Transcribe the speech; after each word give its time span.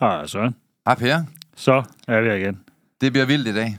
Hej 0.00 0.26
Søren. 0.26 0.54
Hej 0.86 0.94
Per. 0.94 1.24
Så 1.56 1.82
er 2.08 2.20
vi 2.20 2.26
her 2.28 2.34
igen. 2.34 2.60
Det 3.00 3.12
bliver 3.12 3.26
vildt 3.26 3.48
i 3.48 3.54
dag. 3.54 3.78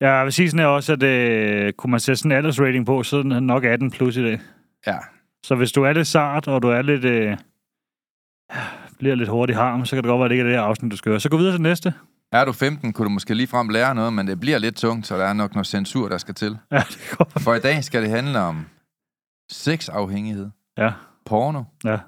Jeg 0.00 0.24
vil 0.24 0.32
sige 0.32 0.50
sådan 0.50 0.60
her 0.60 0.66
også, 0.66 0.92
at 0.92 1.02
øh, 1.02 1.72
kunne 1.72 1.90
man 1.90 2.00
sætte 2.00 2.16
sådan 2.16 2.32
en 2.32 2.36
aldersrating 2.36 2.86
på, 2.86 3.02
så 3.02 3.16
er 3.16 3.22
den 3.22 3.46
nok 3.46 3.64
18 3.64 3.90
plus 3.90 4.16
i 4.16 4.22
dag. 4.22 4.40
Ja. 4.86 4.98
Så 5.44 5.54
hvis 5.54 5.72
du 5.72 5.82
er 5.82 5.92
lidt 5.92 6.06
sart, 6.06 6.48
og 6.48 6.62
du 6.62 6.68
er 6.68 6.82
lidt, 6.82 7.04
øh, 7.04 7.36
bliver 8.98 9.14
lidt 9.14 9.28
hurtig 9.28 9.56
harm, 9.56 9.84
så 9.84 9.96
kan 9.96 10.02
det 10.04 10.08
godt 10.08 10.18
være, 10.18 10.24
at 10.24 10.30
det 10.30 10.34
ikke 10.34 10.42
er 10.42 10.46
det 10.48 10.56
her 10.56 10.62
afsnit, 10.62 10.92
du 10.92 10.96
skal 10.96 11.10
høre. 11.10 11.20
Så 11.20 11.28
gå 11.28 11.36
videre 11.36 11.52
til 11.54 11.60
næste. 11.60 11.94
Er 12.32 12.44
du 12.44 12.52
15, 12.52 12.92
kunne 12.92 13.04
du 13.04 13.10
måske 13.10 13.34
lige 13.34 13.46
frem 13.46 13.68
lære 13.68 13.94
noget, 13.94 14.12
men 14.12 14.26
det 14.26 14.40
bliver 14.40 14.58
lidt 14.58 14.76
tungt, 14.76 15.06
så 15.06 15.18
der 15.18 15.24
er 15.24 15.32
nok 15.32 15.54
noget 15.54 15.66
censur, 15.66 16.08
der 16.08 16.18
skal 16.18 16.34
til. 16.34 16.58
Ja, 16.72 16.78
det 16.78 17.14
går. 17.18 17.24
For 17.38 17.54
i 17.54 17.60
dag 17.60 17.84
skal 17.84 18.02
det 18.02 18.10
handle 18.10 18.38
om 18.38 18.66
sexafhængighed, 19.50 20.50
Ja, 20.78 20.92
porno. 21.24 21.62
ja. 21.84 21.98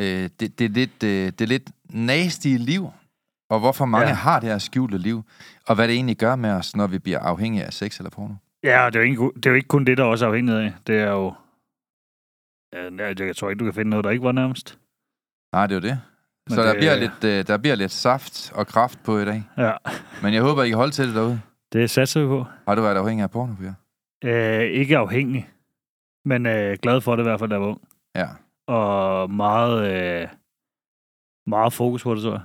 Øh, 0.00 0.30
det, 0.40 0.58
det, 0.58 0.60
er 0.64 0.68
lidt, 0.68 1.02
øh, 1.02 1.26
det 1.26 1.40
er 1.40 1.46
lidt 1.46 1.70
nasty 1.90 2.48
liv, 2.58 2.90
og 3.50 3.60
hvorfor 3.60 3.84
mange 3.84 4.08
Ja. 4.08 4.14
har 4.14 4.40
det 4.40 4.48
her 4.48 4.58
skjulte 4.58 4.98
liv, 4.98 5.22
og 5.68 5.74
hvad 5.74 5.88
det 5.88 5.94
egentlig 5.94 6.16
gør 6.16 6.36
med 6.36 6.50
os, 6.50 6.76
når 6.76 6.86
vi 6.86 6.98
bliver 6.98 7.18
afhængige 7.18 7.64
af 7.64 7.72
sex 7.72 7.98
eller 7.98 8.10
porno. 8.10 8.34
Ja, 8.64 8.84
og 8.84 8.92
det 8.92 8.98
er, 8.98 9.04
jo 9.04 9.10
ikke, 9.10 9.30
det 9.36 9.46
er 9.46 9.50
jo 9.50 9.56
ikke 9.56 9.68
kun 9.68 9.84
det, 9.84 9.98
der 9.98 10.04
også 10.04 10.24
er 10.24 10.28
afhængigt 10.28 10.56
af. 10.58 10.72
Det 10.86 10.96
er 10.98 11.10
jo... 11.10 11.34
Jeg 13.26 13.36
tror 13.36 13.50
ikke, 13.50 13.58
du 13.60 13.64
kan 13.64 13.74
finde 13.74 13.90
noget, 13.90 14.04
der 14.04 14.10
ikke 14.10 14.24
var 14.24 14.32
nærmest. 14.32 14.78
Nej, 15.54 15.66
det 15.66 15.74
er 15.76 15.80
jo 15.80 15.88
det. 15.94 16.00
Men 16.48 16.54
så 16.54 16.62
der, 16.62 16.68
det- 16.72 16.78
bliver 16.78 16.96
lidt, 16.96 17.24
øh, 17.24 17.46
der 17.46 17.56
bliver 17.58 17.74
lidt 17.76 17.92
saft 17.92 18.52
og 18.54 18.66
kraft 18.66 18.98
på 19.04 19.18
i 19.18 19.24
dag. 19.24 19.42
Ja, 19.58 19.72
Men 20.22 20.34
jeg 20.34 20.42
håber, 20.42 20.62
I 20.62 20.68
kan 20.68 20.76
holde 20.78 20.92
til 20.92 21.06
det 21.06 21.14
derude. 21.14 21.40
det 21.72 21.90
satser 21.90 22.20
vi 22.20 22.26
på. 22.26 22.44
Har 22.68 22.74
du 22.74 22.82
været 22.82 22.96
afhængig 22.96 23.22
af 23.22 23.30
porno, 23.30 23.54
Per? 23.54 23.72
Øh, 24.24 24.60
ikke 24.62 24.98
afhængig, 24.98 25.50
men 26.24 26.46
øh, 26.46 26.78
glad 26.82 27.00
for 27.00 27.16
det 27.16 27.22
i 27.22 27.28
hvert 27.28 27.38
fald, 27.40 27.52
jeg 27.52 27.60
var 27.60 27.66
ung. 27.66 27.80
Ja. 28.16 28.28
Og 28.66 29.30
meget, 29.30 29.92
øh, 30.22 30.28
meget 31.46 31.72
fokus 31.72 32.02
på 32.02 32.14
det, 32.14 32.22
tror 32.22 32.30
jeg. 32.30 32.40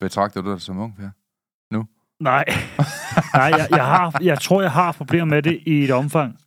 Betragter 0.00 0.42
du 0.42 0.52
dig 0.52 0.60
som 0.60 0.78
ung, 0.78 0.96
Per? 0.96 1.10
Nej, 2.20 2.44
Nej 3.34 3.44
jeg, 3.44 3.66
jeg, 3.70 3.86
har, 3.86 4.18
jeg 4.22 4.40
tror, 4.40 4.62
jeg 4.62 4.70
har 4.72 4.92
problemer 4.92 5.24
med 5.24 5.42
det 5.42 5.60
i 5.66 5.84
et 5.84 5.90
omfang. 5.90 6.38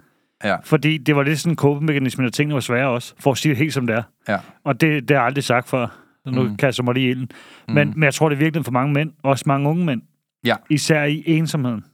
Ja. 0.44 0.56
Fordi 0.64 0.98
det 0.98 1.16
var 1.16 1.24
lidt 1.24 1.40
sådan 1.40 1.52
en 1.52 1.56
kåbemekanisme, 1.56 2.26
at 2.26 2.34
tingene 2.34 2.54
var 2.54 2.60
svære 2.60 2.90
også, 2.90 3.14
for 3.20 3.32
at 3.32 3.38
sige 3.38 3.50
det 3.50 3.58
helt 3.58 3.74
som 3.74 3.88
det 3.88 3.96
er. 3.96 4.04
Ja. 4.28 4.40
Og 4.64 4.82
det, 4.82 5.02
det 5.02 5.10
har 5.10 5.22
jeg 5.22 5.26
aldrig 5.26 5.44
sagt 5.44 5.70
før. 5.70 5.88
Så 6.26 6.32
nu 6.32 6.44
mm. 6.44 6.50
Mm. 6.50 6.58
kaster 6.58 6.84
jeg 6.84 6.86
mig 6.86 6.94
lige 6.94 7.08
i 7.08 7.10
ilden. 7.10 7.30
Men, 7.68 7.94
men 7.96 8.04
jeg 8.04 8.14
tror, 8.14 8.30
det 8.30 8.36
er 8.36 8.40
virkelig 8.40 8.66
for 8.66 8.72
mange 8.72 8.94
mænd, 8.94 9.12
også 9.24 9.44
mange 9.48 9.70
unge 9.70 9.86
mænd. 9.86 10.02
Ja. 10.46 10.56
Især 10.70 11.04
i 11.04 11.24
ensomheden. 11.26 11.86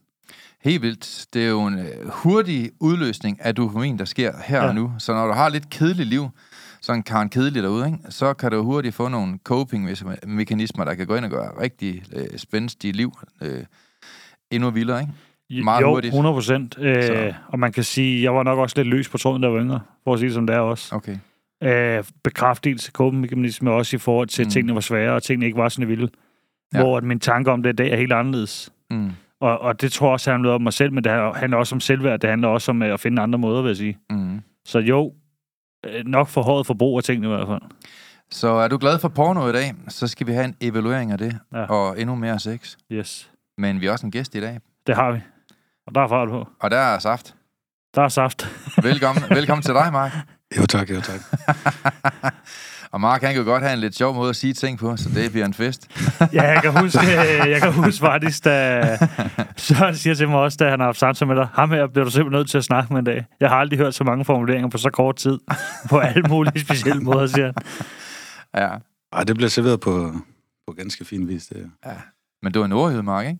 Helt 0.64 0.82
vildt. 0.82 1.26
Det 1.34 1.46
er 1.46 1.50
jo 1.50 1.66
en 1.66 1.80
øh, 1.80 2.10
hurtig 2.10 2.72
udløsning 2.80 3.42
af 3.42 3.56
dopamin, 3.56 4.00
der 4.00 4.06
sker 4.06 4.34
her 4.46 4.58
ja. 4.58 4.68
og 4.68 4.76
nu. 4.76 4.92
Så 4.98 5.14
når 5.14 5.28
du 5.28 5.34
har 5.34 5.50
lidt 5.50 5.70
kedeligt 5.70 6.10
liv, 6.10 6.30
sådan 6.84 7.04
Karen 7.04 7.30
Kedelig 7.30 7.64
derude, 7.64 7.86
ikke? 7.86 7.98
så 8.10 8.34
kan 8.34 8.52
du 8.52 8.64
hurtigt 8.64 8.96
få 8.96 9.08
nogle 9.08 9.40
coping-mekanismer, 9.44 10.86
der 10.86 10.94
kan 10.94 11.08
gå 11.08 11.16
ind 11.16 11.26
og 11.26 11.32
gøre 11.32 11.62
rigtig 11.62 12.04
øh, 12.16 12.38
spændstige 12.38 12.92
liv 12.92 13.12
øh, 13.42 13.64
endnu 14.52 14.70
vildere. 14.70 15.02
Ikke? 15.02 15.64
Meget 15.64 15.82
jo, 15.82 15.90
hurtigt. 15.90 16.12
100 16.12 16.34
procent. 16.34 16.78
Øh, 16.80 17.04
Så. 17.04 17.34
og 17.48 17.60
man 17.60 17.72
kan 17.72 17.84
sige, 17.84 18.24
jeg 18.24 18.36
var 18.36 18.44
nok 18.44 18.60
også 18.60 18.74
lidt 18.78 18.88
løs 18.88 19.10
på 19.10 19.18
tråden, 19.18 19.44
jeg 19.44 19.54
var 19.54 19.60
yngre, 19.62 19.80
for 20.04 20.14
at 20.14 20.20
sige 20.20 20.28
det 20.28 20.34
som 20.36 20.48
det 20.48 20.56
er 20.56 20.60
også. 20.60 20.96
Okay. 20.96 21.18
Øh, 21.64 22.04
bekræftelse, 22.24 22.92
coping-mekanisme 22.92 23.72
også 23.72 23.96
i 23.96 24.00
forhold 24.00 24.28
til, 24.28 24.42
at 24.42 24.46
Mm. 24.48 24.52
tingene 24.52 24.76
var 24.76 24.82
svære, 24.82 25.14
og 25.14 25.24
tingene 25.24 25.46
ikke 25.46 25.58
var 25.58 25.70
sådan 25.70 25.88
vilde. 25.88 26.10
Ja. 26.74 26.80
Hvor 26.80 26.98
at 26.98 27.04
min 27.04 27.20
tanke 27.20 27.52
om 27.52 27.64
det 27.64 27.70
i 27.70 27.76
dag 27.76 27.92
er 27.92 27.96
helt 27.98 28.14
anderledes. 28.14 28.74
Mm. 28.92 29.12
Og, 29.42 29.60
og 29.62 29.82
det 29.82 29.92
tror 29.92 30.08
jeg 30.08 30.14
også 30.14 30.32
handler 30.32 30.52
om 30.52 30.62
mig 30.62 30.74
selv, 30.74 30.94
men 30.94 31.04
det 31.04 31.12
handler 31.36 31.58
også 31.58 31.76
om 31.76 31.80
selvværd. 31.80 32.20
Det 32.20 32.30
handler 32.30 32.48
også 32.48 32.72
om 32.72 32.82
øh, 32.84 32.94
at 32.94 33.00
finde 33.00 33.22
andre 33.22 33.40
måder, 33.40 33.62
vil 33.62 33.70
jeg 33.70 33.78
sige. 33.78 33.98
Mm. 34.10 34.40
Så 34.66 34.80
jo, 34.80 35.14
nok 36.06 36.28
for 36.28 36.42
hårdt 36.42 36.68
forbrug 36.68 36.98
af 36.98 37.04
tingene 37.04 37.28
i 37.28 37.36
hvert 37.36 37.48
fald. 37.48 37.62
Så 38.32 38.48
er 38.48 38.68
du 38.68 38.78
glad 38.78 39.00
for 39.00 39.08
porno 39.08 39.50
i 39.50 39.52
dag, 39.52 39.74
så 39.88 40.08
skal 40.08 40.28
vi 40.28 40.32
have 40.34 40.46
en 40.46 40.56
evaluering 40.62 41.12
af 41.12 41.18
det, 41.18 41.40
Ja. 41.54 41.60
ja. 41.60 41.66
og 41.66 42.02
endnu 42.02 42.16
mere 42.16 42.40
sex. 42.40 42.76
Yes, 42.92 43.32
Men 43.58 43.82
vi 43.82 43.86
har 43.86 43.94
også 43.94 44.06
en 44.06 44.12
gæst 44.12 44.36
i 44.36 44.42
dag, 44.42 44.60
det 44.88 44.96
har 44.96 45.12
vi. 45.12 45.20
Og 45.88 45.96
der 45.96 46.02
er 46.02 46.08
fart 46.08 46.30
på. 46.30 46.48
og 46.60 46.72
der 46.72 46.78
er 46.78 47.00
saft. 47.00 47.36
Der 47.96 48.02
er 48.02 48.08
saft. 48.08 48.48
Velkommen, 48.84 49.24
velkommen 49.30 49.64
til 49.64 49.74
dig, 49.74 49.90
Mark. 49.92 50.12
Jo 50.58 50.66
tak, 50.66 50.90
jo 50.90 51.02
tak. 51.02 51.20
Og 52.94 53.02
Mark, 53.02 53.22
han 53.22 53.34
kan 53.34 53.46
godt 53.46 53.64
have 53.64 53.74
en 53.74 53.80
lidt 53.80 53.96
sjov 53.96 54.16
måde 54.16 54.30
at 54.30 54.36
sige 54.36 54.54
ting 54.54 54.80
på, 54.80 54.98
så 54.98 55.10
det 55.16 55.32
bliver 55.32 55.46
en 55.46 55.54
fest. 55.54 55.88
Ja, 56.34 56.44
jeg 56.52 56.62
kan 56.62 56.82
huske, 56.82 57.00
øh, 57.02 57.50
jeg 57.50 57.62
kan 57.62 57.74
huske 57.74 58.00
faktisk, 58.00 58.46
da 58.46 58.98
Søren 59.58 59.96
siger 59.96 60.14
til 60.14 60.30
mig 60.30 60.40
også, 60.40 60.58
da 60.60 60.70
han 60.70 60.80
har 60.80 60.86
haft 60.88 61.00
samtale 61.00 61.28
med 61.28 61.36
dig, 61.36 61.48
ham 61.54 61.70
her 61.72 61.88
bliver 61.88 62.06
du 62.06 62.12
simpelthen 62.12 62.40
nødt 62.40 62.50
til 62.50 62.58
at 62.58 62.64
snakke 62.64 62.94
med 62.94 63.00
en 63.00 63.06
dag. 63.06 63.26
Jeg 63.40 63.50
har 63.50 63.56
aldrig 63.56 63.80
hørt 63.80 63.96
så 63.96 64.04
mange 64.04 64.26
formuleringer 64.26 64.70
på 64.70 64.78
så 64.78 64.90
kort 64.90 65.16
tid, 65.16 65.40
på 65.90 65.98
alle 66.00 66.24
mulige 66.30 66.62
specielle 66.62 67.02
måder, 67.04 67.28
siger 67.28 67.46
han. 67.46 67.54
Ja. 68.64 68.70
Ej, 69.14 69.24
det 69.24 69.36
bliver 69.36 69.50
serveret 69.50 69.80
på, 69.80 70.12
på 70.68 70.74
ganske 70.78 71.06
fin 71.06 71.28
vis. 71.28 71.46
Det. 71.48 71.72
Men 72.44 72.52
du 72.54 72.62
er 72.62 72.68
nordjyde, 72.68 73.04
Mark, 73.04 73.26
ikke? 73.26 73.40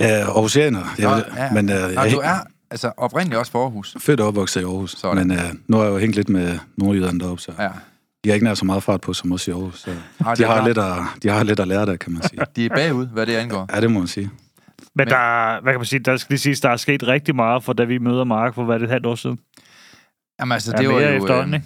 Ja, 0.00 0.06
Aarhusianer. 0.20 0.80
Nå, 0.98 1.08
Jeg, 1.10 1.24
ja. 1.36 1.50
Men 1.52 1.68
uh, 1.68 1.74
Nå, 1.74 2.02
jeg 2.02 2.12
du 2.12 2.18
er 2.18 2.34
altså 2.70 2.92
oprindeligt 2.96 3.38
også 3.38 3.52
for 3.52 3.62
Aarhus. 3.62 3.96
født 3.98 4.20
og 4.20 4.26
opvokset 4.28 4.60
i 4.60 4.64
Aarhus. 4.64 4.90
Sådan. 4.90 5.28
Men 5.28 5.38
uh, 5.38 5.44
nu 5.68 5.76
har 5.76 5.84
jeg 5.84 5.92
jo 5.92 5.98
hængt 5.98 6.16
lidt 6.16 6.28
med 6.28 6.58
nordjyderne 6.76 7.20
deroppe, 7.20 7.42
så 7.42 7.52
Ja. 7.58 7.68
De 8.24 8.28
har 8.28 8.34
ikke 8.34 8.44
nær 8.44 8.54
så 8.54 8.64
meget 8.64 8.82
fart 8.82 9.00
på 9.00 9.12
som 9.12 9.32
os 9.32 9.48
i 9.48 9.50
Aarhus. 9.50 9.80
Så 9.80 9.90
Ej, 9.90 9.96
de, 9.96 10.36
det 10.36 10.44
er 10.44 10.46
har 10.46 10.54
klart. 10.54 10.66
lidt 10.66 10.78
at, 10.78 10.94
de 11.22 11.28
har 11.28 11.42
lidt 11.44 11.60
at 11.60 11.68
lære 11.68 11.86
der, 11.86 11.96
kan 11.96 12.12
man 12.12 12.22
sige. 12.22 12.40
De 12.56 12.64
er 12.64 12.68
bagud, 12.68 13.06
hvad 13.06 13.26
det 13.26 13.34
angår. 13.36 13.66
Ja, 13.74 13.80
det 13.80 13.90
må 13.90 13.98
man 13.98 14.08
sige. 14.08 14.26
Men 14.26 14.90
Men- 14.94 15.08
der, 15.08 15.16
er- 15.16 15.60
hvad 15.60 15.72
kan 15.72 15.78
man 15.80 15.86
sige, 15.86 16.00
der 16.00 16.16
skal 16.16 16.32
lige 16.32 16.38
siges, 16.40 16.60
der 16.60 16.68
er 16.70 16.76
sket 16.76 17.02
rigtig 17.06 17.36
meget, 17.36 17.64
for 17.64 17.72
da 17.72 17.84
vi 17.84 17.98
møder 17.98 18.24
Mark 18.24 18.54
for, 18.54 18.64
hvad 18.64 18.74
er 18.74 18.78
det, 18.78 18.84
et 18.84 18.90
halvt 18.90 19.06
år 19.06 19.14
siden? 19.14 19.38
Jamen 20.40 20.52
altså, 20.52 20.72
Ja, 20.76 20.78
det 20.78 20.88
var 20.88 20.94
mere 20.94 21.10
jo... 21.10 21.54
Øh, 21.54 21.60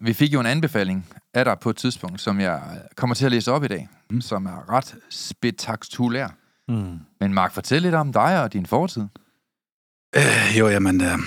vi 0.00 0.12
fik 0.12 0.32
jo 0.32 0.40
en 0.40 0.46
anbefaling 0.46 1.06
af 1.34 1.44
dig 1.44 1.56
på 1.60 1.70
et 1.70 1.76
tidspunkt, 1.76 2.20
som 2.20 2.40
jeg 2.40 2.60
kommer 2.96 3.14
til 3.14 3.24
at 3.26 3.32
læse 3.32 3.52
op 3.52 3.64
i 3.64 3.68
dag, 3.68 3.88
mm. 4.10 4.20
som 4.20 4.46
er 4.46 4.70
ret 4.72 4.94
spektakulær. 5.10 6.28
Mm. 6.68 6.98
Men 7.20 7.34
Mark, 7.34 7.52
fortæl 7.52 7.82
lidt 7.82 7.94
om 7.94 8.12
dig 8.12 8.42
og 8.42 8.52
din 8.52 8.66
fortid. 8.66 9.02
Øh, 10.16 10.58
jo, 10.58 10.68
jamen, 10.68 11.00
øh, 11.00 11.18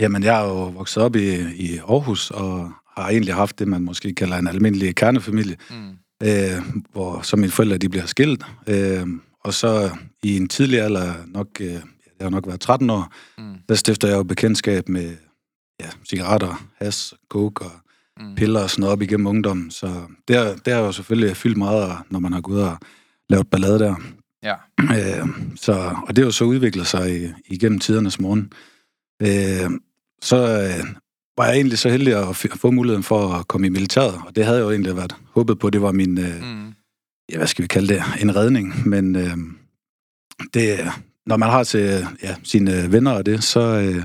jamen, 0.00 0.22
jeg 0.22 0.40
er 0.40 0.44
jo 0.44 0.64
vokset 0.64 1.02
op 1.02 1.16
i, 1.16 1.34
i 1.54 1.78
Aarhus, 1.78 2.30
og 2.30 2.72
har 2.96 3.08
egentlig 3.10 3.34
haft 3.34 3.58
det, 3.58 3.68
man 3.68 3.82
måske 3.82 4.14
kalder 4.14 4.36
en 4.36 4.48
almindelig 4.48 4.94
kernefamilie. 4.94 5.56
Mm. 5.70 5.90
øh, 6.22 6.62
hvor 6.92 7.22
så 7.22 7.36
mine 7.36 7.50
forældre 7.52 7.78
de 7.78 7.88
bliver 7.88 8.06
skilt. 8.06 8.44
Øh, 8.66 9.06
og 9.44 9.54
så 9.54 9.90
i 10.22 10.36
en 10.36 10.48
tidlig 10.48 10.80
alder, 10.80 11.14
nok, 11.26 11.48
øh, 11.60 11.68
det 11.68 11.82
har 12.22 12.30
nok 12.30 12.46
været 12.46 12.60
13 12.60 12.90
år, 12.90 13.12
Mm. 13.38 13.54
der 13.68 13.74
stifter 13.74 14.08
jeg 14.08 14.16
jo 14.16 14.22
bekendtskab 14.22 14.88
med 14.88 15.16
ja, 15.80 15.86
cigaretter, 16.08 16.68
has, 16.78 17.14
coke 17.28 17.64
og 17.64 17.70
Mm. 18.20 18.34
piller 18.34 18.60
og 18.62 18.70
sådan 18.70 18.80
noget 18.80 18.92
op 18.92 19.02
igennem 19.02 19.26
ungdommen. 19.26 19.70
Så 19.70 20.00
det 20.28 20.36
har, 20.36 20.44
det 20.64 20.72
har 20.72 20.80
jo 20.80 20.92
selvfølgelig 20.92 21.36
fyldt 21.36 21.56
meget, 21.56 21.98
når 22.10 22.18
man 22.18 22.32
har 22.32 22.40
gået 22.40 22.62
og 22.64 22.76
lavet 23.30 23.50
ballade 23.50 23.78
der. 23.78 23.94
Ja. 24.42 24.54
Øh, 24.80 25.28
så, 25.56 25.72
og 26.06 26.16
det 26.16 26.18
har 26.18 26.24
jo 26.26 26.30
så 26.32 26.44
udviklet 26.44 26.86
sig 26.86 27.24
i, 27.24 27.28
igennem 27.46 27.78
tidernes 27.78 28.20
morgen. 28.20 28.52
Øh, 29.22 29.70
så 30.22 30.36
øh, 30.62 30.84
var 31.38 31.46
jeg 31.46 31.54
egentlig 31.54 31.78
så 31.78 31.88
heldig 31.88 32.28
at 32.28 32.36
få 32.36 32.70
muligheden 32.70 33.02
for 33.02 33.28
at 33.28 33.48
komme 33.48 33.66
i 33.66 33.70
militæret, 33.70 34.14
og 34.26 34.36
det 34.36 34.44
havde 34.44 34.58
jeg 34.58 34.64
jo 34.64 34.70
egentlig 34.70 34.96
været 34.96 35.16
håbet 35.34 35.58
på, 35.58 35.70
det 35.70 35.82
var 35.82 35.92
min, 35.92 36.18
øh, 36.18 36.42
Mm. 36.42 36.72
ja, 37.32 37.36
hvad 37.36 37.46
skal 37.46 37.62
vi 37.62 37.66
kalde 37.66 37.94
det, 37.94 38.02
en 38.20 38.36
redning, 38.36 38.88
men 38.88 39.16
øh, 39.16 39.36
det, 40.54 40.78
når 41.26 41.36
man 41.36 41.50
har 41.50 41.64
til 41.64 42.06
ja, 42.22 42.34
sine 42.42 42.92
venner 42.92 43.10
og 43.10 43.26
det, 43.26 43.44
så, 43.44 43.60
øh, 43.60 44.04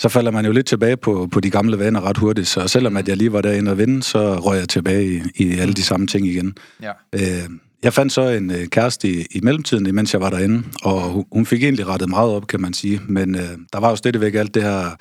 så 0.00 0.08
falder 0.08 0.30
man 0.30 0.46
jo 0.46 0.52
lidt 0.52 0.66
tilbage 0.66 0.96
på, 0.96 1.28
på 1.32 1.40
de 1.40 1.50
gamle 1.50 1.78
vaner 1.78 2.00
ret 2.00 2.16
hurtigt, 2.18 2.48
så 2.48 2.68
selvom 2.68 2.96
at 2.96 3.08
jeg 3.08 3.16
lige 3.16 3.32
var 3.32 3.40
derinde 3.40 3.70
og 3.70 3.78
vinde, 3.78 4.02
så 4.02 4.36
røg 4.38 4.58
jeg 4.58 4.68
tilbage 4.68 5.06
i, 5.06 5.22
i 5.44 5.58
alle 5.58 5.74
de 5.74 5.82
samme 5.82 6.06
ting 6.06 6.26
igen. 6.26 6.54
Ja. 6.82 6.92
Øh, 7.14 7.50
jeg 7.82 7.92
fandt 7.92 8.12
så 8.12 8.28
en 8.28 8.50
øh, 8.50 8.66
kæreste 8.66 9.08
i, 9.08 9.26
i 9.30 9.40
mellemtiden, 9.42 9.86
imens 9.86 10.12
jeg 10.12 10.20
var 10.20 10.30
derinde, 10.30 10.62
og 10.82 11.00
hun, 11.02 11.24
hun 11.32 11.46
fik 11.46 11.62
egentlig 11.62 11.86
rettet 11.86 12.08
meget 12.08 12.30
op, 12.30 12.46
kan 12.46 12.60
man 12.60 12.72
sige. 12.72 13.00
Men 13.08 13.34
øh, 13.34 13.58
der 13.72 13.80
var 13.80 13.90
jo 13.90 13.96
stadigvæk 13.96 14.34
alt 14.34 14.54
det 14.54 14.62
her 14.62 14.96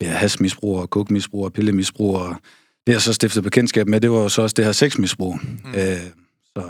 ja, 0.00 0.08
hasmisbrug 0.08 0.78
og 0.78 0.90
kokmisbrug 0.90 1.44
og 1.44 1.52
pillemisbrug, 1.52 2.16
og 2.16 2.36
det 2.86 2.92
jeg 2.92 3.02
så 3.02 3.12
stiftede 3.12 3.42
bekendtskab 3.42 3.88
med, 3.88 4.00
det 4.00 4.10
var 4.10 4.18
jo 4.18 4.28
så 4.28 4.42
også 4.42 4.54
det 4.54 4.64
her 4.64 4.72
sexmisbrug. 4.72 5.38
Mm. 5.42 5.74
Øh, 5.74 6.00
så 6.44 6.62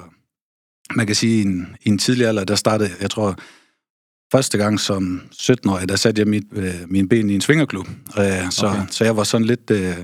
man 0.95 1.07
kan 1.07 1.17
sige, 1.17 1.39
i 1.39 1.43
en, 1.43 1.77
i 1.85 1.89
en 1.89 1.99
tidlig 1.99 2.27
alder, 2.27 2.45
der 2.45 2.55
startede, 2.55 2.91
jeg 3.01 3.11
tror, 3.11 3.37
første 4.33 4.59
gang 4.59 4.81
som 4.81 5.23
17-årig, 5.35 5.89
der 5.89 5.97
satte 5.97 6.21
jeg 6.21 6.29
mit, 6.29 6.45
øh, 6.53 6.75
min 6.87 7.09
ben 7.09 7.31
i 7.31 7.35
en 7.35 7.41
svingerklub. 7.41 7.89
Øh, 8.19 8.51
så, 8.51 8.67
okay. 8.67 8.83
så 8.91 9.05
jeg 9.05 9.17
var 9.17 9.25
sådan 9.25 9.47
lidt... 9.47 9.71
Øh, 9.71 9.97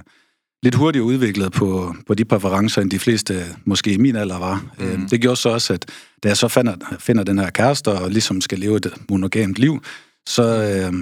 lidt 0.62 0.74
hurtigere 0.74 1.04
udviklet 1.04 1.52
på, 1.52 1.94
på 2.06 2.14
de 2.14 2.24
præferencer, 2.24 2.82
end 2.82 2.90
de 2.90 2.98
fleste 2.98 3.44
måske 3.64 3.92
i 3.92 3.96
min 3.96 4.16
alder 4.16 4.38
var. 4.38 4.64
Mm. 4.78 4.84
Øh, 4.84 5.10
det 5.10 5.20
gjorde 5.20 5.36
så 5.36 5.48
også, 5.48 5.72
at 5.72 5.86
da 6.22 6.28
jeg 6.28 6.36
så 6.36 6.48
finder, 6.48 6.96
finder 6.98 7.24
den 7.24 7.38
her 7.38 7.50
kæreste 7.50 7.88
og 7.88 8.10
ligesom 8.10 8.40
skal 8.40 8.58
leve 8.58 8.76
et 8.76 8.94
monogamt 9.10 9.58
liv, 9.58 9.82
så, 10.26 10.42
øh, 10.42 10.92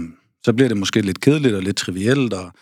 så 0.45 0.53
bliver 0.53 0.69
det 0.69 0.77
måske 0.77 1.01
lidt 1.01 1.21
kedeligt 1.21 1.55
og 1.55 1.63
lidt 1.63 1.77
trivielt, 1.77 2.33
og 2.33 2.53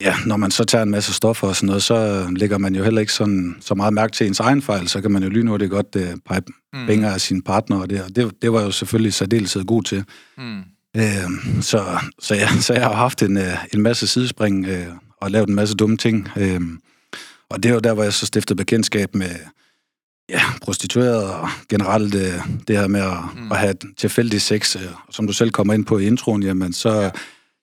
ja, 0.00 0.14
når 0.26 0.36
man 0.36 0.50
så 0.50 0.64
tager 0.64 0.82
en 0.82 0.90
masse 0.90 1.12
stoffer 1.12 1.48
og 1.48 1.56
sådan 1.56 1.66
noget, 1.66 1.82
så 1.82 2.26
lægger 2.36 2.58
man 2.58 2.74
jo 2.74 2.84
heller 2.84 3.00
ikke 3.00 3.12
sådan, 3.12 3.56
så 3.60 3.74
meget 3.74 3.94
mærke 3.94 4.12
til 4.12 4.26
ens 4.26 4.40
egen 4.40 4.62
fejl, 4.62 4.88
så 4.88 5.00
kan 5.00 5.10
man 5.10 5.22
jo 5.22 5.28
lynhurtigt 5.28 5.70
godt 5.70 5.96
øh, 5.96 6.16
pege 6.28 6.42
mm. 6.72 6.86
fingre 6.86 7.14
af 7.14 7.20
sin 7.20 7.42
partner, 7.42 7.80
og 7.80 7.90
det, 7.90 8.02
og 8.02 8.16
det, 8.16 8.42
det 8.42 8.52
var 8.52 8.62
jo 8.62 8.70
selvfølgelig 8.70 9.14
særdeleshed 9.14 9.64
god 9.64 9.82
til. 9.82 10.04
Mm. 10.38 10.58
Øh, 10.96 11.60
så, 11.60 11.98
så, 12.18 12.34
ja, 12.34 12.48
så 12.60 12.72
jeg 12.72 12.82
har 12.82 12.94
haft 12.94 13.22
en, 13.22 13.36
øh, 13.36 13.64
en 13.74 13.82
masse 13.82 14.06
sidespring 14.06 14.66
øh, 14.66 14.86
og 15.20 15.30
lavet 15.30 15.48
en 15.48 15.54
masse 15.54 15.74
dumme 15.74 15.96
ting. 15.96 16.28
Øh, 16.36 16.60
og 17.50 17.62
det 17.62 17.68
er 17.68 17.74
jo 17.74 17.80
der, 17.80 17.94
hvor 17.94 18.02
jeg 18.02 18.12
så 18.12 18.26
stiftede 18.26 18.56
bekendtskab 18.56 19.14
med 19.14 19.30
ja, 20.32 20.42
prostituerede 20.62 21.36
og 21.36 21.48
generelt 21.68 22.14
øh, 22.14 22.34
det 22.68 22.78
her 22.78 22.86
med 22.86 23.00
at, 23.00 23.18
mm. 23.36 23.52
at 23.52 23.58
have 23.58 23.74
tilfældig 23.96 24.40
sex, 24.40 24.76
øh, 24.76 24.82
som 25.10 25.26
du 25.26 25.32
selv 25.32 25.50
kommer 25.50 25.74
ind 25.74 25.84
på 25.84 25.98
i 25.98 26.06
introen, 26.06 26.42
jamen 26.42 26.72
så 26.72 27.00
ja. 27.00 27.10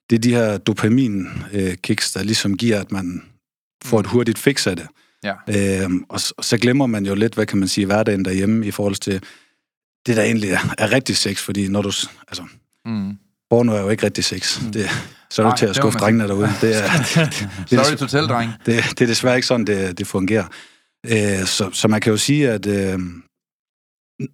det 0.09 0.15
er 0.15 0.19
de 0.19 0.33
her 0.33 0.57
dopamin-kicks, 0.57 2.15
øh, 2.15 2.19
der 2.19 2.23
ligesom 2.23 2.57
giver, 2.57 2.79
at 2.79 2.91
man 2.91 3.23
får 3.83 3.99
et 3.99 4.05
mm. 4.05 4.11
hurtigt 4.11 4.39
fix 4.39 4.67
af 4.67 4.75
det. 4.75 4.87
Ja. 5.23 5.33
Øh, 5.83 5.89
og, 6.09 6.19
og 6.37 6.45
så 6.45 6.57
glemmer 6.57 6.85
man 6.87 7.05
jo 7.05 7.15
lidt, 7.15 7.33
hvad 7.33 7.45
kan 7.45 7.57
man 7.57 7.67
sige, 7.67 7.85
hverdagen 7.85 8.25
derhjemme 8.25 8.65
i 8.65 8.71
forhold 8.71 8.95
til 8.95 9.21
det, 10.05 10.17
der 10.17 10.23
egentlig 10.23 10.49
er, 10.49 10.75
er 10.77 10.91
rigtig 10.91 11.17
sex, 11.17 11.41
fordi 11.41 11.67
når 11.67 11.81
du, 11.81 11.91
altså, 12.27 12.43
mm. 12.85 13.17
porno 13.49 13.73
er 13.73 13.81
jo 13.81 13.89
ikke 13.89 14.05
rigtig 14.05 14.23
sex. 14.23 14.61
Mm. 14.61 14.71
Det, 14.71 14.89
så 15.29 15.43
er 15.43 15.49
du 15.49 15.57
til 15.57 15.65
at 15.65 15.75
skuffe 15.75 15.99
drengene 15.99 16.27
derude. 16.27 16.49
Det 16.61 16.77
er, 16.77 16.81
det, 17.69 17.85
Sorry 17.85 17.95
to 17.97 18.07
tell, 18.07 18.27
dreng. 18.27 18.51
Det, 18.65 18.83
det 18.89 19.01
er 19.01 19.05
desværre 19.05 19.35
ikke 19.35 19.47
sådan, 19.47 19.65
det, 19.65 19.97
det 19.97 20.07
fungerer. 20.07 20.45
Øh, 21.05 21.45
så, 21.45 21.69
så 21.73 21.87
man 21.87 22.01
kan 22.01 22.11
jo 22.11 22.17
sige, 22.17 22.49
at 22.49 22.65
øh, 22.65 22.99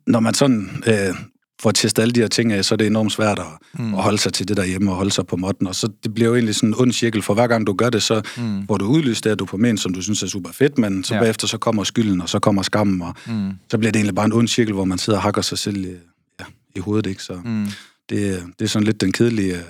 når 0.08 0.20
man 0.20 0.34
sådan 0.34 0.84
øh, 0.88 1.16
får 1.62 1.72
testet 1.72 2.02
alle 2.02 2.14
de 2.14 2.20
her 2.20 2.28
ting 2.28 2.52
af, 2.52 2.66
så 2.66 2.76
er 2.76 2.78
det 2.78 2.88
enormt 2.88 3.12
svært 3.12 3.40
at, 3.40 3.46
mm. 3.80 3.94
at 3.94 4.04
holde 4.04 4.18
sig 4.18 4.34
til 4.34 4.48
det 4.48 4.58
derhjemme 4.58 4.92
og 4.92 4.98
holde 4.98 5.12
sig 5.12 5.28
på 5.28 5.36
måtten. 5.36 5.68
Og 5.68 5.76
så 5.76 5.90
det 6.04 6.14
bliver 6.14 6.28
jo 6.28 6.36
egentlig 6.36 6.56
sådan 6.56 6.70
en 6.70 6.76
ond 6.78 6.92
cirkel, 6.92 7.22
for 7.22 7.34
hver 7.34 7.48
gang 7.48 7.68
du 7.68 7.74
gør 7.74 7.90
det, 7.90 8.04
så 8.04 8.22
mm. 8.38 8.68
får 8.68 8.78
du 8.78 8.86
udlyst 8.86 9.24
det 9.24 9.30
her 9.30 9.36
dopamin, 9.36 9.78
som 9.78 9.94
du 9.94 10.02
synes 10.02 10.24
er 10.24 10.28
super 10.28 10.52
fedt, 10.52 10.78
men 10.78 11.04
så 11.04 11.16
ja. 11.16 11.22
bagefter 11.22 11.48
så 11.48 11.58
kommer 11.58 11.84
skylden, 11.84 12.22
og 12.22 12.30
så 12.30 12.40
kommer 12.40 12.62
skammen, 12.62 13.02
og 13.02 13.16
mm. 13.28 13.52
så 13.72 13.78
bliver 13.78 13.92
det 13.92 14.00
egentlig 14.00 14.16
bare 14.16 14.26
en 14.26 14.34
ond 14.34 14.48
cirkel, 14.48 14.74
hvor 14.74 14.86
man 14.86 14.98
sidder 14.98 15.20
og 15.20 15.24
hakker 15.24 15.42
sig 15.42 15.58
selv 15.58 15.86
i, 15.86 15.94
ja, 16.40 16.46
i 16.76 16.80
hovedet. 16.80 17.10
Ikke? 17.10 17.24
Så 17.24 17.42
mm. 17.46 17.68
det, 18.10 18.44
det 18.60 18.66
er 18.66 18.70
sådan 18.70 18.86
lidt 18.86 19.02
den 19.02 19.12
kedelige 19.12 19.64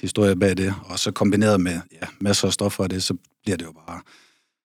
historie 0.00 0.36
bag 0.36 0.56
det, 0.56 0.74
og 0.84 0.98
så 0.98 1.10
kombineret 1.10 1.60
med 1.60 1.80
ja, 1.92 2.06
masser 2.20 2.46
af 2.46 2.52
stoffer 2.52 2.84
af 2.84 2.90
det, 2.90 3.02
så 3.02 3.14
bliver 3.44 3.56
det 3.56 3.64
jo 3.64 3.72
bare 3.86 4.00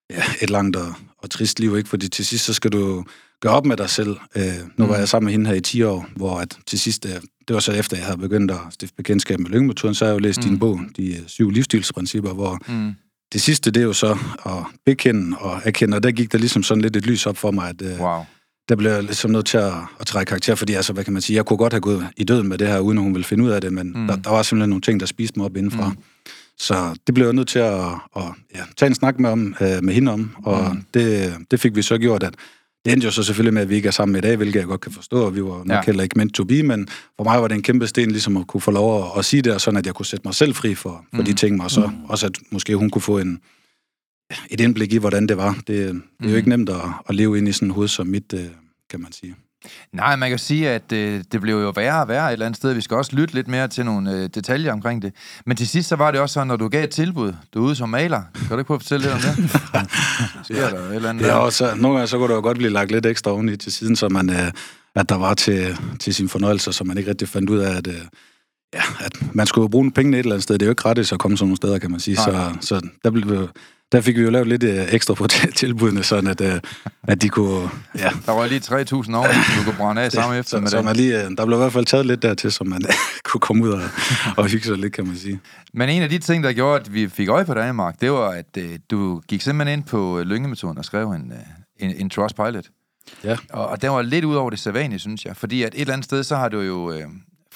ja, 0.10 0.24
et 0.42 0.50
langt 0.50 0.76
og, 0.76 0.94
og 1.18 1.30
trist 1.30 1.60
liv, 1.60 1.78
ikke? 1.78 1.90
Fordi 1.90 2.10
til 2.10 2.26
sidst, 2.26 2.46
så 2.46 2.54
skal 2.54 2.72
du 2.72 3.06
gøre 3.42 3.54
op 3.54 3.66
med 3.66 3.78
dig 3.78 3.90
selv. 3.90 4.18
Øh, 4.36 4.44
nu 4.78 4.86
var 4.86 4.94
mm. 4.94 5.00
jeg 5.00 5.10
sammen 5.10 5.26
med 5.26 5.32
hende 5.32 5.50
her 5.50 5.56
i 5.58 5.62
10 5.62 5.84
år, 5.84 6.06
hvor 6.16 6.40
at 6.40 6.58
til 6.66 6.80
sidst, 6.80 7.06
øh, 7.06 7.12
det 7.48 7.54
var 7.54 7.60
så 7.60 7.72
efter, 7.72 7.98
jeg 7.98 8.06
havde 8.06 8.18
begyndt 8.18 8.52
at 8.52 8.60
stifte 8.70 8.96
bekendtskab 8.96 9.40
med 9.40 9.50
lyngemetoden, 9.50 9.96
så 9.96 10.06
har 10.06 10.12
jeg 10.12 10.20
jo 10.20 10.24
læst 10.24 10.40
mm. 10.40 10.50
din 10.50 10.60
bog, 10.60 10.80
De 10.98 11.12
øh, 11.12 11.28
syv 11.28 11.50
livsstilsprincipper, 11.50 12.34
hvor 12.34 12.60
mm. 12.68 12.94
det 13.34 13.42
sidste, 13.42 13.72
det 13.72 13.80
er 13.80 13.86
jo 13.86 13.94
så 13.94 14.18
at 14.46 14.64
bekende 14.86 15.38
og 15.38 15.62
erkende, 15.64 15.98
og 15.98 16.04
der 16.04 16.12
gik 16.12 16.32
der 16.32 16.38
ligesom 16.38 16.64
sådan 16.64 16.82
lidt 16.82 16.96
et 16.96 17.06
lys 17.06 17.26
op 17.26 17.38
for 17.38 17.52
mig, 17.52 17.70
at 17.70 17.82
øh, 17.82 18.02
wow 18.02 18.26
der 18.70 18.76
blev 18.76 18.92
jeg 18.92 19.04
ligesom 19.04 19.32
nødt 19.32 19.46
til 19.46 19.58
at, 19.58 19.74
at 20.00 20.08
trække 20.08 20.30
karakter, 20.30 20.56
fordi 20.56 20.74
altså, 20.74 20.94
hvad 20.94 21.04
kan 21.04 21.14
man 21.14 21.22
sige, 21.22 21.38
jeg 21.38 21.46
kunne 21.46 21.58
godt 21.58 21.74
have 21.74 21.82
gået 21.82 22.08
i 22.18 22.24
døden 22.24 22.48
med 22.48 22.58
det 22.58 22.68
her, 22.68 22.80
uden 22.80 22.98
at 22.98 23.04
hun 23.04 23.14
ville 23.14 23.26
finde 23.26 23.44
ud 23.44 23.50
af 23.50 23.62
det, 23.62 23.74
men 23.74 23.94
mm. 23.96 24.08
der, 24.08 24.16
der 24.16 24.30
var 24.30 24.44
simpelthen 24.44 24.70
nogle 24.70 24.82
ting, 24.82 25.00
der 25.00 25.06
spiste 25.06 25.40
mig 25.40 25.46
op 25.46 25.58
indenfra. 25.58 25.90
Mm. 25.90 25.98
Så 26.60 26.96
det 27.08 27.16
blev 27.16 27.26
jeg 27.26 27.34
nødt 27.34 27.48
til 27.48 27.60
at, 27.60 27.84
at 28.16 28.24
ja, 28.56 28.62
tage 28.78 28.88
en 28.88 28.96
snak 28.96 29.20
med, 29.20 29.30
om, 29.30 29.56
øh, 29.62 29.84
med 29.84 29.94
hende 29.94 30.12
om, 30.12 30.36
og 30.44 30.76
mm. 30.76 30.84
det, 30.94 31.36
det 31.52 31.60
fik 31.60 31.76
vi 31.76 31.82
så 31.82 31.98
gjort, 31.98 32.24
at 32.24 32.34
det 32.86 32.94
endte 32.94 33.06
jo 33.06 33.12
så 33.12 33.24
selvfølgelig 33.24 33.54
med, 33.54 33.62
at 33.62 33.70
vi 33.70 33.76
ikke 33.76 33.88
er 33.88 33.92
sammen 33.92 34.16
i 34.16 34.22
dag, 34.22 34.36
hvilket 34.36 34.60
jeg 34.60 34.68
godt 34.68 34.82
kan 34.82 34.92
forstå, 34.92 35.26
og 35.26 35.36
vi 35.36 35.44
var 35.44 35.58
nok 35.58 35.70
ja. 35.70 35.82
heller 35.86 36.04
ikke 36.04 36.18
meant 36.18 36.34
to 36.34 36.44
be, 36.44 36.64
men 36.64 36.88
for 37.18 37.24
mig 37.24 37.42
var 37.42 37.48
det 37.48 37.56
en 37.56 37.64
kæmpe 37.64 37.88
sten 37.88 38.12
ligesom 38.12 38.38
at 38.38 38.48
kunne 38.48 38.62
få 38.62 38.72
lov 38.72 39.04
at, 39.04 39.20
at 39.20 39.26
sige 39.26 39.42
det, 39.42 39.54
og 39.54 39.62
sådan 39.62 39.78
at 39.78 39.86
jeg 39.86 39.96
kunne 39.96 40.06
sætte 40.06 40.28
mig 40.28 40.36
selv 40.36 40.56
fri 40.56 40.76
for, 40.76 41.06
for 41.14 41.22
mm. 41.22 41.26
de 41.26 41.34
ting, 41.34 41.64
og 41.64 41.72
så 41.72 41.88
mm. 41.88 42.06
også 42.06 42.26
at 42.26 42.40
måske 42.52 42.76
hun 42.76 42.90
kunne 42.90 43.02
få 43.02 43.18
en, 43.18 43.40
et 44.50 44.62
indblik 44.62 44.94
i, 44.94 44.98
hvordan 44.98 45.28
det 45.28 45.38
var. 45.38 45.54
Det, 45.54 45.68
det 45.68 45.88
er 45.90 45.94
mm. 46.20 46.30
jo 46.30 46.36
ikke 46.36 46.50
nemt 46.50 46.70
at, 46.70 46.82
at 47.10 47.16
leve 47.16 47.38
ind 47.38 47.48
i 47.48 47.52
sådan 47.52 47.68
et 47.68 47.74
hoved 47.74 47.88
som 47.88 48.08
mit, 48.08 48.34
øh, 48.34 48.46
kan 48.90 49.02
man 49.02 49.12
sige. 49.12 49.36
Nej, 49.94 50.16
man 50.16 50.30
kan 50.30 50.40
sige, 50.40 50.70
at 50.70 50.92
øh, 50.92 51.24
det 51.32 51.42
blev 51.42 51.62
jo 51.62 51.70
værre 51.76 52.02
og 52.02 52.08
værre 52.08 52.28
et 52.28 52.34
eller 52.34 52.46
andet 52.46 52.58
sted. 52.58 52.74
Vi 52.74 52.82
skal 52.82 52.98
også 52.98 53.16
lytte 53.16 53.34
lidt 53.34 53.48
mere 53.48 53.68
til 53.68 53.86
nogle 53.86 54.12
øh, 54.12 54.30
detaljer 54.36 54.74
omkring 54.74 55.02
det. 55.02 55.14
Men 55.46 55.58
til 55.58 55.68
sidst 55.68 55.90
så 55.90 55.96
var 55.96 56.12
det 56.12 56.20
også 56.20 56.34
sådan, 56.34 56.48
når 56.48 56.56
du 56.56 56.68
gav 56.68 56.84
et 56.84 56.90
tilbud, 56.90 57.34
du 57.54 57.60
er 57.60 57.68
ude 57.68 57.76
som 57.76 57.90
maler. 57.90 58.22
Kan 58.36 58.50
du 58.50 58.58
ikke 58.58 58.68
prøve 58.68 58.76
at 58.76 58.82
fortælle 58.82 59.04
lidt 59.04 59.14
om 59.14 59.20
det? 59.20 59.52
Sker 60.46 60.70
der 60.70 60.90
et 60.90 60.96
eller 60.96 61.10
andet? 61.10 61.26
Ja, 61.26 61.34
og 61.34 61.54
så, 61.54 61.76
nogle 61.76 61.98
gange 61.98 62.08
så 62.08 62.18
kunne 62.18 62.28
det 62.28 62.36
jo 62.36 62.42
godt 62.42 62.58
blive 62.58 62.72
lagt 62.72 62.92
lidt 62.92 63.06
ekstra 63.06 63.32
oveni 63.32 63.58
til 63.58 63.72
siden, 63.72 63.96
så 63.96 64.10
man, 64.10 64.30
øh, 64.30 64.52
at 64.96 65.10
der 65.10 65.18
var 65.18 65.34
til, 65.34 65.78
til 66.00 66.14
sin 66.14 66.30
fornøjelse, 66.30 66.74
så 66.74 66.84
man 66.84 66.98
ikke 66.98 67.10
rigtig 67.10 67.28
fandt 67.28 67.50
ud 67.50 67.60
af, 67.60 67.78
at, 67.78 67.88
øh, 67.88 68.02
ja, 68.78 69.06
at 69.06 69.36
man 69.36 69.48
skulle 69.48 69.70
bruge 69.70 69.92
pengene 69.92 70.18
et 70.18 70.20
eller 70.20 70.36
andet 70.36 70.44
sted. 70.44 70.56
Det 70.56 70.62
er 70.62 70.68
jo 70.68 70.72
ikke 70.72 70.82
gratis 70.82 71.12
at 71.12 71.20
komme 71.20 71.38
sådan 71.38 71.48
nogle 71.48 71.58
steder, 71.58 71.80
kan 71.80 71.92
man 71.92 72.00
sige. 72.00 72.16
Så, 72.16 72.54
så 72.62 72.90
der 73.04 73.12
blev 73.12 73.50
der 73.92 74.02
fik 74.02 74.18
vi 74.18 74.22
jo 74.22 74.30
lavet 74.30 74.48
lidt 74.48 74.64
øh, 74.64 74.94
ekstra 74.94 75.14
på 75.14 75.28
tilbudene, 75.56 76.04
sådan 76.04 76.30
at, 76.30 76.42
øh, 76.42 76.60
at 77.04 77.22
de 77.22 77.30
kunne... 77.30 77.70
Ja. 77.96 78.10
Der 78.26 78.32
var 78.32 78.48
lige 78.48 78.60
3.000 78.60 79.18
år, 79.18 79.28
du 79.58 79.64
kunne 79.64 79.78
brænde 79.78 80.02
af 80.02 80.12
samme 80.12 80.38
efter 80.38 80.60
med 80.60 80.68
så 80.68 80.82
det. 80.82 80.98
Lige, 80.98 81.24
øh, 81.24 81.32
der 81.38 81.46
blev 81.46 81.58
i 81.58 81.62
hvert 81.62 81.74
fald 81.74 81.86
taget 81.86 82.06
lidt 82.06 82.22
dertil, 82.22 82.52
så 82.52 82.64
man 82.64 82.82
kunne 83.28 83.42
komme 83.42 83.64
ud 83.64 83.70
og, 83.70 83.82
og 84.38 84.46
hygge 84.46 84.66
sig 84.66 84.78
lidt, 84.78 84.94
kan 84.94 85.08
man 85.08 85.16
sige. 85.16 85.40
Men 85.74 85.90
en 85.90 86.02
af 86.02 86.10
de 86.10 86.20
ting, 86.20 86.44
der 86.44 86.54
gjorde, 86.54 86.80
at 86.80 86.94
vi 86.94 87.08
fik 87.08 87.30
øje 87.30 87.46
på 87.46 87.54
dig, 87.54 87.76
Mark, 87.76 88.02
det 88.02 88.12
var, 88.12 88.30
at 88.30 88.58
øh, 88.58 88.80
du 88.92 89.22
gik 89.28 89.42
simpelthen 89.42 89.80
ind 89.80 89.88
på 89.88 90.22
lyngemetoden 90.26 90.78
og 90.78 90.86
skrev 90.86 91.12
en, 91.12 91.34
en, 91.80 91.96
en 91.98 92.10
trust 92.10 92.36
pilot. 92.36 92.66
Ja. 93.24 93.38
Og, 93.50 93.68
og 93.68 93.82
den 93.82 93.92
var 93.92 94.02
lidt 94.02 94.26
ud 94.26 94.36
over 94.36 94.50
det 94.50 94.60
sædvanlige, 94.60 95.00
synes 95.00 95.26
jeg. 95.26 95.38
Fordi 95.38 95.64
at 95.64 95.74
et 95.76 95.82
eller 95.82 95.94
andet 95.94 96.06
sted, 96.06 96.24
så 96.24 96.36
har 96.36 96.50
du 96.50 96.62
jo 96.62 96.92
øh, 96.92 97.04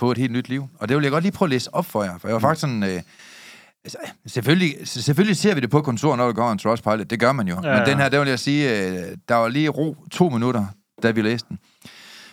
fået 0.02 0.18
et 0.18 0.22
helt 0.22 0.32
nyt 0.32 0.50
liv. 0.50 0.70
Og 0.80 0.90
det 0.90 0.98
vil 0.98 1.04
jeg 1.04 1.12
godt 1.12 1.24
lige 1.24 1.32
prøve 1.32 1.48
at 1.48 1.50
læse 1.50 1.74
op 1.74 1.86
for 1.86 2.04
jer. 2.04 2.18
For 2.18 2.28
jeg 2.28 2.34
var 2.34 2.40
mm. 2.40 2.44
faktisk 2.44 2.62
sådan... 2.62 2.84
Øh, 2.84 3.02
Altså, 3.84 3.98
selvfølgelig, 4.26 4.76
selvfølgelig 4.84 5.38
ser 5.38 5.56
vi 5.56 5.62
det 5.62 5.70
på 5.70 5.82
kontoret, 5.82 6.18
når 6.18 6.28
vi 6.28 6.34
går 6.34 6.52
en 6.52 6.58
Trustpilot. 6.58 7.10
Det 7.10 7.20
gør 7.20 7.32
man 7.32 7.48
jo. 7.48 7.62
Ja, 7.64 7.78
Men 7.78 7.88
den 7.88 7.98
her, 7.98 8.10
der 8.10 8.20
vil 8.20 8.30
jeg 8.30 8.40
sige, 8.40 8.88
øh, 8.88 9.18
der 9.30 9.36
var 9.36 9.48
lige 9.48 9.70
ro 9.70 9.96
to 10.12 10.30
minutter, 10.30 10.66
da 11.04 11.12
vi 11.12 11.22
læste 11.22 11.50
den. 11.50 11.60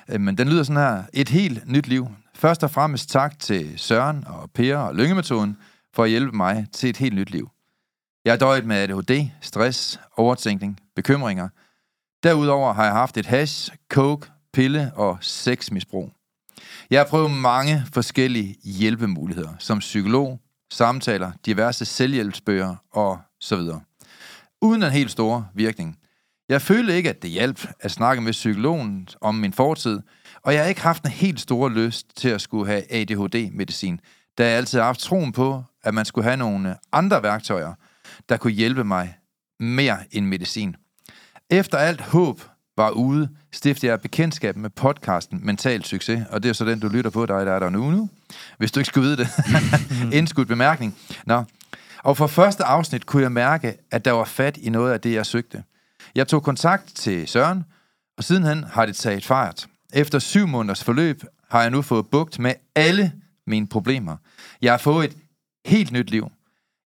Øh, 0.08 0.20
men 0.20 0.38
den 0.38 0.48
lyder 0.48 0.62
sådan 0.62 0.82
her. 0.82 1.02
Et 1.12 1.28
helt 1.28 1.68
nyt 1.68 1.86
liv. 1.86 2.08
Først 2.34 2.64
og 2.64 2.70
fremmest 2.70 3.10
tak 3.10 3.38
til 3.38 3.72
Søren 3.76 4.24
og 4.26 4.50
Per 4.54 4.76
og 4.76 4.94
Lyngemetoden 4.94 5.56
for 5.94 6.04
at 6.04 6.10
hjælpe 6.10 6.36
mig 6.36 6.66
til 6.72 6.90
et 6.90 6.96
helt 6.96 7.14
nyt 7.14 7.30
liv. 7.30 7.50
Jeg 8.24 8.32
har 8.32 8.38
døjet 8.38 8.66
med 8.66 8.76
ADHD, 8.76 9.28
stress, 9.40 10.00
overtænkning, 10.16 10.80
bekymringer. 10.96 11.48
Derudover 12.22 12.72
har 12.72 12.84
jeg 12.84 12.92
haft 12.92 13.16
et 13.16 13.26
hash, 13.26 13.70
coke, 13.90 14.26
pille 14.52 14.92
og 14.94 15.18
sexmisbrug. 15.20 16.17
Jeg 16.90 17.00
har 17.00 17.06
prøvet 17.06 17.30
mange 17.30 17.82
forskellige 17.92 18.56
hjælpemuligheder, 18.64 19.54
som 19.58 19.78
psykolog, 19.78 20.40
samtaler, 20.70 21.32
diverse 21.46 21.84
selvhjælpsbøger 21.84 22.76
og 22.92 23.18
så 23.40 23.56
videre. 23.56 23.80
Uden 24.62 24.82
en 24.82 24.90
helt 24.90 25.10
stor 25.10 25.48
virkning. 25.54 25.98
Jeg 26.48 26.62
følte 26.62 26.96
ikke, 26.96 27.10
at 27.10 27.22
det 27.22 27.30
hjalp 27.30 27.68
at 27.80 27.90
snakke 27.90 28.22
med 28.22 28.32
psykologen 28.32 29.08
om 29.20 29.34
min 29.34 29.52
fortid, 29.52 30.00
og 30.42 30.54
jeg 30.54 30.62
har 30.62 30.68
ikke 30.68 30.80
haft 30.80 31.04
en 31.04 31.10
helt 31.10 31.40
stor 31.40 31.68
lyst 31.68 32.16
til 32.16 32.28
at 32.28 32.40
skulle 32.40 32.66
have 32.66 32.92
ADHD-medicin, 32.92 34.00
da 34.38 34.48
jeg 34.48 34.56
altid 34.56 34.78
har 34.78 34.86
haft 34.86 35.00
troen 35.00 35.32
på, 35.32 35.64
at 35.82 35.94
man 35.94 36.04
skulle 36.04 36.24
have 36.24 36.36
nogle 36.36 36.76
andre 36.92 37.22
værktøjer, 37.22 37.74
der 38.28 38.36
kunne 38.36 38.52
hjælpe 38.52 38.84
mig 38.84 39.18
mere 39.60 39.98
end 40.10 40.26
medicin. 40.26 40.76
Efter 41.50 41.78
alt 41.78 42.00
håb 42.00 42.40
var 42.78 42.90
ude, 42.90 43.28
stiftede 43.52 43.90
jeg 43.90 44.00
bekendtskab 44.00 44.56
med 44.56 44.70
podcasten 44.70 45.40
Mental 45.42 45.84
Succes, 45.84 46.24
og 46.30 46.42
det 46.42 46.48
er 46.48 46.52
så 46.52 46.64
den, 46.64 46.80
du 46.80 46.88
lytter 46.88 47.10
på, 47.10 47.26
dig 47.26 47.46
der 47.46 47.52
er 47.52 47.58
der 47.58 47.70
nu 47.70 47.90
nu, 47.90 48.08
hvis 48.58 48.72
du 48.72 48.80
ikke 48.80 48.88
skulle 48.88 49.04
vide 49.04 49.16
det. 49.16 49.28
Indskudt 50.18 50.48
bemærkning. 50.48 50.96
Nå. 51.26 51.44
Og 52.04 52.16
for 52.16 52.26
første 52.26 52.64
afsnit 52.64 53.06
kunne 53.06 53.22
jeg 53.22 53.32
mærke, 53.32 53.74
at 53.90 54.04
der 54.04 54.12
var 54.12 54.24
fat 54.24 54.56
i 54.56 54.70
noget 54.70 54.92
af 54.92 55.00
det, 55.00 55.12
jeg 55.12 55.26
søgte. 55.26 55.62
Jeg 56.14 56.28
tog 56.28 56.42
kontakt 56.42 56.94
til 56.94 57.28
Søren, 57.28 57.64
og 58.18 58.24
sidenhen 58.24 58.64
har 58.64 58.86
det 58.86 58.96
taget 58.96 59.24
fart. 59.24 59.66
Efter 59.92 60.18
syv 60.18 60.46
måneders 60.46 60.84
forløb 60.84 61.22
har 61.50 61.62
jeg 61.62 61.70
nu 61.70 61.82
fået 61.82 62.06
bugt 62.06 62.38
med 62.38 62.54
alle 62.74 63.12
mine 63.46 63.66
problemer. 63.66 64.16
Jeg 64.62 64.72
har 64.72 64.78
fået 64.78 65.04
et 65.04 65.16
helt 65.66 65.92
nyt 65.92 66.10
liv. 66.10 66.30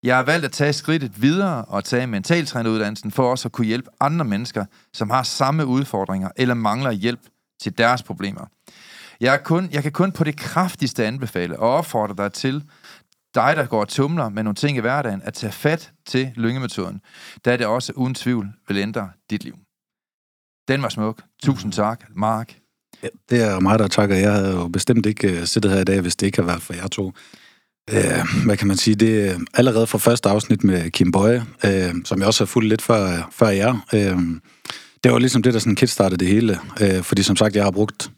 Jeg 0.02 0.16
har 0.16 0.22
valgt 0.22 0.44
at 0.44 0.52
tage 0.52 0.72
skridtet 0.72 1.22
videre 1.22 1.64
og 1.64 1.84
tage 1.84 2.06
mentaltræneruddannelsen 2.06 3.10
for 3.10 3.30
også 3.30 3.48
at 3.48 3.52
kunne 3.52 3.66
hjælpe 3.66 3.90
andre 4.00 4.24
mennesker, 4.24 4.64
som 4.92 5.10
har 5.10 5.22
samme 5.22 5.66
udfordringer 5.66 6.28
eller 6.36 6.54
mangler 6.54 6.90
hjælp 6.90 7.20
til 7.60 7.78
deres 7.78 8.02
problemer. 8.02 8.46
Jeg, 9.20 9.34
er 9.34 9.38
kun, 9.38 9.68
jeg 9.72 9.82
kan 9.82 9.92
kun 9.92 10.12
på 10.12 10.24
det 10.24 10.36
kraftigste 10.36 11.06
anbefale 11.06 11.58
og 11.58 11.70
opfordre 11.70 12.24
dig 12.24 12.32
til, 12.32 12.64
dig, 13.34 13.56
der 13.56 13.66
går 13.66 13.80
og 13.80 13.88
tumler 13.88 14.28
med 14.28 14.42
nogle 14.42 14.54
ting 14.54 14.76
i 14.76 14.80
hverdagen, 14.80 15.22
at 15.24 15.34
tage 15.34 15.52
fat 15.52 15.92
til 16.06 16.32
lyngemetoden, 16.36 17.00
da 17.44 17.56
det 17.56 17.66
også 17.66 17.92
uden 17.96 18.14
tvivl 18.14 18.48
vil 18.68 18.76
ændre 18.76 19.10
dit 19.30 19.44
liv. 19.44 19.54
Den 20.68 20.82
var 20.82 20.88
smuk. 20.88 21.22
Tusind 21.42 21.72
tak, 21.72 22.04
Mark. 22.16 22.58
Ja, 23.02 23.08
det 23.30 23.42
er 23.42 23.60
mig, 23.60 23.78
der 23.78 23.88
takker. 23.88 24.16
Jeg 24.16 24.32
havde 24.32 24.52
jo 24.52 24.68
bestemt 24.68 25.06
ikke 25.06 25.40
øh, 25.40 25.46
siddet 25.46 25.70
her 25.70 25.80
i 25.80 25.84
dag, 25.84 26.00
hvis 26.00 26.16
det 26.16 26.26
ikke 26.26 26.38
havde 26.38 26.48
været 26.48 26.62
for 26.62 26.74
jer 26.74 26.88
to. 26.88 27.12
Uh, 27.90 28.44
hvad 28.44 28.56
kan 28.56 28.68
man 28.68 28.76
sige? 28.76 28.94
Det 28.94 29.30
er 29.30 29.38
allerede 29.54 29.86
fra 29.86 29.98
første 29.98 30.28
afsnit 30.28 30.64
med 30.64 30.90
Kim 30.90 31.12
Bøje, 31.12 31.44
uh, 31.64 31.70
som 32.04 32.18
jeg 32.18 32.26
også 32.26 32.44
har 32.44 32.46
fulgt 32.46 32.68
lidt 32.68 32.82
før, 32.82 33.30
før 33.32 33.48
jer. 33.48 33.72
Uh, 33.92 34.22
det 35.04 35.12
var 35.12 35.18
ligesom 35.18 35.42
det, 35.42 35.54
der 35.54 35.60
sådan 35.60 35.76
kickstartede 35.76 36.18
det 36.18 36.28
hele. 36.28 36.58
Uh, 36.80 37.02
fordi 37.02 37.22
som 37.22 37.36
sagt, 37.36 37.56
jeg 37.56 37.64
har 37.64 37.70
brugt 37.70 38.10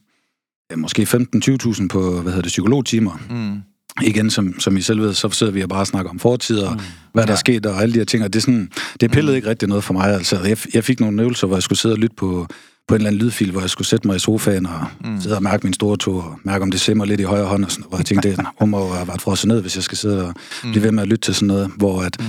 uh, 0.73 0.79
måske 0.79 1.03
15-20.000 1.03 1.89
på, 1.89 2.11
hvad 2.11 2.33
hedder 2.33 2.43
det, 2.43 2.49
psykologtimer. 2.49 3.21
Mm 3.31 3.63
igen, 4.03 4.31
som, 4.31 4.61
som 4.61 4.77
I 4.77 4.81
selv 4.81 5.01
ved, 5.01 5.15
så 5.15 5.31
sidder 5.31 5.53
vi 5.53 5.63
og 5.63 5.69
bare 5.69 5.87
snakker 5.87 6.11
om 6.11 6.19
fortider, 6.19 6.75
mm. 6.75 6.81
hvad 7.13 7.23
der 7.23 7.33
ja. 7.33 7.35
er 7.35 7.39
sket, 7.39 7.67
og 7.67 7.83
alle 7.83 7.95
de 7.95 7.99
her 7.99 8.05
ting, 8.05 8.25
og 8.25 8.33
det, 8.33 8.39
er 8.39 8.41
sådan, 8.41 8.71
det 9.01 9.11
pillede 9.11 9.33
mm. 9.33 9.37
ikke 9.37 9.49
rigtig 9.49 9.69
noget 9.69 9.85
for 9.85 9.95
mig. 9.95 10.15
Altså, 10.15 10.43
jeg, 10.43 10.59
jeg 10.75 10.85
fik 10.85 11.01
nogle 11.01 11.23
øvelser, 11.23 11.47
hvor 11.47 11.57
jeg 11.57 11.63
skulle 11.63 11.79
sidde 11.79 11.95
og 11.95 11.99
lytte 11.99 12.17
på, 12.17 12.47
på 12.89 12.95
en 12.95 13.01
eller 13.01 13.11
anden 13.11 13.23
lydfil, 13.23 13.51
hvor 13.51 13.61
jeg 13.61 13.71
skulle 13.71 13.89
sætte 13.89 14.07
mig 14.07 14.17
i 14.17 14.19
sofaen 14.19 14.67
og 14.67 14.87
mm. 15.05 15.21
sidde 15.21 15.37
og 15.37 15.43
mærke 15.43 15.67
min 15.67 15.73
store 15.73 15.97
tog, 15.97 16.17
og 16.17 16.39
mærke, 16.45 16.63
om 16.63 16.71
det 16.71 16.81
simmer 16.81 17.05
lidt 17.05 17.21
i 17.21 17.25
højre 17.25 17.45
hånd, 17.45 17.65
og 17.65 17.71
sådan, 17.71 17.89
hvor 17.89 17.99
jeg 17.99 18.07
tænkte, 18.07 18.31
det 18.31 18.47
hun 18.59 18.71
må 18.71 18.93
have 18.93 19.09
været 19.09 19.23
frosset 19.23 19.49
ned, 19.49 19.61
hvis 19.61 19.77
jeg 19.77 19.83
skal 19.85 19.99
sidde 19.99 20.27
og 20.27 20.35
mm. 20.65 20.71
blive 20.71 20.83
ved 20.83 20.93
med 20.93 21.03
at 21.03 21.09
lytte 21.09 21.27
til 21.27 21.35
sådan 21.35 21.47
noget, 21.47 21.71
hvor 21.77 22.03
at, 22.03 22.17
mm. 22.21 22.27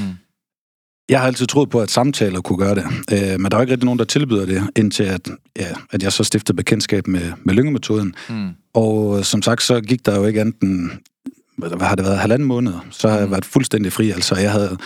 Jeg 1.09 1.19
har 1.19 1.27
altid 1.27 1.47
troet 1.47 1.69
på, 1.69 1.81
at 1.81 1.91
samtaler 1.91 2.41
kunne 2.41 2.57
gøre 2.57 2.75
det, 2.75 2.85
øh, 3.11 3.39
men 3.39 3.51
der 3.51 3.57
er 3.57 3.61
ikke 3.61 3.71
rigtig 3.71 3.85
nogen, 3.85 3.99
der 3.99 4.05
tilbyder 4.05 4.45
det, 4.45 4.69
indtil 4.75 5.03
at, 5.03 5.29
ja, 5.59 5.67
at 5.91 6.03
jeg 6.03 6.13
så 6.13 6.23
stiftede 6.23 6.55
bekendtskab 6.55 7.07
med, 7.07 7.31
med 7.43 7.53
lyngemetoden. 7.53 8.15
Mm. 8.29 8.49
Og 8.73 9.17
øh, 9.17 9.23
som 9.23 9.41
sagt, 9.41 9.63
så 9.63 9.81
gik 9.81 10.05
der 10.05 10.15
jo 10.15 10.25
ikke 10.25 10.41
andet 10.41 10.91
hvad 11.57 11.87
har 11.87 11.95
det 11.95 12.05
været, 12.05 12.17
halvanden 12.17 12.47
måned, 12.47 12.73
så 12.89 13.09
har 13.09 13.17
jeg 13.17 13.25
mm. 13.25 13.31
været 13.31 13.45
fuldstændig 13.45 13.93
fri. 13.93 14.11
Altså, 14.11 14.35
jeg 14.35 14.51
havde 14.51 14.77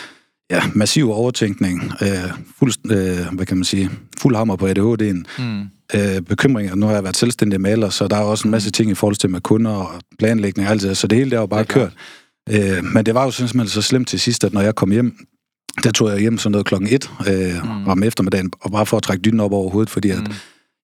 ja, 0.50 0.62
massiv 0.76 1.12
overtænkning, 1.12 1.92
øh, 2.02 2.32
fuld, 2.60 2.92
øh, 2.92 3.36
hvad 3.36 3.46
kan 3.46 3.58
man 3.58 3.64
sige, 3.64 3.90
fuld 4.18 4.36
hammer 4.36 4.56
på 4.56 4.68
ADHD'en, 4.68 5.44
mm. 5.44 5.62
øh, 5.96 6.22
bekymringer. 6.22 6.76
Nu 6.76 6.86
har 6.86 6.94
jeg 6.94 7.04
været 7.04 7.18
selvstændig 7.18 7.62
maler, 7.62 7.90
så 7.90 8.08
der 8.08 8.16
er 8.16 8.22
også 8.22 8.48
en 8.48 8.52
masse 8.52 8.72
ting 8.72 8.92
i 8.92 8.94
forhold 8.94 9.16
til 9.16 9.30
med 9.30 9.42
kunder 9.42 9.72
og 9.72 10.02
planlægning 10.20 10.68
og 10.68 10.72
alt 10.72 10.82
det, 10.82 10.98
så 10.98 11.08
det 11.08 11.18
hele 11.18 11.32
der 11.32 11.40
var 11.40 11.46
bare 11.46 11.66
kørt. 11.66 11.94
Øh, 12.50 12.84
men 12.84 13.06
det 13.06 13.14
var 13.14 13.24
jo 13.24 13.32
simpelthen 13.32 13.68
så 13.68 13.82
slemt 13.82 14.08
til 14.08 14.20
sidst, 14.20 14.44
at 14.44 14.54
når 14.54 14.62
jeg 14.62 14.76
kom 14.76 14.92
hjem, 14.92 15.16
der 15.84 15.92
tog 15.92 16.10
jeg 16.10 16.20
hjem 16.20 16.38
sådan 16.38 16.52
noget 16.52 16.68
klokken 16.68 16.90
et 16.92 17.10
øh, 17.28 17.64
mm. 17.64 17.88
om 17.88 18.04
eftermiddagen, 18.04 18.52
og 18.62 18.72
bare 18.72 18.86
for 18.86 18.98
at 18.98 19.04
trække 19.04 19.22
dynen 19.22 19.40
op 19.40 19.52
over 19.52 19.70
hovedet, 19.70 19.90
fordi 19.90 20.10
at 20.10 20.20
mm 20.20 20.34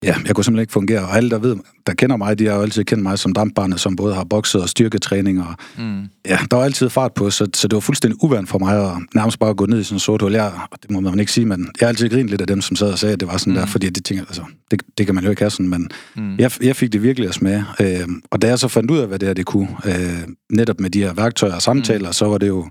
Ja, 0.04 0.16
jeg 0.26 0.36
kunne 0.36 0.44
simpelthen 0.44 0.62
ikke 0.62 0.74
fungere. 0.74 1.00
Og 1.00 1.18
alle, 1.18 1.30
der 1.30 1.38
ved, 1.38 1.56
der 1.88 1.94
kender 1.94 2.18
mig, 2.18 2.40
de 2.40 2.46
har 2.46 2.56
jo 2.56 2.62
altid 2.62 2.84
kendt 2.84 3.04
mig 3.04 3.20
som 3.20 3.34
dampbarnet, 3.34 3.80
som 3.80 3.96
både 3.96 4.16
har 4.16 4.24
bokset 4.24 4.62
og 4.62 4.70
styrketræning. 4.70 5.42
Og, 5.42 5.56
mm. 5.78 6.02
Ja, 6.26 6.38
der 6.52 6.58
var 6.58 6.64
altid 6.64 6.90
fart 6.90 7.14
på, 7.14 7.30
så, 7.30 7.48
så 7.54 7.68
det 7.68 7.76
var 7.76 7.80
fuldstændig 7.80 8.24
uvandt 8.24 8.50
for 8.50 8.60
mig 8.60 8.86
at 8.86 8.98
nærmest 9.16 9.40
bare 9.40 9.54
gå 9.54 9.66
ned 9.66 9.80
i 9.80 9.84
sådan 9.84 9.96
en 9.96 10.00
sort 10.00 10.22
hul. 10.22 10.34
Jeg, 10.34 10.52
det 10.82 10.92
må 10.92 11.00
man 11.00 11.20
ikke 11.20 11.32
sige, 11.32 11.46
men 11.46 11.60
jeg 11.60 11.88
har 11.88 11.90
altid 11.90 12.10
grinet 12.10 12.30
lidt 12.30 12.42
af 12.42 12.48
dem, 12.48 12.62
som 12.62 12.76
sad 12.76 12.92
og 12.92 13.00
sagde, 13.00 13.14
at 13.14 13.20
det 13.20 13.28
var 13.28 13.38
sådan 13.38 13.54
mm. 13.54 13.60
der, 13.60 13.66
fordi 13.66 13.90
det, 13.90 14.06
tænker, 14.06 14.26
altså, 14.26 14.42
det, 14.72 14.82
det 14.98 15.06
kan 15.06 15.16
man 15.16 15.24
jo 15.24 15.30
ikke 15.30 15.42
have 15.42 15.50
sådan, 15.50 15.70
men 15.70 15.90
mm. 16.16 16.38
jeg, 16.38 16.52
jeg 16.62 16.76
fik 16.76 16.94
det 16.94 17.04
virkelig 17.04 17.30
at 17.30 17.36
smage. 17.36 17.66
Øh, 17.82 18.08
og 18.32 18.42
da 18.42 18.48
jeg 18.48 18.60
så 18.60 18.68
fandt 18.68 18.92
ud 18.92 18.98
af, 18.98 19.08
hvad 19.08 19.20
det 19.20 19.30
er, 19.30 19.34
det 19.34 19.46
kunne, 19.46 19.70
øh, 19.86 20.24
netop 20.52 20.80
med 20.80 20.90
de 20.90 21.00
her 21.00 21.14
værktøjer 21.14 21.56
og 21.56 21.62
samtaler, 21.62 22.10
mm. 22.10 22.14
så 22.14 22.26
var 22.26 22.38
det 22.38 22.48
jo 22.48 22.70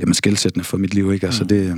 jamen, 0.00 0.14
skældsættende 0.14 0.64
for 0.64 0.76
mit 0.76 0.94
liv, 0.94 1.12
ikke? 1.12 1.26
Altså, 1.26 1.42
mm. 1.42 1.48
det, 1.48 1.76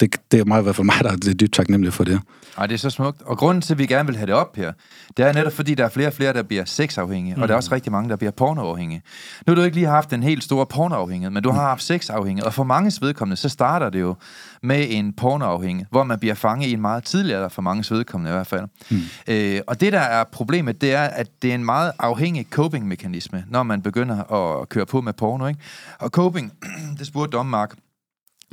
det, 0.00 0.16
det 0.30 0.40
er 0.40 0.44
meget 0.44 0.62
i 0.62 0.64
hvert 0.64 0.76
fald 0.76 0.84
mig, 0.84 0.96
der 1.02 1.10
er 1.10 1.34
dybt 1.34 1.52
taknemmelig 1.52 1.92
for 1.92 2.04
det. 2.04 2.20
Ej, 2.58 2.66
det 2.66 2.74
er 2.74 2.78
så 2.78 2.90
smukt. 2.90 3.22
Og 3.22 3.38
grunden 3.38 3.62
til, 3.62 3.74
at 3.74 3.78
vi 3.78 3.86
gerne 3.86 4.06
vil 4.06 4.16
have 4.16 4.26
det 4.26 4.34
op 4.34 4.56
her, 4.56 4.72
det 5.16 5.24
er 5.24 5.32
netop 5.32 5.52
fordi, 5.52 5.74
der 5.74 5.84
er 5.84 5.88
flere 5.88 6.06
og 6.06 6.12
flere, 6.12 6.32
der 6.32 6.42
bliver 6.42 6.64
sexafhængige, 6.64 7.36
mm. 7.36 7.42
og 7.42 7.48
der 7.48 7.54
er 7.54 7.56
også 7.56 7.74
rigtig 7.74 7.92
mange, 7.92 8.10
der 8.10 8.16
bliver 8.16 8.30
pornoafhængige. 8.30 9.02
Nu 9.46 9.50
har 9.50 9.54
du 9.54 9.62
ikke 9.62 9.76
lige 9.76 9.86
haft 9.86 10.12
en 10.12 10.22
helt 10.22 10.44
stor 10.44 10.64
pornoafhængighed, 10.64 11.30
men 11.30 11.42
du 11.42 11.50
har 11.50 11.62
haft 11.62 11.82
sexafhængighed, 11.82 12.46
og 12.46 12.54
for 12.54 12.64
mange 12.64 12.92
vedkommende, 13.00 13.36
så 13.36 13.48
starter 13.48 13.90
det 13.90 14.00
jo 14.00 14.14
med 14.62 14.86
en 14.88 15.12
pornoafhængig, 15.12 15.86
hvor 15.90 16.04
man 16.04 16.18
bliver 16.18 16.34
fanget 16.34 16.68
i 16.68 16.72
en 16.72 16.80
meget 16.80 17.04
tidligere, 17.04 17.50
for 17.50 17.62
mange 17.62 17.94
vedkommende 17.94 18.30
i 18.30 18.34
hvert 18.34 18.46
fald. 18.46 18.64
Mm. 18.90 19.00
Øh, 19.28 19.60
og 19.66 19.80
det, 19.80 19.92
der 19.92 20.00
er 20.00 20.24
problemet, 20.24 20.80
det 20.80 20.94
er, 20.94 21.02
at 21.02 21.28
det 21.42 21.50
er 21.50 21.54
en 21.54 21.64
meget 21.64 21.92
afhængig 21.98 22.46
coping-mekanisme, 22.50 23.44
når 23.48 23.62
man 23.62 23.82
begynder 23.82 24.32
at 24.32 24.68
køre 24.68 24.86
på 24.86 25.00
med 25.00 25.12
porno. 25.12 25.46
Ikke? 25.46 25.60
Og 25.98 26.10
coping, 26.10 26.52
det 26.98 27.06
spurgte 27.06 27.36
Dom 27.36 27.46
Mark, 27.46 27.74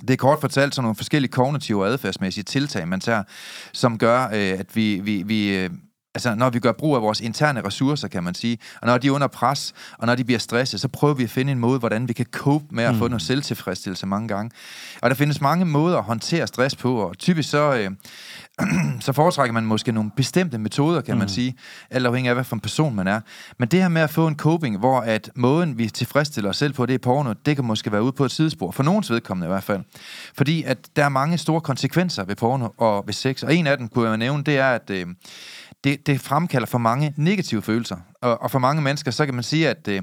det 0.01 0.09
er 0.09 0.17
kort 0.17 0.41
fortalt 0.41 0.75
sådan 0.75 0.83
nogle 0.83 0.95
forskellige 0.95 1.31
kognitive 1.31 1.81
og 1.83 1.87
adfærdsmæssige 1.87 2.43
tiltag, 2.43 2.87
man 2.87 2.99
tager, 2.99 3.23
som 3.73 3.97
gør, 3.97 4.23
øh, 4.23 4.59
at 4.59 4.75
vi, 4.75 4.99
vi, 5.03 5.23
vi 5.23 5.55
øh, 5.57 5.69
altså 6.15 6.35
når 6.35 6.49
vi 6.49 6.59
gør 6.59 6.71
brug 6.71 6.95
af 6.95 7.01
vores 7.01 7.21
interne 7.21 7.61
ressourcer, 7.65 8.07
kan 8.07 8.23
man 8.23 8.35
sige, 8.35 8.57
og 8.81 8.87
når 8.87 8.97
de 8.97 9.07
er 9.07 9.11
under 9.11 9.27
pres, 9.27 9.73
og 9.97 10.07
når 10.07 10.15
de 10.15 10.23
bliver 10.23 10.39
stresset, 10.39 10.79
så 10.79 10.87
prøver 10.87 11.13
vi 11.13 11.23
at 11.23 11.29
finde 11.29 11.51
en 11.51 11.59
måde, 11.59 11.79
hvordan 11.79 12.07
vi 12.07 12.13
kan 12.13 12.25
cope 12.31 12.65
med 12.69 12.83
at 12.83 12.93
mm. 12.93 12.99
få 12.99 13.07
noget 13.07 13.21
selvtilfredsstillelse 13.21 14.05
mange 14.05 14.27
gange. 14.27 14.51
Og 15.01 15.09
der 15.09 15.15
findes 15.15 15.41
mange 15.41 15.65
måder 15.65 15.97
at 15.97 16.03
håndtere 16.03 16.47
stress 16.47 16.75
på, 16.75 16.95
og 16.95 17.17
typisk 17.17 17.49
så, 17.49 17.73
øh, 17.73 17.91
så 19.05 19.13
foretrækker 19.13 19.53
man 19.53 19.65
måske 19.65 19.91
nogle 19.91 20.11
bestemte 20.15 20.57
metoder, 20.57 21.01
kan 21.01 21.15
mm. 21.15 21.19
man 21.19 21.29
sige, 21.29 21.55
alt 21.89 22.05
afhængig 22.05 22.29
af, 22.29 22.35
hvad 22.35 22.43
for 22.43 22.55
en 22.55 22.59
person 22.59 22.95
man 22.95 23.07
er. 23.07 23.19
Men 23.59 23.67
det 23.67 23.81
her 23.81 23.89
med 23.89 24.01
at 24.01 24.09
få 24.09 24.27
en 24.27 24.35
coping, 24.35 24.77
hvor 24.77 24.99
at 24.99 25.29
måden, 25.35 25.77
vi 25.77 25.89
tilfredsstiller 25.89 26.49
os 26.49 26.57
selv 26.57 26.73
på, 26.73 26.85
det 26.85 26.93
er 26.93 26.99
porno, 26.99 27.33
det 27.45 27.55
kan 27.55 27.65
måske 27.65 27.91
være 27.91 28.03
ude 28.03 28.11
på 28.11 28.25
et 28.25 28.31
sidespor, 28.31 28.71
for 28.71 28.83
nogens 28.83 29.11
vedkommende 29.11 29.47
i 29.47 29.51
hvert 29.51 29.63
fald. 29.63 29.81
Fordi 30.37 30.63
at 30.63 30.77
der 30.95 31.05
er 31.05 31.09
mange 31.09 31.37
store 31.37 31.61
konsekvenser 31.61 32.23
ved 32.23 32.35
porno 32.35 32.67
og 32.77 33.03
ved 33.05 33.13
sex, 33.13 33.43
og 33.43 33.55
en 33.55 33.67
af 33.67 33.77
dem, 33.77 33.87
kunne 33.87 34.09
jeg 34.09 34.17
nævne, 34.17 34.43
det 34.43 34.57
er, 34.57 34.69
at 34.69 34.89
øh, 34.89 35.05
det, 35.83 36.07
det 36.07 36.21
fremkalder 36.21 36.67
for 36.67 36.77
mange 36.77 37.13
negative 37.17 37.61
følelser. 37.61 37.97
Og, 38.21 38.41
og 38.41 38.51
for 38.51 38.59
mange 38.59 38.81
mennesker, 38.81 39.11
så 39.11 39.25
kan 39.25 39.33
man 39.33 39.43
sige, 39.43 39.69
at 39.69 39.87
øh, 39.87 40.01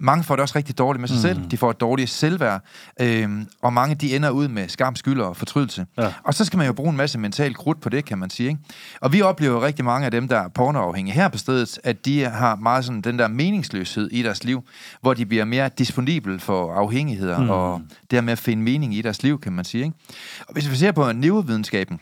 mange 0.00 0.24
får 0.24 0.36
det 0.36 0.42
også 0.42 0.56
rigtig 0.56 0.78
dårligt 0.78 1.00
med 1.00 1.08
sig 1.08 1.16
mm. 1.16 1.20
selv. 1.20 1.50
De 1.50 1.56
får 1.56 1.70
et 1.70 1.80
dårligt 1.80 2.10
selvværd. 2.10 2.62
Øh, 3.00 3.28
og 3.62 3.72
mange, 3.72 3.94
de 3.94 4.16
ender 4.16 4.30
ud 4.30 4.48
med 4.48 4.68
skam, 4.68 4.96
skyld 4.96 5.20
og 5.20 5.36
fortrydelse. 5.36 5.86
Ja. 5.98 6.12
Og 6.24 6.34
så 6.34 6.44
skal 6.44 6.56
man 6.56 6.66
jo 6.66 6.72
bruge 6.72 6.90
en 6.90 6.96
masse 6.96 7.18
mental 7.18 7.54
krudt 7.54 7.80
på 7.80 7.88
det, 7.88 8.04
kan 8.04 8.18
man 8.18 8.30
sige. 8.30 8.48
Ikke? 8.48 8.60
Og 9.00 9.12
vi 9.12 9.22
oplever 9.22 9.52
jo 9.52 9.62
rigtig 9.62 9.84
mange 9.84 10.04
af 10.04 10.10
dem, 10.10 10.28
der 10.28 10.38
er 10.38 10.48
pornoafhængige 10.48 11.14
her 11.14 11.28
på 11.28 11.38
stedet, 11.38 11.78
at 11.84 12.04
de 12.04 12.24
har 12.24 12.56
meget 12.56 12.84
sådan 12.84 13.00
den 13.00 13.18
der 13.18 13.28
meningsløshed 13.28 14.08
i 14.10 14.22
deres 14.22 14.44
liv, 14.44 14.64
hvor 15.00 15.14
de 15.14 15.26
bliver 15.26 15.44
mere 15.44 15.70
disponibel 15.78 16.40
for 16.40 16.74
afhængigheder, 16.74 17.38
mm. 17.38 17.50
og 17.50 17.82
dermed 18.10 18.32
at 18.32 18.38
finde 18.38 18.62
mening 18.62 18.94
i 18.94 19.02
deres 19.02 19.22
liv, 19.22 19.40
kan 19.40 19.52
man 19.52 19.64
sige. 19.64 19.84
Ikke? 19.84 19.96
Og 20.40 20.52
hvis 20.52 20.70
vi 20.70 20.76
ser 20.76 20.92
på 20.92 21.12
neurovidenskaben, 21.12 22.00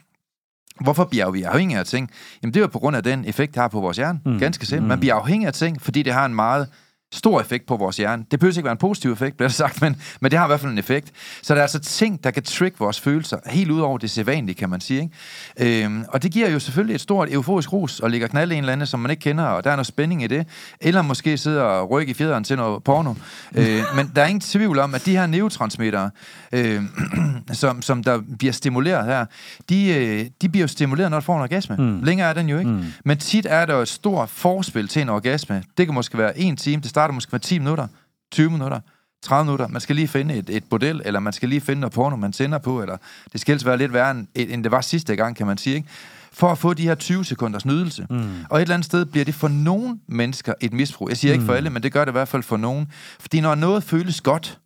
Hvorfor 0.81 1.05
bliver 1.05 1.31
vi 1.31 1.43
afhængige 1.43 1.79
af 1.79 1.87
ting? 1.87 2.11
Jamen 2.43 2.55
det 2.55 2.61
er 2.61 2.65
jo 2.65 2.67
på 2.67 2.79
grund 2.79 2.97
af 2.97 3.03
den 3.03 3.25
effekt, 3.25 3.55
det 3.55 3.61
har 3.61 3.69
på 3.69 3.81
vores 3.81 3.97
hjerne. 3.97 4.21
Mm. 4.25 4.39
Ganske 4.39 4.67
simpelt. 4.67 4.89
Man 4.89 4.97
mm. 4.97 5.01
bliver 5.01 5.15
afhængig 5.15 5.47
af 5.47 5.53
ting, 5.53 5.83
fordi 5.83 6.03
det 6.03 6.13
har 6.13 6.27
en 6.27 6.35
meget 6.35 6.69
stor 7.13 7.41
effekt 7.41 7.67
på 7.67 7.77
vores 7.77 7.97
hjerne. 7.97 8.25
Det 8.31 8.41
behøver 8.41 8.57
ikke 8.57 8.65
være 8.65 8.73
en 8.73 8.79
positiv 8.79 9.13
effekt, 9.13 9.37
bliver 9.37 9.49
det 9.49 9.57
sagt, 9.57 9.83
men, 9.83 9.97
men 10.21 10.31
det 10.31 10.39
har 10.39 10.47
i 10.47 10.49
hvert 10.49 10.61
fald 10.61 10.73
en 10.73 10.79
effekt. 10.79 11.13
Så 11.43 11.55
der 11.55 11.61
er 11.61 11.63
altså 11.63 11.79
ting, 11.79 12.25
der 12.25 12.31
kan 12.31 12.43
trick 12.43 12.81
vores 12.81 13.01
følelser 13.01 13.39
helt 13.47 13.71
ud 13.71 13.81
over 13.81 13.99
det 13.99 14.11
sædvanlige, 14.11 14.55
kan 14.55 14.71
man 14.71 14.81
sige. 14.81 15.11
Ikke? 15.59 15.85
Øhm, 15.85 16.05
og 16.09 16.23
det 16.23 16.33
giver 16.33 16.51
jo 16.51 16.59
selvfølgelig 16.59 16.95
et 16.95 17.01
stort 17.01 17.33
euforisk 17.33 17.73
rus 17.73 18.01
og 18.01 18.11
ligger 18.11 18.29
knalde 18.29 18.55
en 18.55 18.59
eller 18.59 18.73
anden, 18.73 18.87
som 18.87 19.01
man 19.01 19.11
ikke 19.11 19.21
kender, 19.21 19.45
og 19.45 19.65
der 19.65 19.71
er 19.71 19.77
noget 19.77 19.87
spænding 19.87 20.23
i 20.23 20.27
det. 20.27 20.47
Eller 20.81 21.03
måske 21.03 21.39
sidder 21.39 21.63
og 21.63 21.91
rykke 21.91 22.11
i 22.11 22.15
fjederen 22.15 22.45
til 22.45 22.57
noget 22.57 22.85
porno. 22.85 23.15
øh, 23.55 23.83
men 23.97 24.13
der 24.17 24.23
er 24.23 24.27
ingen 24.27 24.41
tvivl 24.41 24.79
om, 24.79 24.95
at 24.95 25.07
de 25.07 25.17
her 25.17 25.27
neurotransmittere, 25.27 26.11
øh, 26.53 26.83
som, 27.53 27.83
som 27.83 28.03
der 28.03 28.21
bliver 28.39 28.53
stimuleret 28.53 29.05
her, 29.05 29.27
de, 29.69 29.95
øh, 29.95 30.27
de 30.43 30.49
bliver 30.49 30.63
jo 30.63 30.69
stimuleret, 30.69 31.11
når 31.11 31.21
du 31.21 31.25
får 31.25 31.37
en 31.37 31.43
orgasme. 31.43 31.77
Mm. 31.77 32.03
Længere 32.03 32.29
er 32.29 32.33
den 32.33 32.49
jo 32.49 32.59
ikke. 32.59 32.71
Mm. 32.71 32.85
Men 33.05 33.19
tit 33.19 33.47
er 33.51 33.67
der 33.67 33.75
jo 33.75 33.81
et 33.81 33.89
stort 33.89 34.29
forspil 34.29 34.89
til 34.89 35.03
en 35.03 35.09
orgasme. 35.09 35.63
Det 35.79 35.87
kan 35.87 35.95
måske 35.95 36.19
være 36.19 36.39
en 36.39 36.57
time, 36.57 36.83
det 36.83 36.91
starter 37.07 37.15
måske 37.15 37.29
med 37.33 37.41
10 37.41 37.59
minutter, 37.59 37.87
20 38.33 38.51
minutter, 38.51 38.81
30 39.23 39.45
minutter. 39.45 39.69
Man 39.69 39.81
skal 39.81 39.97
lige 39.97 40.09
finde 40.09 40.35
et, 40.35 40.51
et 40.51 40.65
bordel, 40.65 41.03
eller 41.05 41.21
man 41.21 41.33
skal 41.33 41.49
lige 41.49 41.61
finde 41.61 41.81
noget 41.81 41.93
porno, 41.93 42.17
man 42.17 42.33
tænder 42.33 42.59
på, 42.59 42.83
eller 42.83 42.97
det 43.33 43.41
skal 43.41 43.53
helst 43.53 43.67
være 43.67 43.79
lidt 43.79 43.93
værre, 43.93 44.11
end, 44.11 44.27
end 44.35 44.65
det 44.65 44.73
var 44.73 44.81
sidste 44.81 45.17
gang, 45.17 45.37
kan 45.37 45.47
man 45.47 45.59
sige, 45.59 45.77
ikke? 45.77 45.89
for 46.33 46.53
at 46.53 46.59
få 46.59 46.75
de 46.75 46.83
her 46.83 46.95
20 46.95 47.25
sekunders 47.25 47.67
nydelse. 47.67 48.07
Mm. 48.11 48.45
Og 48.51 48.59
et 48.59 48.63
eller 48.63 48.75
andet 48.75 48.87
sted 48.87 49.05
bliver 49.05 49.25
det 49.25 49.35
for 49.35 49.49
nogle 49.49 49.99
mennesker 50.09 50.55
et 50.61 50.73
misbrug. 50.73 51.09
Jeg 51.09 51.17
siger 51.17 51.33
ikke 51.33 51.45
for 51.45 51.53
mm. 51.53 51.57
alle, 51.57 51.71
men 51.71 51.83
det 51.83 51.93
gør 51.93 52.05
det 52.05 52.13
i 52.13 52.19
hvert 52.19 52.29
fald 52.29 52.43
for 52.43 52.57
nogen. 52.57 52.87
Fordi 53.21 53.41
når 53.41 53.55
noget 53.55 53.83
føles 53.83 54.21
godt 54.21 54.59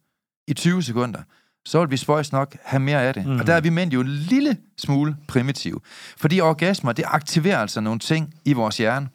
i 0.49 0.55
20 0.55 0.83
sekunder, 0.83 1.21
så 1.65 1.81
vil 1.81 1.91
vi 1.91 1.97
spøjs 1.97 2.33
nok 2.33 2.57
have 2.65 2.81
mere 2.81 3.03
af 3.03 3.15
det. 3.15 3.27
Mm. 3.27 3.41
Og 3.41 3.47
der 3.47 3.55
er 3.55 3.61
vi 3.61 3.71
mænd 3.71 3.93
jo 3.93 4.01
en 4.01 4.09
lille 4.09 4.57
smule 4.79 5.17
primitive. 5.29 5.81
Fordi 6.17 6.41
orgasmer, 6.41 6.93
det 6.93 7.05
aktiverer 7.09 7.59
altså 7.59 7.81
nogle 7.81 7.99
ting 7.99 8.35
i 8.45 8.53
vores 8.53 8.77
hjerne, 8.77 9.09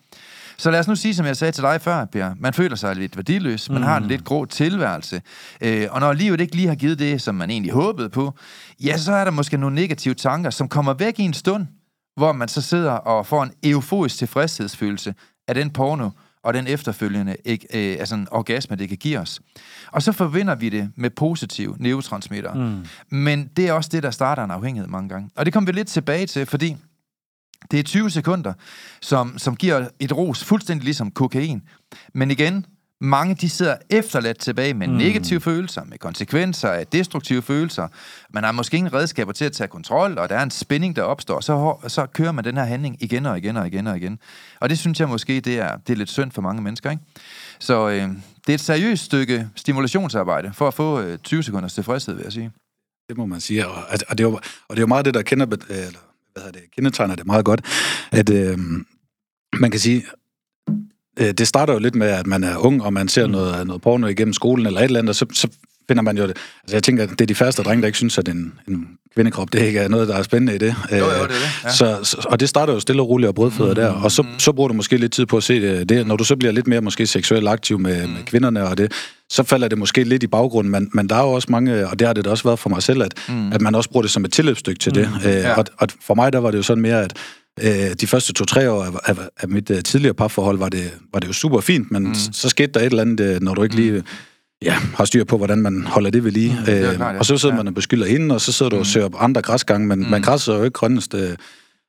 så 0.58 0.72
lad 0.72 0.80
os 0.80 0.88
nu 0.88 0.96
sige, 0.96 1.16
som 1.16 1.26
jeg 1.26 1.38
sagde 1.38 1.52
til 1.52 1.64
dig 1.64 1.82
før, 1.82 2.06
Per, 2.06 2.34
man 2.40 2.54
føler 2.54 2.76
sig 2.76 2.96
lidt 2.96 3.18
værdiløs, 3.18 3.70
man 3.70 3.78
mm. 3.78 3.84
har 3.84 3.98
en 3.98 4.08
lidt 4.08 4.24
grå 4.24 4.46
tilværelse, 4.46 5.22
øh, 5.62 5.88
og 5.92 6.00
når 6.00 6.14
livet 6.14 6.42
ikke 6.42 6.56
lige 6.56 6.68
har 6.68 6.76
givet 6.76 7.00
det, 7.00 7.22
som 7.22 7.36
man 7.36 7.50
egentlig 7.50 7.72
håbede 7.72 8.10
på, 8.10 8.34
ja, 8.84 8.98
så 8.98 9.14
er 9.14 9.24
der 9.24 9.32
måske 9.32 9.58
nogle 9.58 9.76
negative 9.76 10.14
tanker, 10.14 10.50
som 10.50 10.68
kommer 10.68 10.94
væk 10.94 11.20
i 11.20 11.24
en 11.24 11.34
stund, 11.34 11.68
hvor 12.16 12.32
man 12.32 12.48
så 12.48 12.62
sidder 12.62 12.92
og 12.92 13.26
får 13.26 13.44
en 13.44 13.52
euforisk 13.64 14.18
tilfredshedsfølelse 14.18 15.16
af 15.48 15.56
den 15.56 15.70
porno, 15.70 16.10
og 16.44 16.54
den 16.54 16.68
efterfølgende 16.68 17.36
ikke, 17.46 17.68
øh, 17.74 18.00
altså 18.00 18.16
en 18.16 18.28
orgasme, 18.32 18.76
det 18.76 18.90
kan 18.90 18.98
give 18.98 19.20
os. 19.20 19.42
Og 19.92 20.02
så 20.02 20.12
forbinder 20.12 20.56
vi 20.56 20.70
det 20.70 20.92
med 20.96 21.10
positive 21.10 21.76
neurotransmitter. 21.80 22.54
Mm. 22.54 22.86
Men 23.10 23.50
det 23.58 23.68
er 23.68 23.74
også 23.74 23.90
det, 23.94 24.04
der 24.04 24.12
starter 24.12 24.44
en 24.44 24.52
afhængighed 24.52 24.90
mange 24.90 25.10
gange. 25.10 25.30
Og 25.36 25.46
det 25.46 25.54
kommer 25.54 25.72
vi 25.72 25.78
lidt 25.78 25.88
tilbage 25.88 26.26
til, 26.26 26.46
fordi 26.46 26.78
Det 27.72 27.80
er 27.80 27.84
20 27.84 28.10
sekunder, 28.10 28.54
som, 29.02 29.38
som 29.38 29.56
giver 29.56 29.88
et 30.00 30.18
ros 30.18 30.44
fuldstændig 30.44 30.84
ligesom 30.84 31.12
kokain. 31.12 31.62
Men 32.14 32.32
igen, 32.32 32.66
mange 33.02 33.36
de 33.36 33.50
sidder 33.50 33.76
efterladt 33.90 34.40
tilbage 34.40 34.74
med 34.74 34.88
mm. 34.88 34.94
negative 34.94 35.42
følelser, 35.42 35.84
med 35.84 35.98
konsekvenser 35.98 36.70
af 36.70 36.88
destruktive 36.88 37.42
følelser. 37.42 37.88
Man 38.34 38.44
har 38.44 38.52
måske 38.52 38.78
ingen 38.78 38.94
redskaber 38.94 39.32
til 39.32 39.46
at 39.46 39.52
tage 39.52 39.68
kontrol, 39.68 40.18
og 40.18 40.30
der 40.30 40.36
er 40.36 40.44
en 40.44 40.52
spænding, 40.52 40.96
der 40.96 41.02
opstår. 41.02 41.40
Så, 41.40 41.76
så 41.88 42.06
kører 42.06 42.32
man 42.32 42.44
den 42.44 42.58
her 42.58 42.64
handling 42.64 42.98
igen 43.00 43.26
og 43.26 43.38
igen 43.38 43.58
og 43.58 43.68
igen 43.68 43.88
og 43.88 43.98
igen. 43.98 44.20
Og 44.62 44.70
det 44.70 44.80
synes 44.80 45.00
jeg 45.00 45.10
måske, 45.10 45.40
det 45.40 45.60
er, 45.60 45.78
det 45.78 45.94
er 45.94 45.98
lidt 45.98 46.10
synd 46.10 46.32
for 46.32 46.42
mange 46.42 46.62
mennesker. 46.62 46.92
Ikke? 46.92 47.04
Så 47.60 47.90
øh, 47.90 48.02
det 48.48 48.50
er 48.50 48.54
et 48.54 48.60
seriøst 48.60 49.06
stykke 49.06 49.48
stimulationsarbejde 49.56 50.54
for 50.54 50.68
at 50.68 50.74
få 50.74 51.00
øh, 51.02 51.18
20 51.18 51.44
sekunders 51.44 51.74
tilfredshed, 51.74 52.16
vil 52.16 52.24
jeg 52.24 52.34
sige. 52.34 52.52
Det 53.10 53.18
må 53.18 53.26
man 53.26 53.42
sige. 53.42 53.68
Og, 53.68 53.84
og, 54.10 54.18
det, 54.18 54.24
er 54.24 54.30
jo, 54.30 54.34
og 54.68 54.70
det 54.70 54.78
er 54.78 54.82
jo 54.82 54.88
meget 54.88 55.06
det, 55.06 55.14
der 55.14 55.22
kender, 55.22 55.46
eller, 55.70 56.00
hvad 56.36 56.52
det, 56.52 56.62
kendetegner 56.76 57.16
det 57.16 57.26
meget 57.26 57.46
godt, 57.46 57.62
at 58.12 58.30
øh, 58.30 58.58
man 59.60 59.72
kan 59.72 59.80
sige, 59.80 60.06
øh, 61.20 61.32
det 61.32 61.48
starter 61.48 61.74
jo 61.74 61.80
lidt 61.80 61.96
med, 61.96 62.08
at 62.08 62.28
man 62.28 62.44
er 62.44 62.58
ung, 62.58 62.84
og 62.84 62.94
man 62.94 63.08
ser 63.08 63.26
mm. 63.26 63.32
noget, 63.32 63.68
noget 63.68 63.82
porno 63.82 64.08
igennem 64.08 64.34
skolen 64.34 64.66
eller 64.66 64.80
et 64.80 64.86
eller 64.86 65.00
andet, 65.00 65.10
og 65.10 65.16
så, 65.16 65.26
så 65.34 65.48
finder 65.88 66.04
man 66.04 66.18
jo 66.18 66.24
det. 66.24 66.38
Altså 66.64 66.76
jeg 66.76 66.84
tænker, 66.84 67.04
at 67.04 67.10
det 67.10 67.22
er 67.22 67.26
de 67.26 67.36
færreste 67.36 67.64
drenge, 67.64 67.82
der 67.82 67.88
ikke 67.88 67.98
synes, 67.98 68.18
at 68.18 68.28
en, 68.28 68.54
en 68.68 68.88
kvindekrop, 69.16 69.54
det 69.54 69.62
ikke 69.62 69.80
er 69.80 69.88
noget, 69.88 70.08
der 70.08 70.16
er 70.16 70.24
spændende 70.24 70.56
i 70.56 70.58
det. 70.58 70.76
Jo, 70.92 70.98
jo, 70.98 71.06
det 71.06 71.22
er 71.22 71.28
det. 71.28 71.36
Ja. 71.64 71.72
Så, 71.72 72.00
så, 72.04 72.28
og 72.30 72.40
det 72.40 72.50
starter 72.50 72.74
jo 72.74 72.80
stille 72.80 73.02
og 73.02 73.10
roligt 73.10 73.28
og 73.28 73.36
brødfødder 73.36 73.72
mm. 73.72 73.76
der, 73.76 73.90
og 73.90 74.12
så, 74.12 74.26
så 74.38 74.52
bruger 74.52 74.68
du 74.68 74.74
måske 74.74 74.98
lidt 74.98 75.12
tid 75.12 75.26
på 75.26 75.38
at 75.38 75.44
se 75.44 75.86
det. 75.86 76.08
Når 76.08 76.16
du 76.16 76.24
så 76.24 76.36
bliver 76.36 76.52
lidt 76.52 76.68
mere 76.68 76.82
måske 76.82 77.08
seksuelt 77.08 77.48
aktiv 77.48 77.80
med, 77.80 78.08
mm. 78.08 78.14
med 78.14 78.24
kvinderne 78.26 78.64
og 78.64 78.78
det, 78.78 78.92
så 79.30 79.44
falder 79.44 79.68
det 79.68 79.78
måske 79.78 80.04
lidt 80.04 80.24
i 80.24 80.28
baggrunden, 80.28 80.72
men, 80.72 80.90
men 80.94 81.10
der 81.10 81.16
er 81.16 81.22
jo 81.22 81.32
også 81.32 81.48
mange, 81.52 81.88
og 81.88 82.00
det 82.00 82.08
har 82.08 82.14
det 82.14 82.26
da 82.26 82.30
også 82.30 82.44
været 82.44 82.60
for 82.60 82.70
mig 82.70 82.84
selv, 82.84 83.04
at, 83.04 83.14
mm. 83.30 83.54
at 83.54 83.62
man 83.62 83.76
også 83.76 83.90
bruger 83.90 84.02
det 84.02 84.12
som 84.12 84.26
et 84.26 84.32
tilløbsstykke 84.32 84.80
til 84.80 84.92
mm. 84.96 85.20
det. 85.22 85.30
Øh, 85.30 85.34
ja. 85.34 85.54
og, 85.54 85.66
og 85.78 85.88
for 86.02 86.16
mig, 86.16 86.34
der 86.34 86.40
var 86.40 86.52
det 86.52 86.58
jo 86.58 86.64
sådan 86.64 86.82
mere, 86.82 87.04
at 87.04 87.14
øh, 87.62 87.96
de 88.02 88.08
første 88.08 88.34
to-tre 88.34 88.72
år 88.72 88.84
af, 88.84 88.92
af, 89.06 89.16
af 89.40 89.50
mit 89.50 89.72
tidligere 89.86 90.14
parforhold, 90.14 90.58
var 90.58 90.70
det, 90.70 90.92
var 91.14 91.20
det 91.20 91.28
jo 91.28 91.34
super 91.34 91.62
fint, 91.62 91.92
men 91.92 92.04
mm. 92.08 92.16
så, 92.16 92.50
skete 92.50 92.72
der 92.72 92.80
et 92.80 92.86
eller 92.86 93.02
andet, 93.02 93.42
når 93.42 93.54
du 93.54 93.64
ikke 93.64 93.76
lige... 93.76 93.92
Mm 93.92 94.04
ja, 94.62 94.74
har 94.74 95.06
styr 95.06 95.24
på, 95.24 95.38
hvordan 95.38 95.62
man 95.62 95.84
holder 95.84 96.10
det 96.10 96.24
ved 96.24 96.32
lige. 96.32 96.58
Mm, 96.60 96.66
det 96.66 96.90
øh, 96.90 96.96
klart, 96.96 97.14
ja. 97.14 97.20
Og 97.20 97.26
så 97.26 97.38
sidder 97.38 97.56
ja. 97.56 97.58
man 97.58 97.68
og 97.68 97.74
beskylder 97.74 98.06
hende, 98.06 98.36
og 98.36 98.42
så 98.42 98.52
sidder 98.52 98.70
du 98.70 98.76
og 98.76 98.80
mm. 98.80 98.86
søger 98.86 99.10
på 99.10 99.18
andre 99.18 99.42
græsgange, 99.42 99.88
men 99.88 100.00
mm. 100.00 100.06
man 100.06 100.22
græsser 100.22 100.56
jo 100.56 100.64
ikke 100.64 100.74
grønnest... 100.74 101.14
Øh, 101.14 101.36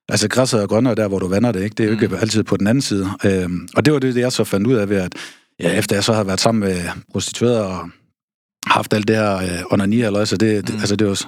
altså, 0.08 0.28
græsset 0.28 0.62
er 0.62 0.66
grønnere 0.66 0.94
der, 0.94 1.08
hvor 1.08 1.18
du 1.18 1.28
vander 1.28 1.52
det, 1.52 1.62
ikke? 1.64 1.74
Det 1.74 1.84
er 1.84 1.88
jo 1.88 1.92
ikke 1.92 2.08
mm. 2.08 2.14
altid 2.20 2.42
på 2.42 2.56
den 2.56 2.66
anden 2.66 2.82
side. 2.82 3.10
Øh, 3.24 3.50
og 3.76 3.84
det 3.84 3.92
var 3.92 3.98
det, 3.98 4.16
jeg 4.16 4.32
så 4.32 4.44
fandt 4.44 4.66
ud 4.66 4.74
af 4.74 4.88
ved, 4.88 4.96
at 4.96 5.14
ja, 5.60 5.78
efter 5.78 5.96
jeg 5.96 6.04
så 6.04 6.12
har 6.12 6.24
været 6.24 6.40
sammen 6.40 6.68
med 6.68 6.76
prostituerede 7.12 7.66
og 7.66 7.90
haft 8.66 8.94
alt 8.94 9.08
det 9.08 9.16
her 9.16 9.36
øh, 9.36 9.62
onani, 9.70 10.02
eller 10.02 10.24
så 10.24 10.36
det, 10.36 10.66
det, 10.66 10.74
mm. 10.74 10.80
altså, 10.80 10.96
det 10.96 11.06
var 11.06 11.22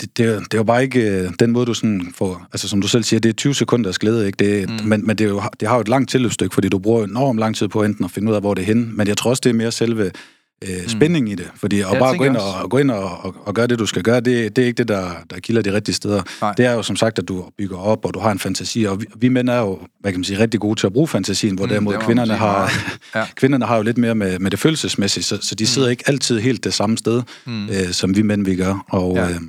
det, 0.00 0.18
det, 0.18 0.40
det 0.40 0.54
er 0.54 0.58
jo 0.58 0.64
bare 0.64 0.82
ikke 0.82 1.00
øh, 1.10 1.30
den 1.38 1.50
måde, 1.50 1.66
du 1.66 1.74
sådan 1.74 2.12
får... 2.14 2.46
Altså, 2.52 2.68
som 2.68 2.80
du 2.80 2.88
selv 2.88 3.02
siger, 3.02 3.20
det 3.20 3.28
er 3.28 3.32
20 3.32 3.54
sekunders 3.54 3.98
glæde, 3.98 4.26
ikke? 4.26 4.44
Det, 4.44 4.70
mm. 4.70 4.88
Men, 4.88 5.06
men 5.06 5.18
det, 5.18 5.24
er 5.24 5.28
jo, 5.28 5.42
det 5.60 5.68
har 5.68 5.74
jo 5.74 5.80
et 5.80 5.88
langt 5.88 6.10
tilløbsstykke, 6.10 6.54
fordi 6.54 6.68
du 6.68 6.78
bruger 6.78 7.04
enormt 7.04 7.38
lang 7.38 7.56
tid 7.56 7.68
på 7.68 7.82
enten 7.82 8.04
at 8.04 8.10
finde 8.10 8.30
ud 8.30 8.34
af, 8.34 8.42
hvor 8.42 8.54
det 8.54 8.62
er 8.62 8.66
henne. 8.66 8.92
Men 8.92 9.08
jeg 9.08 9.16
tror 9.16 9.30
også, 9.30 9.40
det 9.44 9.50
er 9.50 9.54
mere 9.54 9.72
selve 9.72 10.10
øh, 10.62 10.88
spænding 10.88 11.26
mm. 11.26 11.32
i 11.32 11.34
det. 11.34 11.50
Fordi 11.54 11.80
at 11.80 11.86
bare 11.98 12.16
gå 12.16 12.24
ind, 12.24 12.36
og, 12.36 12.70
gå 12.70 12.78
ind 12.78 12.90
og, 12.90 13.24
og, 13.24 13.34
og 13.44 13.54
gøre 13.54 13.66
det, 13.66 13.78
du 13.78 13.86
skal 13.86 14.02
gøre, 14.02 14.20
det, 14.20 14.56
det 14.56 14.62
er 14.62 14.66
ikke 14.66 14.78
det, 14.78 14.88
der, 14.88 15.10
der 15.30 15.40
kilder 15.40 15.62
de 15.62 15.72
rigtige 15.72 15.94
steder. 15.94 16.22
Nej. 16.40 16.54
Det 16.56 16.66
er 16.66 16.72
jo 16.72 16.82
som 16.82 16.96
sagt, 16.96 17.18
at 17.18 17.28
du 17.28 17.44
bygger 17.58 17.78
op, 17.78 18.04
og 18.04 18.14
du 18.14 18.18
har 18.18 18.32
en 18.32 18.38
fantasi. 18.38 18.84
Og 18.84 19.00
vi, 19.00 19.06
vi 19.16 19.28
mænd 19.28 19.48
er 19.48 19.58
jo, 19.58 19.78
hvad 20.00 20.12
kan 20.12 20.18
man 20.20 20.24
sige, 20.24 20.38
rigtig 20.38 20.60
gode 20.60 20.80
til 20.80 20.86
at 20.86 20.92
bruge 20.92 21.08
fantasien, 21.08 21.54
hvor 21.54 21.64
mm, 21.64 21.70
derimod 21.70 21.94
kvinderne 21.94 22.34
har, 22.34 22.72
ja. 23.14 23.24
kvinderne 23.34 23.64
har 23.64 23.76
jo 23.76 23.82
lidt 23.82 23.98
mere 23.98 24.14
med, 24.14 24.38
med 24.38 24.50
det 24.50 24.58
følelsesmæssige, 24.58 25.24
så, 25.24 25.38
så 25.40 25.54
de 25.54 25.66
sidder 25.66 25.88
mm. 25.88 25.90
ikke 25.90 26.04
altid 26.06 26.40
helt 26.40 26.64
det 26.64 26.74
samme 26.74 26.98
sted, 26.98 27.22
mm. 27.46 27.68
øh, 27.68 27.92
som 27.92 28.16
vi 28.16 28.22
mænd 28.22 28.44
vi 28.44 28.56
gør. 28.56 28.84
Og, 28.88 29.16
ja. 29.16 29.28
øh, 29.28 29.40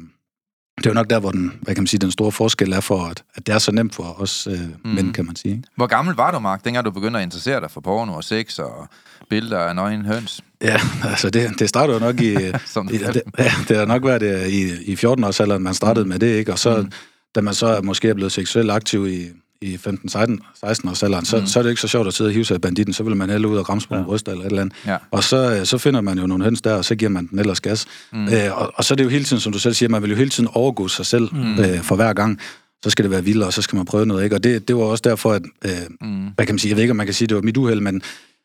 det 0.77 0.85
er 0.85 0.89
jo 0.89 0.93
nok 0.93 1.09
der, 1.09 1.19
hvor 1.19 1.31
den, 1.31 1.53
hvad 1.61 1.75
kan 1.75 1.81
man 1.81 1.87
sige, 1.87 1.99
den 1.99 2.11
store 2.11 2.31
forskel 2.31 2.73
er 2.73 2.79
for, 2.79 3.05
at, 3.05 3.23
at 3.35 3.47
det 3.47 3.55
er 3.55 3.59
så 3.59 3.71
nemt 3.71 3.95
for 3.95 4.21
os 4.21 4.47
øh, 4.47 4.59
mm. 4.59 4.91
mænd, 4.91 5.13
kan 5.13 5.25
man 5.25 5.35
sige. 5.35 5.51
Ikke? 5.51 5.67
Hvor 5.75 5.87
gammel 5.87 6.15
var 6.15 6.31
du, 6.31 6.39
Mark, 6.39 6.65
dengang 6.65 6.85
du 6.85 6.91
begyndte 6.91 7.19
at 7.19 7.23
interessere 7.23 7.61
dig 7.61 7.71
for 7.71 7.81
porno 7.81 8.13
og 8.13 8.23
sex 8.23 8.59
og 8.59 8.87
billeder 9.33 9.59
af 9.59 9.75
nøgen 9.75 10.05
høns? 10.05 10.41
Ja, 10.61 10.79
altså 11.03 11.29
det, 11.29 11.59
det 11.59 11.69
startede 11.69 11.93
jo 11.93 12.05
nok 12.05 12.21
i... 12.21 12.31
i 12.95 12.97
det, 12.97 13.21
ja, 13.39 13.51
det 13.67 13.77
har 13.77 13.85
nok 13.85 14.05
været 14.05 14.21
det, 14.21 14.49
i, 14.49 14.91
i 14.91 14.95
14-årsalderen, 14.95 15.57
man 15.57 15.73
startede 15.73 16.05
mm. 16.05 16.09
med 16.09 16.19
det, 16.19 16.37
ikke? 16.37 16.51
Og 16.51 16.59
så, 16.59 16.77
mm. 16.77 16.91
da 17.35 17.41
man 17.41 17.53
så 17.53 17.81
måske 17.83 18.09
er 18.09 18.13
blevet 18.13 18.31
seksuelt 18.31 18.71
aktiv 18.71 19.07
i, 19.07 19.27
i 19.61 19.75
15-16 19.75 20.89
års 20.89 21.03
alderen, 21.03 21.25
så, 21.25 21.37
mm. 21.37 21.45
så 21.45 21.59
er 21.59 21.63
det 21.63 21.69
ikke 21.69 21.81
så 21.81 21.87
sjovt 21.87 22.07
at 22.07 22.13
sidde 22.13 22.27
og 22.27 22.33
hive 22.33 22.45
sig 22.45 22.55
af 22.55 22.61
banditten, 22.61 22.93
så 22.93 23.03
vil 23.03 23.15
man 23.15 23.29
hælde 23.29 23.47
ud 23.47 23.57
og 23.57 23.65
græmse 23.65 23.87
på 23.87 23.95
ja. 23.95 24.03
bryst 24.03 24.27
eller 24.27 24.41
et 24.41 24.45
eller 24.45 24.61
andet. 24.61 24.75
Ja. 24.85 24.97
Og 25.11 25.23
så, 25.23 25.57
øh, 25.59 25.65
så 25.65 25.77
finder 25.77 26.01
man 26.01 26.19
jo 26.19 26.27
nogle 26.27 26.43
høns 26.43 26.61
der, 26.61 26.73
og 26.73 26.85
så 26.85 26.95
giver 26.95 27.11
man 27.11 27.27
den 27.27 27.39
ellers 27.39 27.61
gas. 27.61 27.85
Mm. 28.13 28.27
Øh, 28.27 28.57
og, 28.61 28.73
og 28.75 28.83
så 28.83 28.93
er 28.93 28.95
det 28.95 29.03
jo 29.03 29.09
hele 29.09 29.23
tiden, 29.23 29.39
som 29.39 29.53
du 29.53 29.59
selv 29.59 29.73
siger, 29.73 29.89
man 29.89 30.01
vil 30.01 30.09
jo 30.09 30.15
hele 30.15 30.29
tiden 30.29 30.49
overgå 30.53 30.87
sig 30.87 31.05
selv 31.05 31.29
mm. 31.31 31.59
øh, 31.59 31.81
for 31.81 31.95
hver 31.95 32.13
gang. 32.13 32.39
Så 32.83 32.89
skal 32.89 33.03
det 33.03 33.11
være 33.11 33.23
vildere, 33.23 33.47
og 33.49 33.53
så 33.53 33.61
skal 33.61 33.75
man 33.75 33.85
prøve 33.85 34.05
noget, 34.05 34.23
ikke? 34.23 34.35
Og 34.35 34.43
det, 34.43 34.67
det 34.67 34.75
var 34.75 34.83
også 34.83 35.01
derfor, 35.05 35.31
at, 35.31 35.41
øh, 35.65 35.71
mm. 36.01 36.27
hvad 36.35 36.45
kan 36.45 36.55
man 36.55 36.59
sige, 36.59 36.69
jeg 36.69 36.75
ved 36.77 36.83
ikke, 36.83 36.91
om 36.91 36.97
man 36.97 37.07
kan 37.07 37.13
sige, 37.13 37.27
det 37.27 37.35
var 37.35 37.41
mit 37.41 37.57
uheld, 37.57 37.81
men 37.81 38.01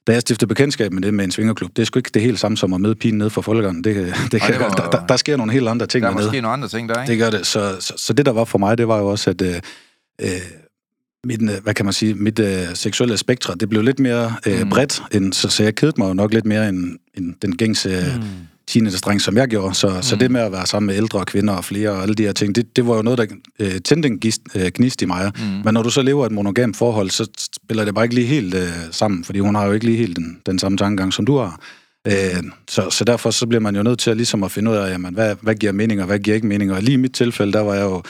da 0.08 0.12
jeg 0.12 0.20
stiftede 0.20 0.48
bekendtskab 0.48 0.92
med 0.92 1.02
det 1.02 1.14
med 1.14 1.24
en 1.24 1.30
svingerklub, 1.30 1.70
det 1.76 1.82
er 1.82 1.86
sgu 1.86 1.98
ikke 1.98 2.10
det 2.14 2.22
helt 2.22 2.40
samme 2.40 2.56
som 2.56 2.72
at 2.72 2.80
møde 2.80 2.94
pigen 2.94 3.18
ned 3.18 3.30
for 3.30 3.42
folkegangen. 3.42 3.84
Det, 3.84 4.14
det 4.32 4.40
kan, 4.40 4.52
det 4.52 4.60
var, 4.60 4.68
der, 4.70 4.90
der, 4.90 5.06
der, 5.06 5.16
sker 5.16 5.36
nogle 5.36 5.52
helt 5.52 5.68
andre 5.68 5.86
ting 5.86 6.02
Der 6.02 6.10
er 6.10 6.14
måske 6.14 6.40
nogle 6.40 6.52
andre 6.52 6.68
ting 6.68 6.88
der, 6.88 7.02
ikke? 7.02 7.12
Det 7.12 7.18
gør 7.18 7.30
det. 7.30 7.46
Så, 7.46 7.76
så, 7.80 7.94
så 7.96 8.12
det, 8.12 8.26
der 8.26 8.32
var 8.32 8.44
for 8.44 8.58
mig, 8.58 8.78
det 8.78 8.88
var 8.88 8.98
jo 8.98 9.06
også, 9.06 9.30
at 9.30 9.42
øh, 9.42 9.54
øh 10.20 10.28
mit, 11.24 11.42
øh, 11.42 11.62
hvad 11.62 11.74
kan 11.74 11.84
man 11.84 11.92
sige, 11.92 12.14
mit 12.14 12.38
øh, 12.38 12.74
seksuelle 12.74 13.16
spektre, 13.16 13.54
det 13.54 13.68
blev 13.68 13.82
lidt 13.82 13.98
mere 13.98 14.34
øh, 14.46 14.62
mm. 14.62 14.70
bredt, 14.70 15.02
end, 15.12 15.32
så, 15.32 15.48
så 15.48 15.62
jeg 15.62 15.74
kedede 15.74 15.94
mig 15.98 16.08
jo 16.08 16.14
nok 16.14 16.32
lidt 16.32 16.46
mere 16.46 16.68
end, 16.68 16.98
end 17.14 17.34
den 17.42 17.56
gængse 17.56 18.04
mm. 18.16 18.22
Teenage-dreng, 18.68 19.20
som 19.20 19.36
jeg 19.36 19.48
gjorde. 19.48 19.74
Så, 19.74 19.88
mm. 19.88 20.02
så 20.02 20.16
det 20.16 20.30
med 20.30 20.40
at 20.40 20.52
være 20.52 20.66
sammen 20.66 20.86
med 20.86 20.96
ældre 20.96 21.24
kvinder 21.24 21.54
og 21.54 21.64
flere 21.64 21.90
og 21.90 22.02
alle 22.02 22.14
de 22.14 22.22
her 22.22 22.32
ting, 22.32 22.54
det, 22.54 22.76
det 22.76 22.86
var 22.86 22.96
jo 22.96 23.02
noget, 23.02 23.18
der 23.18 23.26
øh, 23.58 23.80
tændte 23.84 24.08
en 24.08 24.18
gist, 24.18 24.40
øh, 24.54 24.70
gnist 24.74 25.02
i 25.02 25.04
mig. 25.04 25.32
Mm. 25.38 25.42
Men 25.64 25.74
når 25.74 25.82
du 25.82 25.90
så 25.90 26.02
lever 26.02 26.26
et 26.26 26.32
monogamt 26.32 26.76
forhold, 26.76 27.10
så 27.10 27.26
spiller 27.62 27.84
det 27.84 27.94
bare 27.94 28.04
ikke 28.04 28.14
lige 28.14 28.26
helt 28.26 28.54
øh, 28.54 28.68
sammen, 28.90 29.24
fordi 29.24 29.38
hun 29.38 29.54
har 29.54 29.66
jo 29.66 29.72
ikke 29.72 29.86
lige 29.86 29.98
helt 29.98 30.16
den, 30.16 30.38
den 30.46 30.58
samme 30.58 30.78
tankegang, 30.78 31.12
som 31.12 31.26
du 31.26 31.38
har. 31.38 31.60
Øh, 32.06 32.42
så, 32.68 32.90
så 32.90 33.04
derfor 33.04 33.30
så 33.30 33.46
bliver 33.46 33.60
man 33.60 33.76
jo 33.76 33.82
nødt 33.82 33.98
til 33.98 34.10
at, 34.10 34.16
ligesom 34.16 34.44
at 34.44 34.50
finde 34.50 34.70
ud 34.70 34.76
af, 34.76 34.90
jamen, 34.90 35.14
hvad, 35.14 35.36
hvad 35.40 35.54
giver 35.54 35.72
mening, 35.72 36.00
og 36.00 36.06
hvad 36.06 36.18
giver 36.18 36.34
ikke 36.34 36.46
mening. 36.46 36.72
Og 36.72 36.82
lige 36.82 36.94
i 36.94 36.96
mit 36.96 37.12
tilfælde, 37.12 37.52
der 37.52 37.60
var 37.60 37.74
jeg 37.74 37.84
jo 37.84 38.02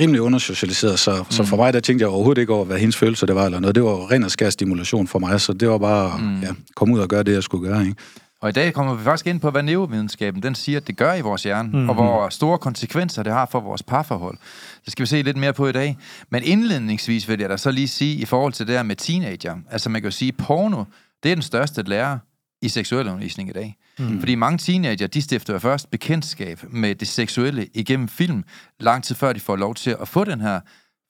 rimelig 0.00 0.20
undersocialiseret, 0.20 0.98
så, 0.98 1.16
mm. 1.16 1.30
så 1.30 1.44
for 1.44 1.56
mig, 1.56 1.72
der 1.72 1.80
tænkte 1.80 2.02
jeg 2.02 2.08
overhovedet 2.08 2.40
ikke 2.40 2.52
over, 2.52 2.64
hvad 2.64 2.78
hendes 2.78 2.96
følelse 2.96 3.26
det 3.26 3.34
var, 3.34 3.44
eller 3.44 3.60
noget. 3.60 3.74
Det 3.74 3.82
var 3.82 4.10
ren 4.10 4.24
og 4.24 4.30
skær 4.30 4.50
stimulation 4.50 5.06
for 5.06 5.18
mig, 5.18 5.40
så 5.40 5.52
det 5.52 5.68
var 5.68 5.78
bare 5.78 6.18
mm. 6.18 6.40
ja, 6.40 6.48
komme 6.76 6.94
ud 6.94 7.00
og 7.00 7.08
gøre 7.08 7.22
det, 7.22 7.32
jeg 7.32 7.42
skulle 7.42 7.68
gøre. 7.68 7.82
Ikke? 7.82 7.96
Og 8.40 8.48
i 8.48 8.52
dag 8.52 8.74
kommer 8.74 8.94
vi 8.94 9.04
faktisk 9.04 9.26
ind 9.26 9.40
på, 9.40 9.50
hvad 9.50 9.62
neurovidenskaben 9.62 10.42
den 10.42 10.54
siger, 10.54 10.80
at 10.80 10.86
det 10.86 10.96
gør 10.96 11.14
i 11.14 11.20
vores 11.20 11.42
hjerne, 11.42 11.68
mm-hmm. 11.68 11.88
og 11.88 11.94
hvor 11.94 12.28
store 12.28 12.58
konsekvenser 12.58 13.22
det 13.22 13.32
har 13.32 13.46
for 13.46 13.60
vores 13.60 13.82
parforhold. 13.82 14.38
Det 14.84 14.92
skal 14.92 15.02
vi 15.02 15.06
se 15.06 15.22
lidt 15.22 15.36
mere 15.36 15.52
på 15.52 15.68
i 15.68 15.72
dag. 15.72 15.96
Men 16.30 16.42
indledningsvis 16.42 17.28
vil 17.28 17.40
jeg 17.40 17.48
da 17.48 17.56
så 17.56 17.70
lige 17.70 17.88
sige, 17.88 18.16
i 18.16 18.24
forhold 18.24 18.52
til 18.52 18.66
det 18.66 18.74
her 18.74 18.82
med 18.82 18.96
teenager, 18.96 19.56
altså 19.70 19.90
man 19.90 20.02
kan 20.02 20.06
jo 20.06 20.16
sige, 20.16 20.32
porno, 20.32 20.84
det 21.22 21.30
er 21.30 21.34
den 21.34 21.42
største 21.42 21.82
lærer 21.82 22.18
i 22.62 22.68
seksuel 22.68 23.06
undervisning 23.08 23.48
i 23.48 23.52
dag. 23.52 23.76
Mm. 23.98 24.18
Fordi 24.18 24.34
mange 24.34 24.58
teenager, 24.58 25.06
de 25.06 25.22
stifter 25.22 25.52
jo 25.52 25.58
først 25.58 25.90
bekendtskab 25.90 26.64
med 26.70 26.94
det 26.94 27.08
seksuelle 27.08 27.66
igennem 27.74 28.08
film, 28.08 28.44
lang 28.80 29.04
tid 29.04 29.14
før 29.14 29.32
de 29.32 29.40
får 29.40 29.56
lov 29.56 29.74
til 29.74 29.96
at 30.00 30.08
få 30.08 30.24
den 30.24 30.40
her 30.40 30.60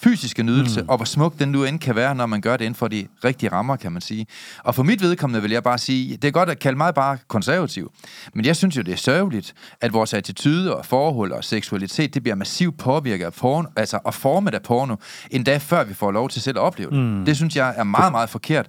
fysiske 0.02 0.42
nydelse, 0.42 0.82
mm. 0.82 0.88
og 0.88 0.96
hvor 0.96 1.04
smuk 1.04 1.38
den 1.38 1.48
nu 1.48 1.64
end 1.64 1.78
kan 1.78 1.96
være, 1.96 2.14
når 2.14 2.26
man 2.26 2.40
gør 2.40 2.56
det 2.56 2.64
inden 2.64 2.74
for 2.74 2.88
de 2.88 3.06
rigtige 3.24 3.52
rammer, 3.52 3.76
kan 3.76 3.92
man 3.92 4.02
sige. 4.02 4.26
Og 4.64 4.74
for 4.74 4.82
mit 4.82 5.02
vedkommende 5.02 5.42
vil 5.42 5.50
jeg 5.50 5.62
bare 5.62 5.78
sige, 5.78 6.16
det 6.16 6.28
er 6.28 6.32
godt 6.32 6.48
at 6.50 6.58
kalde 6.58 6.76
mig 6.78 6.94
bare 6.94 7.18
konservativ, 7.28 7.92
men 8.34 8.44
jeg 8.44 8.56
synes 8.56 8.76
jo, 8.76 8.82
det 8.82 8.92
er 8.92 8.96
sørgeligt, 8.96 9.54
at 9.80 9.92
vores 9.92 10.14
attitude 10.14 10.76
og 10.76 10.86
forhold 10.86 11.32
og 11.32 11.44
seksualitet, 11.44 12.14
det 12.14 12.22
bliver 12.22 12.36
massivt 12.36 12.78
påvirket 12.78 13.24
af 13.24 13.32
porno, 13.32 13.68
altså 13.76 13.98
og 14.04 14.14
formet 14.14 14.54
af 14.54 14.62
porno, 14.62 14.96
endda 15.30 15.56
før 15.56 15.84
vi 15.84 15.94
får 15.94 16.10
lov 16.10 16.28
til 16.28 16.42
selv 16.42 16.56
at 16.56 16.62
opleve 16.62 16.90
det. 16.90 16.98
Mm. 16.98 17.24
Det 17.24 17.36
synes 17.36 17.56
jeg 17.56 17.74
er 17.76 17.84
meget, 17.84 18.12
meget 18.12 18.28
forkert. 18.30 18.66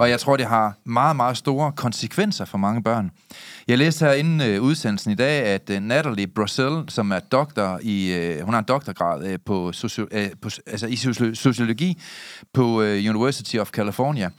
Og 0.00 0.10
jeg 0.10 0.20
tror, 0.20 0.36
det 0.36 0.46
har 0.46 0.74
meget, 0.84 1.16
meget 1.16 1.36
store 1.36 1.72
konsekvenser 1.72 2.44
for 2.44 2.58
mange 2.58 2.82
børn. 2.82 3.10
Jeg 3.70 3.78
læste 3.78 4.04
her 4.04 4.12
inden 4.12 4.40
øh, 4.40 4.62
udsendelsen 4.62 5.12
i 5.12 5.14
dag, 5.14 5.42
at 5.42 5.70
øh, 5.70 5.80
Natalie 5.80 6.26
Brussel, 6.26 6.84
som 6.88 7.10
er 7.10 7.18
doktor 7.18 7.78
i, 7.82 8.12
øh, 8.12 8.40
hun 8.40 8.54
har 8.54 8.58
en 8.58 8.64
doktorgrad 8.68 9.26
øh, 9.26 9.38
på, 9.46 9.72
socio, 9.72 10.06
øh, 10.12 10.30
på, 10.42 10.50
altså 10.66 10.86
i 10.86 10.96
sociologi 11.34 12.02
på 12.54 12.82
øh, 12.82 13.10
University 13.10 13.56
of 13.56 13.70
California, 13.70 14.30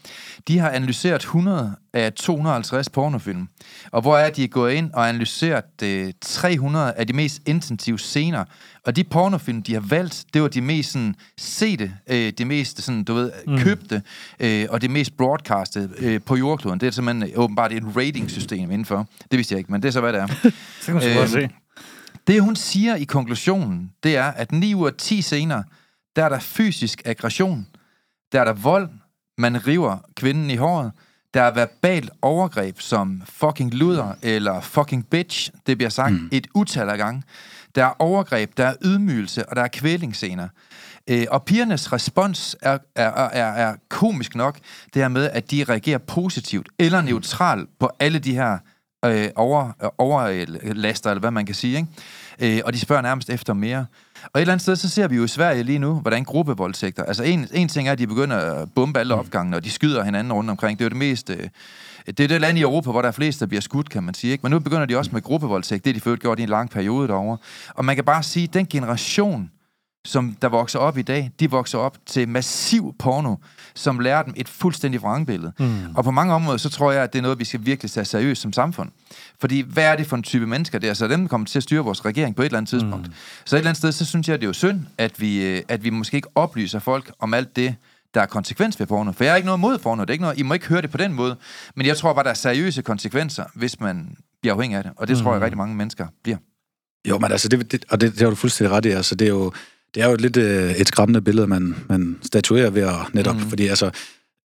de 0.48 0.60
har 0.60 0.70
analyseret 0.70 1.22
100 1.22 1.76
af 1.94 2.14
250 2.14 2.90
pornofilm. 2.90 3.48
Og 3.92 4.02
hvor 4.02 4.18
er 4.18 4.30
de 4.30 4.48
gået 4.48 4.74
ind 4.74 4.92
og 4.94 5.10
analyseret 5.10 5.84
øh, 5.84 6.14
300 6.22 6.94
af 6.94 7.08
de 7.08 7.14
mest 7.14 7.42
intensive 7.46 8.00
scener. 8.00 8.46
Og 8.86 8.96
de 8.96 9.04
pornofilm, 9.04 9.64
de 9.64 9.74
har 9.74 9.80
valgt, 9.80 10.26
det 10.34 10.42
var 10.42 10.48
de 10.48 10.62
mest 10.62 10.92
sådan, 10.92 11.16
sete, 11.38 11.94
øh, 12.10 12.34
de 12.38 12.46
mest 12.46 12.82
sådan, 12.82 13.04
du 13.04 13.14
ved, 13.14 13.32
mm. 13.48 13.58
købte, 13.58 14.02
øh, 14.40 14.68
og 14.70 14.82
det 14.82 14.92
mest 14.92 15.18
broadcastede 15.18 15.90
øh, 15.98 16.22
på 16.22 16.36
jordkloden. 16.36 16.80
Det 16.80 16.88
er 16.88 16.92
simpelthen 16.92 17.30
øh, 17.30 17.40
åbenbart 17.40 17.72
et 17.72 17.84
rating-system 17.96 18.72
indenfor. 18.72 19.08
Det 19.32 19.38
vidste 19.38 19.54
jeg 19.54 19.60
ikke, 19.60 19.72
men 19.72 19.82
det 19.82 19.88
er 19.88 19.92
så, 19.92 20.02
hvad 20.02 20.14
det 20.14 20.22
er. 20.22 20.28
så 20.82 20.86
kan 20.86 20.96
man 20.96 21.04
øh, 21.04 21.28
se. 21.28 21.50
Det, 22.28 22.42
hun 22.42 22.56
siger 22.56 22.96
i 22.96 23.04
konklusionen, 23.04 23.92
det 24.04 24.18
er, 24.18 24.26
at 24.26 24.52
9 24.52 24.74
ud 24.76 24.88
af 24.88 24.94
10 24.98 25.22
scener, 25.22 25.64
der 26.16 26.26
er 26.26 26.30
der 26.30 26.40
fysisk 26.40 27.02
aggression, 27.06 27.68
der 28.32 28.40
er 28.40 28.46
der 28.46 28.54
vold, 28.54 28.90
man 29.38 29.68
river 29.68 29.98
kvinden 30.16 30.50
i 30.50 30.56
håret, 30.56 30.92
der 31.34 31.42
er 31.42 31.52
verbalt 31.52 32.10
overgreb 32.22 32.80
som 32.80 33.22
fucking 33.26 33.74
luder 33.74 34.14
eller 34.22 34.62
fucking 34.62 35.08
bitch, 35.08 35.52
det 35.68 35.78
bliver 35.78 35.90
sagt 35.90 36.14
mm. 36.14 36.30
et 36.32 36.48
utal 36.56 36.90
af 36.90 36.98
gange. 36.98 37.24
Der 37.76 37.86
er 37.86 37.94
overgreb, 38.00 38.58
der 38.58 38.66
er 38.66 38.74
ydmygelse, 38.86 39.50
og 39.50 39.56
der 39.56 39.62
er 39.62 39.68
kvælingsscener. 39.68 40.48
Øh, 41.10 41.26
og 41.32 41.44
pigernes 41.44 41.94
respons 41.94 42.56
er, 42.62 42.78
er, 42.96 43.10
er, 43.10 43.52
er 43.52 43.76
komisk 43.90 44.36
nok, 44.36 44.60
det 44.94 45.02
her 45.02 45.08
med, 45.08 45.30
at 45.30 45.52
de 45.52 45.64
reagerer 45.64 45.98
positivt 45.98 46.70
eller 46.80 47.02
neutralt 47.02 47.70
på 47.80 47.90
alle 48.00 48.20
de 48.20 48.34
her 48.34 48.58
øh, 49.06 49.30
over, 49.36 49.92
overlaster, 49.98 51.10
eller 51.10 51.20
hvad 51.20 51.32
man 51.32 51.46
kan 51.46 51.56
sige. 51.56 51.78
Ikke? 51.78 52.58
Øh, 52.58 52.62
og 52.66 52.74
de 52.74 52.80
spørger 52.80 53.02
nærmest 53.02 53.30
efter 53.30 53.54
mere. 53.54 53.86
Og 54.24 54.40
et 54.40 54.42
eller 54.42 54.54
andet 54.54 54.62
sted, 54.62 54.76
så 54.76 54.90
ser 54.90 55.08
vi 55.08 55.16
jo 55.16 55.24
i 55.24 55.28
Sverige 55.28 55.64
lige 55.64 55.80
nu, 55.80 55.94
hvordan 55.94 56.24
gruppevoldtægter... 56.24 57.04
Altså 57.04 57.24
en, 57.24 57.48
en 57.54 57.68
ting 57.68 57.88
er, 57.88 57.92
at 57.92 57.98
de 58.00 58.08
begynder 58.08 58.38
at 58.38 58.72
bombe 58.76 59.00
alle 59.00 59.16
opgangene, 59.16 59.58
og 59.58 59.64
de 59.64 59.72
skyder 59.72 60.04
hinanden 60.04 60.34
rundt 60.34 60.50
omkring. 60.50 60.80
Det 60.80 60.86
er 60.86 60.86
jo 60.86 60.90
det 60.90 60.98
mest... 60.98 61.30
Øh, 61.30 61.48
det 62.08 62.20
er 62.20 62.28
det 62.28 62.42
land 62.42 62.58
i 62.58 62.62
Europa, 62.62 62.92
hvor 62.92 63.02
der 63.02 63.08
er 63.08 63.14
flest, 63.14 63.40
der 63.40 63.46
bliver 63.46 63.62
skudt, 63.62 63.90
kan 63.90 64.04
man 64.04 64.14
sige. 64.14 64.32
Ikke? 64.32 64.42
Men 64.42 64.52
nu 64.52 64.60
begynder 64.60 64.86
de 64.86 64.98
også 64.98 65.12
med 65.14 65.22
gruppevoldtægt. 65.22 65.84
Det 65.84 65.90
er 65.90 65.94
de 65.94 66.00
før 66.02 66.16
gjort 66.16 66.40
i 66.40 66.44
en 66.44 66.50
lang 66.50 66.70
periode 66.70 67.08
derovre. 67.08 67.38
Og 67.70 67.86
man 67.86 67.96
kan 67.96 68.06
bare 68.06 68.24
sige, 68.24 68.44
at 68.44 68.54
den 68.54 68.66
generation, 68.66 69.52
som 70.06 70.36
der 70.42 70.50
vokser 70.50 70.80
op 70.80 70.98
i 70.98 71.02
dag, 71.02 71.32
de 71.40 71.52
vokser 71.52 71.78
op 71.78 71.98
til 72.06 72.30
massiv 72.30 72.96
porno, 73.00 73.36
som 73.76 74.00
lærer 74.00 74.24
dem 74.24 74.34
et 74.38 74.50
fuldstændig 74.50 75.02
vrangbillede. 75.02 75.54
Mm. 75.60 75.96
Og 75.96 76.04
på 76.04 76.12
mange 76.12 76.34
områder, 76.34 76.58
så 76.58 76.70
tror 76.70 76.92
jeg, 76.92 77.04
at 77.04 77.14
det 77.14 77.20
er 77.20 77.24
noget, 77.24 77.40
vi 77.40 77.46
skal 77.46 77.66
virkelig 77.66 77.92
tage 77.92 78.06
seriøst 78.06 78.42
som 78.42 78.54
samfund. 78.54 78.92
Fordi 79.40 79.62
hvad 79.62 79.84
er 79.84 79.96
det 79.96 80.08
for 80.08 80.16
en 80.16 80.24
type 80.24 80.48
mennesker? 80.48 80.80
Det 80.80 80.88
er 80.88 80.92
altså 80.92 81.08
dem, 81.08 81.22
der 81.22 81.28
kommer 81.28 81.48
til 81.48 81.60
at 81.60 81.64
styre 81.64 81.84
vores 81.84 82.06
regering 82.06 82.36
på 82.36 82.42
et 82.42 82.46
eller 82.46 82.58
andet 82.58 82.70
tidspunkt. 82.70 83.08
Mm. 83.08 83.14
Så 83.46 83.56
et 83.56 83.60
eller 83.60 83.70
andet 83.70 83.78
sted, 83.78 83.92
så 83.92 84.06
synes 84.06 84.28
jeg, 84.28 84.34
at 84.34 84.40
det 84.40 84.46
er 84.46 84.50
jo 84.50 84.54
synd, 84.54 84.82
at 84.98 85.22
vi, 85.22 85.46
øh, 85.46 85.62
at 85.68 85.84
vi 85.84 85.90
måske 85.90 86.16
ikke 86.16 86.30
oplyser 86.36 86.80
folk 86.80 87.12
om 87.20 87.34
alt 87.34 87.56
det, 87.56 87.76
der 88.14 88.22
er 88.22 88.26
konsekvens 88.26 88.80
ved 88.80 88.88
porno. 88.88 89.12
For 89.12 89.24
jeg 89.24 89.32
er 89.32 89.36
ikke 89.36 89.46
noget 89.46 89.60
mod 89.60 89.78
porno. 89.78 90.02
Det 90.02 90.10
er 90.10 90.14
ikke 90.14 90.22
noget, 90.22 90.40
I 90.40 90.44
må 90.44 90.54
ikke 90.54 90.68
høre 90.68 90.82
det 90.82 90.92
på 90.92 90.98
den 90.98 91.14
måde. 91.14 91.36
Men 91.76 91.86
jeg 91.86 91.98
tror 91.98 92.14
bare, 92.14 92.24
der 92.24 92.30
er 92.30 92.34
seriøse 92.34 92.82
konsekvenser, 92.82 93.44
hvis 93.56 93.80
man 93.80 94.16
bliver 94.42 94.54
afhængig 94.54 94.78
af 94.78 94.84
det. 94.84 94.92
Og 94.96 95.08
det 95.08 95.18
mm. 95.18 95.24
tror 95.24 95.32
jeg, 95.32 95.40
mm. 95.40 95.44
rigtig 95.44 95.58
mange 95.58 95.76
mennesker 95.76 96.08
bliver. 96.24 96.38
Jo, 97.10 97.18
men 97.18 97.32
altså, 97.32 97.50
det, 97.50 97.72
det, 97.72 97.86
og 97.90 98.02
det, 98.02 98.12
det 98.12 98.22
har 98.22 98.30
du 98.30 98.36
fuldstændig 98.36 98.76
ret 98.76 98.86
i. 98.86 98.90
Altså, 98.90 99.16
det 99.16 99.26
er 99.26 99.30
jo, 99.30 99.54
det 99.96 100.04
er 100.04 100.10
jo 100.10 100.16
lidt 100.16 100.38
øh, 100.38 100.72
et 100.72 100.88
skræmmende 100.88 101.22
billede, 101.22 101.48
man, 101.48 101.76
man 101.90 102.18
statuerer 102.22 102.70
ved 102.70 102.82
at 102.82 102.96
netop, 103.14 103.36
mm. 103.36 103.50
fordi 103.50 103.68
altså, 103.68 103.92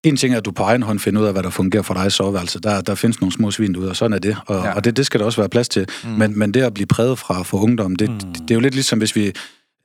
en 0.04 0.16
ting 0.16 0.34
er, 0.34 0.38
at 0.38 0.44
du 0.44 0.50
på 0.50 0.62
egen 0.62 0.82
hånd 0.82 0.98
finder 0.98 1.20
ud 1.20 1.26
af, 1.26 1.32
hvad 1.32 1.42
der 1.42 1.50
fungerer 1.50 1.82
for 1.82 1.94
dig 1.94 2.06
i 2.06 2.10
soveværelset. 2.10 2.62
Der, 2.62 2.80
der 2.80 2.94
findes 2.94 3.20
nogle 3.20 3.32
små 3.32 3.50
svin 3.50 3.76
ud, 3.76 3.86
og 3.86 3.96
sådan 3.96 4.12
er 4.12 4.18
det. 4.18 4.36
Og, 4.46 4.64
ja. 4.64 4.72
og 4.72 4.84
det, 4.84 4.96
det 4.96 5.06
skal 5.06 5.20
der 5.20 5.26
også 5.26 5.40
være 5.40 5.48
plads 5.48 5.68
til. 5.68 5.86
Mm. 6.04 6.10
Men, 6.10 6.38
men 6.38 6.54
det 6.54 6.62
at 6.62 6.74
blive 6.74 6.86
præget 6.86 7.18
fra 7.18 7.42
for 7.42 7.58
ungdom, 7.58 7.96
det, 7.96 8.10
mm. 8.10 8.18
det, 8.18 8.42
det 8.42 8.50
er 8.50 8.54
jo 8.54 8.60
lidt 8.60 8.74
ligesom, 8.74 8.98
hvis 8.98 9.16
vi 9.16 9.32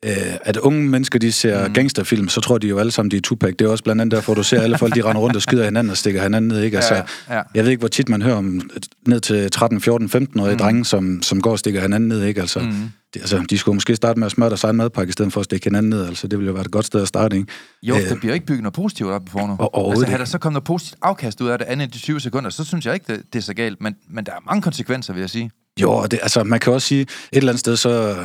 øh, 0.05 0.33
at 0.41 0.57
unge 0.57 0.89
mennesker, 0.89 1.19
de 1.19 1.31
ser 1.31 1.67
mm. 1.67 1.73
gangsterfilm, 1.73 2.29
så 2.29 2.41
tror 2.41 2.57
de 2.57 2.67
jo 2.67 2.79
alle 2.79 2.91
sammen, 2.91 3.11
de 3.11 3.17
er 3.17 3.21
Tupac. 3.21 3.55
Det 3.59 3.65
er 3.65 3.69
også 3.69 3.83
blandt 3.83 4.01
andet 4.01 4.15
derfor, 4.15 4.33
du 4.33 4.43
ser 4.43 4.61
alle 4.61 4.77
folk, 4.77 4.95
de 4.95 5.01
render 5.01 5.21
rundt 5.21 5.35
og 5.35 5.41
skyder 5.41 5.65
hinanden 5.65 5.91
og 5.91 5.97
stikker 5.97 6.23
hinanden 6.23 6.47
ned. 6.47 6.63
Ikke? 6.63 6.77
Altså, 6.77 6.93
ja, 6.95 7.35
ja. 7.35 7.41
Jeg 7.55 7.63
ved 7.63 7.71
ikke, 7.71 7.79
hvor 7.79 7.87
tit 7.87 8.09
man 8.09 8.21
hører 8.21 8.35
om 8.35 8.61
ned 9.07 9.19
til 9.19 9.51
13, 9.51 9.81
14, 9.81 10.07
15-årige 10.07 10.53
mm. 10.53 10.57
drenge, 10.57 10.85
som, 10.85 11.21
som 11.21 11.41
går 11.41 11.51
og 11.51 11.59
stikker 11.59 11.81
hinanden 11.81 12.09
ned. 12.09 12.23
Ikke? 12.23 12.41
Altså, 12.41 12.59
mm. 12.59 12.91
Det, 13.13 13.19
altså, 13.19 13.45
de 13.49 13.57
skulle 13.57 13.75
måske 13.75 13.95
starte 13.95 14.19
med 14.19 14.25
at 14.25 14.31
smøre 14.31 14.49
deres 14.49 14.63
egen 14.63 14.75
madpakke, 14.75 15.09
i 15.09 15.11
stedet 15.11 15.33
for 15.33 15.39
at 15.39 15.45
stikke 15.45 15.63
hinanden 15.63 15.89
ned. 15.89 16.05
Altså, 16.05 16.27
det 16.27 16.39
ville 16.39 16.47
jo 16.47 16.53
være 16.53 16.65
et 16.65 16.71
godt 16.71 16.85
sted 16.85 17.01
at 17.01 17.07
starte. 17.07 17.37
Ikke? 17.37 17.51
Jo, 17.83 17.95
øh, 17.95 18.09
der 18.09 18.15
bliver 18.15 18.33
ikke 18.33 18.45
bygget 18.45 18.63
noget 18.63 18.73
positivt 18.73 19.09
op 19.09 19.25
på 19.25 19.39
nu. 19.39 19.55
Og, 19.59 19.89
altså, 19.89 20.05
havde 20.05 20.19
der 20.19 20.25
så 20.25 20.37
kommet 20.37 20.53
noget 20.53 20.63
positivt 20.63 20.99
afkast 21.01 21.41
ud 21.41 21.47
af 21.47 21.57
det 21.57 21.65
andet 21.65 21.83
end 21.83 21.91
de 21.91 21.97
20 21.97 22.19
sekunder, 22.19 22.49
så 22.49 22.63
synes 22.63 22.85
jeg 22.85 22.93
ikke, 22.93 23.13
det, 23.13 23.23
det 23.33 23.39
er 23.39 23.43
så 23.43 23.53
galt. 23.53 23.81
Men, 23.81 23.95
men 24.09 24.25
der 24.25 24.31
er 24.31 24.39
mange 24.45 24.61
konsekvenser, 24.61 25.13
vil 25.13 25.19
jeg 25.19 25.29
sige. 25.29 25.51
Jo, 25.81 26.05
det, 26.11 26.19
altså 26.21 26.43
man 26.43 26.59
kan 26.59 26.73
også 26.73 26.87
sige, 26.87 27.01
et 27.01 27.07
eller 27.33 27.51
andet 27.51 27.59
sted, 27.59 27.77
så, 27.77 28.15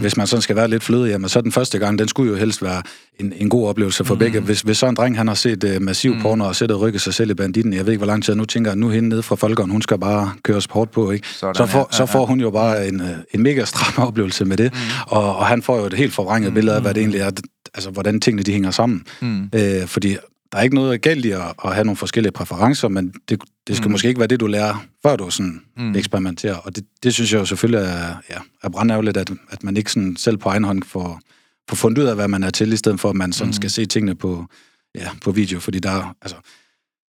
hvis 0.00 0.16
man 0.16 0.26
sådan 0.26 0.42
skal 0.42 0.56
være 0.56 0.68
lidt 0.68 0.82
fløde, 0.82 1.08
jamen 1.08 1.28
så 1.28 1.40
den 1.40 1.52
første 1.52 1.78
gang, 1.78 1.98
den 1.98 2.08
skulle 2.08 2.32
jo 2.32 2.38
helst 2.38 2.62
være 2.62 2.82
en, 3.20 3.32
en 3.36 3.48
god 3.48 3.68
oplevelse 3.68 4.04
for 4.04 4.14
mm. 4.14 4.18
begge. 4.18 4.40
Hvis, 4.40 4.60
hvis 4.60 4.78
så 4.78 4.86
en 4.86 4.94
dreng, 4.94 5.16
han 5.16 5.28
har 5.28 5.34
set 5.34 5.64
uh, 5.64 5.82
massiv 5.82 6.14
mm. 6.14 6.20
porno 6.20 6.44
og 6.44 6.56
sættet 6.56 6.80
rykket 6.80 7.00
sig 7.00 7.14
selv 7.14 7.30
i 7.30 7.34
banditten, 7.34 7.72
jeg 7.72 7.86
ved 7.86 7.92
ikke, 7.92 7.98
hvor 7.98 8.06
lang 8.06 8.24
tid 8.24 8.34
nu 8.34 8.44
tænker, 8.44 8.74
nu 8.74 8.88
hende 8.88 9.08
ned 9.08 9.22
fra 9.22 9.36
folkeren, 9.36 9.70
hun 9.70 9.82
skal 9.82 9.98
bare 9.98 10.32
køre 10.42 10.62
sport 10.62 10.90
på, 10.90 11.10
ikke? 11.10 11.28
Sådan, 11.28 11.54
så, 11.54 11.66
får, 11.66 11.78
ja, 11.78 11.84
ja, 11.92 11.96
så 11.96 12.06
får 12.06 12.26
hun 12.26 12.40
jo 12.40 12.50
bare 12.50 12.88
en, 12.88 13.00
øh, 13.00 13.08
en 13.34 13.42
mega 13.42 13.64
stram 13.64 14.06
oplevelse 14.08 14.44
med 14.44 14.56
det, 14.56 14.72
mm. 14.72 14.78
og, 15.06 15.36
og 15.36 15.46
han 15.46 15.62
får 15.62 15.78
jo 15.78 15.86
et 15.86 15.94
helt 15.94 16.14
forvrænget 16.14 16.50
mm. 16.50 16.54
billede 16.54 16.76
af, 16.76 16.82
hvad 16.82 16.94
det 16.94 17.00
egentlig 17.00 17.20
er, 17.20 17.30
altså 17.74 17.90
hvordan 17.90 18.20
tingene 18.20 18.42
de 18.42 18.52
hænger 18.52 18.70
sammen. 18.70 19.04
Mm. 19.20 19.50
Øh, 19.54 19.86
fordi 19.86 20.16
der 20.52 20.58
er 20.58 20.62
ikke 20.62 20.74
noget 20.74 21.02
galt 21.02 21.24
i 21.24 21.30
at, 21.30 21.40
at 21.64 21.74
have 21.74 21.84
nogle 21.84 21.96
forskellige 21.96 22.32
præferencer, 22.32 22.88
men 22.88 23.12
det, 23.28 23.40
det 23.66 23.76
skal 23.76 23.88
mm. 23.88 23.92
måske 23.92 24.08
ikke 24.08 24.20
være 24.20 24.26
det, 24.26 24.40
du 24.40 24.46
lærer, 24.46 24.84
før 25.02 25.16
du 25.16 25.30
sådan 25.30 25.60
mm. 25.76 25.94
eksperimenterer. 25.94 26.56
Og 26.56 26.76
det, 26.76 26.84
det 27.02 27.14
synes 27.14 27.32
jeg 27.32 27.38
jo 27.38 27.44
selvfølgelig 27.44 27.88
er, 27.88 28.16
ja, 28.30 28.38
er 28.62 28.68
brandærgerligt, 28.68 29.16
at, 29.16 29.30
at 29.50 29.64
man 29.64 29.76
ikke 29.76 29.92
sådan 29.92 30.16
selv 30.16 30.36
på 30.36 30.48
egen 30.48 30.64
hånd 30.64 30.82
får, 30.82 31.20
får 31.68 31.76
fundet 31.76 32.02
ud 32.02 32.08
af, 32.08 32.14
hvad 32.14 32.28
man 32.28 32.42
er 32.42 32.50
til, 32.50 32.72
i 32.72 32.76
stedet 32.76 33.00
for, 33.00 33.10
at 33.10 33.16
man 33.16 33.32
sådan 33.32 33.48
mm. 33.48 33.52
skal 33.52 33.70
se 33.70 33.86
tingene 33.86 34.14
på, 34.14 34.46
ja, 34.94 35.08
på 35.22 35.30
video. 35.30 35.60
Fordi 35.60 35.78
der, 35.78 36.16
altså, 36.22 36.36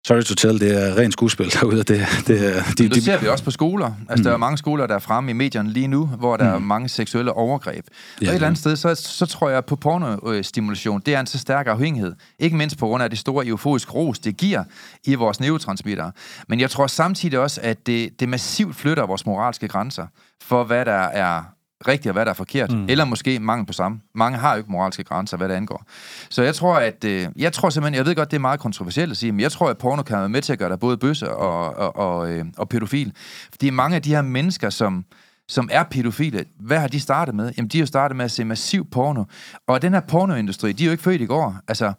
Sorry 0.07 0.21
to 0.21 0.35
tell, 0.35 0.59
det 0.59 0.83
er 0.83 0.97
rent 0.97 1.13
skuespil 1.13 1.53
derude. 1.53 1.77
Det, 1.77 1.87
det, 1.87 2.57
er, 2.57 2.63
de, 2.77 2.89
det 2.89 3.03
ser 3.03 3.19
vi 3.19 3.27
også 3.27 3.43
på 3.43 3.51
skoler. 3.51 3.91
Altså, 4.09 4.21
mm. 4.21 4.23
der 4.23 4.33
er 4.33 4.37
mange 4.37 4.57
skoler, 4.57 4.87
der 4.87 4.95
er 4.95 4.99
fremme 4.99 5.31
i 5.31 5.33
medierne 5.33 5.69
lige 5.69 5.87
nu, 5.87 6.05
hvor 6.05 6.37
der 6.37 6.49
mm. 6.49 6.55
er 6.55 6.59
mange 6.59 6.89
seksuelle 6.89 7.33
overgreb. 7.33 7.85
Ja, 8.21 8.27
og 8.27 8.29
et 8.29 8.35
eller 8.35 8.47
andet 8.47 8.59
sted, 8.59 8.75
så, 8.75 8.95
så 8.95 9.25
tror 9.25 9.49
jeg 9.49 9.65
på 9.65 9.75
pornostimulation, 9.75 11.01
det 11.05 11.15
er 11.15 11.19
en 11.19 11.27
så 11.27 11.39
stærk 11.39 11.67
afhængighed. 11.67 12.13
Ikke 12.39 12.55
mindst 12.55 12.77
på 12.77 12.87
grund 12.87 13.03
af 13.03 13.09
det 13.09 13.19
store 13.19 13.47
euforiske 13.47 13.91
ros, 13.91 14.19
det 14.19 14.37
giver 14.37 14.63
i 15.03 15.15
vores 15.15 15.39
neurotransmitter. 15.39 16.11
Men 16.47 16.59
jeg 16.59 16.69
tror 16.69 16.87
samtidig 16.87 17.39
også, 17.39 17.61
at 17.63 17.87
det, 17.87 18.19
det 18.19 18.29
massivt 18.29 18.75
flytter 18.75 19.05
vores 19.05 19.25
moralske 19.25 19.67
grænser 19.67 20.07
for, 20.41 20.63
hvad 20.63 20.85
der 20.85 20.91
er 20.91 21.43
rigtigt 21.87 22.07
og 22.07 22.13
hvad 22.13 22.25
der 22.25 22.31
er 22.31 22.35
forkert. 22.35 22.71
Mm. 22.71 22.85
Eller 22.89 23.05
måske 23.05 23.39
mangel 23.39 23.65
på 23.65 23.73
samme. 23.73 23.99
Mange 24.15 24.37
har 24.37 24.51
jo 24.51 24.57
ikke 24.57 24.71
moralske 24.71 25.03
grænser, 25.03 25.37
hvad 25.37 25.49
det 25.49 25.55
angår. 25.55 25.85
Så 26.29 26.43
jeg 26.43 26.55
tror, 26.55 26.75
at... 26.75 27.03
Øh, 27.03 27.27
jeg 27.35 27.53
tror 27.53 27.69
simpelthen... 27.69 27.97
Jeg 27.97 28.05
ved 28.05 28.15
godt, 28.15 28.31
det 28.31 28.37
er 28.37 28.41
meget 28.41 28.59
kontroversielt 28.59 29.11
at 29.11 29.17
sige, 29.17 29.31
men 29.31 29.39
jeg 29.39 29.51
tror, 29.51 29.69
at 29.69 29.77
porno 29.77 30.03
kan 30.03 30.17
være 30.17 30.29
med 30.29 30.41
til 30.41 30.53
at 30.53 30.59
gøre 30.59 30.69
dig 30.69 30.79
både 30.79 30.97
bøsse 30.97 31.31
og, 31.31 31.75
og, 31.75 31.95
og, 31.95 32.31
øh, 32.31 32.45
og 32.57 32.69
pædofil. 32.69 33.13
Fordi 33.51 33.69
mange 33.69 33.95
af 33.95 34.01
de 34.01 34.09
her 34.09 34.21
mennesker, 34.21 34.69
som 34.69 35.05
som 35.47 35.69
er 35.71 35.83
pædofile, 35.83 36.45
hvad 36.59 36.79
har 36.79 36.87
de 36.87 36.99
startet 36.99 37.35
med? 37.35 37.51
Jamen, 37.57 37.69
de 37.69 37.77
har 37.77 37.81
jo 37.81 37.85
startet 37.85 38.15
med 38.17 38.25
at 38.25 38.31
se 38.31 38.45
massiv 38.45 38.89
porno. 38.89 39.23
Og 39.67 39.81
den 39.81 39.93
her 39.93 39.99
pornoindustri, 39.99 40.71
de 40.71 40.83
er 40.83 40.85
jo 40.85 40.91
ikke 40.91 41.03
født 41.03 41.21
i 41.21 41.25
går. 41.25 41.57
Altså, 41.67 41.93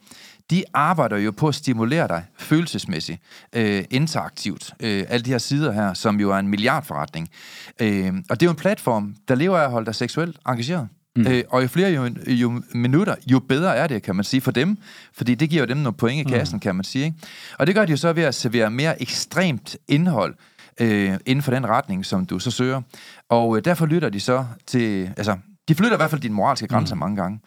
de 0.51 0.65
arbejder 0.75 1.17
jo 1.17 1.31
på 1.31 1.49
at 1.49 1.55
stimulere 1.55 2.09
dig 2.09 2.25
følelsesmæssigt, 2.39 3.21
øh, 3.53 3.85
interaktivt, 3.91 4.75
øh, 4.81 5.05
alle 5.09 5.25
de 5.25 5.31
her 5.31 5.39
sider 5.39 5.73
her, 5.73 5.95
som 5.95 6.21
jo 6.21 6.31
er 6.31 6.37
en 6.37 6.49
milliardforretning. 6.49 7.29
Øh, 7.81 8.13
og 8.31 8.41
det 8.41 8.47
er 8.47 8.47
jo 8.47 8.51
en 8.51 8.57
platform, 8.57 9.15
der 9.29 9.35
lever 9.35 9.59
af 9.59 9.65
at 9.65 9.71
holde 9.71 9.87
dig 9.87 9.95
seksuelt 9.95 10.37
engageret. 10.49 10.89
Mm. 11.17 11.27
Øh, 11.27 11.45
og 11.49 11.63
jo 11.63 11.69
flere 11.69 11.91
jo, 11.91 12.09
jo 12.27 12.63
minutter, 12.75 13.15
jo 13.27 13.39
bedre 13.39 13.77
er 13.77 13.87
det, 13.87 14.03
kan 14.03 14.17
man 14.17 14.25
sige, 14.25 14.41
for 14.41 14.51
dem. 14.51 14.77
Fordi 15.13 15.35
det 15.35 15.51
giver 15.51 15.63
jo 15.63 15.67
dem 15.67 15.77
nogle 15.77 15.97
point 15.97 16.21
i 16.21 16.25
mm. 16.25 16.31
kassen, 16.31 16.57
mm. 16.57 16.61
kan 16.61 16.75
man 16.75 16.85
sige. 16.85 17.05
Ikke? 17.05 17.17
Og 17.59 17.67
det 17.67 17.75
gør 17.75 17.85
de 17.85 17.91
jo 17.91 17.97
så 17.97 18.13
ved 18.13 18.23
at 18.23 18.35
servere 18.35 18.71
mere 18.71 19.03
ekstremt 19.03 19.77
indhold 19.89 20.35
øh, 20.81 21.15
inden 21.27 21.43
for 21.43 21.51
den 21.51 21.67
retning, 21.67 22.07
som 22.07 22.27
du 22.27 22.39
så 22.39 22.51
søger. 22.51 22.83
Og 23.29 23.57
øh, 23.57 23.65
derfor 23.65 23.87
lytter 23.87 24.09
de 24.09 24.21
så 24.21 24.45
til... 24.67 25.13
Altså, 25.17 25.37
de 25.69 25.75
flytter 25.75 25.97
i 25.97 25.99
hvert 25.99 26.11
fald 26.11 26.21
dine 26.21 26.35
moralske 26.35 26.67
grænser 26.67 26.95
mm. 26.95 26.99
mange 26.99 27.17
gange. 27.17 27.41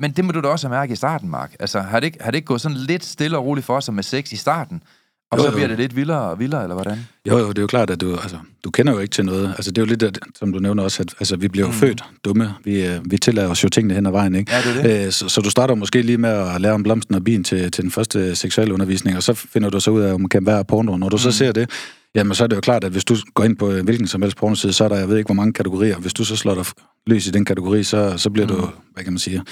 Men 0.00 0.10
det 0.10 0.24
må 0.24 0.32
du 0.32 0.40
da 0.40 0.48
også 0.48 0.68
have 0.68 0.76
mærket 0.76 0.92
i 0.92 0.96
starten, 0.96 1.28
Mark. 1.28 1.56
Altså, 1.60 1.80
har 1.80 2.00
det, 2.00 2.06
ikke, 2.06 2.18
har 2.20 2.30
det 2.30 2.36
ikke 2.36 2.46
gået 2.46 2.60
sådan 2.60 2.76
lidt 2.76 3.04
stille 3.04 3.38
og 3.38 3.44
roligt 3.44 3.66
for 3.66 3.80
sig 3.80 3.94
med 3.94 4.02
sex 4.02 4.32
i 4.32 4.36
starten? 4.36 4.82
Og 5.30 5.38
jo, 5.38 5.44
så 5.44 5.50
bliver 5.50 5.66
jo. 5.66 5.70
det 5.70 5.78
lidt 5.78 5.96
vildere 5.96 6.20
og 6.20 6.38
vildere, 6.38 6.62
eller 6.62 6.74
hvordan? 6.74 6.98
Jo, 7.28 7.38
jo, 7.38 7.48
det 7.48 7.58
er 7.58 7.62
jo 7.62 7.66
klart, 7.66 7.90
at 7.90 8.00
du, 8.00 8.12
altså, 8.12 8.38
du 8.64 8.70
kender 8.70 8.92
jo 8.92 8.98
ikke 8.98 9.12
til 9.12 9.24
noget. 9.24 9.48
Altså, 9.48 9.70
det 9.70 9.78
er 9.78 9.82
jo 9.82 9.86
lidt, 9.86 10.02
at, 10.02 10.18
som 10.38 10.52
du 10.52 10.58
nævner 10.58 10.82
også, 10.82 11.02
at 11.02 11.14
altså, 11.20 11.36
vi 11.36 11.48
bliver 11.48 11.66
jo 11.66 11.72
mm. 11.72 11.78
født 11.78 12.04
dumme. 12.24 12.54
Vi, 12.64 12.86
øh, 12.86 13.00
vi 13.10 13.18
tillader 13.18 13.48
os 13.48 13.64
jo 13.64 13.68
tingene 13.68 13.94
hen 13.94 14.06
ad 14.06 14.10
vejen, 14.10 14.34
ikke? 14.34 14.52
Ja, 14.52 14.58
det 14.58 14.84
det. 14.84 14.90
Æ, 14.90 15.06
øh, 15.06 15.12
så, 15.12 15.28
så, 15.28 15.40
du 15.40 15.50
starter 15.50 15.74
måske 15.74 16.02
lige 16.02 16.18
med 16.18 16.30
at 16.30 16.60
lære 16.60 16.72
om 16.72 16.82
blomsten 16.82 17.14
og 17.14 17.24
bien 17.24 17.44
til, 17.44 17.70
til 17.70 17.82
den 17.82 17.90
første 17.90 18.36
seksuelle 18.36 18.74
undervisning, 18.74 19.16
og 19.16 19.22
så 19.22 19.32
finder 19.34 19.70
du 19.70 19.80
så 19.80 19.90
ud 19.90 20.00
af, 20.00 20.14
om 20.14 20.20
man 20.20 20.28
kan 20.28 20.46
være 20.46 20.64
porno. 20.64 20.96
Når 20.96 21.08
du 21.08 21.16
mm. 21.16 21.18
så 21.18 21.32
ser 21.32 21.52
det, 21.52 21.70
jamen 22.14 22.34
så 22.34 22.44
er 22.44 22.48
det 22.48 22.56
jo 22.56 22.60
klart, 22.60 22.84
at 22.84 22.92
hvis 22.92 23.04
du 23.04 23.16
går 23.34 23.44
ind 23.44 23.56
på 23.56 23.70
hvilken 23.70 24.06
som 24.06 24.22
helst 24.22 24.36
pornoside, 24.36 24.72
så 24.72 24.84
er 24.84 24.88
der, 24.88 24.96
jeg 24.96 25.08
ved 25.08 25.16
ikke, 25.16 25.28
hvor 25.28 25.34
mange 25.34 25.52
kategorier. 25.52 25.96
Hvis 25.96 26.14
du 26.14 26.24
så 26.24 26.36
slår 26.36 26.54
dig 26.54 26.64
løs 27.08 27.26
i 27.26 27.30
den 27.30 27.44
kategori, 27.44 27.82
så, 27.82 28.14
så 28.16 28.30
bliver 28.30 28.46
mm. 28.46 28.54
du, 28.54 28.68
hvad 28.94 29.04
kan 29.04 29.12
man 29.12 29.18
sige, 29.18 29.42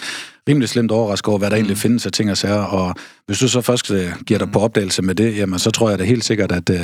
rimelig 0.49 0.69
slemt 0.69 0.91
overrasket 0.91 1.29
over, 1.29 1.39
hvad 1.39 1.51
der 1.51 1.57
mm. 1.57 1.61
egentlig 1.61 1.79
findes 1.79 2.07
af 2.07 2.13
ting 2.13 2.31
og 2.31 2.37
sager. 2.37 2.63
Og 2.63 2.95
hvis 3.27 3.39
du 3.39 3.49
så 3.49 3.61
først 3.61 3.91
uh, 3.91 3.99
giver 4.27 4.39
dig 4.39 4.53
på 4.53 4.59
opdagelse 4.59 5.03
med 5.03 5.15
det, 5.15 5.37
jamen 5.37 5.59
så 5.59 5.71
tror 5.71 5.91
jeg 5.91 5.99
da 5.99 6.05
helt 6.05 6.25
sikkert, 6.25 6.53
at, 6.53 6.71
uh, 6.71 6.77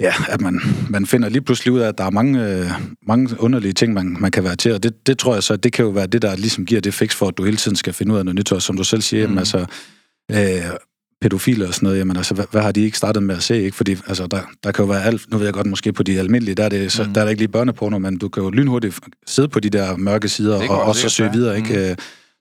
ja, 0.00 0.12
at 0.28 0.40
man, 0.40 0.60
man 0.90 1.06
finder 1.06 1.28
lige 1.28 1.42
pludselig 1.42 1.72
ud 1.72 1.80
af, 1.80 1.88
at 1.88 1.98
der 1.98 2.04
er 2.04 2.10
mange, 2.10 2.60
uh, 2.60 2.70
mange 3.06 3.40
underlige 3.40 3.72
ting, 3.72 3.92
man, 3.92 4.16
man 4.20 4.30
kan 4.30 4.44
være 4.44 4.56
til. 4.56 4.72
Og 4.72 4.82
det, 4.82 5.06
det 5.06 5.18
tror 5.18 5.34
jeg 5.34 5.42
så, 5.42 5.56
det 5.56 5.72
kan 5.72 5.84
jo 5.84 5.90
være 5.90 6.06
det, 6.06 6.22
der 6.22 6.36
ligesom 6.36 6.66
giver 6.66 6.80
det 6.80 6.94
fix 6.94 7.14
for, 7.14 7.28
at 7.28 7.38
du 7.38 7.44
hele 7.44 7.56
tiden 7.56 7.76
skal 7.76 7.92
finde 7.92 8.12
ud 8.12 8.18
af 8.18 8.24
noget 8.24 8.36
nyt. 8.36 8.52
Og 8.52 8.62
som 8.62 8.76
du 8.76 8.84
selv 8.84 9.02
siger, 9.02 9.26
mm. 9.26 9.30
jamen, 9.30 9.38
altså, 9.38 9.58
uh, 10.32 10.76
pædofile 11.20 11.66
og 11.66 11.74
sådan 11.74 11.86
noget, 11.86 11.98
jamen 11.98 12.16
altså, 12.16 12.34
hvad, 12.34 12.44
hvad 12.50 12.62
har 12.62 12.72
de 12.72 12.80
ikke 12.80 12.98
startet 12.98 13.22
med 13.22 13.36
at 13.36 13.42
se, 13.42 13.62
ikke? 13.62 13.76
Fordi 13.76 13.96
altså, 14.06 14.26
der, 14.26 14.40
der 14.64 14.72
kan 14.72 14.84
jo 14.84 14.90
være 14.90 15.04
alt, 15.04 15.30
nu 15.30 15.38
ved 15.38 15.46
jeg 15.46 15.54
godt, 15.54 15.66
måske 15.66 15.92
på 15.92 16.02
de 16.02 16.18
almindelige, 16.18 16.54
der 16.54 16.64
er, 16.64 16.68
det, 16.68 16.92
så, 16.92 17.02
mm. 17.02 17.14
der 17.14 17.20
er 17.20 17.24
der 17.24 17.30
ikke 17.30 17.40
lige 17.40 17.52
børneporno, 17.52 17.98
men 17.98 18.18
du 18.18 18.28
kan 18.28 18.42
jo 18.42 18.50
lynhurtigt 18.50 19.00
sidde 19.26 19.48
på 19.48 19.60
de 19.60 19.70
der 19.70 19.96
mørke 19.96 20.28
sider 20.28 20.68
og 20.70 20.82
også 20.82 21.08
søge 21.08 21.32
videre, 21.32 21.56
ikke? 21.56 21.74
Mm. 21.74 21.80
Øh, 21.80 21.96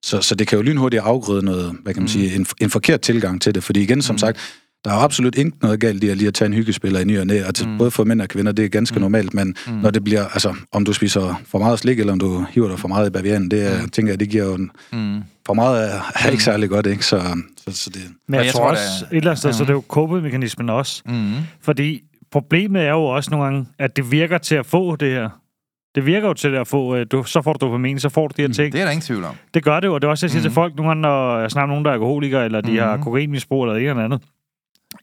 så, 0.06 0.22
så 0.22 0.36
det 0.36 0.48
kan 0.48 0.58
jo 0.58 0.62
lynhurtigt 0.62 1.04
afgrøde 1.04 1.46
noget, 1.46 1.76
hvad 1.84 1.94
kan 1.94 2.02
man 2.02 2.06
mm. 2.06 2.08
sige, 2.08 2.36
en, 2.36 2.46
en 2.62 2.70
forkert 2.70 3.02
tilgang 3.02 3.42
til 3.42 3.56
det, 3.56 3.64
fordi 3.64 3.82
igen, 3.82 4.02
som 4.02 4.14
mm. 4.14 4.18
sagt, 4.18 4.38
der 4.86 4.92
er 4.92 4.96
absolut 4.96 5.38
ikke 5.38 5.52
noget 5.62 5.80
galt 5.80 6.04
i 6.04 6.10
at 6.10 6.18
lige 6.18 6.28
at 6.28 6.34
tage 6.34 6.46
en 6.46 6.54
hyggespiller 6.54 7.00
i 7.00 7.04
ny 7.04 7.20
og 7.20 7.28
næ, 7.28 7.34
altså 7.34 7.68
mm. 7.68 7.78
både 7.78 7.92
for 7.92 8.04
mænd 8.04 8.22
og 8.22 8.28
kvinder, 8.28 8.52
det 8.52 8.66
er 8.66 8.70
ganske 8.70 8.96
mm. 8.96 9.02
normalt, 9.02 9.34
men 9.34 9.56
mm. 9.68 9.74
når 9.74 9.92
det 9.92 10.04
bliver, 10.04 10.26
altså 10.26 10.56
om 10.72 10.86
du 10.86 10.94
spiser 10.94 11.42
for 11.46 11.60
meget 11.60 11.80
slik, 11.80 12.00
eller 12.00 12.14
om 12.14 12.20
du 12.20 12.46
hiver 12.50 12.68
dig 12.68 12.80
for 12.80 12.88
meget 12.88 13.08
i 13.08 13.10
bavianen, 13.10 13.52
det 13.52 13.74
er, 13.74 13.82
mm. 13.82 13.90
tænker 13.90 14.12
jeg, 14.12 14.20
det 14.20 14.30
giver 14.30 14.46
jo 14.46 14.54
en, 14.54 14.72
mm. 14.94 15.24
for 15.46 15.54
meget 15.54 15.94
er, 15.94 16.12
er 16.16 16.26
ikke 16.26 16.36
mm. 16.36 16.40
særlig 16.40 16.70
godt, 16.70 16.86
ikke? 16.86 17.06
Så, 17.06 17.22
så, 17.58 17.72
så 17.72 17.90
det... 17.90 18.02
Men 18.28 18.36
jeg, 18.36 18.46
jeg 18.46 18.54
tror, 18.54 18.60
tror 18.60 18.70
også, 18.70 19.06
er, 19.06 19.08
et 19.08 19.18
eller 19.18 19.32
andet 19.32 19.40
sted, 19.40 19.50
mm. 19.50 19.54
så 19.54 19.64
det 19.64 19.70
er 19.70 19.74
jo 19.74 19.84
kåbemekanismen 19.88 20.70
også, 20.70 21.02
mm. 21.06 21.34
fordi 21.62 22.02
problemet 22.32 22.82
er 22.82 22.92
jo 22.92 23.04
også 23.04 23.32
nogle 23.32 23.46
gange, 23.46 23.66
at 23.80 23.96
det 23.96 24.12
virker 24.12 24.38
til 24.38 24.56
at 24.56 24.66
få 24.66 24.96
det 24.96 25.12
her. 25.12 25.24
Det 25.24 25.96
Det 25.96 26.06
virker 26.06 26.28
jo 26.28 26.34
til 26.34 26.56
at 26.56 26.68
få, 26.68 26.96
øh, 26.96 27.06
du, 27.12 27.24
så 27.24 27.42
får 27.42 27.54
du 27.54 27.66
dopamin, 27.66 28.00
så 28.00 28.10
får 28.10 28.28
du 28.28 28.34
de 28.38 28.42
her 28.42 28.54
ting. 28.54 28.74
Det 28.74 28.82
er 28.82 28.86
der 28.86 28.92
ingen 28.92 29.02
tvivl 29.02 29.24
om. 29.24 29.36
Det 29.54 29.64
gør 29.64 29.80
det 29.80 29.88
jo, 29.88 29.94
og 29.94 30.02
det 30.02 30.08
er 30.08 30.12
også, 30.12 30.26
jeg 30.26 30.32
siger 30.32 30.40
mm-hmm. 30.40 30.50
til 30.50 30.54
folk, 30.54 30.76
nogle 30.76 30.90
gange, 30.90 31.02
når 31.02 31.40
jeg 31.40 31.52
snakker 31.52 31.68
nogen, 31.68 31.86
der 31.86 31.92
er 31.92 31.94
alkoholikere, 31.94 32.46
eller 32.46 32.62
de 32.62 32.72
mm-hmm. 32.72 32.88
har 32.88 32.98
kokainmisbrug, 32.98 33.64
eller 33.64 33.76
et 33.76 33.90
eller 33.90 34.04
andet, 34.04 34.22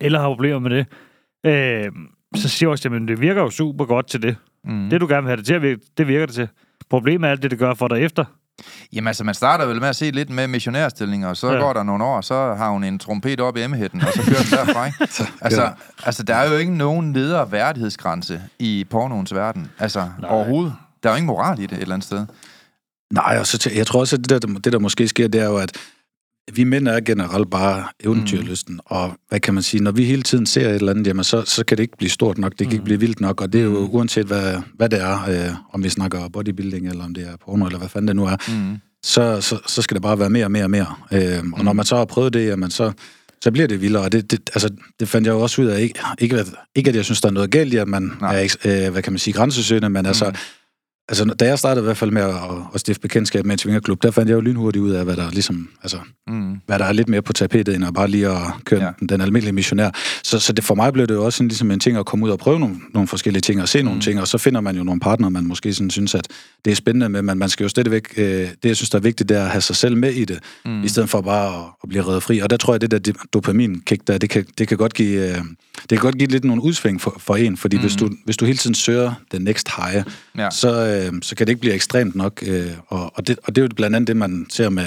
eller 0.00 0.20
har 0.20 0.28
problemer 0.28 0.58
med 0.58 0.70
det, 0.70 0.86
øh, 1.46 1.92
så 2.34 2.48
siger 2.48 2.68
jeg 2.68 2.72
også, 2.72 2.88
at 2.88 3.08
det 3.08 3.20
virker 3.20 3.42
jo 3.42 3.50
super 3.50 3.84
godt 3.84 4.08
til 4.08 4.22
det. 4.22 4.36
Mm. 4.64 4.90
Det, 4.90 5.00
du 5.00 5.06
gerne 5.06 5.22
vil 5.22 5.28
have 5.28 5.36
det 5.36 5.46
til 5.46 5.54
at 5.54 5.62
virke, 5.62 5.80
det 5.98 6.08
virker 6.08 6.26
det 6.26 6.34
til. 6.34 6.48
Problemet 6.90 7.28
er 7.28 7.30
alt 7.30 7.42
det, 7.42 7.50
det 7.50 7.58
gør 7.58 7.74
for 7.74 7.88
dig 7.88 8.02
efter. 8.02 8.24
Jamen 8.92 9.06
altså, 9.06 9.24
man 9.24 9.34
starter 9.34 9.66
vel 9.66 9.80
med 9.80 9.88
at 9.88 9.96
se 9.96 10.10
lidt 10.10 10.30
med 10.30 10.48
missionærstillinger, 10.48 11.28
og 11.28 11.36
så 11.36 11.52
ja. 11.52 11.58
går 11.58 11.72
der 11.72 11.82
nogle 11.82 12.04
år, 12.04 12.20
så 12.20 12.54
har 12.54 12.70
hun 12.70 12.84
en 12.84 12.98
trompet 12.98 13.40
op 13.40 13.56
i 13.56 13.62
emhætten, 13.62 14.00
og 14.00 14.12
så 14.14 14.22
kører 14.22 14.42
den 14.42 14.50
derfra, 14.50 14.86
ikke? 14.86 14.98
altså, 15.46 15.70
altså, 16.04 16.22
der 16.22 16.34
er 16.34 16.50
jo 16.50 16.56
ikke 16.56 16.74
nogen 16.74 17.12
nedre 17.12 17.52
værdighedsgrænse 17.52 18.42
i 18.58 18.86
pornoens 18.90 19.34
verden. 19.34 19.70
Altså, 19.78 20.08
Nej. 20.20 20.30
overhovedet. 20.30 20.74
Der 21.02 21.08
er 21.08 21.12
jo 21.12 21.16
ingen 21.16 21.26
moral 21.26 21.58
i 21.58 21.62
det 21.62 21.72
et 21.72 21.82
eller 21.82 21.94
andet 21.94 22.06
sted. 22.06 22.26
Nej, 23.12 23.36
og 23.40 23.46
så 23.46 23.70
jeg 23.74 23.86
tror 23.86 24.00
også, 24.00 24.16
at 24.16 24.30
det 24.30 24.42
der, 24.42 24.58
det 24.64 24.72
der 24.72 24.78
måske 24.78 25.08
sker, 25.08 25.28
det 25.28 25.40
er 25.40 25.46
jo, 25.46 25.56
at 25.56 25.72
vi 26.52 26.64
mænd 26.64 26.88
er 26.88 27.00
generelt 27.00 27.50
bare 27.50 27.84
eventyrlysten, 28.04 28.74
mm. 28.74 28.80
og 28.84 29.14
hvad 29.28 29.40
kan 29.40 29.54
man 29.54 29.62
sige, 29.62 29.82
når 29.82 29.90
vi 29.90 30.04
hele 30.04 30.22
tiden 30.22 30.46
ser 30.46 30.68
et 30.68 30.74
eller 30.74 30.92
andet, 30.92 31.06
jamen 31.06 31.24
så, 31.24 31.42
så 31.42 31.64
kan 31.64 31.76
det 31.76 31.82
ikke 31.82 31.96
blive 31.96 32.10
stort 32.10 32.38
nok, 32.38 32.52
det 32.52 32.58
kan 32.58 32.66
mm. 32.66 32.72
ikke 32.72 32.84
blive 32.84 33.00
vildt 33.00 33.20
nok, 33.20 33.40
og 33.40 33.52
det 33.52 33.60
er 33.60 33.64
jo 33.64 33.86
mm. 33.86 33.94
uanset, 33.94 34.26
hvad, 34.26 34.56
hvad 34.74 34.88
det 34.88 35.00
er, 35.00 35.28
øh, 35.28 35.54
om 35.72 35.84
vi 35.84 35.88
snakker 35.88 36.28
bodybuilding, 36.28 36.88
eller 36.88 37.04
om 37.04 37.14
det 37.14 37.28
er 37.28 37.36
porno, 37.44 37.66
eller 37.66 37.78
hvad 37.78 37.88
fanden 37.88 38.08
det 38.08 38.16
nu 38.16 38.24
er, 38.24 38.36
mm. 38.48 38.76
så, 39.02 39.40
så, 39.40 39.58
så 39.66 39.82
skal 39.82 39.94
det 39.94 40.02
bare 40.02 40.18
være 40.18 40.30
mere 40.30 40.44
og 40.44 40.50
mere 40.50 40.64
og 40.64 40.70
mere. 40.70 40.94
Øh, 41.12 41.38
og 41.38 41.44
mm. 41.44 41.64
når 41.64 41.72
man 41.72 41.84
så 41.84 41.96
har 41.96 42.04
prøvet 42.04 42.32
det, 42.32 42.46
jamen 42.46 42.70
så, 42.70 42.92
så 43.40 43.50
bliver 43.50 43.68
det 43.68 43.80
vildere, 43.80 44.02
og 44.02 44.12
det, 44.12 44.30
det, 44.30 44.50
altså, 44.54 44.70
det 45.00 45.08
fandt 45.08 45.26
jeg 45.26 45.32
jo 45.32 45.40
også 45.40 45.62
ud 45.62 45.66
af, 45.66 45.80
ikke, 45.80 46.00
ikke, 46.18 46.36
at, 46.36 46.46
ikke 46.74 46.90
at 46.90 46.96
jeg 46.96 47.04
synes, 47.04 47.20
der 47.20 47.28
er 47.28 47.32
noget 47.32 47.50
galt 47.50 47.72
i, 47.72 47.76
at 47.76 47.88
man 47.88 48.12
Nej. 48.20 48.48
er, 48.64 48.86
øh, 48.86 48.92
hvad 48.92 49.02
kan 49.02 49.12
man 49.12 49.18
sige, 49.18 49.34
grænsesøgende, 49.34 49.90
men 49.90 50.02
mm. 50.02 50.06
altså, 50.06 50.32
Altså, 51.08 51.24
da 51.24 51.46
jeg 51.46 51.58
startede 51.58 51.82
i 51.82 51.84
hvert 51.84 51.96
fald 51.96 52.10
med 52.10 52.22
at, 52.22 52.34
at 52.74 52.80
stifte 52.80 53.00
bekendtskab 53.00 53.44
med 53.44 53.52
en 53.52 53.58
svingerklub, 53.58 54.02
der 54.02 54.10
fandt 54.10 54.28
jeg 54.28 54.36
jo 54.36 54.40
lynhurtigt 54.40 54.82
ud 54.82 54.90
af, 54.90 55.04
hvad 55.04 55.16
der 55.16 55.30
ligesom, 55.30 55.68
altså, 55.82 55.98
mm. 56.26 56.60
hvad 56.66 56.78
der 56.78 56.84
er 56.84 56.92
lidt 56.92 57.08
mere 57.08 57.22
på 57.22 57.32
tapetet, 57.32 57.74
end 57.74 57.84
at 57.84 57.94
bare 57.94 58.08
lige 58.08 58.28
at 58.28 58.38
køre 58.64 58.84
ja. 58.84 58.90
den, 59.00 59.08
den 59.08 59.20
almindelige 59.20 59.52
missionær. 59.52 59.90
Så, 60.22 60.38
så 60.38 60.52
det, 60.52 60.64
for 60.64 60.74
mig 60.74 60.92
blev 60.92 61.06
det 61.06 61.14
jo 61.14 61.24
også 61.24 61.42
en, 61.42 61.48
ligesom 61.48 61.70
en 61.70 61.80
ting 61.80 61.96
at 61.96 62.06
komme 62.06 62.26
ud 62.26 62.30
og 62.30 62.38
prøve 62.38 62.60
nogle, 62.60 62.76
nogle 62.94 63.08
forskellige 63.08 63.40
ting, 63.40 63.62
og 63.62 63.68
se 63.68 63.78
mm. 63.78 63.84
nogle 63.84 64.00
ting, 64.00 64.20
og 64.20 64.28
så 64.28 64.38
finder 64.38 64.60
man 64.60 64.76
jo 64.76 64.84
nogle 64.84 65.00
partnere, 65.00 65.30
man 65.30 65.44
måske 65.44 65.74
sådan 65.74 65.90
synes, 65.90 66.14
at 66.14 66.28
det 66.64 66.70
er 66.70 66.74
spændende 66.74 67.08
med, 67.08 67.22
men 67.22 67.38
man 67.38 67.48
skal 67.48 67.64
jo 67.64 67.68
stadigvæk, 67.68 68.14
øh, 68.16 68.24
det 68.26 68.56
jeg 68.64 68.76
synes, 68.76 68.90
der 68.90 68.98
er 68.98 69.02
vigtigt, 69.02 69.28
det 69.28 69.36
er 69.36 69.44
at 69.44 69.50
have 69.50 69.62
sig 69.62 69.76
selv 69.76 69.96
med 69.96 70.12
i 70.12 70.24
det, 70.24 70.38
mm. 70.64 70.84
i 70.84 70.88
stedet 70.88 71.10
for 71.10 71.20
bare 71.20 71.58
at, 71.58 71.64
at 71.82 71.88
blive 71.88 72.06
reddet 72.06 72.22
fri. 72.22 72.38
Og 72.38 72.50
der 72.50 72.56
tror 72.56 72.74
jeg, 72.74 72.80
det 72.80 72.90
der 72.90 73.12
dopamin-kick 73.32 74.06
der, 74.06 74.18
det 74.18 74.30
kan, 74.30 74.46
det 74.58 74.68
kan 74.68 74.76
godt 74.76 74.94
give, 74.94 75.28
øh, 75.28 75.36
det 75.80 75.88
kan 75.88 75.98
godt 75.98 76.18
give 76.18 76.30
lidt 76.30 76.44
nogle 76.44 76.62
udsving 76.62 77.00
for, 77.00 77.16
for 77.18 77.36
en, 77.36 77.56
fordi 77.56 77.76
mm. 77.76 77.82
hvis, 77.82 77.96
du, 77.96 78.10
hvis 78.24 78.36
du 78.36 78.44
hele 78.44 78.58
tiden 78.58 78.74
søger 78.74 79.12
den 79.32 79.42
next 79.42 79.68
high, 79.76 80.04
ja. 80.38 80.50
så, 80.50 80.86
øh, 80.86 80.95
så 81.22 81.34
kan 81.36 81.46
det 81.46 81.50
ikke 81.50 81.60
blive 81.60 81.74
ekstremt 81.74 82.14
nok. 82.14 82.42
Øh, 82.46 82.70
og, 82.86 83.12
og, 83.14 83.26
det, 83.26 83.38
og 83.44 83.56
det 83.56 83.62
er 83.62 83.66
jo 83.66 83.70
blandt 83.76 83.96
andet 83.96 84.08
det, 84.08 84.16
man 84.16 84.46
ser 84.50 84.68
med, 84.68 84.86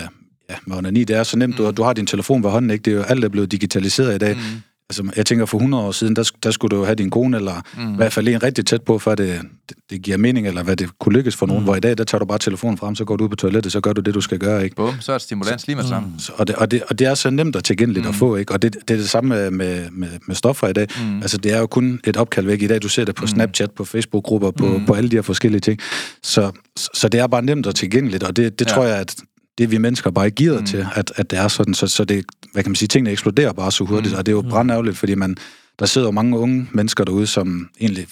ja, 0.49 0.55
med 0.65 0.77
onani. 0.77 1.03
Det 1.03 1.15
er 1.15 1.23
så 1.23 1.37
nemt, 1.37 1.59
mm. 1.59 1.65
du, 1.65 1.71
du 1.71 1.83
har 1.83 1.93
din 1.93 2.07
telefon 2.07 2.43
ved 2.43 2.49
hånden, 2.49 2.71
ikke? 2.71 2.83
Det 2.83 2.91
er 2.91 2.95
jo 2.95 3.03
alt, 3.03 3.21
der 3.21 3.27
er 3.27 3.31
blevet 3.31 3.51
digitaliseret 3.51 4.15
i 4.15 4.17
dag. 4.17 4.35
Mm. 4.35 4.41
Altså, 4.89 5.03
jeg 5.15 5.25
tænker, 5.25 5.45
for 5.45 5.57
100 5.57 5.83
år 5.83 5.91
siden, 5.91 6.15
der, 6.15 6.31
der 6.43 6.51
skulle 6.51 6.77
du 6.77 6.83
have 6.83 6.95
din 6.95 7.09
kone, 7.09 7.37
eller 7.37 7.61
mm. 7.77 7.93
i 7.93 7.95
hvert 7.95 8.13
fald 8.13 8.27
en 8.27 8.43
rigtig 8.43 8.65
tæt 8.65 8.81
på, 8.81 8.99
for 8.99 9.15
det, 9.15 9.41
det, 9.69 9.77
det 9.89 10.01
giver 10.01 10.17
mening, 10.17 10.47
eller 10.47 10.63
hvad 10.63 10.75
det 10.75 10.99
kunne 10.99 11.13
lykkes 11.13 11.35
for 11.35 11.45
nogen. 11.45 11.61
Mm. 11.61 11.65
Hvor 11.65 11.75
i 11.75 11.79
dag, 11.79 11.97
der 11.97 12.03
tager 12.03 12.19
du 12.19 12.25
bare 12.25 12.37
telefonen 12.37 12.77
frem, 12.77 12.95
så 12.95 13.05
går 13.05 13.15
du 13.15 13.23
ud 13.23 13.29
på 13.29 13.35
toilettet, 13.35 13.71
så 13.71 13.81
gør 13.81 13.93
du 13.93 14.01
det, 14.01 14.13
du 14.13 14.21
skal 14.21 14.39
gøre, 14.39 14.63
ikke? 14.63 14.75
Bum, 14.75 14.93
så 14.99 15.11
er 15.11 15.17
det 15.17 15.21
stimulans 15.21 15.67
lige 15.67 15.75
med 15.75 15.83
mm. 15.83 15.89
sammen. 15.89 16.19
Så, 16.19 16.31
og, 16.35 16.47
det, 16.47 16.55
og, 16.55 16.71
det, 16.71 16.83
og 16.83 16.99
det 16.99 17.07
er 17.07 17.15
så 17.15 17.29
nemt 17.29 17.55
og 17.55 17.63
tilgængeligt 17.63 18.05
mm. 18.05 18.09
at 18.09 18.15
få, 18.15 18.35
ikke? 18.35 18.53
Og 18.53 18.61
det, 18.61 18.73
det 18.73 18.93
er 18.93 18.97
det 18.97 19.09
samme 19.09 19.29
med, 19.29 19.51
med, 19.51 19.89
med, 19.91 20.09
med 20.27 20.35
stoffer 20.35 20.67
i 20.67 20.73
dag. 20.73 20.87
Mm. 21.01 21.21
Altså, 21.21 21.37
det 21.37 21.53
er 21.53 21.59
jo 21.59 21.67
kun 21.67 21.99
et 22.03 22.17
opkald 22.17 22.45
væk 22.45 22.61
i 22.61 22.67
dag. 22.67 22.81
Du 22.81 22.89
ser 22.89 23.05
det 23.05 23.15
på 23.15 23.21
mm. 23.21 23.27
Snapchat, 23.27 23.71
på 23.71 23.85
Facebook-grupper, 23.85 24.51
på, 24.51 24.65
mm. 24.65 24.85
på 24.85 24.93
alle 24.93 25.09
de 25.09 25.15
her 25.15 25.21
forskellige 25.21 25.61
ting. 25.61 25.79
Så, 26.23 26.51
så 26.93 27.09
det 27.09 27.19
er 27.19 27.27
bare 27.27 27.41
nemt 27.41 27.67
og 27.67 27.75
tilgængeligt, 27.75 28.23
og 28.23 28.35
det, 28.35 28.59
det 28.59 28.69
ja. 28.69 28.73
tror 28.75 28.83
jeg, 28.83 28.97
at 28.97 29.15
det 29.59 29.65
er 29.65 29.67
vi 29.67 29.77
mennesker 29.77 30.11
bare 30.11 30.25
ikke 30.25 30.35
givet 30.35 30.59
mm. 30.59 30.65
til, 30.65 30.87
at, 30.95 31.11
at 31.15 31.31
det 31.31 31.39
er 31.39 31.47
sådan. 31.47 31.73
Så, 31.73 31.87
så 31.87 32.05
det, 32.05 32.25
hvad 32.53 32.63
kan 32.63 32.69
man 32.69 32.75
sige, 32.75 32.87
tingene 32.87 33.11
eksploderer 33.11 33.53
bare 33.53 33.71
så 33.71 33.83
hurtigt, 33.83 34.13
mm. 34.13 34.17
og 34.17 34.25
det 34.25 34.31
er 34.31 34.35
jo 34.35 34.41
brandærgerligt, 34.41 34.97
fordi 34.97 35.15
man, 35.15 35.37
der 35.79 35.85
sidder 35.85 36.11
mange 36.11 36.37
unge 36.37 36.67
mennesker 36.71 37.03
derude, 37.03 37.27
som 37.27 37.69
egentlig 37.81 38.07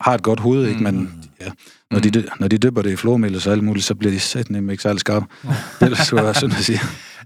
har 0.00 0.14
et 0.14 0.22
godt 0.22 0.40
hoved, 0.40 0.68
ikke? 0.68 0.82
men 0.82 0.96
mm. 0.96 1.08
ja, 1.40 1.50
når, 1.90 1.98
mm. 1.98 2.10
de, 2.10 2.24
når 2.40 2.48
de 2.48 2.58
dypper 2.58 2.82
det 2.82 2.90
i 2.90 2.96
flormelis 2.96 3.46
og 3.46 3.52
alt 3.52 3.64
muligt, 3.64 3.86
så 3.86 3.94
bliver 3.94 4.12
de 4.12 4.20
sæt 4.20 4.50
nemlig 4.50 4.72
ikke 4.72 4.82
særlig 4.82 5.00
skarpe. 5.00 5.26
Mm. 5.42 5.50
Det 5.80 5.98
skulle 5.98 6.24
være 6.24 6.34
synd 6.34 6.52
at 6.52 6.64
sige. 6.64 6.80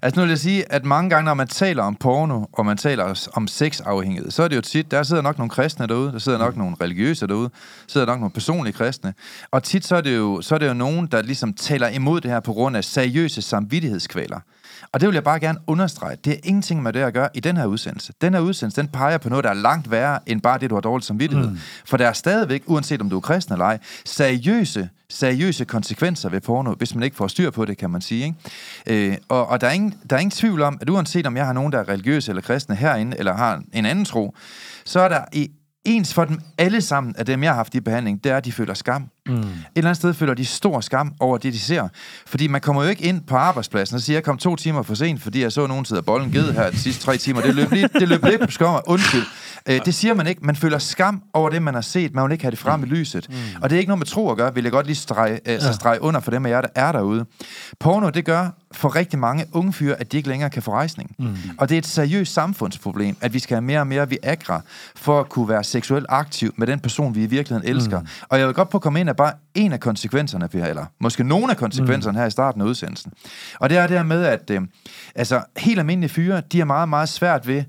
Altså 0.05 0.21
nu 0.21 0.25
vil 0.25 0.29
jeg 0.29 0.39
sige, 0.39 0.73
at 0.73 0.85
mange 0.85 1.11
gange, 1.11 1.25
når 1.25 1.35
man 1.35 1.49
taler 1.49 1.83
om 1.83 1.95
porno, 1.95 2.45
og 2.53 2.67
man 2.67 2.77
taler 2.77 3.29
om 3.33 3.49
sexafhængighed, 3.49 4.31
så 4.31 4.43
er 4.43 4.49
det 4.49 4.57
jo 4.57 4.61
tit, 4.61 4.91
der 4.91 5.03
sidder 5.03 5.23
nok 5.23 5.39
nogle 5.39 5.51
kristne 5.51 5.87
derude, 5.87 6.13
der 6.13 6.19
sidder 6.19 6.39
nok 6.39 6.57
nogle 6.57 6.77
religiøse 6.81 7.27
derude, 7.27 7.49
der 7.49 7.87
sidder 7.87 8.07
nok 8.07 8.19
nogle 8.19 8.33
personlige 8.33 8.73
kristne, 8.73 9.15
og 9.51 9.63
tit 9.63 9.87
så 9.87 9.97
er 9.97 10.01
det 10.01 10.17
jo, 10.17 10.43
så 10.43 10.55
er 10.55 10.59
det 10.59 10.69
jo 10.69 10.75
nogen, 10.75 11.07
der 11.07 11.23
ligesom 11.23 11.53
taler 11.53 11.89
imod 11.89 12.21
det 12.21 12.31
her 12.31 12.41
på 12.41 12.53
grund 12.53 12.77
af 12.77 12.85
seriøse 12.85 13.43
samvittighedskvaler. 13.43 14.41
Og 14.93 15.01
det 15.01 15.07
vil 15.07 15.15
jeg 15.15 15.25
bare 15.25 15.41
gerne 15.41 15.59
understrege. 15.67 16.17
Det 16.25 16.33
er 16.33 16.37
ingenting 16.45 16.83
med 16.83 16.93
det 16.93 17.01
at 17.01 17.15
gøre 17.15 17.29
i 17.35 17.41
den 17.41 17.57
her 17.57 17.67
udsendelse. 17.67 18.13
Den 18.21 18.35
her 18.35 18.41
udsendelse, 18.41 18.81
den 18.81 18.89
peger 18.89 19.19
på 19.19 19.29
noget, 19.29 19.45
der 19.45 19.51
er 19.51 19.55
langt 19.55 19.91
værre 19.91 20.19
end 20.27 20.41
bare 20.41 20.59
det, 20.59 20.71
du 20.71 20.75
har 20.75 20.81
dårlig 20.81 21.05
samvittighed. 21.05 21.49
Mm. 21.49 21.59
For 21.85 21.97
der 21.97 22.09
er 22.09 22.13
stadigvæk, 22.13 22.63
uanset 22.67 23.01
om 23.01 23.11
du 23.11 23.17
er 23.17 23.21
kristen 23.21 23.53
eller 23.53 23.65
ej, 23.65 23.79
seriøse, 24.05 24.89
seriøse 25.11 25.65
konsekvenser 25.65 26.29
ved 26.29 26.41
porno, 26.41 26.75
hvis 26.75 26.95
man 26.95 27.05
ikke 27.05 27.17
får 27.17 27.27
styr 27.27 27.51
på 27.51 27.65
det, 27.65 27.79
kan 27.79 27.91
man 27.91 28.01
sige. 28.01 28.25
Ikke? 28.87 29.11
Øh, 29.11 29.17
og 29.29 29.49
og 29.49 29.61
der, 29.61 29.67
er 29.67 29.73
ingen, 29.73 29.95
der 30.11 30.17
er 30.17 30.21
ingen 30.21 30.31
tvivl 30.31 30.63
om, 30.63 30.79
at 30.81 30.91
uanset 30.91 31.27
om 31.27 31.37
jeg 31.37 31.47
har 31.47 31.53
nogen, 31.53 31.73
der 31.73 31.79
er 31.79 31.89
religiøse 31.89 32.31
eller 32.31 32.43
kristne 32.43 32.77
herinde, 32.77 33.19
eller 33.19 33.37
har 33.37 33.63
en 33.73 33.87
anden 33.87 34.05
tro, 34.05 34.35
så 34.85 35.01
er 35.01 35.09
der 35.09 35.25
i 35.33 35.51
ens 35.85 36.15
for 36.15 36.25
dem 36.25 36.41
alle 36.59 36.81
sammen, 36.81 37.15
af 37.19 37.27
dem, 37.27 37.43
jeg 37.43 37.51
har 37.51 37.57
haft 37.57 37.75
i 37.75 37.81
behandling, 37.81 38.25
det 38.25 38.33
er, 38.33 38.37
at 38.37 38.45
de 38.45 38.53
føler 38.53 38.75
skam. 38.75 39.09
Mm. 39.29 39.35
Et 39.35 39.47
eller 39.77 39.89
andet 39.89 39.97
sted 39.97 40.15
føler 40.15 40.35
de 40.35 40.45
stor 40.45 40.81
skam 40.81 41.15
over 41.21 41.39
det, 41.39 41.53
de 41.53 41.59
ser. 41.59 41.89
Fordi 42.27 42.47
man 42.47 42.61
kommer 42.61 42.83
jo 42.83 42.89
ikke 42.89 43.05
ind 43.05 43.21
på 43.21 43.37
arbejdspladsen 43.37 43.95
og 43.95 44.01
siger, 44.01 44.17
jeg 44.17 44.25
kom 44.25 44.39
to 44.39 44.57
timer 44.57 44.83
for 44.83 44.95
sent, 44.95 45.23
fordi 45.23 45.43
jeg 45.43 45.53
så 45.53 45.67
nogen 45.67 45.85
sidde 45.85 46.03
bolden 46.03 46.33
ged 46.33 46.53
her 46.53 46.71
de 46.71 46.79
sidste 46.79 47.05
tre 47.05 47.17
timer. 47.17 47.41
Det 47.41 47.55
løb, 47.55 47.73
lige, 47.73 47.89
det 47.89 48.09
løb 48.09 48.25
lidt 48.25 48.41
på 48.41 48.51
skår. 48.51 48.83
Undskyld. 48.87 49.23
Øh, 49.69 49.81
det 49.85 49.95
siger 49.95 50.15
man 50.15 50.27
ikke. 50.27 50.47
Man 50.47 50.57
føler 50.57 50.79
skam 50.79 51.23
over 51.33 51.51
det, 51.51 51.63
man 51.63 51.75
har 51.75 51.81
set. 51.81 52.15
Man 52.15 52.25
vil 52.25 52.33
ikke 52.33 52.45
have 52.45 52.51
det 52.51 52.59
frem 52.59 52.83
i 52.83 52.87
lyset. 52.87 53.27
Mm. 53.29 53.35
Og 53.63 53.71
det 53.71 53.77
er 53.77 53.79
ikke 53.81 53.89
noget 53.89 53.99
med 53.99 54.07
tro 54.07 54.31
at 54.31 54.37
gøre, 54.37 54.55
vil 54.55 54.63
jeg 54.63 54.73
godt 54.73 54.87
lige 54.87 54.97
strege, 54.97 55.35
øh, 55.35 55.41
ja. 55.47 55.73
strege 55.73 56.03
under 56.03 56.21
for 56.21 56.31
dem 56.31 56.47
af 56.47 56.51
jer, 56.51 56.61
der 56.61 56.69
er 56.75 56.93
derude. 56.93 57.25
Porno, 57.81 58.11
det 58.11 58.25
gør 58.25 58.49
for 58.73 58.97
rigtig 58.97 59.19
mange 59.19 59.47
unge 59.53 59.73
fyre, 59.73 60.01
at 60.01 60.13
de 60.13 60.17
ikke 60.17 60.29
længere 60.29 60.51
kan 60.51 60.63
få 60.63 60.73
rejsning. 60.73 61.15
Mm. 61.19 61.37
Og 61.59 61.69
det 61.69 61.75
er 61.75 61.79
et 61.79 61.87
seriøst 61.87 62.33
samfundsproblem, 62.33 63.17
at 63.21 63.35
vi 63.35 63.39
skal 63.39 63.55
have 63.55 63.63
mere 63.63 63.81
og 63.81 63.87
mere 63.87 64.09
Viagra, 64.09 64.61
for 64.97 65.21
at 65.21 65.29
kunne 65.29 65.49
være 65.49 65.65
seksuelt 65.65 66.07
aktiv 66.09 66.55
med 66.57 66.67
den 66.67 66.81
person, 66.81 67.15
vi 67.15 67.23
i 67.23 67.27
virkeligheden 67.27 67.77
elsker. 67.77 68.01
Mm. 68.01 68.07
Og 68.29 68.39
jeg 68.39 68.47
vil 68.47 68.55
godt 68.55 68.69
på 68.69 68.79
at 68.79 68.83
komme 68.83 69.01
ind 69.01 69.09
bare 69.17 69.33
en 69.55 69.73
af 69.73 69.81
konsekvenserne, 69.81 70.49
eller 70.53 70.87
måske 71.01 71.25
nogle 71.25 71.51
af 71.51 71.57
konsekvenserne 71.57 72.17
mm. 72.17 72.19
her 72.19 72.27
i 72.27 72.31
starten 72.31 72.61
af 72.61 72.65
udsendelsen. 72.65 73.13
Og 73.61 73.71
det 73.71 73.79
er 73.79 73.87
det 73.87 73.97
her 73.97 74.05
med, 74.05 74.25
at 74.25 74.51
øh, 74.51 74.63
altså, 75.15 75.43
helt 75.57 75.79
almindelige 75.79 76.11
fyre, 76.11 76.43
de 76.53 76.61
er 76.61 76.65
meget, 76.65 76.89
meget 76.89 77.09
svært 77.09 77.47
ved 77.47 77.65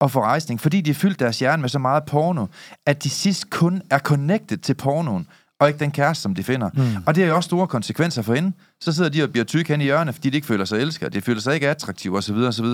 at 0.00 0.10
få 0.10 0.20
rejsning, 0.20 0.60
fordi 0.60 0.80
de 0.80 0.90
har 0.90 0.94
fyldt 0.94 1.20
deres 1.20 1.38
hjerne 1.38 1.60
med 1.60 1.68
så 1.68 1.78
meget 1.78 2.04
porno, 2.04 2.46
at 2.86 3.04
de 3.04 3.10
sidst 3.10 3.50
kun 3.50 3.82
er 3.90 3.98
connected 3.98 4.58
til 4.58 4.74
pornoen, 4.74 5.26
og 5.60 5.68
ikke 5.68 5.80
den 5.80 5.90
kæreste, 5.90 6.22
som 6.22 6.34
de 6.34 6.44
finder. 6.44 6.70
Mm. 6.74 7.02
Og 7.06 7.14
det 7.14 7.22
har 7.22 7.28
jo 7.28 7.36
også 7.36 7.46
store 7.46 7.66
konsekvenser 7.66 8.22
for 8.22 8.34
hende. 8.34 8.52
Så 8.80 8.92
sidder 8.92 9.10
de 9.10 9.22
og 9.22 9.30
bliver 9.30 9.44
tykke 9.44 9.72
hen 9.72 9.80
i 9.80 9.84
hjørnet, 9.84 10.14
fordi 10.14 10.30
de 10.30 10.36
ikke 10.36 10.46
føler 10.46 10.64
sig 10.64 10.78
elsket, 10.78 11.12
de 11.12 11.20
føler 11.20 11.40
sig 11.40 11.54
ikke 11.54 11.68
attraktive 11.68 12.16
osv. 12.18 12.34
osv. 12.36 12.66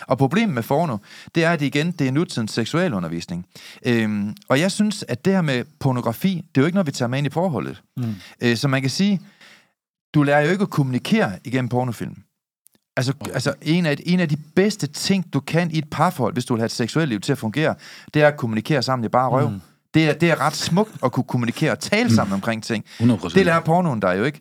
Og 0.00 0.18
problemet 0.18 0.54
med 0.54 0.62
porno, 0.62 0.96
det 1.34 1.44
er, 1.44 1.52
at 1.52 1.60
det 1.60 1.66
igen, 1.66 1.90
det 1.90 2.08
er 2.08 2.12
nutidens 2.12 2.50
seksualundervisning. 2.52 3.46
Øhm, 3.86 4.34
og 4.48 4.60
jeg 4.60 4.72
synes, 4.72 5.04
at 5.08 5.24
det 5.24 5.32
her 5.32 5.42
med 5.42 5.64
pornografi, 5.80 6.44
det 6.54 6.60
er 6.60 6.62
jo 6.62 6.66
ikke 6.66 6.76
noget, 6.76 6.86
vi 6.86 6.92
tager 6.92 7.08
med 7.08 7.18
ind 7.18 7.26
i 7.26 7.30
forholdet. 7.30 7.82
Mm. 7.96 8.14
Øh, 8.40 8.56
så 8.56 8.68
man 8.68 8.80
kan 8.80 8.90
sige, 8.90 9.20
du 10.14 10.22
lærer 10.22 10.40
jo 10.40 10.50
ikke 10.50 10.62
at 10.62 10.70
kommunikere 10.70 11.32
igennem 11.44 11.68
pornofilm. 11.68 12.16
Altså, 12.96 13.12
okay. 13.20 13.32
altså 13.32 13.54
en, 13.62 13.86
af, 13.86 13.96
en 14.06 14.20
af 14.20 14.28
de 14.28 14.36
bedste 14.36 14.86
ting, 14.86 15.32
du 15.32 15.40
kan 15.40 15.70
i 15.70 15.78
et 15.78 15.90
parforhold, 15.90 16.32
hvis 16.32 16.44
du 16.44 16.54
vil 16.54 16.60
have 16.60 16.66
et 16.66 16.72
seksuelt 16.72 17.08
liv 17.08 17.20
til 17.20 17.32
at 17.32 17.38
fungere, 17.38 17.74
det 18.14 18.22
er 18.22 18.28
at 18.28 18.36
kommunikere 18.36 18.82
sammen 18.82 19.04
i 19.04 19.08
bare 19.08 19.28
røv. 19.30 19.50
Mm. 19.50 19.60
Det 19.94 20.08
er, 20.08 20.12
det 20.12 20.30
er 20.30 20.40
ret 20.40 20.56
smukt 20.56 20.92
at 21.04 21.12
kunne 21.12 21.24
kommunikere 21.24 21.72
og 21.72 21.78
tale 21.78 22.08
mm. 22.08 22.14
sammen 22.14 22.34
omkring 22.34 22.62
ting. 22.62 22.84
100%. 23.00 23.34
Det 23.34 23.46
lærer 23.46 23.60
pornoen 23.60 24.02
der 24.02 24.12
jo 24.12 24.24
ikke. 24.24 24.40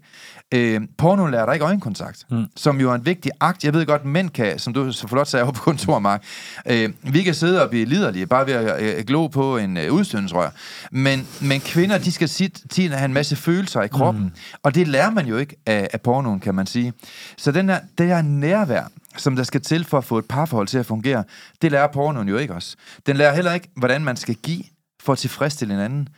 Øh, 0.53 0.81
pornoen 0.97 1.31
lærer 1.31 1.45
dig 1.45 1.53
ikke 1.53 1.65
øjenkontakt, 1.65 2.25
mm. 2.31 2.45
som 2.55 2.81
jo 2.81 2.91
er 2.91 2.95
en 2.95 3.05
vigtig 3.05 3.31
akt. 3.39 3.63
Jeg 3.63 3.73
ved 3.73 3.85
godt, 3.85 4.05
mænd 4.05 4.29
kan, 4.29 4.59
som 4.59 4.73
du 4.73 4.91
så 4.91 5.07
flot 5.07 5.27
sagde 5.27 5.45
på 5.45 5.51
kontor, 5.51 5.99
Mark, 5.99 6.23
øh, 6.65 6.89
vi 7.01 7.23
kan 7.23 7.33
sidde 7.33 7.63
og 7.63 7.69
blive 7.69 7.85
liderlige, 7.85 8.27
bare 8.27 8.47
ved 8.47 8.53
at 8.53 8.97
øh, 8.97 9.05
glo 9.05 9.27
på 9.27 9.57
en 9.57 9.77
øh, 9.77 9.93
udstødningsrør. 9.93 10.49
Men, 10.91 11.27
men 11.41 11.61
kvinder, 11.61 11.97
de 11.97 12.11
skal 12.11 12.27
tit 12.27 12.91
have 12.91 13.05
en 13.05 13.13
masse 13.13 13.35
følelser 13.35 13.81
i 13.81 13.87
kroppen, 13.87 14.23
mm. 14.23 14.31
og 14.63 14.75
det 14.75 14.87
lærer 14.87 15.09
man 15.09 15.25
jo 15.25 15.37
ikke 15.37 15.55
af, 15.65 15.87
af 15.93 16.01
pornoen, 16.01 16.39
kan 16.39 16.55
man 16.55 16.65
sige. 16.65 16.93
Så 17.37 17.51
den 17.51 17.69
her, 17.69 17.79
det 17.97 18.07
her 18.07 18.21
nærvær, 18.21 18.83
som 19.17 19.35
der 19.35 19.43
skal 19.43 19.61
til 19.61 19.85
for 19.85 19.97
at 19.97 20.03
få 20.03 20.17
et 20.17 20.25
parforhold 20.25 20.67
til 20.67 20.77
at 20.77 20.85
fungere, 20.85 21.23
det 21.61 21.71
lærer 21.71 21.87
pornoen 21.87 22.29
jo 22.29 22.37
ikke 22.37 22.53
også. 22.53 22.75
Den 23.07 23.17
lærer 23.17 23.35
heller 23.35 23.53
ikke, 23.53 23.69
hvordan 23.75 24.03
man 24.03 24.17
skal 24.17 24.35
give 24.35 24.63
for 25.03 25.13
at 25.13 25.19
tilfredsstille 25.19 25.73
en 25.73 25.79
anden. 25.79 26.09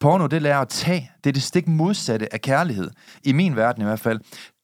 Porno, 0.00 0.26
det 0.26 0.42
lærer 0.42 0.58
at 0.58 0.68
tage. 0.68 1.10
Det 1.24 1.30
er 1.30 1.32
det 1.32 1.42
stik 1.42 1.68
modsatte 1.68 2.32
af 2.32 2.40
kærlighed. 2.40 2.90
I 3.24 3.32
min 3.32 3.56
verden 3.56 3.82
i 3.82 3.84
hvert 3.84 4.00
fald. 4.00 4.20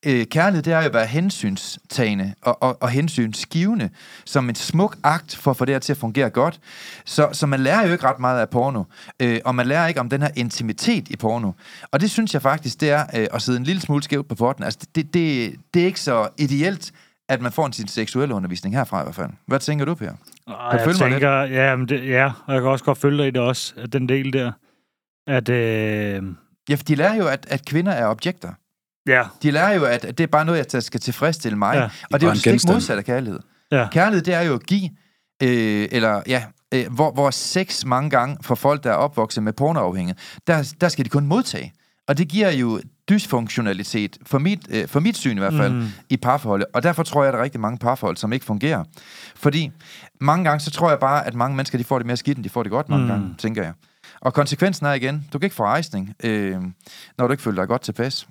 øh, 0.07 0.27
kærlighed, 0.27 0.63
det 0.63 0.73
er 0.73 0.79
jo 0.79 0.87
at 0.87 0.95
være 0.95 1.07
hensynstagende 1.07 2.35
og, 2.43 2.63
og, 2.63 2.83
og 2.83 2.89
hensynsgivende, 2.91 3.91
som 4.25 4.49
en 4.49 4.55
smuk 4.55 4.97
akt 5.03 5.37
for 5.37 5.51
at 5.51 5.57
få 5.57 5.65
det 5.65 5.75
her 5.75 5.79
til 5.79 5.93
at 5.93 5.97
fungere 5.97 6.31
godt. 6.31 6.61
Så, 7.05 7.29
så 7.33 7.47
man 7.47 7.61
lærer 7.61 7.87
jo 7.87 7.93
ikke 7.93 8.05
ret 8.07 8.19
meget 8.19 8.41
af 8.41 8.49
porno, 8.49 8.85
øh, 9.21 9.41
og 9.45 9.55
man 9.55 9.67
lærer 9.67 9.87
ikke 9.87 10.01
om 10.01 10.09
den 10.09 10.23
her 10.23 10.31
intimitet 10.37 11.09
i 11.09 11.17
porno. 11.17 11.53
Og 11.91 12.01
det 12.01 12.11
synes 12.11 12.35
jeg 12.35 12.43
faktisk, 12.43 12.81
det 12.81 12.91
er 12.91 13.07
øh, 13.15 13.27
at 13.33 13.43
sidde 13.43 13.59
en 13.59 13.65
lille 13.65 13.83
smule 13.83 14.03
skævt 14.03 14.29
på 14.29 14.35
porten. 14.35 14.65
Altså, 14.65 14.81
det, 14.95 15.15
det, 15.15 15.55
det 15.75 15.83
er 15.83 15.87
ikke 15.87 16.01
så 16.01 16.29
ideelt, 16.39 16.93
at 17.29 17.41
man 17.41 17.53
får 17.53 17.67
en 17.67 17.73
sin 17.73 17.89
seksuelle 17.89 18.35
undervisning 18.35 18.77
herfra 18.77 19.01
i 19.01 19.05
hvert 19.05 19.15
fald. 19.15 19.31
Hvad 19.47 19.61
tænker 19.61 19.85
du, 19.85 19.95
Per? 19.95 20.13
Og 20.47 20.79
jeg 20.79 20.95
tænker, 20.97 21.31
ja, 21.43 21.77
men 21.77 21.89
det, 21.89 22.09
ja, 22.09 22.31
og 22.47 22.55
jeg 22.55 22.63
kan 22.63 22.71
også 22.71 22.85
godt 22.85 22.99
følge 22.99 23.19
dig 23.19 23.27
i 23.29 23.31
det 23.31 23.41
også, 23.43 23.75
at 23.77 23.93
den 23.93 24.09
del 24.09 24.33
der, 24.33 24.53
at... 25.27 25.49
Øh, 25.49 26.23
Ja, 26.69 26.75
for 26.75 26.85
de 26.85 26.95
lærer 26.95 27.15
jo, 27.15 27.27
at, 27.27 27.47
at 27.51 27.65
kvinder 27.67 27.93
er 27.93 28.07
objekter. 28.07 28.53
ja, 29.07 29.23
De 29.43 29.51
lærer 29.51 29.75
jo, 29.75 29.85
at 29.85 30.03
det 30.03 30.21
er 30.21 30.27
bare 30.27 30.45
noget, 30.45 30.73
der 30.73 30.81
skal 30.81 31.01
tilfredsstille 31.01 31.59
mig. 31.59 31.75
Ja. 31.75 31.85
Og 32.13 32.21
det 32.21 32.27
er 32.27 32.31
jo 32.31 32.35
stik 32.35 32.51
genstand. 32.53 32.75
modsat 32.75 32.99
af 32.99 33.05
kærlighed. 33.05 33.41
ja. 33.73 33.89
Kærlighed, 33.93 34.23
det 34.25 34.35
er 34.35 34.41
jo 34.41 34.55
at 34.55 34.67
give, 34.67 34.91
øh, 35.43 35.89
eller 35.93 36.23
ja, 36.27 36.45
øh, 36.75 36.93
hvor, 36.95 37.13
hvor 37.13 37.31
sex 37.31 37.85
mange 37.85 38.11
gange 38.11 38.37
for 38.43 38.55
folk, 38.55 38.85
der 38.85 38.91
er 38.91 38.95
opvokset 38.95 39.43
med 39.43 39.53
pornoafhængighed, 39.53 40.19
der, 40.47 40.75
der 40.81 40.89
skal 40.89 41.05
de 41.05 41.11
kun 41.11 41.27
modtage. 41.27 41.73
Og 42.09 42.19
det 42.19 42.29
giver 42.29 42.51
jo 42.51 42.81
dysfunktionalitet, 43.11 44.19
for 44.27 44.39
mit, 44.39 44.59
øh, 44.71 44.89
for 44.89 45.01
mit 45.01 45.17
syn 45.17 45.37
i 45.37 45.41
hvert 45.41 45.53
fald, 45.55 45.73
Mm. 45.73 45.87
i 46.11 46.17
parforholdet. 46.17 46.67
Og 46.75 46.83
derfor 46.83 47.03
tror 47.03 47.23
jeg, 47.23 47.29
at 47.29 47.33
der 47.33 47.39
er 47.41 47.45
rigtig 47.45 47.61
mange 47.61 47.79
parforhold, 47.79 48.17
som 48.17 48.33
ikke 48.33 48.45
fungerer. 48.45 48.85
Fordi 49.37 49.71
mange 50.21 50.45
gange, 50.45 50.61
så 50.61 50.71
tror 50.71 50.91
jeg 50.91 50.99
bare, 50.99 51.27
at 51.27 51.35
mange 51.35 51.57
mennesker, 51.57 51.79
de 51.79 51.85
får 51.85 51.99
det 51.99 52.07
mere 52.07 52.17
skidt, 52.17 52.37
end 52.39 52.45
de 52.45 52.49
får 52.51 52.63
det 52.63 52.71
godt 52.73 52.89
mange 52.89 53.05
Mm. 53.05 53.11
gange, 53.11 53.35
tænker 53.39 53.63
jeg. 53.63 53.73
Og 54.21 54.35
konsekvensen 54.35 54.87
er 54.87 54.93
igen, 54.93 55.27
du 55.33 55.39
kan 55.39 55.47
ikke 55.47 55.57
få 55.57 55.65
rejsning, 55.65 56.15
øh, 56.25 56.57
når 57.19 57.27
du 57.27 57.31
ikke 57.33 57.43
føler 57.43 57.63
dig 57.63 57.69
godt 57.69 57.83
tilpas. 57.83 58.27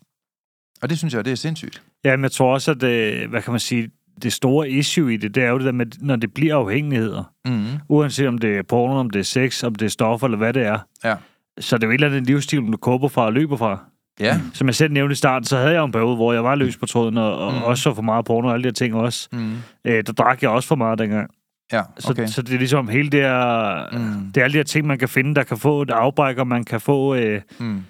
Og 0.82 0.90
det 0.90 0.98
synes 0.98 1.14
jeg, 1.14 1.26
det 1.26 1.32
er 1.32 1.36
sindssygt. 1.36 1.82
Ja, 2.04 2.16
men 2.16 2.24
jeg 2.24 2.32
tror 2.32 2.54
også, 2.54 2.72
at 2.72 2.82
det, 2.82 3.28
hvad 3.30 3.42
kan 3.42 3.52
man 3.54 3.60
sige, 3.60 3.90
det 4.24 4.34
store 4.34 4.70
issue 4.70 5.14
i 5.14 5.18
det, 5.18 5.36
det 5.36 5.44
er 5.44 5.50
jo 5.50 5.58
det 5.58 5.66
der 5.66 5.72
med, 5.72 5.86
når 6.00 6.16
det 6.16 6.34
bliver 6.34 6.56
afhængigheder. 6.56 7.24
Mm. 7.46 7.66
Uanset 7.90 8.28
om 8.28 8.38
det 8.38 8.58
er 8.58 8.62
porno, 8.64 8.96
om 9.00 9.10
det 9.10 9.20
er 9.20 9.24
sex, 9.24 9.64
om 9.64 9.76
det 9.76 9.86
er 9.86 9.90
stoffer, 9.90 10.28
eller 10.28 10.38
hvad 10.38 10.54
det 10.54 10.64
er. 10.66 10.80
Ja. 11.04 11.16
Så 11.62 11.78
det 11.78 11.84
er 11.84 11.88
jo 11.88 11.92
et 11.92 11.94
eller 11.94 12.08
andet 12.08 12.28
livsstil, 12.28 12.60
du 12.72 12.78
kåber 12.78 13.08
fra 13.08 13.26
og 13.26 13.34
løber 13.34 13.58
fra. 13.58 13.80
Ja. 14.20 14.40
Som 14.54 14.68
jeg 14.68 14.76
selv 14.76 14.94
nævnte 14.94 15.14
i 15.14 15.16
starten, 15.16 15.46
så 15.46 15.58
havde 15.58 15.72
jeg 15.74 15.84
en 15.84 15.92
periode, 15.92 16.16
hvor 16.16 16.34
jeg 16.34 16.44
var 16.44 16.56
løs 16.56 16.78
på 16.78 16.86
tråden, 16.86 17.18
og, 17.18 17.38
og 17.38 17.54
Mm. 17.54 17.64
også 17.64 17.84
så 17.84 17.94
for 17.94 18.02
meget 18.02 18.26
porno 18.26 18.48
og 18.48 18.54
alle 18.54 18.64
de 18.64 18.68
her 18.68 18.74
ting 18.74 18.96
også. 18.96 19.28
Mm. 19.32 19.54
Øh, 19.86 20.04
der 20.08 20.14
drak 20.14 20.42
jeg 20.42 20.50
også 20.50 20.68
for 20.68 20.76
meget 20.76 21.00
dengang. 21.00 21.30
Ja, 21.74 21.82
Så, 22.00 22.12
okay. 22.12 22.28
så 22.28 22.42
det 22.42 22.54
er 22.54 22.58
ligesom 22.58 22.88
hele 22.88 23.10
det 23.10 23.22
her... 23.22 23.98
Mm. 23.98 24.32
Det 24.32 24.38
er 24.42 24.44
alle 24.44 24.54
de 24.54 24.58
her 24.60 24.64
ting, 24.64 24.88
man 24.88 24.98
kan 25.00 25.10
finde, 25.10 25.36
der 25.36 25.44
kan 25.44 25.58
få 25.58 25.82
et 25.82 25.90
afbræk, 25.90 26.38
og 26.38 26.48
man 26.48 26.64
kan 26.64 26.82
få... 26.82 27.16
Øh, 27.16 27.42
Mm. 27.60 27.84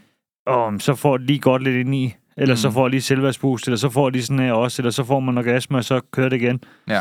og 0.47 0.73
så 0.79 0.95
får 0.95 1.17
det 1.17 1.27
lige 1.27 1.39
godt 1.39 1.63
lidt 1.63 1.75
ind 1.75 1.95
i. 1.95 2.13
Eller 2.37 2.53
mm. 2.53 2.57
så 2.57 2.71
får 2.71 2.87
lige 2.87 3.01
selvværdsboost, 3.01 3.67
eller 3.67 3.77
så 3.77 3.89
får 3.89 4.09
lige 4.09 4.23
sådan 4.23 4.39
her 4.39 4.53
også, 4.53 4.81
eller 4.81 4.91
så 4.91 5.03
får 5.03 5.19
man 5.19 5.37
orgasme, 5.37 5.77
og 5.77 5.83
så 5.83 6.01
kører 6.11 6.29
det 6.29 6.41
igen. 6.41 6.63
Ja. 6.89 6.99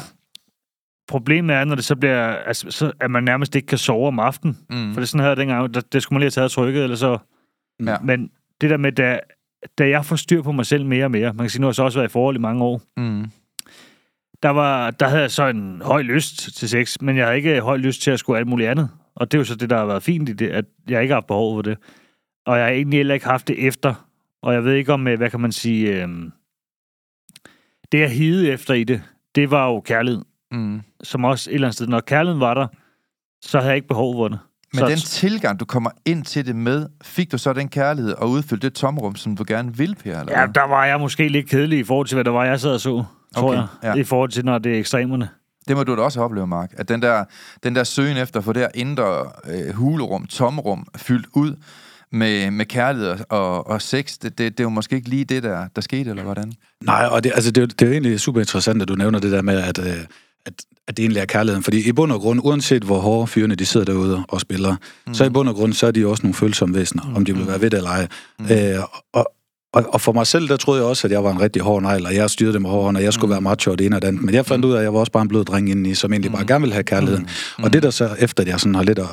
Problemet 1.10 1.56
er, 1.56 1.64
når 1.64 1.74
det 1.74 1.84
så 1.84 1.96
bliver, 1.96 2.26
altså, 2.26 2.70
så, 2.70 2.92
at 3.00 3.10
man 3.10 3.24
nærmest 3.24 3.56
ikke 3.56 3.66
kan 3.66 3.78
sove 3.78 4.08
om 4.08 4.18
aftenen. 4.18 4.58
Mm. 4.70 4.92
For 4.94 5.00
det 5.00 5.06
er 5.06 5.08
sådan 5.08 5.26
her 5.26 5.34
dengang, 5.34 5.74
der, 5.74 5.80
det 5.80 6.02
skulle 6.02 6.16
man 6.16 6.20
lige 6.20 6.26
have 6.26 6.30
taget 6.30 6.50
trykket, 6.50 6.82
eller 6.82 6.96
så... 6.96 7.18
Ja. 7.86 7.96
Men 8.04 8.30
det 8.60 8.70
der 8.70 8.76
med, 8.76 8.92
da, 8.92 9.20
da 9.78 9.88
jeg 9.88 10.04
får 10.04 10.16
styr 10.16 10.42
på 10.42 10.52
mig 10.52 10.66
selv 10.66 10.86
mere 10.86 11.04
og 11.04 11.10
mere, 11.10 11.32
man 11.32 11.44
kan 11.44 11.50
sige, 11.50 11.60
nu 11.60 11.66
har 11.66 11.70
jeg 11.70 11.74
så 11.74 11.82
også 11.82 11.98
været 11.98 12.08
i 12.08 12.12
forhold 12.12 12.36
i 12.36 12.38
mange 12.38 12.64
år, 12.64 12.82
Mm. 12.96 13.24
der, 14.42 14.48
var, 14.48 14.90
der 14.90 15.08
havde 15.08 15.22
jeg 15.22 15.30
så 15.30 15.46
en 15.48 15.82
høj 15.84 16.02
lyst 16.02 16.56
til 16.56 16.68
sex, 16.68 16.96
men 17.00 17.16
jeg 17.16 17.24
havde 17.26 17.36
ikke 17.36 17.60
høj 17.60 17.76
lyst 17.76 18.02
til 18.02 18.10
at 18.10 18.18
skulle 18.18 18.38
alt 18.38 18.48
muligt 18.48 18.70
andet. 18.70 18.90
Og 19.14 19.32
det 19.32 19.38
er 19.38 19.40
jo 19.40 19.44
så 19.44 19.54
det, 19.54 19.70
der 19.70 19.76
har 19.78 19.86
været 19.86 20.02
fint 20.02 20.28
i 20.28 20.32
det, 20.32 20.48
at 20.48 20.64
jeg 20.88 21.02
ikke 21.02 21.12
har 21.12 21.16
haft 21.16 21.26
behov 21.26 21.56
for 21.56 21.62
det. 21.62 21.78
Og 22.46 22.56
jeg 22.56 22.64
har 22.64 22.72
egentlig 22.72 22.98
heller 22.98 23.14
ikke 23.14 23.26
haft 23.26 23.48
det 23.48 23.66
efter. 23.66 24.08
Og 24.42 24.54
jeg 24.54 24.64
ved 24.64 24.74
ikke 24.74 24.92
om, 24.92 25.08
øh, 25.08 25.16
hvad 25.16 25.30
kan 25.30 25.40
man 25.40 25.52
sige, 25.52 26.02
øh, 26.02 26.08
det 27.92 28.00
jeg 28.00 28.10
hide 28.10 28.50
efter 28.50 28.74
i 28.74 28.84
det, 28.84 29.02
det 29.34 29.50
var 29.50 29.66
jo 29.66 29.80
kærlighed. 29.80 30.22
Mm. 30.52 30.80
Som 31.02 31.24
også 31.24 31.50
et 31.50 31.54
eller 31.54 31.66
andet 31.66 31.74
sted, 31.74 31.86
når 31.86 32.00
kærligheden 32.00 32.40
var 32.40 32.54
der, 32.54 32.66
så 33.42 33.58
havde 33.58 33.68
jeg 33.68 33.76
ikke 33.76 33.88
behov 33.88 34.14
for 34.14 34.28
det. 34.28 34.38
Men 34.72 34.78
så, 34.80 34.86
den 34.86 34.98
tilgang, 34.98 35.60
du 35.60 35.64
kommer 35.64 35.90
ind 36.04 36.24
til 36.24 36.46
det 36.46 36.56
med, 36.56 36.86
fik 37.02 37.32
du 37.32 37.38
så 37.38 37.52
den 37.52 37.68
kærlighed 37.68 38.12
og 38.12 38.30
udfyldte 38.30 38.66
det 38.68 38.74
tomrum, 38.76 39.16
som 39.16 39.36
du 39.36 39.44
gerne 39.46 39.76
vil, 39.76 39.94
Per? 40.04 40.20
Eller 40.20 40.40
Ja, 40.40 40.46
der 40.54 40.62
var 40.68 40.84
jeg 40.84 41.00
måske 41.00 41.28
lidt 41.28 41.48
kedelig 41.48 41.78
i 41.78 41.84
forhold 41.84 42.06
til, 42.06 42.16
hvad 42.16 42.24
der 42.24 42.30
var, 42.30 42.44
jeg 42.44 42.60
sad 42.60 42.74
og 42.74 42.80
så, 42.80 43.04
tror 43.34 43.48
Okay, 43.48 43.56
jeg. 43.58 43.66
ja. 43.82 43.94
I 43.94 44.04
forhold 44.04 44.30
til, 44.30 44.44
når 44.44 44.58
det 44.58 44.74
er 44.74 44.78
ekstremerne. 44.78 45.28
Det 45.68 45.76
må 45.76 45.84
du 45.84 45.96
da 45.96 46.00
også 46.02 46.20
opleve, 46.20 46.46
Mark. 46.46 46.70
At 46.76 46.88
den 46.88 47.02
der, 47.02 47.24
den 47.62 47.74
der 47.76 47.84
søgen 47.84 48.16
efter 48.16 48.40
at 48.40 48.44
få 48.44 48.52
det 48.52 48.62
her 48.62 48.68
indre 48.74 49.24
øh, 49.50 49.74
hulerum, 49.74 50.26
tomrum, 50.26 50.86
fyldt 50.96 51.26
ud 51.32 51.56
med, 52.12 52.50
med 52.50 52.66
kærlighed 52.66 53.16
og, 53.28 53.66
og 53.66 53.82
sex, 53.82 54.18
det, 54.18 54.38
det, 54.38 54.52
det 54.58 54.60
er 54.60 54.64
jo 54.64 54.70
måske 54.70 54.96
ikke 54.96 55.08
lige 55.08 55.24
det, 55.24 55.42
der, 55.42 55.66
der 55.76 55.80
skete, 55.82 56.10
eller 56.10 56.22
hvordan? 56.22 56.52
Nej, 56.84 57.06
og 57.10 57.24
det, 57.24 57.32
altså, 57.34 57.50
det, 57.50 57.58
er 57.58 57.62
jo- 57.62 57.66
det 57.66 57.82
er 57.82 57.86
jo 57.86 57.92
egentlig 57.92 58.20
super 58.20 58.40
interessant, 58.40 58.82
at 58.82 58.88
du 58.88 58.94
nævner 58.94 59.18
det 59.18 59.32
der 59.32 59.42
med, 59.42 59.58
at, 59.62 59.78
øh, 59.78 59.96
at, 60.46 60.52
at 60.88 60.96
det 60.96 61.02
egentlig 61.02 61.20
er 61.20 61.24
kærligheden. 61.24 61.62
Fordi 61.62 61.88
i 61.88 61.92
bund 61.92 62.12
og 62.12 62.20
grund, 62.20 62.40
uanset 62.42 62.82
hvor 62.82 62.98
hårde 62.98 63.26
fyrene 63.26 63.54
de 63.54 63.66
sidder 63.66 63.86
derude 63.86 64.24
og 64.28 64.40
spiller, 64.40 64.76
mm. 65.06 65.14
så 65.14 65.24
i 65.24 65.28
bund 65.28 65.48
og 65.48 65.54
grund, 65.54 65.72
så 65.72 65.86
er 65.86 65.90
de 65.90 66.06
også 66.06 66.22
nogle 66.22 66.34
følsomme 66.34 66.74
væsener, 66.74 67.02
mm. 67.02 67.16
om 67.16 67.24
de 67.24 67.36
vil 67.36 67.46
være 67.46 67.60
ved 67.60 67.70
det 67.70 67.76
eller 67.76 67.90
ej. 67.90 68.06
Mm. 68.38 68.46
Øh, 68.50 68.82
og, 69.12 69.32
og, 69.72 69.84
og 69.88 70.00
for 70.00 70.12
mig 70.12 70.26
selv, 70.26 70.48
der 70.48 70.56
troede 70.56 70.80
jeg 70.80 70.88
også, 70.88 71.06
at 71.06 71.10
jeg 71.10 71.24
var 71.24 71.32
en 71.32 71.40
rigtig 71.40 71.62
hård 71.62 71.82
negl, 71.82 72.06
og 72.06 72.14
jeg 72.14 72.30
styrede 72.30 72.52
dem 72.52 72.62
med 72.62 72.70
hården, 72.70 72.96
og 72.96 73.02
jeg 73.02 73.12
skulle 73.12 73.28
mm. 73.28 73.32
være 73.32 73.40
macho 73.40 73.70
og 73.70 73.78
det 73.78 73.86
ene 73.86 73.96
og 73.96 74.02
det 74.02 74.08
andet. 74.08 74.22
Men 74.22 74.34
jeg 74.34 74.46
fandt 74.46 74.64
ud 74.64 74.72
af, 74.72 74.78
at 74.78 74.82
jeg 74.82 74.94
var 74.94 75.00
også 75.00 75.12
bare 75.12 75.22
en 75.22 75.28
blød 75.28 75.44
dreng 75.44 75.70
indeni, 75.70 75.94
som 75.94 76.12
egentlig 76.12 76.32
bare 76.32 76.46
gerne 76.46 76.62
ville 76.62 76.72
have 76.72 76.84
kærligheden. 76.84 77.28
Mm. 77.58 77.64
Og 77.64 77.72
det 77.72 77.82
der 77.82 77.90
så, 77.90 78.16
efter 78.18 78.42
at 78.42 78.48
jeg 78.48 78.60
sådan 78.60 78.74
har 78.74 78.82
lidt 78.82 78.98
at, 78.98 79.06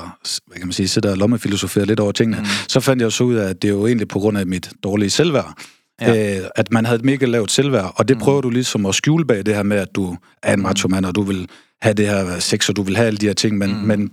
hvad 0.46 0.56
kan 0.56 0.66
man 0.66 0.72
sige, 0.72 0.88
sidder 0.88 1.10
og 1.10 1.16
lommefilosoferet 1.16 1.88
lidt 1.88 2.00
over 2.00 2.12
tingene, 2.12 2.38
mm. 2.38 2.46
så 2.68 2.80
fandt 2.80 3.02
jeg 3.02 3.12
så 3.12 3.24
ud 3.24 3.34
af, 3.34 3.48
at 3.48 3.62
det 3.62 3.68
er 3.68 3.72
jo 3.72 3.86
egentlig 3.86 4.08
på 4.08 4.18
grund 4.18 4.38
af 4.38 4.46
mit 4.46 4.70
dårlige 4.82 5.10
selvværd. 5.10 5.54
Ja. 6.00 6.38
Øh, 6.38 6.44
at 6.56 6.72
man 6.72 6.84
havde 6.84 6.98
et 6.98 7.04
mega 7.04 7.26
lavt 7.26 7.52
selvværd, 7.52 7.92
og 7.96 8.08
det 8.08 8.16
mm. 8.16 8.22
prøver 8.22 8.40
du 8.40 8.50
ligesom 8.50 8.86
at 8.86 8.94
skjule 8.94 9.24
bag 9.24 9.46
det 9.46 9.54
her 9.54 9.62
med, 9.62 9.76
at 9.76 9.88
du 9.94 10.16
er 10.42 10.54
en 10.54 10.62
macho 10.62 10.88
mand, 10.88 11.06
og 11.06 11.14
du 11.14 11.22
vil 11.22 11.48
have 11.82 11.94
det 11.94 12.06
her 12.06 12.38
sex, 12.38 12.68
og 12.68 12.76
du 12.76 12.82
vil 12.82 12.96
have 12.96 13.06
alle 13.06 13.16
de 13.16 13.26
her 13.26 13.32
ting, 13.32 13.58
men, 13.58 13.70
mm. 13.70 13.76
men 13.76 14.10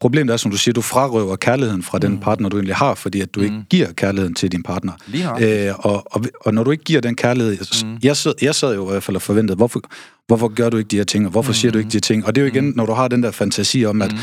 problemet 0.00 0.32
er, 0.32 0.36
som 0.36 0.50
du 0.50 0.56
siger, 0.56 0.72
du 0.72 0.80
frarøver 0.80 1.36
kærligheden 1.36 1.82
fra 1.82 1.98
den 1.98 2.18
partner, 2.18 2.48
du 2.48 2.56
egentlig 2.56 2.76
har, 2.76 2.94
fordi 2.94 3.20
at 3.20 3.34
du 3.34 3.40
mm. 3.40 3.44
ikke 3.44 3.56
giver 3.70 3.92
kærligheden 3.92 4.34
til 4.34 4.52
din 4.52 4.62
partner. 4.62 4.92
Lige. 5.06 5.68
Øh, 5.68 5.74
og, 5.78 6.06
og, 6.06 6.24
og 6.40 6.54
når 6.54 6.64
du 6.64 6.70
ikke 6.70 6.84
giver 6.84 7.00
den 7.00 7.14
kærlighed, 7.14 7.56
mm. 7.84 7.98
jeg, 8.02 8.16
sad, 8.16 8.32
jeg 8.42 8.54
sad 8.54 8.74
jo 8.74 8.88
i 8.88 8.90
hvert 8.90 9.02
fald 9.02 9.16
og 9.16 9.22
forventede, 9.22 9.56
hvorfor, 9.56 9.82
hvorfor 10.26 10.48
gør 10.48 10.70
du 10.70 10.76
ikke 10.76 10.88
de 10.88 10.96
her 10.96 11.04
ting, 11.04 11.24
og 11.24 11.30
hvorfor 11.30 11.50
mm. 11.50 11.54
siger 11.54 11.72
du 11.72 11.78
ikke 11.78 11.90
de 11.90 11.96
her 11.96 12.00
ting? 12.00 12.26
Og 12.26 12.34
det 12.34 12.40
er 12.40 12.46
jo 12.46 12.52
igen, 12.52 12.64
mm. 12.64 12.72
når 12.76 12.86
du 12.86 12.92
har 12.92 13.08
den 13.08 13.22
der 13.22 13.30
fantasi 13.30 13.84
om, 13.84 14.02
at 14.02 14.14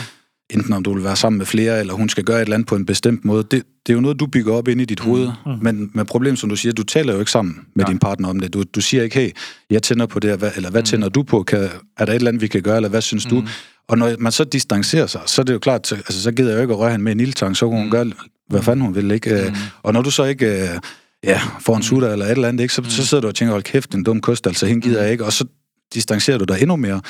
enten 0.49 0.73
om 0.73 0.83
du 0.83 0.93
vil 0.93 1.03
være 1.03 1.15
sammen 1.15 1.37
med 1.37 1.45
flere, 1.45 1.79
eller 1.79 1.93
hun 1.93 2.09
skal 2.09 2.23
gøre 2.23 2.37
et 2.37 2.41
eller 2.41 2.53
andet 2.53 2.67
på 2.67 2.75
en 2.75 2.85
bestemt 2.85 3.25
måde, 3.25 3.43
det, 3.43 3.51
det 3.51 3.89
er 3.89 3.93
jo 3.93 3.99
noget, 3.99 4.19
du 4.19 4.27
bygger 4.27 4.53
op 4.53 4.67
ind 4.67 4.81
i 4.81 4.85
dit 4.85 4.99
hoved. 4.99 5.31
Mm. 5.45 5.51
Men, 5.61 5.91
men 5.93 6.05
problemet, 6.05 6.39
som 6.39 6.49
du 6.49 6.55
siger, 6.55 6.73
du 6.73 6.83
taler 6.83 7.13
jo 7.13 7.19
ikke 7.19 7.31
sammen 7.31 7.55
med 7.75 7.85
Nej. 7.85 7.91
din 7.91 7.99
partner 7.99 8.29
om 8.29 8.39
det. 8.39 8.53
Du, 8.53 8.63
du 8.63 8.81
siger 8.81 9.03
ikke, 9.03 9.19
hey, 9.19 9.29
jeg 9.69 9.83
tænder 9.83 10.05
på 10.05 10.19
det 10.19 10.39
her, 10.39 10.49
eller 10.55 10.71
hvad 10.71 10.81
mm. 10.81 10.85
tænder 10.85 11.09
du 11.09 11.23
på? 11.23 11.43
Kan, 11.43 11.69
er 11.97 12.05
der 12.05 12.13
et 12.13 12.15
eller 12.15 12.27
andet, 12.27 12.41
vi 12.41 12.47
kan 12.47 12.61
gøre, 12.61 12.75
eller 12.75 12.89
hvad 12.89 13.01
synes 13.01 13.31
mm. 13.31 13.41
du? 13.41 13.47
Og 13.87 13.97
når 13.97 14.15
man 14.19 14.31
så 14.31 14.43
distancerer 14.43 15.07
sig, 15.07 15.21
så 15.25 15.41
er 15.41 15.43
det 15.43 15.53
jo 15.53 15.59
klart, 15.59 15.87
så, 15.87 15.95
altså, 15.95 16.21
så 16.21 16.31
gider 16.31 16.49
jeg 16.49 16.57
jo 16.57 16.61
ikke 16.61 16.73
at 16.73 16.79
røre 16.79 16.91
hende 16.91 17.03
med 17.03 17.11
en 17.11 17.19
ildtang, 17.19 17.57
så 17.57 17.69
kan 17.69 17.77
hun 17.77 17.85
mm. 17.85 17.91
gøre, 17.91 18.11
hvad 18.49 18.61
fanden 18.61 18.85
hun 18.85 18.95
vil, 18.95 19.11
ikke? 19.11 19.45
Mm. 19.49 19.55
Og 19.83 19.93
når 19.93 20.01
du 20.01 20.11
så 20.11 20.23
ikke 20.23 20.63
øh, 20.63 20.69
ja, 21.23 21.41
får 21.61 21.75
en 21.75 21.83
sutter 21.83 22.09
eller 22.09 22.25
et 22.25 22.31
eller 22.31 22.47
andet, 22.47 22.63
ikke? 22.63 22.73
Så, 22.73 22.81
mm. 22.81 22.89
så 22.89 23.05
sidder 23.05 23.21
du 23.21 23.27
og 23.27 23.35
tænker, 23.35 23.51
hold 23.51 23.63
kæft, 23.63 23.95
en 23.95 24.03
dum 24.03 24.21
kost, 24.21 24.47
altså 24.47 24.65
hende 24.65 24.81
gider 24.81 25.01
jeg 25.01 25.11
ikke, 25.11 25.25
og 25.25 25.33
så 25.33 25.45
distancerer 25.93 26.37
du 26.37 26.45
dig 26.45 26.61
endnu 26.61 26.75
mere. 26.75 27.01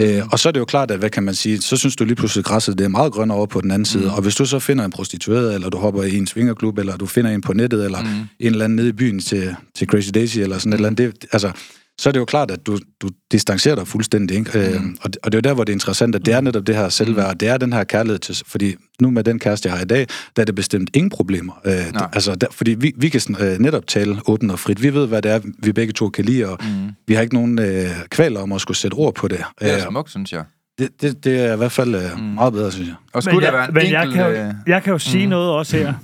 Øh, 0.00 0.22
og 0.32 0.38
så 0.38 0.48
er 0.48 0.52
det 0.52 0.60
jo 0.60 0.64
klart, 0.64 0.90
at 0.90 0.98
hvad 0.98 1.10
kan 1.10 1.22
man 1.22 1.34
sige, 1.34 1.62
så 1.62 1.76
synes 1.76 1.96
du 1.96 2.04
lige 2.04 2.14
pludselig, 2.16 2.40
at 2.40 2.44
græsset 2.44 2.78
det 2.78 2.84
er 2.84 2.88
meget 2.88 3.12
grønnere 3.12 3.38
over 3.38 3.46
på 3.46 3.60
den 3.60 3.70
anden 3.70 3.84
side. 3.86 4.14
Og 4.14 4.22
hvis 4.22 4.36
du 4.36 4.44
så 4.46 4.58
finder 4.58 4.84
en 4.84 4.90
prostitueret, 4.90 5.54
eller 5.54 5.70
du 5.70 5.78
hopper 5.78 6.02
i 6.02 6.16
en 6.16 6.26
svingerklub, 6.26 6.78
eller 6.78 6.96
du 6.96 7.06
finder 7.06 7.30
en 7.30 7.40
på 7.40 7.52
nettet, 7.52 7.84
eller 7.84 8.00
mm. 8.00 8.08
en 8.40 8.52
eller 8.52 8.64
anden 8.64 8.76
nede 8.76 8.88
i 8.88 8.92
byen 8.92 9.20
til, 9.20 9.56
til 9.74 9.86
Crazy 9.86 10.10
Daisy, 10.14 10.38
eller 10.38 10.58
sådan 10.58 10.72
et 10.72 10.76
eller 10.76 10.88
andet, 10.88 11.22
det, 11.22 11.28
altså, 11.32 11.52
så 12.00 12.08
er 12.08 12.12
det 12.12 12.20
jo 12.20 12.24
klart, 12.24 12.50
at 12.50 12.66
du, 12.66 12.78
du 13.02 13.08
distancerer 13.32 13.74
dig 13.74 13.88
fuldstændig. 13.88 14.36
Ikke? 14.38 14.58
Øh, 14.58 14.80
og, 15.00 15.12
det, 15.14 15.16
og 15.22 15.32
det 15.32 15.38
er 15.38 15.38
jo 15.38 15.40
der, 15.50 15.54
hvor 15.54 15.64
det 15.64 15.72
er 15.72 15.74
interessant, 15.74 16.14
at 16.14 16.26
det 16.26 16.34
er 16.34 16.40
netop 16.40 16.66
det 16.66 16.76
her 16.76 16.88
selvværd, 16.88 17.38
det 17.38 17.48
er 17.48 17.56
den 17.56 17.72
her 17.72 17.84
kærlighed 17.84 18.18
til, 18.18 18.42
fordi 18.46 18.74
nu 19.00 19.10
med 19.10 19.24
den 19.24 19.38
kæreste, 19.38 19.68
jeg 19.68 19.76
har 19.76 19.84
i 19.84 19.88
dag, 19.88 20.06
der 20.36 20.42
er 20.42 20.46
det 20.46 20.54
bestemt 20.54 20.90
ingen 20.94 21.10
problemer. 21.10 21.52
Øh, 21.64 21.72
det, 21.72 22.02
altså, 22.12 22.34
der, 22.34 22.46
fordi 22.50 22.70
vi, 22.78 22.92
vi 22.96 23.08
kan 23.08 23.20
sådan, 23.20 23.46
øh, 23.48 23.58
netop 23.58 23.86
tale 23.86 24.20
åbent 24.26 24.52
og 24.52 24.58
frit. 24.58 24.82
Vi 24.82 24.94
ved, 24.94 25.06
hvad 25.06 25.22
det 25.22 25.30
er, 25.32 25.40
vi 25.58 25.72
begge 25.72 25.92
to 25.92 26.08
kan 26.08 26.24
lide, 26.24 26.48
og 26.48 26.58
mm. 26.60 26.90
vi 27.08 27.14
har 27.14 27.22
ikke 27.22 27.34
nogen 27.34 27.58
øh, 27.58 27.86
kvaler 28.10 28.40
om 28.40 28.52
at 28.52 28.60
skulle 28.60 28.76
sætte 28.76 28.94
ord 28.94 29.14
på 29.14 29.28
det. 29.28 29.38
Det 29.60 29.70
er 29.70 29.76
Øh, 29.76 29.82
smukt, 29.90 30.10
synes 30.10 30.32
jeg. 30.32 30.44
det, 30.78 30.88
det, 31.00 31.24
det 31.24 31.40
er 31.40 31.54
i 31.54 31.56
hvert 31.56 31.72
fald 31.72 31.94
øh, 31.94 32.02
mm. 32.18 32.22
meget 32.24 32.52
bedre, 32.52 32.72
synes 32.72 32.88
jeg. 32.88 32.96
Og 33.12 33.22
skulle 33.22 33.36
Men, 33.36 33.44
der 33.44 33.50
være 33.52 33.60
jeg, 33.60 33.68
en 33.68 33.74
men 33.74 33.82
enkelt... 33.82 34.16
jeg, 34.16 34.32
kan 34.32 34.42
jo, 34.42 34.48
øh, 34.48 34.54
jeg 34.66 34.82
kan 34.82 34.92
jo 34.92 34.98
sige 34.98 35.26
noget 35.26 35.50
også 35.50 35.76
her. 35.76 35.94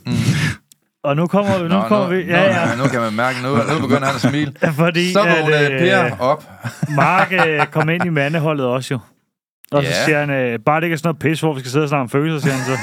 Og 1.05 1.17
nu 1.17 1.27
kommer, 1.27 1.59
nu 1.59 1.69
Nå, 1.69 1.81
kommer 1.89 2.09
nu, 2.09 2.15
vi... 2.17 2.23
Ja, 2.23 2.43
ja. 2.43 2.77
Nu, 2.77 2.83
nu 2.83 2.89
kan 2.89 3.01
man 3.01 3.13
mærke, 3.17 3.37
nu, 3.43 3.49
nu 3.49 3.81
begynder 3.87 4.07
han 4.07 4.15
at 4.15 4.21
smile. 4.21 4.53
Fordi 4.85 5.13
Så 5.13 5.21
at, 5.21 5.43
vågner 5.43 5.63
øh, 5.73 5.79
Per 5.79 6.17
op. 6.21 6.45
Mark 6.97 7.33
øh, 7.33 7.67
kom 7.67 7.89
ind 7.89 8.05
i 8.05 8.09
mandeholdet 8.09 8.67
også 8.67 8.95
jo. 8.95 8.99
Og 9.73 9.83
så 9.83 9.89
Ja. 9.89 10.05
siger 10.05 10.21
han, 10.21 10.31
øh, 10.31 10.59
bare 10.67 10.81
det 10.81 10.85
ikke 10.87 10.95
er 10.95 10.99
sådan 10.99 11.09
noget 11.09 11.19
pis, 11.19 11.41
hvor 11.41 11.55
vi 11.55 11.61
skal 11.61 11.71
sidde 11.73 11.83
og 11.85 11.89
snakke 11.89 12.03
om 12.03 12.09
følelser, 12.09 12.41
siger 12.49 12.55
han 12.55 12.65
så. 12.65 12.77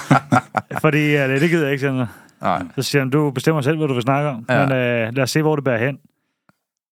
Fordi 0.84 1.16
øh, 1.16 1.28
det 1.40 1.50
gider 1.50 1.62
jeg 1.62 1.72
ikke, 1.72 1.80
siger 1.80 1.92
han 1.92 2.06
så. 2.06 2.12
Nej. 2.42 2.62
Så 2.76 2.82
siger 2.82 3.02
han, 3.02 3.10
du 3.10 3.30
bestemmer 3.30 3.62
selv, 3.62 3.76
hvad 3.76 3.88
du 3.88 3.94
vil 3.94 4.02
snakke 4.02 4.28
om. 4.30 4.44
Ja. 4.48 4.66
Men 4.66 4.72
øh, 4.72 5.14
lad 5.14 5.22
os 5.22 5.30
se, 5.30 5.42
hvor 5.42 5.56
det 5.56 5.64
bærer 5.64 5.86
hen. 5.86 5.98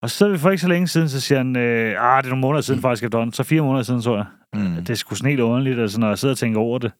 Og 0.03 0.11
så 0.11 0.27
er 0.27 0.31
vi 0.31 0.39
for 0.39 0.51
ikke 0.51 0.61
så 0.61 0.69
længe 0.69 0.89
siden, 0.89 1.09
så 1.09 1.21
siger 1.21 1.39
han, 1.39 1.57
øh, 1.57 1.95
ah, 2.01 2.23
det 2.23 2.27
er 2.27 2.31
nogle 2.31 2.41
måneder 2.41 2.63
siden 2.63 2.81
faktisk 2.81 3.05
efterhånden. 3.05 3.33
Så 3.33 3.43
fire 3.43 3.63
måneder 3.63 3.83
siden, 3.85 4.03
tror 4.03 4.17
jeg. 4.17 4.25
Mm. 4.55 4.75
Det 4.77 4.91
er 4.91 4.95
sgu 4.95 5.15
helt 5.27 5.41
underligt, 5.41 5.79
altså, 5.81 6.01
når 6.01 6.09
jeg 6.09 6.19
sidder 6.19 6.35
og 6.35 6.39
tænker 6.39 6.61
over 6.61 6.79
det. 6.79 6.93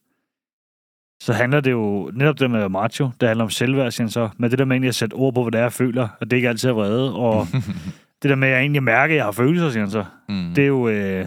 Så 1.23 1.33
handler 1.33 1.61
det 1.61 1.71
jo 1.71 2.11
netop 2.15 2.39
det 2.41 2.51
med 2.51 2.69
macho, 2.69 3.11
det 3.21 3.29
handler 3.29 3.45
om 3.45 3.51
selvværd, 3.51 3.91
siger 3.93 4.09
så, 4.09 4.29
men 4.39 4.51
det 4.51 4.59
der 4.59 4.65
med 4.65 4.75
egentlig 4.77 4.89
at 4.89 4.95
sætte 4.95 5.15
ord 5.15 5.35
på, 5.35 5.43
hvad 5.43 5.53
det 5.53 5.59
er, 5.59 5.63
jeg 5.63 5.73
føler, 5.73 6.09
og 6.21 6.31
det 6.31 6.37
ikke 6.37 6.49
altid 6.49 6.69
er 6.69 6.73
vrede, 6.73 7.15
og 7.15 7.47
det 8.23 8.31
der 8.31 8.35
med, 8.35 8.49
at 8.49 8.55
jeg 8.55 8.61
egentlig 8.61 8.83
mærker, 8.83 9.15
at 9.15 9.17
jeg 9.17 9.25
har 9.25 9.33
følelser, 9.33 9.71
siger 9.71 9.89
så, 9.89 10.05
Mm. 10.29 10.53
det 10.55 10.63
er 10.65 10.69
jo, 10.69 10.89
øh, 10.89 11.27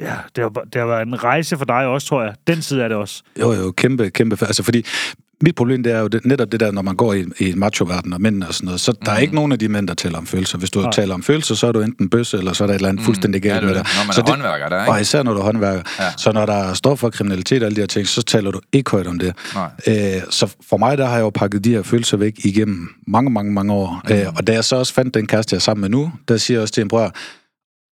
ja, 0.00 0.14
det 0.36 0.42
har, 0.44 0.48
det 0.48 0.74
har 0.80 0.86
været 0.86 1.06
en 1.06 1.24
rejse 1.24 1.56
for 1.58 1.64
dig 1.64 1.86
også, 1.86 2.06
tror 2.08 2.22
jeg. 2.22 2.34
Den 2.46 2.62
side 2.62 2.82
er 2.82 2.88
det 2.88 2.96
også. 2.96 3.22
Jo, 3.40 3.52
jo, 3.52 3.72
kæmpe, 3.72 4.10
kæmpe. 4.10 4.36
Altså, 4.40 4.62
fordi 4.62 4.84
mit 5.42 5.54
problem, 5.54 5.82
det 5.82 5.92
er 5.92 6.00
jo 6.00 6.06
det, 6.08 6.24
netop 6.26 6.52
det 6.52 6.60
der, 6.60 6.70
når 6.72 6.82
man 6.82 6.96
går 6.96 7.12
i, 7.14 7.24
i 7.38 7.52
macho-verden 7.56 8.12
og 8.12 8.20
mænd 8.20 8.42
og 8.42 8.54
sådan 8.54 8.64
noget, 8.66 8.80
så 8.80 8.92
der 9.04 9.12
er 9.12 9.18
ikke 9.18 9.34
nogen 9.34 9.52
af 9.52 9.58
de 9.58 9.68
mænd, 9.68 9.88
der 9.88 9.94
taler 9.94 10.18
om 10.18 10.26
følelser. 10.26 10.58
Hvis 10.58 10.70
du 10.70 10.80
Nej. 10.80 10.90
taler 10.92 11.14
om 11.14 11.22
følelser, 11.22 11.54
så 11.54 11.66
er 11.66 11.72
du 11.72 11.80
enten 11.80 12.08
bøsse, 12.10 12.36
eller 12.38 12.52
så 12.52 12.64
er 12.64 12.66
der 12.66 12.74
et 12.74 12.78
eller 12.78 12.88
andet 12.88 13.04
fuldstændig 13.04 13.44
Ja, 13.44 13.48
galt 13.48 13.62
det 13.62 13.70
er 13.70 13.74
med 13.74 13.78
det. 13.78 13.86
dig. 13.86 13.96
Når 13.98 14.04
man 14.06 14.14
så 14.14 14.20
er 14.20 14.30
håndværker 14.30 14.68
der, 14.68 14.80
ikke? 14.80 14.92
Og 14.92 15.00
især 15.00 15.22
når 15.22 15.32
du 15.34 15.38
er 15.40 15.44
håndværker. 15.44 15.82
Ja. 15.98 16.04
Ja. 16.04 16.10
Så 16.16 16.32
når 16.32 16.46
der 16.46 16.74
står 16.74 16.94
for 16.94 17.10
kriminalitet 17.10 17.62
og 17.62 17.66
alle 17.66 17.76
de 17.76 17.80
her 17.80 17.86
ting, 17.86 18.06
så 18.08 18.22
taler 18.22 18.50
du 18.50 18.60
ikke 18.72 18.90
højt 18.90 19.06
om 19.06 19.18
det. 19.18 19.34
Nej. 19.54 19.68
Øh, 20.16 20.22
så 20.30 20.54
for 20.68 20.76
mig, 20.76 20.98
der 20.98 21.06
har 21.06 21.14
jeg 21.14 21.22
jo 21.22 21.30
pakket 21.30 21.64
de 21.64 21.70
her 21.70 21.82
følelser 21.82 22.16
væk 22.16 22.34
igennem 22.44 22.88
mange, 23.06 23.30
mange, 23.30 23.52
mange 23.52 23.72
år. 23.72 24.02
Mm. 24.08 24.14
Øh, 24.14 24.26
og 24.36 24.46
da 24.46 24.52
jeg 24.52 24.64
så 24.64 24.76
også 24.76 24.94
fandt 24.94 25.14
den 25.14 25.26
kæreste, 25.26 25.54
jeg 25.54 25.58
er 25.58 25.60
sammen 25.60 25.80
med 25.80 25.88
nu, 25.90 26.12
der 26.28 26.36
siger 26.36 26.56
jeg 26.58 26.62
også 26.62 26.74
til 26.74 26.80
en 26.80 26.88
bror, 26.88 27.12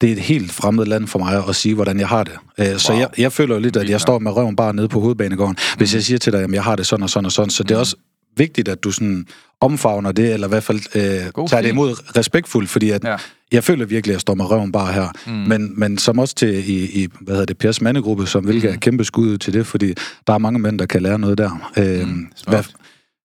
det 0.02 0.10
er 0.10 0.14
et 0.14 0.20
helt 0.20 0.52
fremmed 0.52 0.86
land 0.86 1.08
for 1.08 1.20
mig 1.20 1.44
at 1.50 1.56
sige, 1.56 1.76
hvordan 1.76 2.00
jeg 2.00 2.08
har 2.08 2.24
det. 2.24 2.34
Øh, 2.60 2.78
så 2.78 2.92
Wow. 2.92 3.00
jeg, 3.00 3.10
jeg 3.18 3.32
føler 3.32 3.56
jo 3.56 3.62
lidt, 3.62 3.78
at 3.78 3.90
jeg 3.90 4.02
står 4.02 4.20
med 4.20 4.32
røven 4.32 4.56
bare 4.56 4.76
nede 4.76 4.88
på 4.88 5.00
hovedbanegården, 5.00 5.56
hvis 5.78 5.94
jeg 5.94 6.04
siger 6.04 6.18
til 6.18 6.34
dig, 6.34 6.44
at 6.44 6.52
jeg 6.52 6.64
har 6.64 6.76
det 6.76 6.86
sådan 6.86 7.04
og 7.04 7.10
sådan 7.10 7.26
og 7.26 7.32
sådan. 7.32 7.50
Så 7.50 7.64
det 7.64 7.76
er 7.76 7.80
også 7.80 7.96
vigtigt, 8.38 8.68
at 8.68 8.84
du 8.84 8.92
sådan 8.92 9.26
omfavner 9.62 10.12
det, 10.12 10.34
eller 10.34 10.48
i 10.48 10.50
hvert 10.50 10.64
fald 10.64 10.80
øh, 10.96 11.32
God 11.34 11.50
tager 11.50 11.62
det 11.62 11.70
imod 11.70 12.18
respektfuldt, 12.18 12.70
fordi 12.70 12.90
at 12.90 13.04
Ja. 13.04 13.16
jeg 13.52 13.64
føler 13.64 13.86
virkelig, 13.86 14.12
at 14.12 14.16
jeg 14.16 14.22
står 14.22 14.36
med 14.36 14.46
røven 14.52 14.72
bare 14.72 14.94
her. 14.94 15.08
Mm. 15.28 15.32
Men, 15.34 15.80
men 15.80 15.98
som 15.98 16.20
også 16.20 16.36
til 16.36 16.70
i, 16.70 17.04
i 17.04 17.08
hvad 17.22 17.34
hedder 17.36 17.46
det, 17.46 17.58
Pers 17.58 17.82
mandegruppe, 17.82 18.28
som 18.28 18.48
vil 18.48 18.70
mm. 18.72 18.78
kæmpe 18.80 19.04
skud 19.04 19.38
til 19.38 19.54
det, 19.54 19.68
fordi 19.68 19.94
der 20.28 20.34
er 20.34 20.38
mange 20.38 20.60
mænd, 20.60 20.80
der 20.80 20.86
kan 20.86 21.02
lære 21.02 21.20
noget 21.20 21.38
der. 21.38 21.70
Øh, 21.78 22.08
Mm, 22.08 22.28
hvad, 22.48 22.64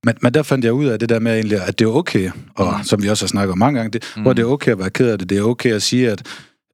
men, 0.05 0.15
men 0.23 0.35
der 0.35 0.43
fandt 0.43 0.65
jeg 0.65 0.73
ud 0.73 0.87
af 0.87 0.99
det 0.99 1.09
der 1.09 1.19
med 1.19 1.35
egentlig, 1.35 1.63
at 1.63 1.79
det 1.79 1.85
er 1.85 1.89
okay, 1.89 2.31
og 2.55 2.75
mm. 2.79 2.85
som 2.85 3.03
vi 3.03 3.09
også 3.09 3.25
har 3.25 3.29
snakket 3.29 3.53
om 3.53 3.59
mange 3.59 3.79
gange, 3.81 3.91
det, 3.99 4.05
mm. 4.17 4.23
hvor 4.23 4.33
det 4.33 4.43
er 4.43 4.47
okay 4.47 4.73
at 4.73 4.79
være 4.79 4.91
ked 4.91 5.09
af 5.11 5.19
det, 5.19 5.31
det 5.31 5.39
er 5.39 5.43
okay 5.43 5.73
at 5.73 5.83
sige, 5.83 6.11
at 6.11 6.23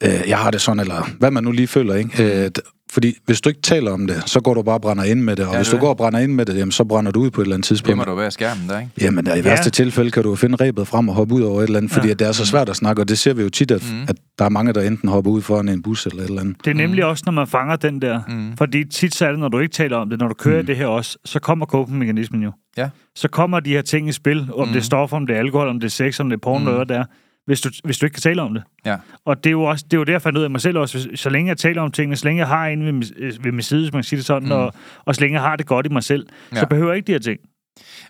øh, 0.04 0.10
jeg 0.28 0.38
har 0.38 0.50
det 0.50 0.60
sådan, 0.60 0.80
eller 0.80 1.10
hvad 1.18 1.30
man 1.30 1.44
nu 1.44 1.52
lige 1.52 1.66
føler, 1.66 1.94
ikke? 1.94 2.42
Øh, 2.44 2.50
d- 2.58 2.80
fordi 2.92 3.14
hvis 3.26 3.40
du 3.40 3.48
ikke 3.48 3.62
taler 3.62 3.90
om 3.90 4.06
det, 4.06 4.22
så 4.26 4.40
går 4.40 4.54
du 4.54 4.62
bare 4.62 4.74
og 4.74 4.80
brænder 4.82 5.04
ind 5.04 5.20
med 5.20 5.36
det, 5.36 5.46
og 5.46 5.52
Ja, 5.52 5.58
hvis 5.58 5.68
det 5.68 5.76
du 5.76 5.80
går 5.80 5.88
og 5.88 5.96
brænder 5.96 6.18
ind 6.18 6.32
med 6.32 6.46
det, 6.46 6.56
jamen, 6.56 6.72
så 6.72 6.84
brænder 6.84 7.12
du 7.12 7.20
ud 7.20 7.30
på 7.30 7.40
et 7.40 7.44
eller 7.44 7.54
andet 7.56 7.66
tidspunkt. 7.66 7.86
Glemmer 7.88 8.04
du 8.04 8.14
ved 8.14 8.30
skærmen 8.30 8.68
der, 8.68 8.78
ikke? 8.80 8.90
Jamen, 9.00 9.26
der, 9.26 9.34
i 9.34 9.36
Ja. 9.36 9.42
værste 9.42 9.70
tilfælde 9.70 10.10
kan 10.10 10.22
du 10.22 10.36
finde 10.36 10.64
rebet 10.64 10.88
frem 10.88 11.08
og 11.08 11.14
hoppe 11.14 11.34
ud 11.34 11.42
over 11.42 11.60
et 11.60 11.64
eller 11.66 11.76
andet, 11.78 11.92
fordi 11.92 12.06
Ja. 12.06 12.12
at 12.12 12.18
det 12.18 12.26
er 12.28 12.32
så 12.32 12.46
svært 12.46 12.68
at 12.68 12.76
snakke, 12.76 13.02
og 13.02 13.08
det 13.08 13.18
ser 13.18 13.34
vi 13.34 13.42
jo 13.42 13.48
tit, 13.48 13.70
at, 13.70 13.82
Mm. 13.92 14.02
at 14.08 14.16
der 14.38 14.44
er 14.44 14.48
mange, 14.48 14.72
der 14.72 14.82
enten 14.82 15.08
hopper 15.08 15.30
ud 15.30 15.42
foran 15.42 15.68
en 15.68 15.82
bus 15.82 16.06
eller 16.06 16.22
et 16.22 16.28
eller 16.28 16.40
andet. 16.40 16.56
Det 16.64 16.70
er 16.70 16.74
nemlig 16.74 17.04
også, 17.04 17.22
når 17.26 17.32
man 17.32 17.46
fanger 17.46 17.76
den 17.76 18.02
der. 18.02 18.20
Mm. 18.28 18.56
Fordi 18.56 18.84
tit 18.84 19.14
så 19.14 19.26
er 19.26 19.30
det, 19.30 19.38
når 19.40 19.48
du 19.48 19.58
ikke 19.58 19.72
taler 19.74 19.96
om 19.96 20.10
det, 20.10 20.18
når 20.18 20.28
du 20.28 20.34
kører 20.34 20.60
mm. 20.60 20.66
det 20.66 20.76
her 20.76 20.86
også, 20.86 21.18
så 21.24 21.38
kommer 21.40 21.66
coping-mekanismen 21.66 22.42
jo. 22.42 22.52
Ja. 22.76 22.88
Så 23.16 23.28
kommer 23.28 23.60
de 23.60 23.70
her 23.70 23.82
ting 23.82 24.08
i 24.08 24.12
spil, 24.12 24.48
om 24.54 24.68
mm. 24.68 24.72
det 24.72 24.80
er 24.80 24.84
stoffer, 24.84 25.16
om 25.16 25.26
det 25.26 25.34
er 25.36 25.38
alkohol, 25.40 25.68
om 25.68 25.80
det 25.80 25.86
er 25.86 25.90
sex, 25.90 26.20
om 26.20 26.28
det 26.28 26.36
er 26.36 26.40
porno, 26.40 26.70
mm. 26.70 26.76
hvad 26.76 26.86
det 26.86 26.96
er, 26.96 27.04
hvis 27.46 27.60
du, 27.60 27.70
hvis 27.84 27.98
du 27.98 28.06
ikke 28.06 28.14
kan 28.14 28.22
tale 28.22 28.42
om 28.42 28.54
det. 28.54 28.62
Ja. 28.86 28.96
Og 29.24 29.44
det 29.44 29.46
er 29.46 29.52
jo 29.52 29.62
også 29.62 29.84
det 29.84 29.96
er 29.96 29.98
jo 29.98 30.04
det, 30.04 30.12
jeg 30.24 30.36
ud 30.36 30.42
af 30.42 30.50
mig 30.50 30.60
selv 30.60 30.78
også. 30.78 31.08
Så 31.14 31.30
længe 31.30 31.48
jeg 31.48 31.56
taler 31.56 31.82
om 31.82 31.90
tingene, 31.90 32.16
så 32.16 32.24
længe 32.24 32.40
jeg 32.40 32.48
har 32.48 32.66
en 32.66 32.86
ved, 32.86 33.42
ved 33.42 33.52
min 33.52 33.62
side, 33.62 33.80
hvis 33.80 33.92
man 33.92 33.98
kan 33.98 34.04
sige 34.04 34.16
det 34.16 34.26
sådan, 34.26 34.48
mm. 34.48 34.52
og, 34.52 34.72
og 35.04 35.14
så 35.14 35.20
længe 35.20 35.34
jeg 35.34 35.42
har 35.48 35.56
det 35.56 35.66
godt 35.66 35.86
i 35.86 35.88
mig 35.88 36.02
selv, 36.02 36.26
ja. 36.54 36.60
Så 36.60 36.66
behøver 36.66 36.90
jeg 36.90 36.96
ikke 36.96 37.06
de 37.06 37.12
her 37.12 37.18
ting. 37.18 37.38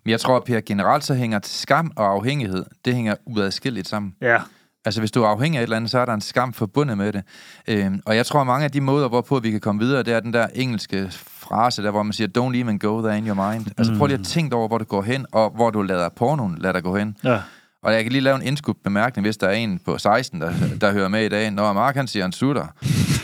Men 0.04 0.10
jeg 0.10 0.20
tror, 0.20 0.40
Per, 0.40 0.60
generelt 0.66 1.04
så 1.04 1.14
hænger 1.14 1.40
skam 1.42 1.92
og 1.96 2.06
afhængighed, 2.06 2.64
det 2.84 2.94
hænger 2.94 3.14
uadskilleligt 3.26 3.88
sammen. 3.88 4.14
Ja. 4.22 4.38
Altså, 4.84 5.00
hvis 5.00 5.10
du 5.10 5.22
er 5.22 5.28
afhængig 5.28 5.58
af 5.58 5.62
et 5.62 5.66
eller 5.66 5.76
andet, 5.76 5.90
så 5.90 5.98
er 5.98 6.04
der 6.04 6.14
en 6.14 6.20
skam 6.20 6.52
forbundet 6.52 6.98
med 6.98 7.12
det. 7.12 7.22
Øhm, 7.68 8.00
og 8.06 8.16
jeg 8.16 8.26
tror, 8.26 8.40
at 8.40 8.46
mange 8.46 8.64
af 8.64 8.70
de 8.70 8.80
måder, 8.80 9.08
hvorpå 9.08 9.38
vi 9.38 9.50
kan 9.50 9.60
komme 9.60 9.80
videre, 9.80 10.02
det 10.02 10.14
er 10.14 10.20
den 10.20 10.32
der 10.32 10.46
engelske 10.54 11.08
frase, 11.20 11.82
der 11.82 11.90
hvor 11.90 12.02
man 12.02 12.12
siger, 12.12 12.28
don't 12.38 12.56
even 12.56 12.78
go 12.78 13.00
there 13.00 13.18
in 13.18 13.26
your 13.28 13.50
mind. 13.50 13.66
Altså, 13.78 13.94
prøv 13.98 14.06
lige 14.06 14.18
at 14.18 14.24
tænke 14.24 14.56
over, 14.56 14.68
hvor 14.68 14.78
du 14.78 14.84
går 14.84 15.02
hen, 15.02 15.26
og 15.32 15.50
hvor 15.50 15.70
du 15.70 15.82
lader 15.82 16.08
pornoen 16.08 16.58
lade 16.58 16.72
dig 16.72 16.82
gå 16.82 16.96
hen. 16.96 17.16
ja. 17.24 17.40
Og 17.84 17.92
jeg 17.94 18.02
kan 18.02 18.12
lige 18.12 18.22
lave 18.22 18.36
en 18.36 18.42
indskudt 18.42 18.82
bemærkning, 18.84 19.26
hvis 19.26 19.36
der 19.36 19.46
er 19.46 19.52
en 19.52 19.78
på 19.78 19.98
16, 19.98 20.40
der, 20.40 20.52
der 20.80 20.92
hører 20.92 21.08
med 21.08 21.24
i 21.24 21.28
dag. 21.28 21.50
Når 21.50 21.72
Mark 21.72 21.94
han 21.96 22.06
siger 22.08 22.24
en 22.24 22.32
sutter, 22.32 22.66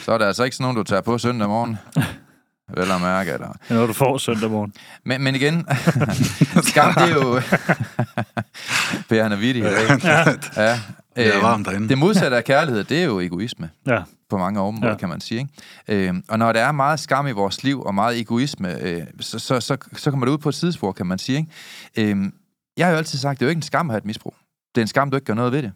så 0.04 0.12
er 0.12 0.18
der 0.18 0.26
altså 0.26 0.44
ikke 0.44 0.56
sådan 0.56 0.64
nogen, 0.64 0.76
du 0.76 0.82
tager 0.82 1.02
på 1.02 1.18
søndag 1.18 1.48
morgen. 1.48 1.78
Vel 2.76 2.90
at 2.90 3.00
mærke, 3.00 3.30
eller... 3.32 3.48
Det 3.52 3.70
er 3.70 3.74
noget, 3.74 3.88
du 3.88 3.92
får 3.94 4.18
søndag 4.18 4.50
morgen. 4.50 4.72
Men, 5.04 5.22
men 5.22 5.34
igen, 5.34 5.66
skam, 6.70 6.94
det 6.94 7.02
er 7.02 7.14
jo... 7.14 7.40
per, 9.08 9.22
han 9.22 9.32
er 9.32 9.36
vittig. 9.36 9.62
Ja. 9.72 9.78
ja. 10.56 10.80
Det 11.16 11.26
er 11.26 11.34
Øhm, 11.34 11.42
varmt 11.42 11.66
derinde. 11.66 11.88
Det 11.88 11.98
modsatte 11.98 12.36
af 12.36 12.44
kærlighed, 12.44 12.84
det 12.84 13.00
er 13.00 13.04
jo 13.04 13.20
egoisme 13.20 13.70
Ja. 13.86 14.02
på 14.30 14.38
mange 14.38 14.60
områder, 14.60 14.88
Ja. 14.90 14.96
kan 14.96 15.08
man 15.08 15.20
sige. 15.20 15.48
Ikke? 15.88 16.06
Øhm, 16.08 16.22
og 16.28 16.38
når 16.38 16.52
der 16.52 16.60
er 16.60 16.72
meget 16.72 17.00
skam 17.00 17.26
i 17.26 17.30
vores 17.32 17.62
liv, 17.64 17.82
og 17.82 17.94
meget 17.94 18.20
egoisme, 18.20 18.80
øh, 18.82 19.02
så, 19.20 19.38
så, 19.38 19.60
så, 19.60 19.76
så 19.96 20.10
kommer 20.10 20.26
det 20.26 20.32
ud 20.32 20.38
på 20.38 20.48
et 20.48 20.54
sidespor, 20.54 20.92
kan 20.92 21.06
man 21.06 21.18
sige. 21.18 21.48
Ikke? 21.96 22.10
Øhm, 22.10 22.32
jeg 22.76 22.86
har 22.86 22.92
jo 22.92 22.98
altid 22.98 23.18
sagt, 23.18 23.38
det 23.40 23.44
er 23.44 23.46
jo 23.46 23.50
ikke 23.50 23.58
en 23.58 23.62
skam 23.62 23.90
at 23.90 23.92
have 23.92 23.98
et 23.98 24.04
misbrug. 24.04 24.34
Det 24.74 24.80
er 24.80 24.82
en 24.82 24.88
skam, 24.88 25.10
du 25.10 25.16
ikke 25.16 25.24
gør 25.24 25.34
noget 25.34 25.52
ved 25.52 25.62
det. 25.62 25.72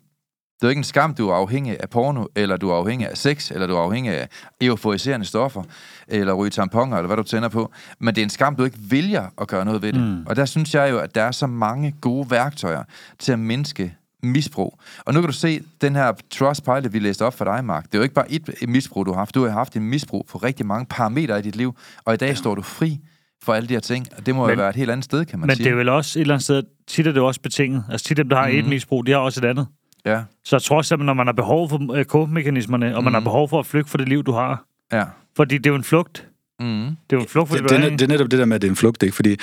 Det 0.61 0.63
er 0.63 0.69
jo 0.69 0.71
ikke 0.71 0.81
en 0.81 0.85
skam, 0.85 1.15
du 1.15 1.29
er 1.29 1.35
afhængig 1.35 1.77
af 1.81 1.91
porno, 1.91 2.27
eller 2.37 2.57
du 2.57 2.71
er 2.71 2.77
afhængig 2.77 3.11
af 3.11 3.17
sex, 3.17 3.51
eller 3.51 3.67
du 3.67 3.75
er 3.75 3.81
afhængig 3.81 4.13
af 4.13 4.29
euforiserende 4.61 5.27
stoffer, 5.27 5.63
eller 6.09 6.33
ryge 6.33 6.51
tamponer, 6.51 6.97
eller 6.97 7.07
hvad 7.07 7.17
du 7.17 7.23
tænder 7.23 7.49
på. 7.49 7.73
Men 7.99 8.15
det 8.15 8.21
er 8.21 8.25
en 8.25 8.31
skam, 8.31 8.57
du 8.57 8.65
ikke 8.65 8.79
vælger 8.81 9.27
at 9.41 9.49
gøre 9.49 9.65
noget 9.65 9.83
ved 9.83 9.93
det. 9.93 10.01
Mm. 10.01 10.27
Og 10.27 10.37
der 10.37 10.45
synes 10.45 10.75
jeg 10.75 10.91
jo, 10.91 10.99
at 10.99 11.15
der 11.15 11.23
er 11.23 11.31
så 11.31 11.47
mange 11.47 11.95
gode 12.01 12.31
værktøjer 12.31 12.83
til 13.19 13.33
at 13.33 13.39
mindske 13.39 13.95
misbrug. 14.23 14.79
Og 15.05 15.15
nu 15.15 15.21
kan 15.21 15.29
du 15.29 15.37
se 15.37 15.63
den 15.81 15.97
her 15.97 16.13
Trustpilot, 16.31 16.93
vi 16.93 16.99
læste 16.99 17.25
op 17.25 17.35
for 17.35 17.45
dig, 17.45 17.65
Mark. 17.65 17.85
Det 17.85 17.95
er 17.95 17.99
jo 17.99 18.03
ikke 18.03 18.15
bare 18.15 18.31
et 18.33 18.69
misbrug, 18.69 19.07
du 19.07 19.13
har 19.13 19.19
haft. 19.19 19.35
Du 19.35 19.45
har 19.45 19.51
haft 19.51 19.77
et 19.77 19.83
misbrug 19.83 20.27
på 20.31 20.39
rigtig 20.39 20.67
mange 20.67 20.87
parametre 20.87 21.39
i 21.39 21.43
dit 21.43 21.57
liv, 21.57 21.77
og 22.05 22.15
i 22.15 22.17
dag 22.17 22.29
ja. 22.29 22.35
står 22.35 22.55
du 22.55 22.63
fri 22.63 23.01
for 23.45 23.55
alle 23.55 23.69
de 23.69 23.75
her 23.75 23.81
ting. 23.81 24.07
Og 24.17 24.27
det 24.27 24.35
må 24.35 24.41
men, 24.41 24.47
Men- 24.51 24.55
jo 24.59 24.61
være 24.63 24.71
et 24.71 24.77
helt 24.77 24.91
andet 24.91 25.05
sted, 25.05 25.25
kan 25.25 25.39
man 25.39 25.47
Men 25.47 25.57
sige. 25.57 25.65
det 25.65 25.73
er 25.73 25.77
vel 25.77 25.89
også 25.89 26.19
et 26.19 26.21
eller 26.21 26.35
andet 26.35 26.45
sted, 26.45 26.63
tit 26.87 27.07
er 27.07 27.13
det 27.13 27.21
jo 27.21 27.27
også 27.27 27.41
betinget. 27.41 27.85
Altså 27.91 28.07
tit 28.07 28.17
dem, 28.17 28.29
der 28.29 28.37
har 28.37 28.49
mm. 28.49 28.55
et 28.59 28.67
misbrug, 28.67 29.07
de 29.07 29.13
har 29.13 29.19
også 29.19 29.41
et 29.41 29.45
andet. 29.45 29.67
Ja, 30.07 30.23
Så 30.45 30.57
jeg 30.57 30.63
tror 30.63 30.83
simpelthen, 30.83 31.07
når 31.07 31.15
man 31.15 31.27
har 31.27 31.33
behov 31.33 31.69
for 31.69 31.93
øh, 31.95 32.05
coping-mekanismerne, 32.05 32.97
og 32.97 33.05
man 33.05 33.13
har 33.13 33.21
behov 33.21 33.49
for 33.49 33.59
at 33.61 33.67
flygte 33.67 33.91
fra 33.91 33.99
det 33.99 34.09
liv, 34.09 34.23
du 34.25 34.33
har. 34.33 34.65
ja. 34.93 35.05
Fordi 35.37 35.59
det 35.59 35.67
er 35.67 35.71
jo 35.71 35.77
en 35.77 35.85
flugt. 35.85 36.27
Mm. 36.61 36.67
Det 36.67 36.87
er 36.87 36.97
jo 37.13 37.21
en 37.21 37.27
flugt 37.29 37.49
fra 37.49 37.57
Det, 37.57 37.71
det, 37.71 37.83
det, 37.83 37.91
det 37.93 38.03
er 38.03 38.09
netop 38.09 38.31
det 38.31 38.39
der 38.39 38.45
med, 38.45 38.55
at 38.55 38.63
det 38.63 38.69
er 38.69 38.73
en 38.73 38.77
flugt, 38.77 39.03
ikke? 39.03 39.15
Fordi 39.17 39.37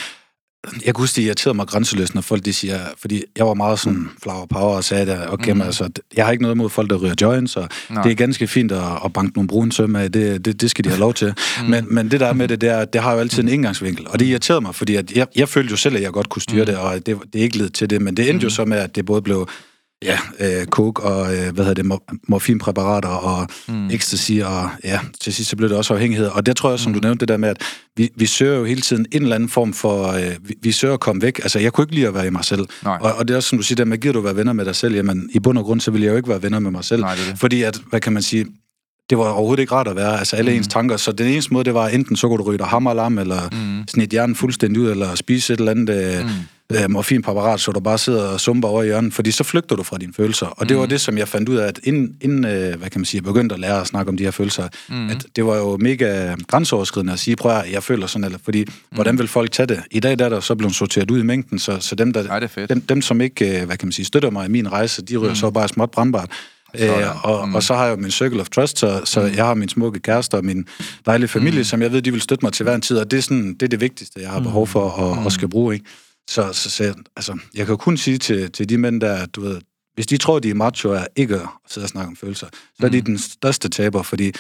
jeg 0.86 0.94
kunne 0.94 1.04
huske, 1.04 1.16
det 1.16 1.22
irriterede 1.22 1.56
mig 1.56 1.68
grænseløst, 1.68 2.16
når 2.16 2.22
folk 2.22 2.46
de 2.46 2.54
siger, 2.54 2.80
fordi 2.98 3.24
jeg 3.38 3.48
var 3.48 3.54
meget 3.54 3.80
sådan 3.80 4.10
flower 4.24 4.46
power 4.46 4.76
og 4.76 4.84
sagde, 4.84 5.14
at 5.14 5.34
okay, 5.34 5.52
mm. 5.52 5.62
altså, 5.62 5.90
jeg 6.16 6.26
har 6.26 6.32
ikke 6.32 6.42
noget 6.42 6.56
imod 6.56 6.70
folk, 6.70 6.90
der 6.90 6.96
ryger 6.96 7.16
joints, 7.22 7.56
og 7.56 7.70
Nej. 7.90 8.04
det 8.04 8.12
er 8.12 8.16
ganske 8.16 8.48
fint 8.48 8.72
at, 8.72 8.84
at 9.06 9.14
banke 9.14 9.38
nogle 9.38 9.48
brune 9.48 9.72
søm 9.72 9.96
af, 9.96 10.12
det, 10.12 10.46
det, 10.46 10.62
det 10.62 10.70
skal 10.70 10.86
de 10.86 10.90
have 10.90 11.00
lov 11.00 11.14
til. 11.14 11.34
mm. 11.62 11.70
men, 11.70 11.86
men 11.90 12.12
det 12.12 12.20
der 12.20 12.34
med 12.34 12.48
det, 12.48 12.62
det, 12.62 12.70
er, 12.70 12.86
det 12.86 13.02
har 13.02 13.14
jo 13.14 13.20
altid 13.20 13.44
en 13.44 13.50
indgangsvinkel, 13.50 14.08
og 14.08 14.20
det 14.20 14.26
irriterede 14.26 14.62
mig, 14.62 14.76
fordi 14.76 14.96
at 14.96 15.12
jeg, 15.12 15.28
jeg 15.36 15.50
følte 15.50 15.72
jo 15.72 15.78
selv, 15.78 15.96
at 15.96 16.02
jeg 16.02 16.12
godt 16.12 16.30
kunne 16.30 16.42
styre 16.42 16.62
mm. 16.62 16.66
det, 16.66 16.78
og 16.78 17.06
det, 17.06 17.18
det 17.34 17.40
er 17.40 17.44
ikke 17.44 17.58
ledet 17.58 17.74
til 17.74 17.90
det, 17.90 18.02
men 18.02 18.18
det 18.18 18.30
endte 18.30 18.44
mm. 18.44 18.50
jo 18.50 18.50
så 18.50 18.66
med, 18.66 18.78
at 18.78 18.96
det 18.96 19.06
både 19.06 19.22
blev 19.22 19.50
ja, 20.06 20.18
øh, 20.40 20.66
coke 20.66 21.04
og, 21.04 21.34
øh, 21.34 21.54
hvad 21.54 21.66
hedder 21.66 21.74
det, 21.74 21.86
mor- 21.86 22.14
morfinpræparater 22.28 23.10
og 23.10 23.48
mm. 23.68 23.90
ecstasy, 23.90 24.32
og 24.32 24.70
ja, 24.84 25.00
til 25.22 25.34
sidst 25.34 25.50
så 25.50 25.56
blev 25.56 25.70
det 25.70 25.78
også 25.78 25.94
afhængighed. 25.94 26.28
Og 26.28 26.46
det 26.46 26.56
tror 26.56 26.70
jeg, 26.70 26.80
som 26.80 26.94
du 26.94 27.00
nævnte, 27.00 27.20
det 27.20 27.28
der 27.28 27.38
med, 27.38 27.50
at 27.50 27.58
vi, 27.98 28.10
vi 28.16 28.26
søger 28.26 28.58
jo 28.58 28.66
hele 28.66 28.82
tiden 28.82 29.06
en 29.12 29.22
eller 29.22 29.36
anden 29.36 29.50
form 29.50 29.74
for, 29.74 30.08
øh, 30.08 30.36
vi, 30.42 30.56
vi 30.62 30.72
søger 30.72 30.94
at 30.94 31.00
komme 31.00 31.22
væk. 31.22 31.40
Altså, 31.40 31.60
jeg 31.60 31.74
kunne 31.74 31.84
ikke 31.84 31.96
lide 31.96 32.08
at 32.08 32.14
være 32.14 32.28
i 32.28 32.30
mig 32.30 32.46
selv. 32.46 32.68
Nej. 32.84 32.98
Og, 33.02 33.14
og 33.14 33.28
det 33.28 33.34
er 33.34 33.38
også, 33.38 33.50
som 33.50 33.58
du 33.58 33.64
siger, 33.64 33.76
der 33.76 33.86
med, 33.86 33.98
giver 33.98 34.14
du 34.14 34.20
at 34.20 34.26
være 34.26 34.36
venner 34.36 34.54
med 34.54 34.66
dig 34.66 34.76
selv, 34.76 34.96
jamen, 34.96 35.30
i 35.34 35.40
bund 35.40 35.58
og 35.58 35.64
grund, 35.64 35.82
så 35.82 35.92
vil 35.92 36.02
jeg 36.02 36.12
jo 36.12 36.16
ikke 36.16 36.30
være 36.30 36.44
venner 36.44 36.60
med 36.60 36.72
mig 36.72 36.84
selv. 36.84 37.02
Nej, 37.02 37.16
det 37.16 37.28
det. 37.30 37.40
Fordi 37.40 37.62
at, 37.62 37.80
hvad 37.90 38.00
kan 38.00 38.14
man 38.14 38.24
sige, 38.24 38.46
det 39.10 39.18
var 39.18 39.30
overhovedet 39.30 39.62
ikke 39.62 39.76
rart 39.76 39.88
at 39.88 39.96
være, 39.96 40.20
altså 40.20 40.36
alle 40.36 40.52
mm. 40.52 40.58
ens 40.58 40.68
tanker. 40.68 40.98
Så 40.98 41.12
den 41.12 41.28
eneste 41.28 41.54
måde, 41.54 41.64
det 41.64 41.74
var 41.74 41.88
enten 41.88 42.16
så 42.16 42.28
kunne 42.28 42.38
du 42.38 42.44
ryge 42.44 42.58
dig 42.58 42.68
hammerlam, 42.68 43.18
eller 43.18 43.50
mm. 43.52 43.88
snit 43.88 44.10
hjernen 44.10 44.36
fuldstændig 44.36 44.82
ud, 44.82 44.92
eller 44.92 45.16
spise 45.16 45.54
et 45.54 45.60
eller 45.60 45.72
andet 45.72 46.18
øh, 46.18 46.24
mm. 46.24 46.30
Øh, 46.76 46.90
morfinpræparat, 46.90 47.60
så 47.60 47.72
du 47.72 47.80
bare 47.80 47.98
sidder 47.98 48.28
og 48.28 48.40
sumper 48.40 48.68
over 48.68 48.84
i 48.84 48.86
hjørnet, 48.86 49.14
fordi 49.14 49.32
så 49.32 49.44
flygter 49.44 49.76
du 49.76 49.84
fra 49.84 49.98
dine 49.98 50.14
følelser. 50.14 50.46
Og 50.46 50.70
det 50.70 50.78
var 50.78 50.86
det, 50.86 51.02
som 51.02 51.18
jeg 51.18 51.28
fandt 51.28 51.50
ud 51.50 51.56
af, 51.56 51.68
at 51.68 51.80
inden, 51.84 52.16
inden 52.22 52.46
øh, 52.46 52.80
hvad 52.80 52.90
kan 52.90 53.02
man 53.02 53.06
sige, 53.06 53.20
jeg 53.20 53.24
begyndte 53.24 53.54
at 53.54 53.60
lære 53.60 53.82
at 53.82 53.88
snakke 53.88 54.10
om 54.10 54.18
de 54.18 54.24
her 54.24 54.32
følelser, 54.32 54.68
mm. 54.90 55.10
at 55.10 55.26
det 55.36 55.46
var 55.46 55.58
jo 55.58 55.78
mega 55.78 56.36
grænseoverskridende 56.48 57.14
at 57.14 57.20
sige, 57.20 57.36
prøv 57.36 57.52
at 57.52 57.72
jeg 57.72 57.84
føler 57.84 58.08
sådan, 58.08 58.26
eller 58.26 58.40
fordi, 58.44 58.64
mm. 58.64 58.74
hvordan 58.92 59.18
vil 59.18 59.28
folk 59.28 59.52
tage 59.52 59.68
det? 59.68 59.84
I 59.92 60.00
dag 60.00 60.20
der 60.20 60.26
er 60.26 60.30
der 60.30 60.40
så 60.40 60.56
blevet 60.56 60.76
sorteret 60.76 61.12
ud 61.12 61.20
i 61.20 61.24
mængden, 61.24 61.60
så, 61.60 61.78
så 61.80 61.96
dem, 61.96 62.14
der, 62.14 62.28
Ej, 62.28 62.40
dem, 62.70 62.82
dem, 62.82 63.02
som 63.02 63.22
ikke, 63.22 63.62
øh, 63.62 63.66
hvad 63.66 63.78
kan 63.78 63.88
man 63.88 63.92
sige, 63.92 64.06
støtter 64.06 64.30
mig 64.30 64.46
i 64.46 64.50
min 64.50 64.72
rejse, 64.72 65.02
de 65.02 65.18
ryger 65.18 65.30
mm. 65.30 65.36
så 65.36 65.50
bare 65.50 65.68
småt 65.68 65.92
brandbart. 65.92 66.30
Sådan. 66.78 67.04
Øh, 67.04 67.26
og, 67.26 67.48
mm. 67.48 67.56
og 67.56 67.64
så 67.64 67.74
har 67.74 67.86
jeg 67.86 67.92
jo 67.92 68.02
min 68.02 68.12
circle 68.12 68.42
of 68.42 68.50
trust, 68.50 68.80
så, 68.80 69.02
så 69.06 69.22
mm. 69.22 69.36
jeg 69.36 69.46
har 69.46 69.54
min 69.54 69.70
smukke 69.70 70.00
kæreste 70.00 70.36
og 70.36 70.46
min 70.46 70.66
dejlige 71.06 71.28
familie, 71.28 71.60
mm. 71.60 71.64
som 71.64 71.82
jeg 71.82 71.92
ved, 71.92 72.02
de 72.02 72.12
vil 72.12 72.22
støtte 72.22 72.46
mig 72.46 72.54
til 72.54 72.64
hver 72.64 72.76
en 72.76 72.82
tid, 72.82 72.98
og 72.98 73.12
det 73.12 73.18
er, 73.18 73.22
sådan, 73.22 73.54
det, 73.54 73.64
er 73.64 73.68
det 73.68 73.82
vigtigste, 73.82 74.22
jeg 74.22 74.30
har 74.30 74.40
behov 74.40 74.68
for 74.68 74.90
at, 74.90 75.20
mm. 75.20 75.26
at 75.26 75.32
skal 75.32 75.48
bruge. 75.48 75.74
Ikke? 75.74 75.86
Så, 76.32 76.54
så, 76.54 76.70
så 76.70 76.84
jeg- 76.84 76.96
altså, 77.16 77.38
jeg 77.56 77.66
kan 77.66 77.74
jo 77.74 77.78
kun 77.78 77.98
sige 77.98 78.18
til, 78.18 78.52
til 78.52 78.70
de 78.70 78.78
mænd, 78.78 79.02
der, 79.02 79.26
du 79.26 79.42
ved, 79.42 79.62
hvis 79.94 80.08
de 80.08 80.18
tror, 80.18 80.40
de 80.40 80.50
er 80.50 80.54
macho, 80.54 80.90
er 80.92 81.06
ikke 81.16 81.36
at 81.36 81.48
sidde 81.68 81.86
og 81.86 81.90
snakke 81.90 82.08
om 82.08 82.16
følelser, 82.16 82.48
så 82.80 82.86
er 82.86 82.90
de 82.90 83.02
den 83.02 83.18
største 83.20 83.70
taber, 83.70 84.04
fordi 84.04 84.32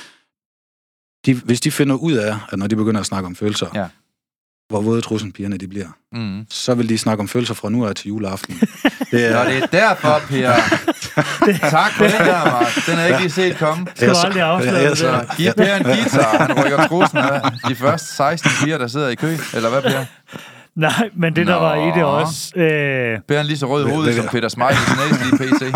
de, 1.25 1.33
hvis 1.33 1.61
de 1.61 1.71
finder 1.71 1.95
ud 1.95 2.13
af, 2.13 2.35
at 2.51 2.59
når 2.59 2.67
de 2.67 2.75
begynder 2.75 2.99
at 2.99 3.05
snakke 3.05 3.25
om 3.27 3.35
følelser, 3.35 3.67
Ja. 3.75 3.85
hvor 4.69 4.81
våde 4.81 5.01
trussenpigerne 5.01 5.57
de 5.57 5.67
bliver, 5.67 5.87
Mm. 6.13 6.45
så 6.49 6.73
vil 6.73 6.89
de 6.89 6.97
snakke 6.97 7.21
om 7.21 7.27
følelser 7.27 7.53
fra 7.53 7.69
nu 7.69 7.85
af 7.85 7.95
til 7.95 8.07
juleaften. 8.07 8.55
Det 9.11 9.31
Nå, 9.31 9.37
er, 9.37 9.43
det 9.49 9.57
er 9.57 9.65
derfor, 9.65 10.19
Per. 10.27 10.51
Tak 11.69 11.91
for 11.93 12.03
den 12.03 12.11
der, 12.13 12.45
Mark. 12.45 12.85
Den 12.85 12.93
har 12.95 13.01
jeg 13.01 13.09
ikke 13.09 13.21
lige 13.21 13.31
set 13.31 13.57
komme. 13.57 13.87
Skal 13.95 14.09
du 14.09 14.15
aldrig 14.25 14.41
afsløre 14.41 14.89
det 14.89 14.97
Så 14.97 15.07
der? 15.07 15.35
giv 15.37 15.53
Per 15.57 15.75
en 15.75 15.83
guitar, 15.83 16.37
han 16.37 16.65
rykker 16.65 16.87
trusen 16.87 17.17
af 17.17 17.51
de 17.69 17.75
første 17.75 18.07
16 18.15 18.51
piger, 18.63 18.77
der 18.77 18.87
sidder 18.87 19.07
i 19.09 19.15
kø. 19.15 19.37
Eller 19.53 19.69
hvad, 19.69 19.81
Per? 19.81 20.05
Nej, 20.75 21.09
men 21.15 21.35
det 21.35 21.47
der 21.47 21.53
Nå. 21.53 21.59
var 21.59 21.75
i 21.75 21.91
det 21.99 22.03
også... 22.03 22.53
Øh, 22.59 23.19
Per 23.27 23.37
er 23.39 23.43
lige 23.43 23.57
så 23.57 23.65
rød 23.69 24.05
det- 24.05 24.15
som 24.15 24.25
Peter 24.31 24.47
Smeichel 24.49 24.83
i 24.83 24.85
sin 24.85 24.97
næse 25.29 25.45
lige 25.45 25.69
pt. 25.69 25.75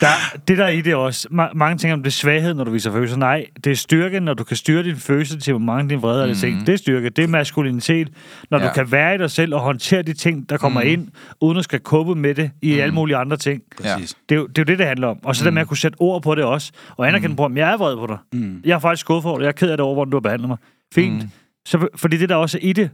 der, 0.00 0.06
det 0.48 0.58
der 0.58 0.64
er 0.64 0.68
i 0.68 0.80
det 0.80 0.94
også... 0.94 1.28
Ma- 1.28 1.54
mange 1.54 1.78
tænker 1.78 1.92
om 1.94 2.02
det 2.02 2.06
er 2.10 2.12
svaghed, 2.12 2.54
når 2.54 2.64
du 2.64 2.70
viser 2.70 2.92
følelser. 2.92 3.16
Nej, 3.16 3.46
det 3.64 3.70
er 3.72 3.76
styrke, 3.76 4.20
når 4.20 4.34
du 4.34 4.44
kan 4.44 4.56
styre 4.56 4.82
din 4.82 4.96
følelse 4.96 5.38
til, 5.40 5.52
hvor 5.52 5.60
mange 5.60 5.90
din 5.90 6.02
vrede 6.02 6.22
eller 6.22 6.34
ting. 6.36 6.66
Det 6.66 6.72
er 6.72 6.76
styrke. 6.76 7.08
Det 7.10 7.24
er 7.24 7.28
maskulinitet. 7.28 8.08
Når 8.50 8.58
Ja. 8.58 8.66
du 8.68 8.72
kan 8.74 8.92
være 8.92 9.14
i 9.14 9.18
dig 9.18 9.30
selv 9.30 9.54
og 9.54 9.60
håndtere 9.60 10.02
de 10.02 10.12
ting, 10.12 10.48
der 10.50 10.56
kommer 10.56 10.80
ind, 10.80 11.08
uden 11.40 11.58
at 11.58 11.64
skal 11.64 11.80
kåbe 11.80 12.14
med 12.14 12.34
det 12.34 12.50
i 12.62 12.78
alle 12.78 12.94
mulige 12.94 13.16
andre 13.16 13.36
ting. 13.36 13.62
Præcis. 13.82 14.16
Det 14.28 14.34
er, 14.34 14.38
jo, 14.38 14.46
det 14.46 14.58
er 14.58 14.62
jo 14.62 14.64
det, 14.64 14.78
det 14.78 14.86
handler 14.86 15.08
om. 15.08 15.18
Og 15.24 15.36
så 15.36 15.42
mm. 15.42 15.46
det 15.46 15.54
med 15.54 15.62
at 15.62 15.68
kunne 15.68 15.76
sætte 15.76 15.96
ord 16.00 16.22
på 16.22 16.34
det 16.34 16.44
også. 16.44 16.72
Og 16.96 17.08
anerkende, 17.08 17.28
mm. 17.32 17.36
bror, 17.36 17.52
jeg 17.56 17.72
er 17.72 17.76
vred 17.76 17.96
på 17.96 18.06
dig. 18.06 18.16
Mm. 18.32 18.60
Jeg 18.64 18.74
er 18.74 18.78
faktisk 18.78 19.00
skuffet 19.00 19.22
for 19.22 19.36
dig. 19.38 19.42
Jeg 19.42 19.48
er 19.48 19.52
ked 19.52 19.70
af 19.70 19.76
det 19.76 19.84
over, 19.84 19.94
hvordan 19.94 20.10
du 20.10 20.16
har 20.16 20.20
behandlet 20.20 20.48
mig. 20.48 20.56
Fint. 20.94 21.22
Mm. 21.22 21.28
Så, 21.66 21.86
fordi 21.96 22.16
det 22.16 22.28
der 22.28 22.34
også 22.36 22.58
er 22.58 22.62
i 22.64 22.72
det, 22.72 22.90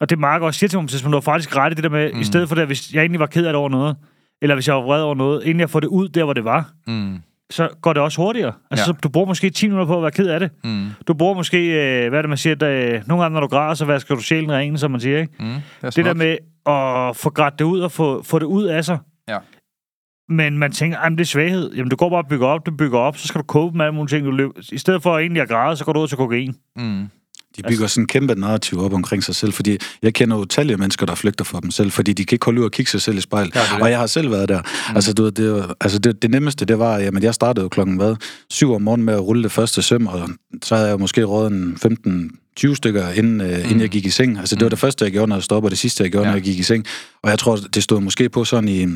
og 0.00 0.10
det 0.10 0.18
Mark 0.18 0.42
også 0.42 0.58
siger 0.58 0.68
til 0.68 0.78
mig, 0.78 0.84
at 0.94 1.02
du 1.04 1.10
har 1.10 1.20
faktisk 1.20 1.56
ret 1.56 1.72
i 1.72 1.74
det 1.74 1.84
der 1.84 1.90
med, 1.90 2.12
mm. 2.12 2.20
i 2.20 2.24
stedet 2.24 2.48
for 2.48 2.54
det, 2.54 2.66
hvis 2.66 2.92
jeg 2.94 3.00
egentlig 3.00 3.20
var 3.20 3.26
ked 3.26 3.46
af 3.46 3.52
det 3.52 3.58
over 3.58 3.68
noget, 3.68 3.96
eller 4.42 4.54
hvis 4.54 4.68
jeg 4.68 4.74
var 4.76 4.82
vred 4.82 5.02
over 5.02 5.14
noget, 5.14 5.44
inden 5.44 5.60
jeg 5.60 5.70
får 5.70 5.80
det 5.80 5.86
ud 5.88 6.08
der, 6.08 6.24
hvor 6.24 6.32
det 6.32 6.44
var, 6.44 6.70
Mm. 6.86 7.18
så 7.50 7.68
går 7.82 7.92
det 7.92 8.02
også 8.02 8.22
hurtigere. 8.22 8.52
Altså, 8.70 8.84
Ja. 8.86 8.92
ja. 8.92 8.98
du 9.02 9.08
bruger 9.08 9.26
måske 9.26 9.50
10 9.50 9.66
minutter 9.66 9.86
på 9.86 9.96
at 9.96 10.02
være 10.02 10.10
ked 10.10 10.26
af 10.28 10.40
det. 10.40 10.50
Mm. 10.64 10.86
Du 11.08 11.14
bruger 11.14 11.34
måske, 11.34 11.58
øh, 11.68 12.08
hvad 12.08 12.18
er 12.18 12.22
det, 12.22 12.28
man 12.28 12.38
siger, 12.38 12.54
at, 12.54 12.62
øh, 12.94 13.02
nogle 13.06 13.22
gange, 13.24 13.34
når 13.34 13.40
du 13.40 13.46
græder, 13.46 13.74
så 13.74 13.84
vasker 13.84 14.14
du 14.14 14.20
sjælen 14.20 14.52
ren, 14.52 14.78
som 14.78 14.90
man 14.90 15.00
siger, 15.00 15.18
ikke? 15.18 15.32
Mm. 15.38 15.46
Det, 15.46 15.62
er 15.82 15.90
Det 15.90 16.04
der 16.04 16.14
med 16.14 16.36
at 16.66 17.16
få 17.16 17.30
grædt 17.30 17.58
det 17.58 17.64
ud 17.64 17.80
og 17.80 17.92
få, 17.92 18.22
få 18.22 18.38
det 18.38 18.46
ud 18.46 18.64
af 18.64 18.84
sig. 18.84 18.98
Ja. 19.28 19.38
Men 20.28 20.58
man 20.58 20.72
tænker, 20.72 20.98
at 20.98 21.12
det 21.12 21.20
er 21.20 21.24
svaghed. 21.24 21.74
Jamen, 21.74 21.90
du 21.90 21.96
går 21.96 22.10
bare 22.10 22.18
og 22.22 22.28
bygger 22.28 22.46
op, 22.46 22.66
du 22.66 22.70
bygger 22.76 22.98
op, 22.98 23.16
så 23.16 23.26
skal 23.28 23.40
du 23.40 23.46
cope 23.46 23.76
med 23.76 23.84
alle 23.84 23.94
mulige 23.94 24.16
ting. 24.16 24.26
Du 24.26 24.30
løb. 24.30 24.50
I 24.72 24.78
stedet 24.78 25.02
for 25.02 25.18
egentlig 25.18 25.42
at 25.42 25.48
græde, 25.48 25.76
så 25.76 25.84
går 25.84 25.92
du 25.92 26.00
ud 26.00 26.08
til 26.08 26.16
kokain. 26.16 26.54
Mm. 26.76 27.08
De 27.56 27.62
bygger 27.68 27.86
sådan 27.86 28.02
en 28.02 28.08
kæmpe 28.08 28.34
narrativ 28.34 28.80
op 28.80 28.92
omkring 28.92 29.24
sig 29.24 29.34
selv, 29.34 29.52
fordi 29.52 29.78
jeg 30.02 30.14
kender 30.14 30.36
utallige 30.36 30.76
mennesker, 30.76 31.06
der 31.06 31.14
flygter 31.14 31.44
for 31.44 31.60
dem 31.60 31.70
selv, 31.70 31.90
fordi 31.90 32.12
de 32.12 32.24
kan 32.24 32.34
ikke 32.34 32.44
holde 32.44 32.60
ud 32.60 32.64
og 32.64 32.72
kigge 32.72 32.90
sig 32.90 33.00
selv 33.02 33.18
i 33.18 33.20
spejl. 33.20 33.52
Ja, 33.54 33.60
og 33.82 33.90
jeg 33.90 33.98
har 33.98 34.06
selv 34.06 34.30
været 34.30 34.48
der. 34.48 34.58
Mm. 34.90 34.96
Altså, 34.96 35.12
du, 35.12 35.28
det, 35.28 35.64
altså 35.80 35.98
det, 35.98 36.22
det, 36.22 36.30
nemmeste, 36.30 36.64
det 36.64 36.78
var, 36.78 36.98
jamen 36.98 37.22
jeg 37.22 37.34
startede 37.34 37.62
jo 37.62 37.68
klokken 37.68 37.96
hvad, 37.96 38.16
7 38.50 38.72
om 38.72 38.82
morgenen 38.82 39.04
med 39.06 39.14
at 39.14 39.20
rulle 39.20 39.42
det 39.42 39.52
første 39.52 39.82
søm, 39.82 40.06
og 40.06 40.28
så 40.62 40.76
havde 40.76 40.88
jeg 40.88 40.98
måske 40.98 41.24
rådet 41.24 41.52
en 41.52 41.78
15 41.82 42.30
20 42.56 42.76
stykker, 42.76 43.08
inden, 43.10 43.40
øh, 43.40 43.64
inden 43.64 43.80
jeg 43.80 43.88
gik 43.88 44.06
i 44.06 44.10
seng. 44.10 44.38
Altså, 44.38 44.54
det 44.56 44.62
var 44.62 44.68
det 44.68 44.78
første, 44.78 45.04
jeg 45.04 45.12
gjorde, 45.12 45.28
når 45.28 45.36
jeg 45.36 45.42
stoppede, 45.42 45.68
og 45.68 45.70
det 45.70 45.78
sidste, 45.78 46.02
jeg 46.02 46.10
gjorde, 46.10 46.22
Ja. 46.24 46.28
ja. 46.28 46.32
når 46.32 46.36
jeg 46.36 46.44
gik 46.44 46.58
i 46.58 46.62
seng. 46.62 46.84
Og 47.22 47.30
jeg 47.30 47.38
tror, 47.38 47.56
det 47.74 47.82
stod 47.82 48.00
måske 48.00 48.28
på 48.28 48.44
sådan 48.44 48.68
i 48.68 48.86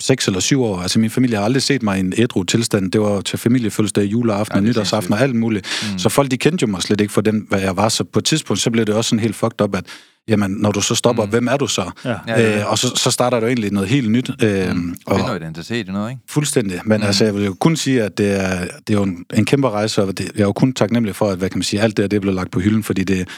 6 0.00 0.26
eller 0.26 0.40
7 0.40 0.62
år. 0.62 0.80
Altså, 0.80 0.98
min 0.98 1.10
familie 1.10 1.36
har 1.36 1.44
aldrig 1.44 1.62
set 1.62 1.82
mig 1.82 1.96
i 1.96 2.00
en 2.00 2.12
ædru 2.16 2.42
tilstand. 2.42 2.92
Det 2.92 3.00
var 3.00 3.20
til 3.20 3.38
familiefødselsdag, 3.38 4.04
juleaften 4.04 4.54
Ja, 4.54 4.58
og 4.58 4.62
det 4.62 4.68
er 4.68 4.72
nytårsaften 4.72 5.12
og 5.12 5.20
alt 5.20 5.34
muligt. 5.34 5.66
Mm. 5.92 5.98
Så 5.98 6.08
folk, 6.08 6.30
de 6.30 6.36
kendte 6.36 6.62
jo 6.62 6.66
mig 6.66 6.82
slet 6.82 7.00
ikke 7.00 7.12
for 7.12 7.20
den, 7.20 7.46
hvad 7.48 7.60
jeg 7.60 7.76
var. 7.76 7.88
Så 7.88 8.04
på 8.04 8.18
et 8.18 8.24
tidspunkt, 8.24 8.60
så 8.60 8.70
blev 8.70 8.84
det 8.84 8.94
også 8.94 9.08
sådan 9.08 9.20
helt 9.20 9.36
fucked 9.36 9.60
up, 9.60 9.76
at 9.76 9.84
jamen, 10.28 10.50
når 10.50 10.72
du 10.72 10.80
så 10.80 10.94
stopper, 10.94 11.24
mm. 11.24 11.30
hvem 11.30 11.48
er 11.48 11.56
du 11.56 11.66
så? 11.66 11.90
Ja. 12.04 12.08
Ja, 12.10 12.14
det 12.36 12.46
er 12.46 12.52
det. 12.52 12.60
Øh, 12.60 12.70
og 12.70 12.78
så, 12.78 12.88
så 12.96 13.10
starter 13.10 13.40
jo 13.40 13.46
egentlig 13.46 13.72
noget 13.72 13.88
helt 13.88 14.10
nyt. 14.10 14.30
Øh, 14.42 14.76
mm. 14.76 14.96
og, 15.06 15.16
Finder 15.16 15.36
identitet 15.36 15.88
i 15.88 15.92
noget, 15.92 16.10
ikke? 16.10 16.22
Fuldstændig. 16.28 16.80
Men 16.84 17.00
mm. 17.00 17.06
altså, 17.06 17.24
jeg 17.24 17.34
vil 17.34 17.44
jo 17.44 17.54
kun 17.54 17.76
sige, 17.76 18.02
at 18.02 18.18
det 18.18 18.40
er, 18.40 18.60
det 18.60 18.94
er 18.94 18.98
jo 18.98 19.02
en, 19.02 19.24
en 19.34 19.44
kæmpe 19.44 19.70
rejse, 19.70 20.02
og 20.02 20.18
det, 20.18 20.30
jeg 20.34 20.40
er 20.40 20.46
jo 20.46 20.52
kun 20.52 20.72
taknemmelig 20.72 21.16
for, 21.16 21.30
at 21.30 21.38
hvad 21.38 21.50
kan 21.50 21.58
man 21.58 21.62
sige, 21.62 21.80
alt 21.80 21.96
det 21.96 22.02
her, 22.02 22.08
det 22.08 22.16
er 22.16 22.20
blevet 22.20 22.36
lagt 22.36 22.50
på 22.50 22.60
hylden, 22.60 22.82
fordi 22.82 23.04
det, 23.04 23.28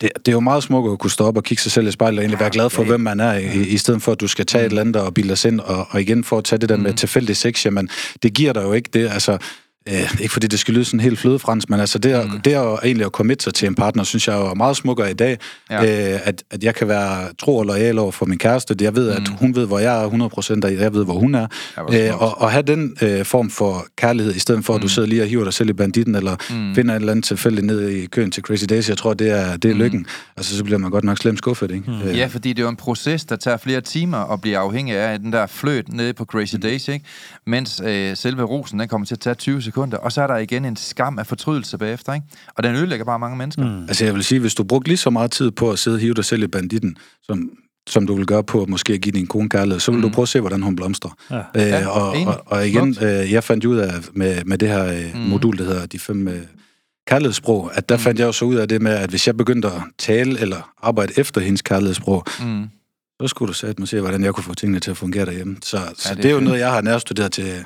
det, 0.00 0.10
det 0.16 0.28
er 0.28 0.32
jo 0.32 0.40
meget 0.40 0.62
smukt 0.62 0.92
at 0.92 0.98
kunne 0.98 1.10
stå 1.10 1.24
op 1.24 1.36
og 1.36 1.44
kigge 1.44 1.62
sig 1.62 1.72
selv 1.72 1.88
i 1.88 1.90
spejlet 1.90 2.18
og 2.18 2.22
egentlig 2.22 2.40
være 2.40 2.50
glad 2.50 2.70
for, 2.70 2.84
hvem 2.84 3.00
man 3.00 3.20
er, 3.20 3.32
i, 3.32 3.66
i 3.66 3.76
stedet 3.78 4.02
for, 4.02 4.12
at 4.12 4.20
du 4.20 4.28
skal 4.28 4.46
tage 4.46 4.64
et 4.64 4.68
eller 4.68 4.80
andet 4.80 4.96
og 4.96 5.14
bilde 5.14 5.28
dig 5.28 5.38
sind, 5.38 5.60
og, 5.60 5.86
og 5.90 6.00
igen 6.00 6.24
for 6.24 6.38
at 6.38 6.44
tage 6.44 6.58
det 6.58 6.68
der 6.68 6.76
med 6.76 6.94
tilfældig 6.94 7.36
sex, 7.36 7.66
jamen, 7.66 7.88
det 8.22 8.34
giver 8.34 8.52
dig 8.52 8.62
jo 8.62 8.72
ikke 8.72 8.90
det, 8.92 9.08
altså, 9.10 9.38
Øh, 9.92 10.20
ikke 10.20 10.32
fordi 10.32 10.46
det 10.46 10.58
skal 10.58 10.74
lyde 10.74 10.84
sådan 10.84 11.00
helt 11.00 11.18
flødefrans, 11.18 11.68
men 11.68 11.80
altså 11.80 11.98
det, 11.98 12.10
at, 12.10 12.26
mm. 12.32 12.40
det 12.40 12.50
at 12.54 12.78
egentlig 12.84 13.04
at 13.06 13.12
committe 13.12 13.44
sig 13.44 13.54
til 13.54 13.68
en 13.68 13.74
partner, 13.74 14.04
synes 14.04 14.28
jeg 14.28 14.36
er 14.40 14.54
meget 14.54 14.76
smukkere 14.76 15.10
i 15.10 15.14
dag, 15.14 15.38
Ja. 15.70 16.12
øh, 16.14 16.20
at, 16.24 16.42
at 16.50 16.64
jeg 16.64 16.74
kan 16.74 16.88
være 16.88 17.28
tro 17.38 17.56
og 17.56 17.64
lojal 17.64 17.98
over 17.98 18.12
for 18.12 18.26
min 18.26 18.38
kæreste. 18.38 18.76
Jeg 18.80 18.96
ved, 18.96 19.08
at 19.10 19.28
hun 19.28 19.54
ved, 19.54 19.66
hvor 19.66 19.78
jeg 19.78 20.04
er 20.04 20.08
100%, 20.08 20.64
og 20.64 20.74
jeg 20.82 20.94
ved, 20.94 21.04
hvor 21.04 21.18
hun 21.18 21.34
er. 21.34 21.46
Ja, 21.92 22.08
øh, 22.08 22.22
og, 22.22 22.40
og 22.40 22.50
have 22.50 22.62
den 22.62 22.96
øh, 23.02 23.24
form 23.24 23.50
for 23.50 23.86
kærlighed, 23.96 24.34
i 24.34 24.38
stedet 24.38 24.64
for, 24.64 24.74
at 24.74 24.82
du 24.82 24.88
sidder 24.88 25.08
lige 25.08 25.22
og 25.22 25.28
hiver 25.28 25.44
dig 25.44 25.52
selv 25.52 25.70
i 25.70 25.72
banditten, 25.72 26.14
eller 26.14 26.36
mm. 26.50 26.74
finder 26.74 26.94
et 26.94 27.00
eller 27.00 27.12
andet 27.12 27.24
tilfælde 27.24 27.66
ned 27.66 27.88
i 27.88 28.06
køen 28.06 28.30
til 28.30 28.42
Crazy 28.42 28.64
Days. 28.68 28.88
Jeg 28.88 28.96
tror, 28.98 29.14
det 29.14 29.30
er, 29.30 29.56
det 29.56 29.70
er 29.70 29.74
lykken. 29.74 30.06
Altså, 30.36 30.56
så 30.56 30.64
bliver 30.64 30.78
man 30.78 30.90
godt 30.90 31.04
nok 31.04 31.18
slemt 31.18 31.38
skuffet, 31.38 31.70
ikke? 31.70 31.90
Mm. 31.90 32.10
Ja, 32.10 32.26
fordi 32.26 32.48
det 32.48 32.58
er 32.58 32.62
jo 32.62 32.68
en 32.68 32.76
proces, 32.76 33.24
der 33.24 33.36
tager 33.36 33.56
flere 33.56 33.80
timer 33.80 34.32
at 34.32 34.40
blive 34.40 34.56
afhængig 34.58 34.96
af 34.96 35.18
den 35.18 35.32
der 35.32 35.46
fløt 35.46 35.92
nede 35.92 36.12
på 36.12 36.24
Crazy 36.24 36.54
Days, 36.62 36.88
ikke? 36.88 37.04
Mens 37.46 37.82
øh, 37.84 38.16
selve 38.16 38.42
rosen, 38.42 38.78
den 38.80 38.88
kommer 38.88 39.06
til 39.06 39.14
at 39.14 39.20
tage 39.20 39.34
20 39.34 39.62
sekunder, 39.62 39.77
og 39.78 40.12
så 40.12 40.22
er 40.22 40.26
der 40.26 40.36
igen 40.36 40.64
en 40.64 40.76
skam 40.76 41.18
af 41.18 41.26
fortrydelse 41.26 41.78
bagefter, 41.78 42.12
ikke? 42.14 42.26
Og 42.56 42.62
den 42.62 42.74
ødelægger 42.76 43.04
bare 43.04 43.18
mange 43.18 43.36
mennesker. 43.36 43.64
Mm. 43.64 43.82
Altså, 43.88 44.04
jeg 44.04 44.14
vil 44.14 44.24
sige, 44.24 44.40
hvis 44.40 44.54
du 44.54 44.64
brugte 44.64 44.88
lige 44.88 44.96
så 44.98 45.10
meget 45.10 45.30
tid 45.30 45.50
på 45.50 45.70
at 45.70 45.78
sidde 45.78 45.94
og 45.94 46.00
hive 46.00 46.14
dig 46.14 46.24
selv 46.24 46.42
i 46.42 46.46
banditten, 46.46 46.96
som 47.22 47.50
som 47.88 48.06
du 48.06 48.14
vil 48.14 48.26
gøre 48.26 48.44
på 48.44 48.62
at 48.62 48.68
måske 48.68 48.98
give 48.98 49.12
din 49.12 49.26
kone 49.26 49.48
kærlighed, 49.48 49.80
så 49.80 49.90
vil 49.90 49.98
mm. 49.98 50.02
du 50.02 50.08
prøve 50.08 50.22
at 50.22 50.28
se, 50.28 50.40
hvordan 50.40 50.62
hun 50.62 50.76
blomstrer. 50.76 51.10
Ja. 51.30 51.36
Øh, 51.36 51.42
Ja, 51.56 51.86
og, 51.88 52.16
enig. 52.16 52.28
og, 52.28 52.42
og 52.46 52.68
igen, 52.68 52.96
øh, 53.02 53.32
jeg 53.32 53.44
fandt 53.44 53.64
ud 53.64 53.76
af 53.76 53.92
med, 54.12 54.44
med 54.44 54.58
det 54.58 54.68
her 54.68 54.84
øh, 54.86 55.04
mm. 55.14 55.20
modul, 55.20 55.58
der 55.58 55.64
hedder 55.64 55.86
de 55.86 55.98
fem 55.98 56.28
øh, 56.28 56.40
kærlighedssprog, 57.06 57.70
at 57.74 57.88
der 57.88 57.96
mm. 57.96 58.00
fandt 58.00 58.20
jeg 58.20 58.26
jo 58.26 58.32
så 58.32 58.44
ud 58.44 58.54
af 58.54 58.68
det 58.68 58.82
med, 58.82 58.92
at 58.92 59.10
hvis 59.10 59.26
jeg 59.26 59.36
begyndte 59.36 59.68
at 59.68 59.82
tale 59.98 60.40
eller 60.40 60.70
arbejde 60.82 61.12
efter 61.16 61.40
hendes 61.40 61.62
kærlighedssprog, 61.62 62.24
Mm. 62.40 62.68
så 63.22 63.28
skulle 63.28 63.48
du 63.48 63.52
sætte 63.52 63.80
mig 63.80 63.88
se, 63.88 64.00
hvordan 64.00 64.24
jeg 64.24 64.34
kunne 64.34 64.44
få 64.44 64.54
tingene 64.54 64.80
til 64.80 64.90
at 64.90 64.96
fungere 64.96 65.26
derhjemme. 65.26 65.56
Så, 65.62 65.78
så 65.96 66.08
det 66.08 66.10
er 66.10 66.14
det, 66.14 66.24
er 66.24 66.30
jo 66.30 66.36
fedt. 66.36 66.44
noget, 66.44 66.60
jeg 66.60 66.70
har 66.72 66.80
nærstuderet 66.80 67.32
til, 67.32 67.64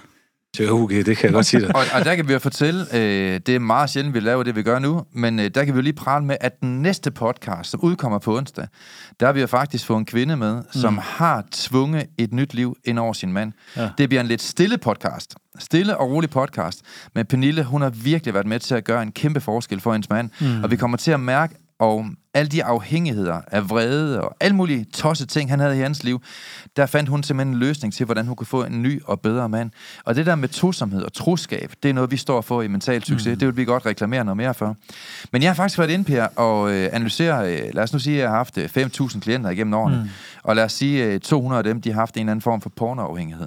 til 0.57 0.73
UG, 0.73 0.91
det 0.91 1.17
kan 1.17 1.25
jeg 1.25 1.33
godt 1.33 1.47
sige 1.47 1.61
dig. 1.61 1.69
Og, 1.77 1.85
og 1.95 2.05
der 2.05 2.15
kan 2.15 2.29
vi 2.29 2.33
jo 2.33 2.39
fortælle, 2.39 2.87
øh, 2.95 3.41
det 3.47 3.49
er 3.49 3.59
meget 3.59 3.91
sjældent, 3.91 4.15
vi 4.15 4.21
laver 4.21 4.43
det, 4.43 4.57
vi 4.57 4.63
gør 4.63 4.79
nu, 4.79 5.05
men 5.13 5.41
øh, 5.41 5.51
der 5.55 5.65
kan 5.65 5.75
vi 5.75 5.79
jo 5.79 5.83
lige 5.83 5.93
prale 5.93 6.25
med, 6.25 6.37
at 6.41 6.61
den 6.61 6.83
næste 6.83 7.11
podcast, 7.11 7.71
som 7.71 7.81
udkommer 7.81 8.19
på 8.19 8.37
onsdag, 8.37 8.67
der 9.21 9.27
har 9.27 9.33
vi 9.33 9.41
jo 9.41 9.47
faktisk 9.47 9.87
fået 9.87 9.99
en 9.99 10.05
kvinde 10.05 10.37
med, 10.37 10.63
som 10.71 10.99
har 11.03 11.45
tvunget 11.53 12.07
et 12.19 12.33
nyt 12.33 12.55
liv 12.55 12.77
ind 12.85 12.99
over 12.99 13.13
sin 13.13 13.33
mand. 13.33 13.53
Ja. 13.77 13.89
Det 13.99 14.09
bliver 14.09 14.21
en 14.21 14.27
lidt 14.27 14.43
stille 14.43 14.79
podcast. 14.79 15.35
Stille 15.59 15.97
og 15.97 16.11
rolig 16.11 16.31
podcast. 16.31 16.83
Men 17.15 17.27
Pernille, 17.27 17.65
hun 17.65 17.83
har 17.83 17.91
virkelig 17.91 18.35
været 18.35 18.47
med 18.47 18.61
til 18.61 18.75
at 18.75 18.85
gøre 18.85 19.03
en 19.03 19.13
kæmpe 19.13 19.41
forskel 19.41 19.81
for 19.81 19.93
hendes 19.93 20.11
mand. 20.11 20.31
Mm. 20.41 20.65
Og 20.65 20.71
vi 20.71 20.77
kommer 20.77 20.97
til 20.97 21.11
at 21.11 21.21
mærke, 21.21 21.55
og 21.83 22.07
alle 22.35 22.49
de 22.49 22.65
afhængigheder 22.65 23.41
af 23.47 23.71
vrede 23.71 24.21
og 24.21 24.37
alle 24.41 24.57
mulige 24.57 24.85
tosse 24.85 25.27
ting, 25.27 25.51
han 25.51 25.61
havde 25.61 25.79
i 25.79 25.81
hans 25.81 26.05
liv, 26.05 26.23
der 26.77 26.87
fandt 26.87 27.09
hun 27.09 27.23
simpelthen 27.23 27.55
en 27.55 27.61
løsning 27.61 27.95
til, 27.95 28.07
hvordan 28.07 28.27
hun 28.27 28.37
kunne 28.37 28.47
få 28.47 28.65
en 28.65 28.83
ny 28.83 29.03
og 29.05 29.21
bedre 29.21 29.49
mand. 29.49 29.71
Og 30.05 30.15
det 30.15 30.27
der 30.27 30.35
med 30.35 30.49
tosomhed 30.49 31.03
og 31.03 31.13
troskab, 31.13 31.73
det 31.83 31.89
er 31.89 31.95
noget, 31.95 32.11
vi 32.11 32.17
står 32.17 32.41
for 32.41 32.63
i 32.63 32.69
mental 32.69 33.05
succes. 33.05 33.33
Mm. 33.33 33.39
Det 33.39 33.49
vil 33.49 33.57
vi 33.57 33.65
godt 33.65 33.87
reklamere 33.87 34.25
noget 34.25 34.37
mere 34.37 34.55
for. 34.55 34.77
Men 35.33 35.43
jeg 35.43 35.51
har 35.51 35.55
faktisk 35.55 35.79
været 35.79 35.91
inde, 35.91 36.05
Per, 36.05 36.25
og 36.25 36.73
øh, 36.73 36.89
analysere, 36.93 37.53
øh, 37.53 37.75
lad 37.75 37.83
os 37.83 37.93
nu 37.93 37.99
sige, 37.99 38.17
at 38.17 38.21
jeg 38.21 38.31
har 38.31 38.37
haft 38.37 38.59
øh, 38.59 38.65
5.000 38.65 39.21
klienter 39.21 39.51
igennem 39.51 39.75
årene, 39.75 39.97
mm. 39.97 40.09
og 40.43 40.57
lad 40.57 40.65
os 40.65 40.73
sige, 40.73 41.05
øh, 41.05 41.21
200 41.21 41.59
af 41.59 41.65
dem, 41.65 41.81
de 41.81 41.93
har 41.93 42.01
haft 42.01 42.17
en 42.17 42.21
eller 42.21 42.31
anden 42.31 42.43
form 42.43 42.61
for 42.61 42.71
pornoafhængighed. 42.77 43.47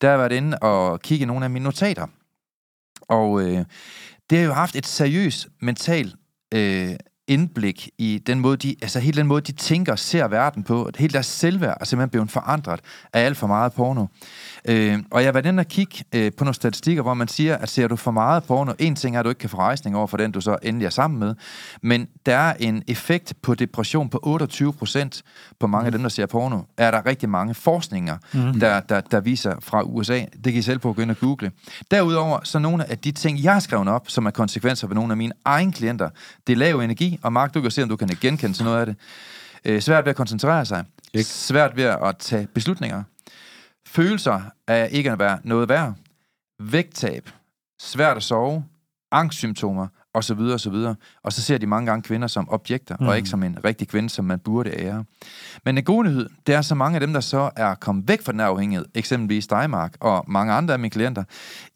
Der 0.00 0.08
har 0.08 0.12
jeg 0.12 0.18
været 0.18 0.32
inde 0.32 0.58
og 0.58 1.00
kigge 1.00 1.22
i 1.22 1.26
nogle 1.26 1.44
af 1.44 1.50
mine 1.50 1.64
notater. 1.64 2.06
Og 3.08 3.42
øh, 3.42 3.64
det 4.30 4.38
har 4.38 4.44
jo 4.44 4.52
haft 4.52 4.76
et 4.76 4.86
seriøst 4.86 5.48
mental 5.60 6.12
øh, 6.54 6.94
indblik 7.28 7.90
i 7.98 8.22
den 8.26 8.40
måde, 8.40 8.56
de, 8.56 8.76
altså 8.82 9.00
hele 9.00 9.16
den 9.16 9.26
måde, 9.26 9.40
de 9.40 9.52
tænker 9.52 9.92
og 9.92 9.98
ser 9.98 10.28
verden 10.28 10.62
på. 10.62 10.90
Hele 10.98 11.12
deres 11.12 11.26
selvværd 11.26 11.76
er 11.80 11.84
simpelthen 11.84 12.10
blevet 12.10 12.30
forandret 12.30 12.80
af 13.12 13.20
alt 13.24 13.36
for 13.36 13.46
meget 13.46 13.72
porno. 13.72 14.06
Øh, 14.68 14.98
og 15.10 15.20
jeg 15.20 15.26
har 15.26 15.32
været 15.32 15.46
inde 15.46 15.60
og 15.60 15.66
kigge 15.66 16.04
øh, 16.14 16.32
på 16.32 16.44
nogle 16.44 16.54
statistikker, 16.54 17.02
hvor 17.02 17.14
man 17.14 17.28
siger, 17.28 17.56
at 17.56 17.68
ser 17.68 17.88
du 17.88 17.96
for 17.96 18.10
meget 18.10 18.44
porno, 18.44 18.72
en 18.78 18.96
ting 18.96 19.16
er, 19.16 19.20
at 19.20 19.24
du 19.24 19.28
ikke 19.28 19.38
kan 19.38 19.50
få 19.50 19.56
rejsning 19.56 19.96
over 19.96 20.06
for 20.06 20.16
den, 20.16 20.32
du 20.32 20.40
så 20.40 20.56
endelig 20.62 20.86
er 20.86 20.90
sammen 20.90 21.20
med, 21.20 21.34
men 21.82 22.08
der 22.26 22.36
er 22.36 22.54
en 22.60 22.82
effekt 22.88 23.34
på 23.42 23.54
depression 23.54 24.08
på 24.08 24.20
28 24.22 24.72
procent 24.72 25.22
på 25.60 25.66
mange 25.66 25.86
af 25.86 25.92
dem, 25.92 26.02
der 26.02 26.08
ser 26.08 26.26
porno. 26.26 26.60
Er 26.76 26.90
der 26.90 27.06
rigtig 27.06 27.28
mange 27.28 27.54
forskninger, 27.54 28.16
mm. 28.32 28.60
der, 28.60 28.80
der, 28.80 29.00
der 29.00 29.20
viser 29.20 29.54
fra 29.60 29.82
USA. 29.82 30.20
Det 30.44 30.52
kan 30.52 30.54
I 30.54 30.62
selv 30.62 30.78
på 30.78 30.92
gå 30.92 31.02
ind 31.02 31.10
og 31.10 31.18
google. 31.18 31.50
Derudover, 31.90 32.40
så 32.44 32.58
nogle 32.58 32.90
af 32.90 32.98
de 32.98 33.12
ting, 33.12 33.42
jeg 33.42 33.52
har 33.52 33.60
skrevet 33.60 33.88
op, 33.88 34.10
som 34.10 34.26
er 34.26 34.30
konsekvenser 34.30 34.86
ved 34.86 34.94
nogle 34.94 35.12
af 35.12 35.16
mine 35.16 35.32
egne 35.44 35.72
klienter, 35.72 36.08
det 36.46 36.52
er 36.52 36.56
lav 36.56 36.80
energi, 36.80 37.11
og 37.22 37.32
Mark, 37.32 37.54
du 37.54 37.60
kan 37.60 37.70
se, 37.70 37.82
om 37.82 37.88
du 37.88 37.96
kan 37.96 38.08
genkende 38.20 38.56
til 38.56 38.64
noget 38.64 38.80
af 38.80 38.86
det. 38.86 38.96
Øh, 39.64 39.80
svært 39.80 40.04
ved 40.04 40.10
at 40.10 40.16
koncentrere 40.16 40.64
sig. 40.64 40.84
Ikke. 41.14 41.28
Svært 41.28 41.76
ved 41.76 41.84
at 41.84 42.16
tage 42.18 42.46
beslutninger. 42.46 43.02
Følelser 43.86 44.40
af 44.66 44.88
ikke 44.92 45.10
at 45.10 45.18
være 45.18 45.38
noget 45.44 45.68
værd. 45.68 45.94
Vægttab. 46.60 47.30
Svært 47.80 48.16
at 48.16 48.22
sove. 48.22 48.64
Angstsymptomer 49.10 49.88
og 50.14 50.24
så 50.24 50.34
videre, 50.34 50.54
og 50.54 50.60
så 50.60 50.70
videre. 50.70 50.94
Og 51.22 51.32
så 51.32 51.42
ser 51.42 51.58
de 51.58 51.66
mange 51.66 51.86
gange 51.86 52.02
kvinder 52.02 52.28
som 52.28 52.48
objekter, 52.50 52.96
mm. 53.00 53.06
og 53.06 53.16
ikke 53.16 53.28
som 53.28 53.42
en 53.42 53.58
rigtig 53.64 53.88
kvinde, 53.88 54.10
som 54.10 54.24
man 54.24 54.38
burde 54.38 54.70
ære. 54.70 55.04
Men 55.64 55.78
en 55.78 55.84
god 55.84 56.04
nyhed, 56.04 56.28
det 56.46 56.54
er 56.54 56.62
så 56.62 56.74
mange 56.74 56.94
af 56.94 57.00
dem, 57.00 57.12
der 57.12 57.20
så 57.20 57.50
er 57.56 57.74
kommet 57.74 58.08
væk 58.08 58.22
fra 58.22 58.32
den 58.32 58.40
her 58.40 58.46
afhængighed, 58.46 58.86
eksempelvis 58.94 59.46
dig, 59.46 59.70
Mark, 59.70 59.96
og 60.00 60.24
mange 60.28 60.52
andre 60.52 60.74
af 60.74 60.80
mine 60.80 60.90
klienter, 60.90 61.24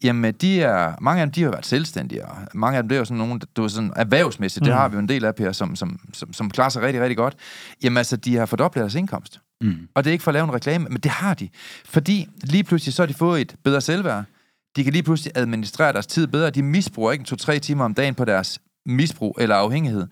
jamen 0.03 0.33
de 0.33 0.61
er, 0.61 0.93
mange 1.01 1.21
af 1.21 1.27
dem, 1.27 1.31
de 1.31 1.43
har 1.43 1.49
været 1.49 1.65
selvstændige, 1.65 2.25
og 2.25 2.35
mange 2.53 2.77
af 2.77 2.83
dem, 2.83 2.89
det 2.89 2.95
er 2.95 2.99
jo 2.99 3.05
sådan 3.05 3.17
nogle, 3.17 3.39
du 3.55 3.63
er 3.63 3.67
sådan 3.67 3.93
erhvervsmæssigt, 3.95 4.63
mm. 4.63 4.65
det 4.65 4.73
har 4.73 4.87
vi 4.87 4.93
jo 4.93 4.99
en 4.99 5.09
del 5.09 5.25
af, 5.25 5.35
Per, 5.35 5.51
som, 5.51 5.75
som, 5.75 5.99
som, 6.13 6.33
som 6.33 6.49
klarer 6.49 6.69
sig 6.69 6.81
rigtig, 6.81 7.01
rigtig 7.01 7.17
godt. 7.17 7.35
Jamen 7.83 7.97
altså, 7.97 8.17
de 8.17 8.35
har 8.35 8.45
fordoblet 8.45 8.81
deres 8.81 8.95
indkomst. 8.95 9.39
Mm. 9.61 9.87
Og 9.95 10.03
det 10.03 10.09
er 10.09 10.11
ikke 10.11 10.23
for 10.23 10.31
at 10.31 10.33
lave 10.33 10.43
en 10.43 10.53
reklame, 10.53 10.87
men 10.89 10.99
det 10.99 11.11
har 11.11 11.33
de. 11.33 11.49
Fordi 11.85 12.27
lige 12.43 12.63
pludselig 12.63 12.93
så 12.93 13.01
har 13.01 13.07
de 13.07 13.13
fået 13.13 13.41
et 13.41 13.55
bedre 13.63 13.81
selvværd. 13.81 14.23
De 14.75 14.83
kan 14.83 14.93
lige 14.93 15.03
pludselig 15.03 15.31
administrere 15.35 15.93
deres 15.93 16.07
tid 16.07 16.27
bedre. 16.27 16.49
De 16.49 16.63
misbruger 16.63 17.11
ikke 17.11 17.23
to-tre 17.23 17.59
timer 17.59 17.85
om 17.85 17.93
dagen 17.93 18.15
på 18.15 18.25
deres 18.25 18.59
misbrug 18.85 19.37
eller 19.39 19.55
afhængighed. 19.55 20.07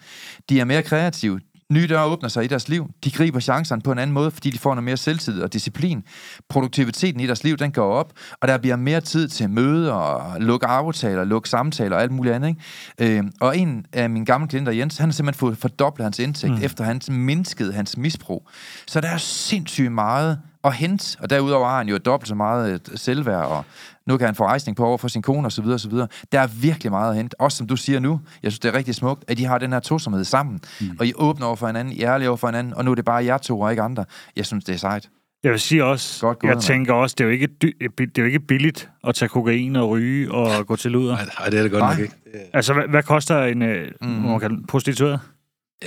De 0.49 0.59
er 0.59 0.65
mere 0.65 0.83
kreative. 0.83 1.39
Nye 1.71 1.87
døre 1.87 2.05
åbner 2.05 2.29
sig 2.29 2.43
i 2.43 2.47
deres 2.47 2.69
liv. 2.69 2.89
De 3.03 3.11
griber 3.11 3.39
chancerne 3.39 3.81
på 3.81 3.91
en 3.91 3.99
anden 3.99 4.13
måde, 4.13 4.31
fordi 4.31 4.49
de 4.49 4.57
får 4.57 4.73
noget 4.73 4.83
mere 4.83 4.97
selvtid 4.97 5.41
og 5.41 5.53
disciplin. 5.53 6.03
Produktiviteten 6.49 7.21
i 7.21 7.27
deres 7.27 7.43
liv, 7.43 7.57
den 7.57 7.71
går 7.71 7.93
op, 7.93 8.13
og 8.41 8.47
der 8.47 8.57
bliver 8.57 8.75
mere 8.75 9.01
tid 9.01 9.27
til 9.27 9.49
møder 9.49 9.93
og 9.93 10.41
lukke 10.41 10.65
aftaler, 10.67 11.23
lukke 11.23 11.49
samtaler 11.49 11.95
og 11.95 12.01
alt 12.01 12.11
muligt 12.11 12.35
andet. 12.35 12.55
Ikke? 12.99 13.17
Øh, 13.17 13.23
og 13.41 13.57
en 13.57 13.85
af 13.93 14.09
mine 14.09 14.25
gamle 14.25 14.47
klienter, 14.47 14.71
Jens, 14.71 14.97
han 14.97 15.09
har 15.09 15.13
simpelthen 15.13 15.39
fået 15.39 15.57
fordoblet 15.57 16.05
hans 16.05 16.19
indtægt, 16.19 16.53
mm. 16.53 16.63
efter 16.63 16.83
han 16.83 17.01
mindskede 17.09 17.73
hans 17.73 17.97
misbrug. 17.97 18.49
Så 18.87 19.01
der 19.01 19.07
er 19.07 19.17
sindssygt 19.17 19.91
meget 19.91 20.39
at 20.65 20.73
hente, 20.73 21.17
og 21.19 21.29
derudover 21.29 21.67
har 21.67 21.77
han 21.77 21.89
jo 21.89 21.97
dobbelt 21.97 22.27
så 22.27 22.35
meget 22.35 22.73
øh, 22.73 22.97
selvværd, 22.97 23.45
og 23.45 23.65
nu 24.07 24.17
kan 24.17 24.25
han 24.25 24.35
få 24.35 24.45
rejsning 24.45 24.77
på 24.77 24.85
over 24.85 24.97
for 24.97 25.07
sin 25.07 25.21
kone 25.21 25.47
osv. 25.47 25.65
osv. 25.65 25.91
Der 26.31 26.39
er 26.39 26.47
virkelig 26.47 26.91
meget 26.91 27.09
at 27.09 27.15
hente. 27.15 27.41
Også 27.41 27.57
som 27.57 27.67
du 27.67 27.75
siger 27.75 27.99
nu, 27.99 28.19
jeg 28.43 28.51
synes, 28.51 28.59
det 28.59 28.69
er 28.69 28.73
rigtig 28.73 28.95
smukt, 28.95 29.23
at 29.27 29.37
de 29.37 29.45
har 29.45 29.57
den 29.57 29.73
her 29.73 29.79
tosomhed 29.79 30.23
sammen, 30.23 30.59
mm. 30.81 30.89
og 30.99 31.05
I 31.05 31.13
åbner 31.15 31.45
over 31.45 31.55
for 31.55 31.67
hinanden, 31.67 31.93
I 31.93 32.01
er 32.01 32.13
ærlige 32.13 32.29
over 32.29 32.37
for 32.37 32.47
hinanden, 32.47 32.73
og 32.73 32.85
nu 32.85 32.91
er 32.91 32.95
det 32.95 33.05
bare 33.05 33.25
jer 33.25 33.37
to 33.37 33.59
og 33.59 33.71
ikke 33.71 33.81
andre. 33.81 34.05
Jeg 34.35 34.45
synes, 34.45 34.63
det 34.63 34.73
er 34.73 34.79
sejt. 34.79 35.09
Jeg 35.43 35.51
vil 35.51 35.59
sige 35.59 35.85
også, 35.85 36.25
Godt 36.25 36.39
gået, 36.39 36.51
jeg 36.51 36.61
tænker 36.61 36.93
også, 36.93 37.15
det 37.17 37.23
er, 37.23 37.27
jo 37.27 37.31
ikke 37.33 37.47
dy- 37.63 37.77
det 37.99 38.17
er 38.17 38.21
jo 38.21 38.25
ikke 38.25 38.39
billigt 38.39 38.89
at 39.07 39.15
tage 39.15 39.29
kokain 39.29 39.75
og 39.75 39.89
ryge 39.89 40.31
og 40.31 40.67
gå 40.67 40.75
til 40.75 40.91
luder. 40.91 41.15
Nej, 41.15 41.49
det 41.49 41.59
er 41.59 41.63
det 41.63 41.71
godt 41.71 41.83
nok 41.83 41.99
ikke. 41.99 42.15
Altså, 42.53 42.73
hvad, 42.73 42.83
hvad 42.87 43.03
koster 43.03 43.43
en 43.43 43.61
øh, 43.61 43.91
mm. 44.01 44.07
man 44.07 44.39
kan, 44.39 44.65
prostitueret? 44.67 45.19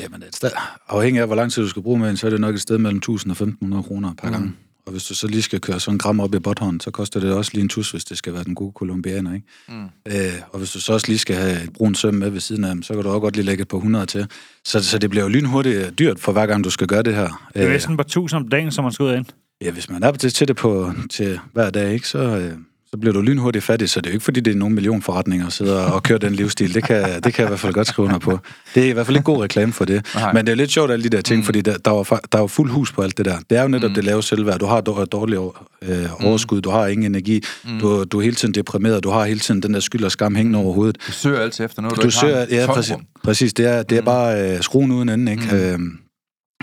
Jamen, 0.02 0.22
et 0.22 0.36
sted, 0.36 0.50
afhængig 0.88 1.20
af, 1.20 1.26
hvor 1.26 1.36
lang 1.36 1.52
tid 1.52 1.62
du 1.62 1.68
skal 1.68 1.82
bruge 1.82 1.98
med 1.98 2.10
en, 2.10 2.16
så 2.16 2.26
er 2.26 2.30
det 2.30 2.40
nok 2.40 2.54
et 2.54 2.60
sted 2.60 2.78
mellem 2.78 2.98
1000 2.98 3.30
og 3.30 3.32
1500 3.32 3.82
kroner 3.82 4.14
per 4.22 4.28
mm. 4.28 4.32
gang. 4.32 4.56
Og 4.89 4.93
hvis 4.93 5.05
du 5.05 5.14
så 5.14 5.26
lige 5.26 5.43
skal 5.43 5.61
køre 5.61 5.80
sådan 5.80 5.95
en 5.95 5.99
gram 5.99 6.20
op 6.20 6.34
i 6.34 6.39
botthånden, 6.39 6.80
så 6.80 6.91
koster 6.91 7.20
det 7.20 7.32
også 7.32 7.51
lige 7.55 7.62
en 7.62 7.68
tus, 7.68 7.91
hvis 7.91 8.05
det 8.05 8.18
skal 8.18 8.32
være 8.34 8.45
den 8.45 8.55
gode 8.55 8.72
kolumbianer, 8.72 9.34
ikke? 9.34 9.47
Mm. 9.68 9.84
Øh, 10.07 10.32
og 10.51 10.59
hvis 10.59 10.72
du 10.72 10.80
så 10.80 10.93
også 10.93 11.07
lige 11.09 11.18
skal 11.18 11.36
have 11.36 11.62
et 11.62 11.72
brun 11.72 11.95
søm 11.95 12.14
med 12.14 12.30
ved 12.30 12.41
siden 12.41 12.64
af 12.64 12.74
dem, 12.74 12.82
så 12.82 12.95
kan 12.95 13.03
du 13.03 13.09
også 13.09 13.20
godt 13.20 13.36
lige 13.36 13.47
lægge 13.47 13.62
et 13.62 13.68
par 13.68 13.76
100 13.76 14.07
til. 14.07 14.26
Så, 14.64 14.84
så 14.84 14.99
det 14.99 15.11
bliver 15.11 15.22
jo 15.22 15.28
lynhurtigt 15.28 15.99
dyrt 15.99 16.18
for 16.18 16.32
hver 16.32 16.47
gang, 16.47 16.64
du 16.64 16.70
skal 16.70 16.86
gøre 16.86 17.03
det 17.03 17.14
her. 17.14 17.49
Det 17.55 17.62
er 17.62 17.68
næsten 17.68 17.97
på 17.97 18.03
1000 18.03 18.41
om 18.41 18.49
dagen, 18.49 18.70
som 18.70 18.84
man 18.84 18.93
skal 18.93 19.05
ud 19.05 19.14
ind. 19.14 19.24
Ja, 19.61 19.70
hvis 19.70 19.91
man 19.91 20.03
er 20.03 20.12
til, 20.12 20.32
til 20.32 20.49
det 20.49 20.57
på, 20.57 20.93
til 21.11 21.41
hver 21.53 21.70
dag, 21.70 21.93
ikke, 21.93 22.09
så, 22.09 22.18
øh, 22.18 22.53
så 22.91 22.99
bliver 23.01 23.12
du 23.12 23.20
lynhurtigt 23.20 23.64
fattig, 23.64 23.91
så 23.91 24.01
det 24.01 24.07
er 24.07 24.11
jo 24.11 24.14
ikke, 24.14 24.24
fordi 24.24 24.41
det 24.41 24.51
er 24.51 24.57
nogle 24.57 24.74
millionforretninger 24.74 25.47
at 25.47 25.53
sidde 25.53 25.86
og 25.86 26.03
køre 26.03 26.18
den 26.18 26.34
livsstil. 26.34 26.74
Det 26.74 26.84
kan, 26.84 27.22
det 27.22 27.34
kan 27.34 27.43
jeg 27.43 27.45
i 27.45 27.49
hvert 27.49 27.61
fald 27.61 27.72
godt 27.72 27.86
skrive 27.86 28.07
under 28.07 28.18
på. 28.18 28.39
Det 28.74 28.84
er 28.84 28.89
i 28.89 28.93
hvert 28.93 29.07
fald 29.07 29.16
ikke 29.16 29.24
god 29.24 29.43
reklame 29.43 29.72
for 29.72 29.84
det. 29.84 30.07
Nej. 30.14 30.32
Men 30.32 30.47
det 30.47 30.53
er 30.53 30.57
lidt 30.57 30.70
sjovt, 30.70 30.91
alle 30.91 31.05
de 31.05 31.09
der 31.09 31.20
ting, 31.20 31.39
mm. 31.39 31.45
fordi 31.45 31.61
der, 31.61 31.78
der, 31.78 31.91
var, 31.91 32.20
der 32.32 32.39
var 32.39 32.47
fuld 32.47 32.70
hus 32.70 32.93
på 32.93 33.03
alt 33.03 33.18
det 33.18 33.24
der. 33.24 33.39
Det 33.51 33.59
er 33.59 33.62
jo 33.62 33.68
netop 33.68 33.91
mm. 33.91 33.95
det 33.95 34.05
lave 34.05 34.22
selvværd. 34.22 34.59
Du 34.59 34.66
har 34.66 34.80
dårlig 34.80 35.39
øh, 35.82 36.26
overskud, 36.26 36.61
du 36.61 36.70
har 36.70 36.86
ingen 36.86 37.07
energi, 37.07 37.43
mm. 37.64 37.78
du, 37.80 38.05
du 38.05 38.18
er 38.18 38.22
hele 38.22 38.36
tiden 38.36 38.55
deprimeret, 38.55 39.05
du 39.05 39.11
har 39.11 39.24
hele 39.24 39.41
tiden 39.41 39.62
den 39.62 39.74
der 39.74 39.80
skyld 39.80 40.05
og 40.05 40.12
skam 40.12 40.34
hængende 40.34 40.59
over 40.59 40.74
hovedet. 40.74 40.97
Du 41.07 41.12
søger 41.12 41.41
altid 41.41 41.64
efter 41.64 41.82
noget, 41.82 41.97
du, 41.97 42.03
du 42.03 42.07
ikke 42.07 42.16
søger, 42.16 42.39
har. 42.39 42.47
Ja, 42.51 42.66
præcis, 42.66 42.95
præcis. 43.24 43.55
Det 43.55 43.66
er, 43.66 43.82
det 43.82 43.97
er 43.97 44.03
mm. 44.03 44.05
bare 44.05 44.55
øh, 44.55 44.61
skruen 44.62 44.93
uden 44.93 45.09
enden, 45.09 45.28
ikke? 45.28 45.49
Mm. 45.51 45.59
Øh, 45.59 45.78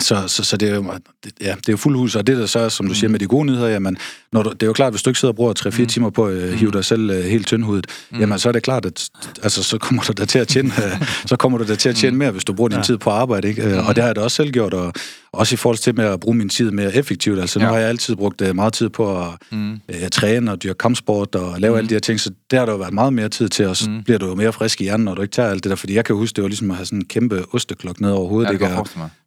så, 0.02 0.24
så, 0.28 0.44
så 0.44 0.58
det, 0.58 0.70
er 0.70 0.76
jo, 0.76 0.94
ja, 1.42 1.56
det 1.56 1.70
er 1.70 1.74
jo 1.74 1.78
fuld 1.78 1.98
hus, 1.98 2.16
og 2.16 2.28
det 2.28 2.38
der 2.38 2.46
så, 2.46 2.70
som 2.70 2.88
du 2.88 2.94
siger 2.94 3.10
med 3.10 3.20
de 3.20 3.28
gode 3.28 3.46
nyheder, 3.46 3.68
jamen, 3.68 3.98
når 4.32 4.44
du, 4.44 4.50
det 4.50 4.64
er 4.64 4.68
jo 4.68 4.74
klart, 4.74 4.94
hvis 4.94 5.04
du 5.04 5.10
ikke 5.10 5.20
sidder 5.20 5.32
og 5.32 5.36
bruger 5.36 5.54
3-4 5.60 5.82
mm. 5.82 5.88
timer 5.88 6.10
på 6.10 6.26
at 6.26 6.44
uh, 6.44 6.50
hive 6.50 6.72
dig 6.72 6.86
selv 6.86 7.10
uh, 7.10 7.18
helt 7.18 7.48
tyndhudet, 7.48 7.88
mm. 8.12 8.20
jamen 8.20 8.40
så 8.40 8.50
er 8.50 8.54
det 8.54 8.64
klart, 8.64 8.86
at 8.86 9.10
altså, 9.44 9.64
så 9.64 9.78
kommer 9.78 10.04
du 10.04 10.14
da 10.14 10.26
til 10.26 10.40
at 10.40 10.48
tjene, 10.48 10.68
uh, 10.70 11.08
så 11.30 11.36
kommer 11.36 11.58
du 11.58 11.68
da 11.68 11.76
til 11.76 11.90
at 11.90 11.96
tjene 11.96 12.12
mm. 12.12 12.18
mere, 12.18 12.32
hvis 12.32 12.44
du 12.44 12.54
bruger 12.54 12.70
din 12.70 12.78
ja. 12.78 12.84
tid 12.84 12.98
på 12.98 13.10
arbejde, 13.10 13.48
ikke? 13.48 13.82
Og 13.82 13.96
det 13.96 14.04
har 14.04 14.10
jeg 14.10 14.16
da 14.16 14.22
også 14.22 14.36
selv 14.36 14.52
gjort, 14.52 14.74
og 14.74 14.94
også 15.36 15.54
i 15.54 15.58
forhold 15.58 15.78
til 15.78 15.96
med 15.96 16.06
at 16.06 16.20
bruge 16.20 16.38
min 16.38 16.50
tid 16.50 16.72
mere 16.72 16.96
effektivt. 16.96 17.40
Altså 17.40 17.60
ja. 17.60 17.66
nu 17.66 17.72
har 17.72 17.80
jeg 17.80 17.90
altid 17.90 18.16
brugt 18.16 18.42
uh, 18.42 18.56
meget 18.56 18.74
tid 18.74 18.90
på 18.90 19.22
at 19.22 19.28
mm. 19.52 19.72
uh, 19.72 20.10
træne 20.12 20.52
og 20.52 20.64
dyrke 20.64 20.78
kampsport 20.78 21.36
og 21.36 21.60
lave 21.60 21.72
mm. 21.72 21.78
alle 21.78 21.90
de 21.90 21.94
her 21.94 22.00
ting, 22.00 22.20
så 22.20 22.32
der 22.52 22.60
har 22.60 22.66
der 22.66 22.74
jo 22.74 22.78
været 22.78 22.94
meget 22.94 23.14
mere 23.14 23.30
tid 23.30 23.50
til, 23.50 23.68
og 23.68 23.78
så 23.78 23.90
mm. 23.90 24.04
bliver 24.04 24.18
du 24.18 24.28
jo 24.28 24.36
mere 24.36 24.54
frisk 24.54 24.82
i 24.82 24.84
hjernen, 24.84 25.06
når 25.06 25.16
du 25.16 25.22
ikke 25.22 25.32
tager 25.32 25.50
alt 25.50 25.64
det 25.64 25.70
der, 25.70 25.76
fordi 25.76 25.96
jeg 25.96 26.06
kan 26.06 26.16
huske, 26.16 26.36
det 26.36 26.42
var 26.42 26.48
ligesom 26.48 26.72
at 26.72 26.78
have 26.78 26.86
sådan 26.86 27.00
en 27.00 27.06
kæmpe 27.06 27.44
osteklok 27.54 28.02
ned 28.02 28.12
over 28.12 28.30
hovedet, 28.30 28.48
ja, 28.48 28.54
ikke? 28.54 28.66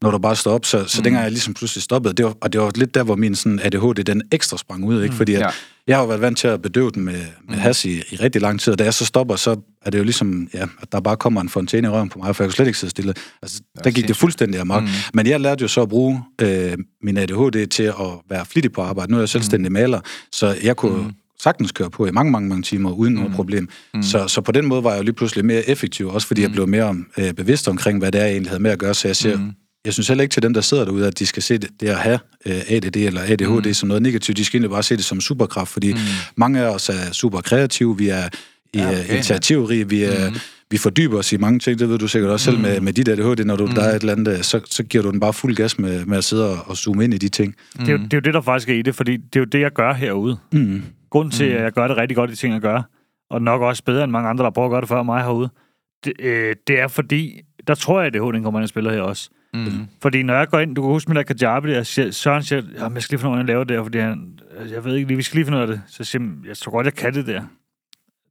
når 0.03 0.11
du 0.11 0.19
bare 0.19 0.37
står 0.37 0.53
op, 0.53 0.65
så, 0.65 0.85
så 0.85 1.01
mm. 1.01 1.05
dengang 1.05 1.23
jeg 1.23 1.31
ligesom 1.31 1.55
pludselig 1.55 1.83
stoppede. 1.83 2.15
Det 2.15 2.25
var, 2.25 2.35
og 2.41 2.53
det 2.53 2.61
var 2.61 2.73
lidt 2.75 2.95
der, 2.95 3.03
hvor 3.03 3.17
min 3.17 3.35
sådan 3.35 3.61
ADHD, 3.63 4.05
den 4.05 4.23
ekstra 4.33 4.59
sprang 4.59 4.85
ud, 4.85 5.03
ikke? 5.03 5.13
Mm, 5.13 5.17
Fordi 5.17 5.35
at, 5.35 5.41
ja. 5.41 5.49
Jeg 5.89 5.97
har 5.97 6.03
jo 6.03 6.09
været 6.09 6.21
vant 6.21 6.39
til 6.39 6.49
at 6.49 6.63
bedøve 6.63 6.91
den 6.91 7.05
med, 7.05 7.13
med 7.49 7.57
mm. 7.57 7.61
has 7.61 7.85
i, 7.85 7.99
i 8.11 8.17
rigtig 8.17 8.43
lang 8.43 8.61
tid, 8.61 8.73
og 8.73 8.79
da 8.79 8.85
jeg 8.85 8.95
så 8.95 9.05
stopper, 9.05 9.37
så 9.37 9.57
er 9.83 9.91
det 9.91 9.99
jo 9.99 10.05
ligesom, 10.05 10.49
ja, 10.55 10.63
at 10.83 10.93
der 10.93 11.01
bare 11.01 11.17
kommer 11.17 11.41
en 11.41 11.49
fontæne 11.49 11.89
i 11.89 11.91
røven 11.91 12.09
på 12.09 12.19
mig, 12.19 12.37
for 12.37 12.45
jeg 12.45 12.49
kunne 12.49 12.55
slet 12.55 12.67
ikke 12.67 12.79
sidde 12.79 12.91
stille. 12.91 13.15
Altså, 13.43 13.61
der 13.85 13.91
gik 13.91 14.09
det 14.09 14.17
fuldstændig 14.17 14.61
amok. 14.61 14.83
Mm. 14.83 14.89
Men 15.15 15.27
jeg 15.27 15.41
lærte 15.41 15.63
jo 15.63 15.69
så 15.69 15.83
at 15.83 15.89
bruge 15.89 16.23
øh, 16.41 16.79
min 17.03 17.17
ADHD 17.17 17.67
til 17.67 17.83
at 17.83 17.95
være 18.31 18.47
flittig 18.47 18.73
på 18.73 18.83
arbejde. 18.83 19.13
Nu 19.13 19.17
er 19.17 19.21
jeg 19.21 19.29
selvstændig 19.29 19.71
mm. 19.71 19.75
maler, 19.75 20.01
så 20.33 20.57
jeg 20.63 20.77
kunne 20.77 21.03
mm 21.03 21.13
sagtens 21.43 21.73
køre 21.73 21.91
på 21.91 22.07
i 22.07 22.11
mange, 22.11 22.33
mange, 22.33 22.49
mange 22.49 22.63
timer 22.63 22.91
uden 22.91 23.15
mm. 23.15 23.21
noget 23.21 23.35
problem. 23.35 23.69
Mm. 23.95 24.03
Så, 24.03 24.29
så 24.29 24.41
på 24.41 24.53
den 24.53 24.67
måde 24.67 24.85
var 24.85 24.91
jeg 24.91 24.99
jo 24.99 25.03
lige 25.03 25.15
pludselig 25.15 25.45
mere 25.45 25.69
effektiv, 25.69 26.09
også 26.09 26.27
fordi 26.27 26.41
mm. 26.41 26.43
jeg 26.43 26.53
blev 26.53 26.69
mere 26.69 26.97
øh, 27.19 27.33
bevidst 27.33 27.69
omkring, 27.69 27.99
hvad 27.99 28.13
det 28.13 28.21
er, 28.21 28.25
jeg 28.25 28.33
egentlig 28.33 28.51
havde 28.51 28.63
med 28.63 28.71
at 28.71 28.79
gøre. 28.79 28.95
Så 28.95 29.09
jeg 29.09 29.17
ser, 29.17 29.37
mm 29.37 29.53
jeg 29.85 29.93
synes 29.93 30.09
heller 30.09 30.23
ikke 30.23 30.33
til 30.33 30.43
dem, 30.43 30.55
der 30.55 30.61
sidder 30.61 30.85
derude, 30.85 31.07
at 31.07 31.19
de 31.19 31.27
skal 31.27 31.43
se 31.43 31.59
det, 31.59 31.71
det 31.81 31.89
at 31.89 31.99
have 31.99 32.19
øh, 32.47 32.61
ADD 32.69 32.97
eller 32.97 33.21
ADHD 33.21 33.67
mm. 33.67 33.75
som 33.75 33.89
noget 33.89 34.03
negativt. 34.03 34.39
De 34.39 34.45
skal 34.45 34.59
egentlig 34.59 34.71
bare 34.71 34.83
se 34.83 34.97
det 34.97 35.05
som 35.05 35.21
superkraft, 35.21 35.71
fordi 35.71 35.93
mm. 35.93 35.99
mange 36.37 36.61
af 36.61 36.75
os 36.75 36.89
er 36.89 37.13
super 37.13 37.41
kreative, 37.41 37.99
vi 37.99 38.09
er 38.09 38.29
ja, 38.75 38.89
okay. 38.89 39.09
initiativrige, 39.09 39.89
vi 39.89 40.03
er... 40.03 40.31
Mm 40.31 40.37
vi 40.71 40.79
fordyber 40.79 41.19
os 41.19 41.33
i 41.33 41.37
mange 41.37 41.59
ting, 41.59 41.79
det 41.79 41.89
ved 41.89 41.99
du 41.99 42.09
sikkert 42.09 42.33
også 42.33 42.45
selv 42.45 42.57
mm. 42.57 42.63
med, 42.63 42.81
med 42.81 42.93
dit 42.93 43.09
ADHD, 43.09 43.45
når 43.45 43.57
du, 43.57 43.67
mm. 43.67 43.73
der 43.73 43.83
er 43.83 43.97
et 43.97 44.01
eller 44.01 44.13
andet, 44.13 44.45
så, 44.45 44.61
så 44.65 44.83
giver 44.83 45.05
du 45.05 45.11
den 45.11 45.21
bare 45.21 45.33
fuld 45.33 45.57
gas 45.57 45.79
med, 45.79 46.05
med 46.05 46.19
at 46.19 46.25
sidde 46.25 46.51
og, 46.51 46.59
og 46.67 46.77
zoome 46.77 47.05
ind 47.05 47.15
i 47.15 47.19
de 47.19 47.29
ting. 47.29 47.55
Mm. 47.79 47.85
Det, 47.85 47.89
er 47.89 47.93
jo, 47.93 47.99
det 47.99 48.13
er 48.13 48.17
jo 48.17 48.21
det, 48.21 48.35
der 48.35 48.41
faktisk 48.41 48.69
er 48.69 48.75
i 48.75 48.83
det, 48.83 48.95
fordi 48.95 49.17
det 49.17 49.37
er 49.37 49.41
jo 49.41 49.45
det, 49.45 49.61
jeg 49.61 49.73
gør 49.73 49.93
herude. 49.93 50.37
Mm. 50.53 50.83
Grunden 51.11 51.33
til, 51.33 51.49
mm. 51.49 51.57
at 51.57 51.63
jeg 51.63 51.73
gør 51.73 51.89
det 51.89 51.97
rigtig 51.97 52.17
godt, 52.17 52.31
de 52.31 52.37
ting, 52.37 52.53
jeg 52.55 52.61
gør, 52.61 52.83
og 53.31 53.43
nok 53.43 53.63
også 53.63 53.85
bedre 53.85 54.05
end 54.05 54.13
mange 54.13 54.29
andre, 54.29 54.45
der 54.45 54.51
prøver 54.51 54.67
at 54.67 54.71
gøre 54.71 54.81
det 54.81 54.89
før 54.89 55.03
mig 55.03 55.23
herude, 55.23 55.49
det, 56.05 56.13
øh, 56.21 56.57
det 56.67 56.81
er 56.81 56.89
fordi, 56.89 57.41
der 57.67 57.75
tror 57.75 58.01
jeg, 58.01 58.07
at 58.07 58.17
ADHD 58.17 58.43
kommer 58.43 58.61
ind 58.61 58.65
og 58.65 58.69
spiller 58.69 58.93
her 58.93 59.01
også. 59.01 59.31
Mm. 59.55 59.89
Fordi 60.03 60.23
når 60.23 60.35
jeg 60.35 60.49
går 60.49 60.59
ind, 60.59 60.75
du 60.75 60.83
kan 60.83 60.91
huske 60.91 61.13
med 61.13 61.25
der 61.25 61.35
Kajabi, 61.35 61.71
der 61.71 61.83
siger, 61.83 62.11
Søren 62.11 62.43
siger, 62.43 62.63
jamen, 62.79 62.95
jeg 62.95 63.03
skal 63.03 63.15
lige 63.15 63.21
finde 63.21 63.33
ud 63.33 63.37
af, 63.37 63.41
at 63.41 63.47
lave 63.47 63.65
det 63.65 63.83
fordi 63.83 63.99
han, 63.99 64.39
jeg 64.71 64.85
ved 64.85 64.95
ikke 64.95 65.09
lige, 65.09 65.17
vi 65.17 65.23
skal 65.23 65.37
lige 65.37 65.45
finde 65.45 65.59
ud 65.59 65.63
af 65.63 65.69
det. 65.69 65.83
Så 65.87 66.05
siger 66.05 66.23
jeg, 66.23 66.49
jeg 66.49 66.57
tror 66.57 66.73
godt, 66.73 66.85
jeg 66.85 66.95
kan 66.95 67.15
det 67.15 67.27
der. 67.27 67.43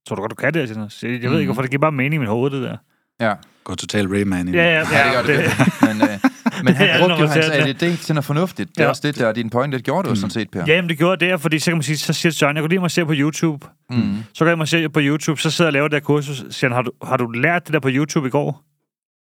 Tror 0.07 0.15
du 0.15 0.21
godt, 0.21 0.31
du 0.31 0.35
kan 0.35 0.53
det? 0.53 0.59
Jeg, 0.59 0.85
siger, 0.89 1.13
jeg 1.13 1.21
ved 1.21 1.29
mm. 1.29 1.35
ikke, 1.35 1.47
hvorfor 1.47 1.61
det 1.61 1.71
giver 1.71 1.81
bare 1.81 1.91
mening 1.91 2.13
i 2.13 2.17
mit 2.17 2.27
hoved, 2.27 2.51
det 2.51 2.61
der. 2.61 2.77
Ja. 3.19 3.33
Går 3.63 3.75
total 3.75 4.07
Rayman 4.07 4.47
i 4.47 4.51
Ja, 4.51 4.63
ja, 4.63 4.87
ja, 4.91 5.11
ja, 5.11 5.17
det 5.17 5.27
gør 5.27 5.33
det. 5.33 5.45
det. 5.45 5.81
men, 5.81 6.09
øh, 6.09 6.19
men 6.65 6.73
han 6.73 6.99
brugte 6.99 7.15
jo 7.21 7.27
hans 7.27 7.49
ADD 7.49 7.97
til 7.97 8.15
noget 8.15 8.25
fornuftigt. 8.25 8.69
Det 8.69 8.79
er 8.79 8.83
ja. 8.83 8.89
også 8.89 9.01
det, 9.05 9.17
der 9.17 9.27
er 9.27 9.33
din 9.33 9.49
point. 9.49 9.73
Det 9.73 9.83
gjorde 9.83 10.03
du 10.05 10.09
mm. 10.09 10.15
sådan 10.15 10.29
set, 10.29 10.51
Per. 10.51 10.63
Ja, 10.67 10.73
jamen, 10.73 10.89
det 10.89 10.97
gjorde 10.97 11.25
det, 11.25 11.41
fordi 11.41 11.59
så 11.59 11.71
kan 11.71 11.77
man 11.77 11.83
sige, 11.83 11.97
så 11.97 12.13
siger 12.13 12.31
Søren, 12.31 12.55
jeg 12.55 12.63
kunne 12.63 12.69
lige 12.69 12.79
mig 12.79 12.91
se 12.91 13.05
på 13.05 13.13
YouTube. 13.15 13.67
Mm. 13.89 14.17
Så 14.33 14.45
kan 14.45 14.57
man 14.57 14.67
se 14.67 14.89
på 14.89 14.99
YouTube, 15.03 15.41
så 15.41 15.51
sidder 15.51 15.67
jeg 15.67 15.69
og 15.69 15.73
laver 15.73 15.87
det 15.87 15.91
der 15.91 15.99
kursus. 15.99 16.43
Siger 16.49 16.69
han, 16.69 16.75
har 16.75 16.81
du, 16.81 16.91
har 17.03 17.17
du 17.17 17.27
lært 17.27 17.65
det 17.67 17.73
der 17.73 17.79
på 17.79 17.89
YouTube 17.91 18.27
i 18.27 18.31
går? 18.31 18.63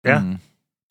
Ja. 0.06 0.20
Mm. 0.20 0.38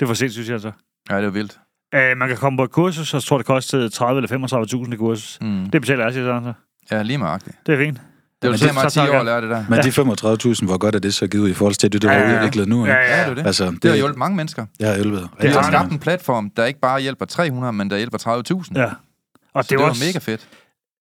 Det 0.00 0.08
var 0.08 0.14
sindssygt, 0.14 0.50
altså. 0.50 0.72
Ja, 1.10 1.16
det 1.16 1.24
er 1.24 1.30
vildt. 1.30 1.58
Uh, 1.96 2.18
man 2.18 2.28
kan 2.28 2.36
komme 2.36 2.56
på 2.56 2.64
et 2.64 2.70
kursus, 2.70 3.14
og 3.14 3.22
så 3.22 3.28
tror 3.28 3.36
det 3.36 3.46
kostede 3.46 3.88
30 3.88 4.22
eller 4.22 4.48
35.000 4.86 4.92
i 4.92 4.96
kursus. 4.96 5.38
Mm. 5.40 5.70
Det 5.70 5.80
betaler 5.80 6.04
jeg, 6.04 6.12
siger 6.12 6.26
sådan 6.26 6.54
så. 6.88 6.94
Ja, 6.96 7.02
lige 7.02 7.18
meget. 7.18 7.44
Det 7.66 7.74
er 7.74 7.78
fint. 7.78 8.00
Det 8.42 8.50
var 8.50 8.56
til 8.56 8.74
mig 8.74 8.92
10 8.92 8.98
år 8.98 9.04
at 9.04 9.24
lære 9.24 9.40
det 9.40 9.50
der. 9.50 9.64
Men 9.68 9.78
de 9.78 10.52
35.000, 10.54 10.66
hvor 10.66 10.78
godt 10.78 10.94
er 10.94 10.98
det 10.98 11.14
så 11.14 11.26
givet 11.26 11.50
i 11.50 11.54
forhold 11.54 11.74
til 11.74 11.92
det, 11.92 12.02
du 12.02 12.08
har 12.08 12.14
ja, 12.14 12.30
ja. 12.30 12.38
udviklet 12.38 12.68
nu? 12.68 12.86
Ja, 12.86 12.92
ja, 12.92 13.18
ja. 13.18 13.22
det 13.22 13.30
er 13.30 13.34
det. 13.34 13.46
Altså, 13.46 13.64
det, 13.64 13.82
det 13.82 13.90
har 13.90 13.96
hjulpet 13.96 14.18
mange 14.18 14.36
mennesker. 14.36 14.66
Ja, 14.80 14.86
har 14.86 14.94
hjulpet. 14.94 15.28
Det 15.42 15.50
har 15.50 15.62
skabt 15.62 15.92
en 15.92 15.98
platform, 15.98 16.50
der 16.50 16.64
ikke 16.64 16.80
bare 16.80 17.00
hjælper 17.00 17.24
300, 17.24 17.72
men 17.72 17.90
der 17.90 17.96
hjælper 17.96 18.18
30.000. 18.18 18.80
Ja. 18.80 18.90
Og 19.54 19.64
så 19.64 19.68
det, 19.70 19.78
var 19.78 19.88
også, 19.88 20.04
mega 20.06 20.18
fedt. 20.18 20.48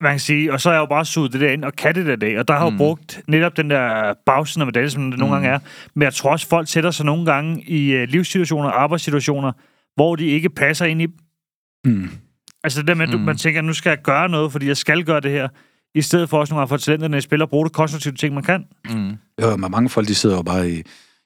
Man 0.01 0.11
kan 0.11 0.19
sige, 0.19 0.53
og 0.53 0.61
så 0.61 0.69
har 0.69 0.75
jeg 0.75 0.81
jo 0.81 0.85
bare 0.85 1.05
suget 1.05 1.33
det 1.33 1.41
der 1.41 1.51
ind 1.51 1.63
og 1.63 1.73
kan 1.73 1.95
det 1.95 2.05
der 2.05 2.15
dag, 2.15 2.39
og 2.39 2.47
der 2.47 2.53
har 2.53 2.69
mm. 2.69 2.75
jo 2.75 2.77
brugt 2.77 3.21
netop 3.27 3.57
den 3.57 3.69
der 3.69 4.13
bagsiden 4.25 4.61
af 4.61 4.65
medalje, 4.65 4.89
som 4.89 5.11
det 5.11 5.19
nogle 5.19 5.35
mm. 5.35 5.41
gange 5.41 5.55
er. 5.55 5.59
Men 5.93 6.03
jeg 6.03 6.13
tror 6.13 6.31
også, 6.31 6.47
folk 6.47 6.67
sætter 6.67 6.91
sig 6.91 7.05
nogle 7.05 7.25
gange 7.25 7.63
i 7.63 8.03
uh, 8.03 8.09
livssituationer, 8.09 8.69
arbejdssituationer, 8.69 9.51
hvor 9.95 10.15
de 10.15 10.25
ikke 10.25 10.49
passer 10.49 10.85
ind 10.85 11.01
i... 11.01 11.07
Mm. 11.85 12.09
Altså 12.63 12.79
det 12.79 12.87
der 12.87 12.93
med, 12.93 13.07
at 13.07 13.19
mm. 13.19 13.25
man 13.25 13.37
tænker, 13.37 13.61
nu 13.61 13.73
skal 13.73 13.89
jeg 13.89 14.01
gøre 14.03 14.29
noget, 14.29 14.51
fordi 14.51 14.67
jeg 14.67 14.77
skal 14.77 15.03
gøre 15.03 15.19
det 15.19 15.31
her 15.31 15.47
i 15.95 16.01
stedet 16.01 16.29
for 16.29 16.39
også 16.39 16.53
nogle 16.53 16.59
gange 16.59 16.69
for 16.69 16.77
talenterne 16.77 17.21
spiller 17.21 17.45
og 17.45 17.49
bruge 17.49 17.65
det 17.65 17.73
konstruktive 17.73 18.13
ting, 18.13 18.33
man 18.33 18.43
kan. 18.43 18.65
Mm. 18.89 19.11
Jo, 19.41 19.55
men 19.55 19.71
mange 19.71 19.89
folk, 19.89 20.07
de 20.07 20.15
sidder 20.15 20.35
jo 20.35 20.41
bare 20.41 20.71
i, 20.71 20.81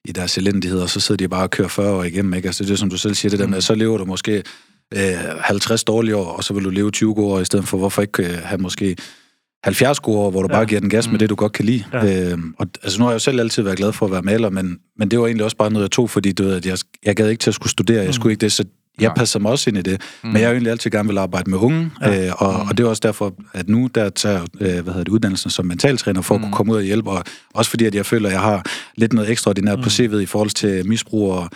i 0.05 0.11
deres 0.11 0.38
elendighed, 0.38 0.82
og 0.82 0.89
så 0.89 0.99
sidder 0.99 1.26
de 1.26 1.30
bare 1.30 1.43
og 1.43 1.49
kører 1.49 1.68
40 1.68 1.91
år 1.91 2.03
igennem, 2.03 2.34
ikke? 2.34 2.47
Altså 2.47 2.63
det 2.63 2.72
er 2.72 2.76
som 2.76 2.89
du 2.89 2.97
selv 2.97 3.15
siger, 3.15 3.30
det 3.30 3.39
der 3.39 3.47
med, 3.47 3.57
mm. 3.57 3.61
så 3.61 3.76
lever 3.76 3.97
du 3.97 4.05
måske 4.05 4.43
øh, 4.93 5.39
50 5.41 5.84
dårlige 5.84 6.15
år, 6.15 6.26
og 6.26 6.43
så 6.43 6.53
vil 6.53 6.63
du 6.63 6.70
leve 6.70 6.91
20 6.91 7.15
gode 7.15 7.34
år, 7.34 7.39
i 7.39 7.45
stedet 7.45 7.68
for, 7.68 7.78
hvorfor 7.78 8.01
ikke 8.01 8.24
øh, 8.24 8.38
have 8.43 8.61
måske 8.61 8.95
70 9.64 9.99
gode 9.99 10.18
år, 10.18 10.32
hvor 10.32 10.41
du 10.41 10.47
ja. 10.51 10.58
bare 10.58 10.66
giver 10.66 10.82
den 10.82 10.89
gas 10.89 11.08
med 11.08 11.14
mm. 11.14 11.20
det, 11.20 11.30
du 11.30 11.36
godt 11.36 11.51
kan 11.51 11.66
lide. 11.66 11.84
Ja. 11.93 12.32
Øh, 12.32 12.38
og, 12.60 12.68
altså, 12.84 12.99
nu 12.99 13.05
har 13.05 13.12
jeg 13.12 13.16
jo 13.16 13.20
selv 13.20 13.39
altid 13.39 13.64
været 13.64 13.78
glad 13.78 13.93
for 13.93 14.05
at 14.05 14.12
være 14.12 14.22
maler, 14.22 14.49
men, 14.49 14.78
men 14.97 15.12
det 15.12 15.20
var 15.20 15.26
egentlig 15.26 15.43
også 15.43 15.58
bare 15.58 15.72
noget, 15.72 15.84
jeg 15.84 15.91
tog, 15.91 16.10
fordi 16.10 16.32
du 16.32 16.43
ved, 16.43 16.55
at 16.55 16.66
jeg, 16.66 16.78
jeg 17.05 17.16
gad 17.16 17.30
ikke 17.30 17.41
til 17.41 17.49
at 17.49 17.55
skulle 17.55 17.72
studere, 17.72 17.97
jeg 17.97 18.08
mm. 18.08 18.14
skulle 18.14 18.34
ikke 18.34 18.41
det, 18.41 18.51
så 18.51 18.64
jeg 19.01 19.14
passer 19.16 19.39
mig 19.39 19.51
også 19.51 19.70
ind 19.70 19.78
i 19.78 19.82
det, 19.82 20.01
mm. 20.24 20.30
men 20.30 20.38
jeg 20.38 20.47
har 20.47 20.51
egentlig 20.53 20.72
altid 20.72 20.91
gerne 20.91 21.10
vil 21.10 21.18
arbejde 21.18 21.49
med 21.49 21.58
unge, 21.58 21.91
ja. 22.01 22.28
øh, 22.28 22.34
og, 22.38 22.53
mm. 22.53 22.70
og 22.70 22.78
det 22.78 22.84
er 22.84 22.88
også 22.88 23.01
derfor, 23.03 23.34
at 23.53 23.70
nu 23.70 23.89
der 23.95 24.10
tager 24.10 24.41
øh, 24.41 24.60
hvad 24.60 24.84
hedder 24.84 25.03
det, 25.03 25.08
uddannelsen 25.08 25.49
som 25.49 25.66
mentaltræner 25.66 26.22
for 26.22 26.38
mm. 26.38 26.38
at 26.38 26.41
kunne 26.43 26.49
mm. 26.49 26.53
komme 26.53 26.72
ud 26.74 26.78
og 26.78 26.84
hjælpe, 26.84 27.10
og 27.10 27.24
også 27.53 27.70
fordi, 27.70 27.86
at 27.86 27.95
jeg 27.95 28.05
føler, 28.05 28.30
at 28.30 28.34
jeg 28.34 28.41
har 28.41 28.64
lidt 28.95 29.14
noget 29.14 29.30
ekstraordinært 29.30 29.78
mm. 29.78 29.84
på 29.84 29.89
CV'et 29.89 30.18
i 30.18 30.26
forhold 30.26 30.49
til 30.49 30.88
misbrug 30.88 31.32
og 31.32 31.49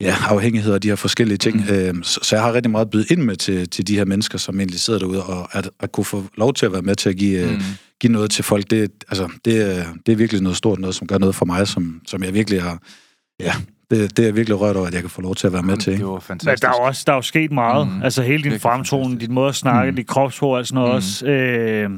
ja, 0.00 0.14
afhængigheder 0.28 0.74
og 0.74 0.82
de 0.82 0.88
her 0.88 0.96
forskellige 0.96 1.38
ting. 1.38 1.56
Mm. 1.56 1.74
Øh, 1.74 1.94
så, 2.02 2.20
så 2.22 2.36
jeg 2.36 2.42
har 2.42 2.52
rigtig 2.52 2.70
meget 2.70 2.90
bydet 2.90 3.10
ind 3.10 3.22
med 3.22 3.36
til, 3.36 3.70
til 3.70 3.86
de 3.86 3.96
her 3.96 4.04
mennesker, 4.04 4.38
som 4.38 4.60
egentlig 4.60 4.80
sidder 4.80 4.98
derude, 4.98 5.24
og 5.24 5.56
at, 5.56 5.70
at 5.80 5.92
kunne 5.92 6.04
få 6.04 6.24
lov 6.36 6.54
til 6.54 6.66
at 6.66 6.72
være 6.72 6.82
med 6.82 6.94
til 6.94 7.08
at 7.08 7.16
give, 7.16 7.46
mm. 7.46 7.60
give 8.00 8.12
noget 8.12 8.30
til 8.30 8.44
folk, 8.44 8.70
det, 8.70 8.90
altså, 9.08 9.28
det, 9.44 9.86
det 10.06 10.12
er 10.12 10.16
virkelig 10.16 10.42
noget 10.42 10.56
stort, 10.56 10.78
noget, 10.78 10.94
som 10.94 11.06
gør 11.06 11.18
noget 11.18 11.34
for 11.34 11.44
mig, 11.44 11.68
som, 11.68 12.00
som 12.06 12.22
jeg 12.22 12.34
virkelig 12.34 12.62
har... 12.62 12.78
Ja, 13.40 13.52
det, 13.90 14.16
det 14.16 14.28
er 14.28 14.32
virkelig 14.32 14.60
rørt 14.60 14.76
over, 14.76 14.86
at 14.86 14.94
jeg 14.94 15.00
kan 15.00 15.10
få 15.10 15.20
lov 15.20 15.34
til 15.34 15.46
at 15.46 15.52
være 15.52 15.62
med 15.62 15.76
til. 15.76 15.98
Det 15.98 16.06
var 16.06 16.20
fantastisk. 16.20 16.62
Men 16.62 16.70
der 16.70 16.78
er 16.78 16.82
jo 16.82 16.86
også 16.86 17.02
der 17.06 17.12
er 17.12 17.16
jo 17.16 17.22
sket 17.22 17.52
meget. 17.52 17.88
Mm. 17.88 18.02
Altså 18.02 18.22
hele 18.22 18.50
din 18.50 18.60
fremtoning, 18.60 19.20
din 19.20 19.32
måde 19.32 19.48
at 19.48 19.54
snakke, 19.54 19.90
mm. 19.90 19.96
dit 19.96 20.06
kropsprog 20.06 20.50
og 20.50 20.66
sådan 20.66 20.74
noget 20.74 20.90
mm. 20.90 20.96
også. 20.96 21.26
Øh, 21.26 21.90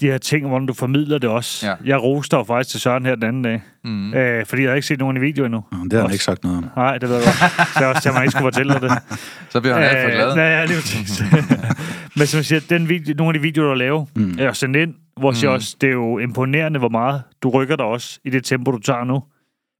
de 0.00 0.06
her 0.06 0.18
ting, 0.18 0.48
hvordan 0.48 0.66
du 0.66 0.74
formidler 0.74 1.18
det 1.18 1.30
også. 1.30 1.66
Ja. 1.66 1.74
Jeg 1.84 2.02
roste 2.02 2.36
dig 2.36 2.46
faktisk 2.46 2.70
til 2.70 2.80
Søren 2.80 3.06
her 3.06 3.14
den 3.14 3.24
anden 3.24 3.42
dag. 3.42 3.62
Mm. 3.84 4.14
Øh, 4.14 4.46
fordi 4.46 4.62
jeg 4.62 4.70
har 4.70 4.74
ikke 4.74 4.86
set 4.86 4.98
nogen 4.98 5.16
i 5.16 5.20
video 5.20 5.44
endnu. 5.44 5.64
Mm, 5.72 5.90
det 5.90 5.92
har 5.92 6.02
han 6.02 6.12
ikke 6.12 6.24
sagt 6.24 6.44
noget 6.44 6.58
om. 6.58 6.70
Nej, 6.76 6.98
det 6.98 7.08
ved 7.08 7.16
jeg 7.16 7.24
godt. 7.24 7.68
Det 7.74 7.84
er 7.84 7.86
også 7.86 8.02
til, 8.02 8.08
at 8.08 8.14
man 8.14 8.22
ikke 8.22 8.30
skulle 8.30 8.52
fortælle 8.52 8.72
dig 8.72 8.82
det. 8.82 8.92
Så 9.52 9.60
bliver 9.60 9.74
han 9.74 9.82
alt 9.84 10.02
for 10.02 10.10
glad. 10.10 10.32
Øh, 10.32 10.38
ja, 10.38 10.62
det 10.66 11.56
Men 12.16 12.26
som 12.26 12.38
jeg 12.38 12.44
siger, 12.44 12.60
den 12.68 12.88
video, 12.88 13.14
nogle 13.14 13.28
af 13.28 13.34
de 13.34 13.42
videoer, 13.42 13.68
du 13.68 13.74
laver, 13.74 14.04
mm. 14.16 14.36
er 14.38 14.52
sendt 14.52 14.76
ind, 14.76 14.94
hvor 15.16 15.28
jeg 15.28 15.32
mm. 15.32 15.36
siger 15.36 15.50
også, 15.50 15.76
det 15.80 15.88
er 15.88 15.92
jo 15.92 16.18
imponerende, 16.18 16.78
hvor 16.78 16.88
meget 16.88 17.22
du 17.42 17.50
rykker 17.50 17.76
dig 17.76 17.86
også 17.86 18.20
i 18.24 18.30
det 18.30 18.44
tempo, 18.44 18.70
du 18.70 18.78
tager 18.78 19.04
nu. 19.04 19.22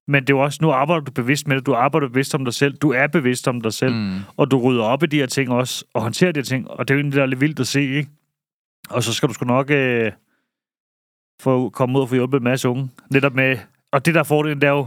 Men 0.09 0.23
det 0.23 0.31
er 0.31 0.37
jo 0.37 0.41
også, 0.41 0.59
nu 0.63 0.71
arbejder 0.71 1.05
du 1.05 1.13
bevidst 1.13 1.49
med 1.49 1.57
det. 1.57 1.67
Du 1.67 1.75
arbejder 1.75 2.09
bevidst 2.09 2.35
om 2.35 2.45
dig 2.45 2.55
selv. 2.55 2.75
Du 2.75 2.93
er 2.93 3.07
bevidst 3.07 3.49
om 3.49 3.61
dig 3.61 3.73
selv. 3.73 3.95
Mm. 3.95 4.19
Og 4.37 4.51
du 4.51 4.59
rydder 4.59 4.83
op 4.83 5.03
i 5.03 5.07
de 5.07 5.17
her 5.17 5.27
ting 5.27 5.51
også, 5.51 5.85
og 5.95 6.03
håndterer 6.03 6.33
de 6.33 6.39
her 6.41 6.45
ting. 6.45 6.71
Og 6.71 6.89
det 6.89 6.95
er 6.95 6.97
jo 6.97 7.01
egentlig 7.01 7.17
der 7.17 7.23
er 7.23 7.27
lidt 7.27 7.41
vildt 7.41 7.61
at 7.61 7.67
se, 7.67 7.83
ikke? 7.83 8.11
Og 8.91 9.03
så 9.03 9.13
skal 9.13 9.29
du 9.29 9.35
sgu 9.35 9.45
nok 9.45 9.71
øh, 9.71 10.13
få 11.43 11.71
komme 11.71 11.99
ud 11.99 12.03
og 12.03 12.09
få 12.09 12.15
hjulpet 12.15 12.39
en 12.39 12.45
masse 12.45 12.69
unge. 12.69 12.91
Netop 13.11 13.35
med... 13.35 13.59
Og 13.93 14.07
det 14.07 14.15
der 14.15 14.23
fordelen, 14.23 14.61
det 14.61 14.67
er 14.67 14.71
jo, 14.71 14.87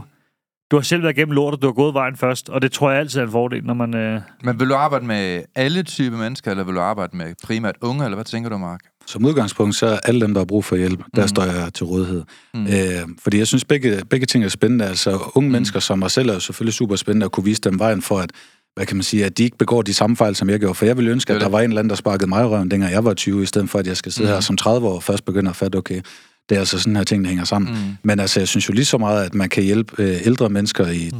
du 0.70 0.76
har 0.76 0.82
selv 0.82 1.02
været 1.02 1.16
igennem 1.16 1.32
lortet, 1.32 1.62
du 1.62 1.66
har 1.66 1.72
gået 1.72 1.94
vejen 1.94 2.16
først, 2.16 2.48
og 2.48 2.62
det 2.62 2.72
tror 2.72 2.90
jeg 2.90 3.00
altid 3.00 3.20
er 3.20 3.24
en 3.24 3.30
fordel, 3.30 3.64
når 3.64 3.74
man... 3.74 3.96
Øh... 3.96 4.20
Men 4.42 4.60
vil 4.60 4.68
du 4.68 4.74
arbejde 4.74 5.06
med 5.06 5.42
alle 5.54 5.82
typer 5.82 6.16
mennesker, 6.16 6.50
eller 6.50 6.64
vil 6.64 6.74
du 6.74 6.80
arbejde 6.80 7.16
med 7.16 7.34
primært 7.44 7.74
unge, 7.80 8.04
eller 8.04 8.16
hvad 8.16 8.24
tænker 8.24 8.50
du, 8.50 8.58
Mark? 8.58 8.80
Som 9.06 9.24
udgangspunkt, 9.24 9.74
så 9.74 9.86
er 9.86 9.98
alle 10.04 10.20
dem, 10.20 10.34
der 10.34 10.40
har 10.40 10.44
brug 10.44 10.64
for 10.64 10.76
hjælp, 10.76 11.02
der 11.16 11.22
mm. 11.22 11.28
står 11.28 11.42
jeg 11.42 11.74
til 11.74 11.86
rådighed. 11.86 12.24
Mm. 12.54 12.66
Øh, 12.66 13.08
fordi 13.22 13.38
jeg 13.38 13.46
synes, 13.46 13.64
begge, 13.64 14.02
begge 14.10 14.26
ting 14.26 14.44
er 14.44 14.48
spændende. 14.48 14.84
Altså, 14.84 15.30
unge 15.34 15.48
mm. 15.48 15.52
mennesker 15.52 15.80
som 15.80 15.98
mig 15.98 16.10
selv 16.10 16.28
er 16.28 16.34
jo 16.34 16.40
selvfølgelig 16.40 16.74
super 16.74 16.96
spændende 16.96 17.24
at 17.24 17.32
kunne 17.32 17.44
vise 17.44 17.60
dem 17.60 17.78
vejen 17.78 18.02
for, 18.02 18.18
at 18.18 18.30
hvad 18.76 18.86
kan 18.86 18.96
man 18.96 19.02
sige, 19.02 19.24
at 19.24 19.38
de 19.38 19.44
ikke 19.44 19.58
begår 19.58 19.82
de 19.82 19.94
samme 19.94 20.16
fejl, 20.16 20.36
som 20.36 20.50
jeg 20.50 20.60
gjorde. 20.60 20.74
For 20.74 20.86
jeg 20.86 20.96
ville 20.96 21.10
ønske, 21.10 21.32
at 21.32 21.40
der 21.40 21.48
var 21.48 21.60
en 21.60 21.70
eller 21.70 21.78
anden, 21.78 21.90
der 21.90 21.96
sparkede 21.96 22.28
mig 22.28 22.42
i 22.42 22.46
røven, 22.46 22.70
dengang 22.70 22.92
jeg 22.92 23.04
var 23.04 23.14
20, 23.14 23.42
i 23.42 23.46
stedet 23.46 23.70
for, 23.70 23.78
at 23.78 23.86
jeg 23.86 23.96
skal 23.96 24.12
sidde 24.12 24.28
mm. 24.28 24.34
her 24.34 24.40
som 24.40 24.56
30 24.56 24.88
år 24.88 24.94
og 24.94 25.02
først 25.02 25.24
begynde 25.24 25.50
at 25.50 25.56
fatte, 25.56 25.76
okay, 25.76 26.00
det 26.48 26.54
er 26.54 26.58
altså 26.58 26.78
sådan 26.78 26.96
her 26.96 27.04
ting, 27.04 27.24
der 27.24 27.28
hænger 27.28 27.44
sammen. 27.44 27.74
Mm. 27.74 27.96
Men 28.02 28.20
altså, 28.20 28.40
jeg 28.40 28.48
synes 28.48 28.68
jo 28.68 28.74
lige 28.74 28.84
så 28.84 28.98
meget, 28.98 29.24
at 29.24 29.34
man 29.34 29.48
kan 29.48 29.62
hjælpe 29.62 30.02
øh, 30.02 30.26
ældre 30.26 30.48
mennesker 30.48 30.86
i 30.86 31.10
mm. 31.12 31.18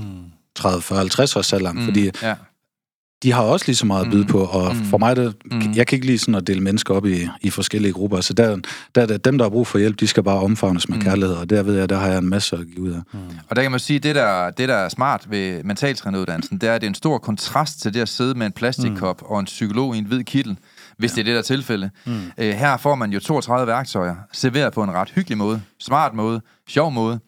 30, 0.57 0.83
40, 0.83 0.99
50 0.99 1.37
års 1.37 1.53
alderen, 1.53 1.79
mm. 1.79 1.85
fordi 1.85 2.11
ja 2.23 2.35
de 3.27 3.33
har 3.33 3.43
også 3.43 3.67
lige 3.67 3.77
så 3.77 3.87
meget 3.87 4.05
at 4.05 4.11
byde 4.11 4.23
mm. 4.23 4.29
på, 4.29 4.39
og 4.39 4.77
mm. 4.77 4.85
for 4.85 4.99
mig, 4.99 5.17
det, 5.17 5.35
mm. 5.45 5.73
jeg 5.75 5.87
kan 5.87 5.97
ikke 5.97 6.07
lide 6.07 6.19
sådan 6.19 6.35
at 6.35 6.47
dele 6.47 6.61
mennesker 6.61 6.95
op 6.95 7.07
i, 7.07 7.29
i 7.41 7.51
forskellige 7.51 7.93
grupper, 7.93 8.21
så 8.21 8.33
der, 8.33 8.59
der, 8.95 9.07
der, 9.07 9.17
dem, 9.19 9.39
der 9.39 9.45
har 9.45 9.51
brug 9.51 9.67
for 9.67 9.79
hjælp, 9.79 10.01
de 10.01 10.07
skal 10.07 10.23
bare 10.23 10.39
omfavnes 10.39 10.89
med 10.89 10.97
mm. 10.97 11.03
kærlighed, 11.03 11.37
og 11.37 11.51
der 11.51 11.63
ved 11.63 11.79
jeg, 11.79 11.89
der 11.89 11.99
har 11.99 12.07
jeg 12.07 12.19
en 12.19 12.29
masse 12.29 12.57
at 12.57 12.67
give 12.67 12.81
ud 12.81 12.91
af. 12.91 13.01
Mm. 13.13 13.19
Og 13.49 13.57
der 13.57 13.63
kan 13.63 13.71
man 13.71 13.81
sige, 13.81 13.99
det 13.99 14.15
der, 14.15 14.51
det 14.51 14.69
der 14.69 14.75
er 14.75 14.89
smart 14.89 15.27
ved 15.31 15.65
mentaltræneruddannelsen, 15.65 16.59
det 16.59 16.69
er, 16.69 16.75
at 16.75 16.81
det 16.81 16.87
er 16.87 16.91
en 16.91 16.95
stor 16.95 17.19
kontrast 17.19 17.81
til 17.81 17.95
det 17.95 18.01
at 18.01 18.09
sidde 18.09 18.39
med 18.39 18.47
en 18.47 18.53
plastikkop 18.53 19.23
mm. 19.23 19.27
og 19.27 19.41
en 19.41 19.47
psykolog 19.47 19.95
i 19.95 19.99
en 19.99 20.05
hvid 20.05 20.25
kittel, 20.25 20.59
hvis 20.99 21.11
ja. 21.11 21.15
det 21.15 21.21
er 21.21 21.25
det, 21.25 21.33
der 21.33 21.39
er 21.39 21.57
tilfælde. 21.57 21.91
Mm. 22.05 22.13
Øh, 22.39 22.55
her 22.55 22.77
får 22.77 22.95
man 22.95 23.13
jo 23.13 23.21
32 23.21 23.67
værktøjer, 23.67 24.15
serveret 24.33 24.73
på 24.73 24.83
en 24.83 24.91
ret 24.91 25.11
hyggelig 25.15 25.39
måde, 25.39 25.63
smart 25.81 26.15
måde, 26.15 26.41
sjov 26.69 26.93
måde. 26.93 27.21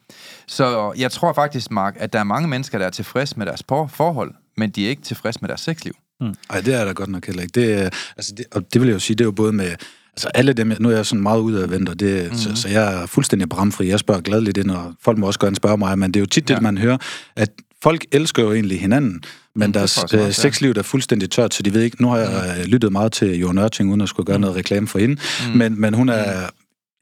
Så 0.47 0.93
jeg 0.99 1.13
tror 1.13 1.33
faktisk, 1.33 1.71
Mark, 1.71 1.97
at 1.99 2.13
der 2.13 2.19
er 2.19 2.25
mange 2.25 2.49
mennesker, 2.49 2.79
der 2.79 2.87
er 2.87 2.91
tilfredse 2.91 3.39
med 3.39 3.47
deres 3.47 3.63
forhold, 3.69 4.35
men 4.59 4.71
de 4.71 4.87
er 4.87 4.91
ikke 4.91 5.03
tilfredse 5.03 5.39
med 5.43 5.49
deres 5.49 5.61
sexliv. 5.61 5.93
Nej, 6.21 6.31
mm. 6.31 6.65
det 6.65 6.75
er 6.75 6.85
der 6.85 6.93
godt 6.93 7.11
nok 7.11 7.27
heller 7.27 7.43
ikke. 7.43 7.61
Det, 7.61 7.95
altså 8.17 8.35
det, 8.37 8.47
og 8.51 8.73
det 8.73 8.81
vil 8.81 8.89
jeg 8.89 8.95
jo 8.95 8.99
sige, 8.99 9.17
det 9.17 9.21
er 9.25 9.27
jo 9.27 9.33
både 9.33 9.53
med... 9.53 9.71
Altså 10.13 10.29
alle 10.35 10.53
dem, 10.53 10.73
nu 10.81 10.91
er 10.91 10.97
jeg 10.97 11.07
sådan 11.07 11.23
meget 11.23 11.41
ude 11.41 11.63
af 11.63 11.71
venter, 11.71 11.95
det, 11.95 12.23
mm-hmm. 12.23 12.39
så, 12.39 12.55
så 12.55 12.69
jeg 12.69 13.03
er 13.03 13.07
fuldstændig 13.07 13.49
bramfri. 13.49 13.89
Jeg 13.89 13.99
spørger 13.99 14.21
gladeligt 14.21 14.59
ind, 14.59 14.71
og 14.71 14.95
folk 15.01 15.19
må 15.19 15.27
også 15.27 15.41
gerne 15.41 15.57
spørge 15.57 15.79
mig, 15.79 15.99
men 15.99 16.15
det 16.15 16.21
er 16.21 16.23
jo 16.23 16.27
tit 16.27 16.51
ja. 16.51 16.55
det, 16.55 16.63
man 16.63 16.79
hører, 16.79 16.99
at 17.37 17.51
folk 17.83 18.05
elsker 18.13 18.43
jo 18.43 18.53
egentlig 18.53 18.81
hinanden, 18.81 19.23
men 19.55 19.67
mm, 19.67 19.73
deres 19.73 20.05
øh, 20.15 20.33
sexliv 20.33 20.73
er 20.77 20.83
fuldstændig 20.83 21.31
tørt, 21.31 21.55
så 21.55 21.63
de 21.63 21.75
ved 21.75 21.83
ikke, 21.83 22.03
nu 22.03 22.09
har 22.09 22.19
jeg 22.19 22.55
mm. 22.57 22.71
lyttet 22.71 22.93
meget 22.93 23.13
til 23.13 23.41
Jørgen 23.41 23.59
Ørting, 23.59 23.91
uden 23.91 24.01
at 24.01 24.09
skulle 24.09 24.27
gøre 24.27 24.37
mm. 24.37 24.41
noget 24.41 24.57
reklame 24.57 24.87
for 24.89 24.99
hende, 24.99 25.15
mm. 25.15 25.57
men, 25.57 25.81
men 25.81 25.95
hun 25.95 26.09
er 26.09 26.41
mm 26.41 26.58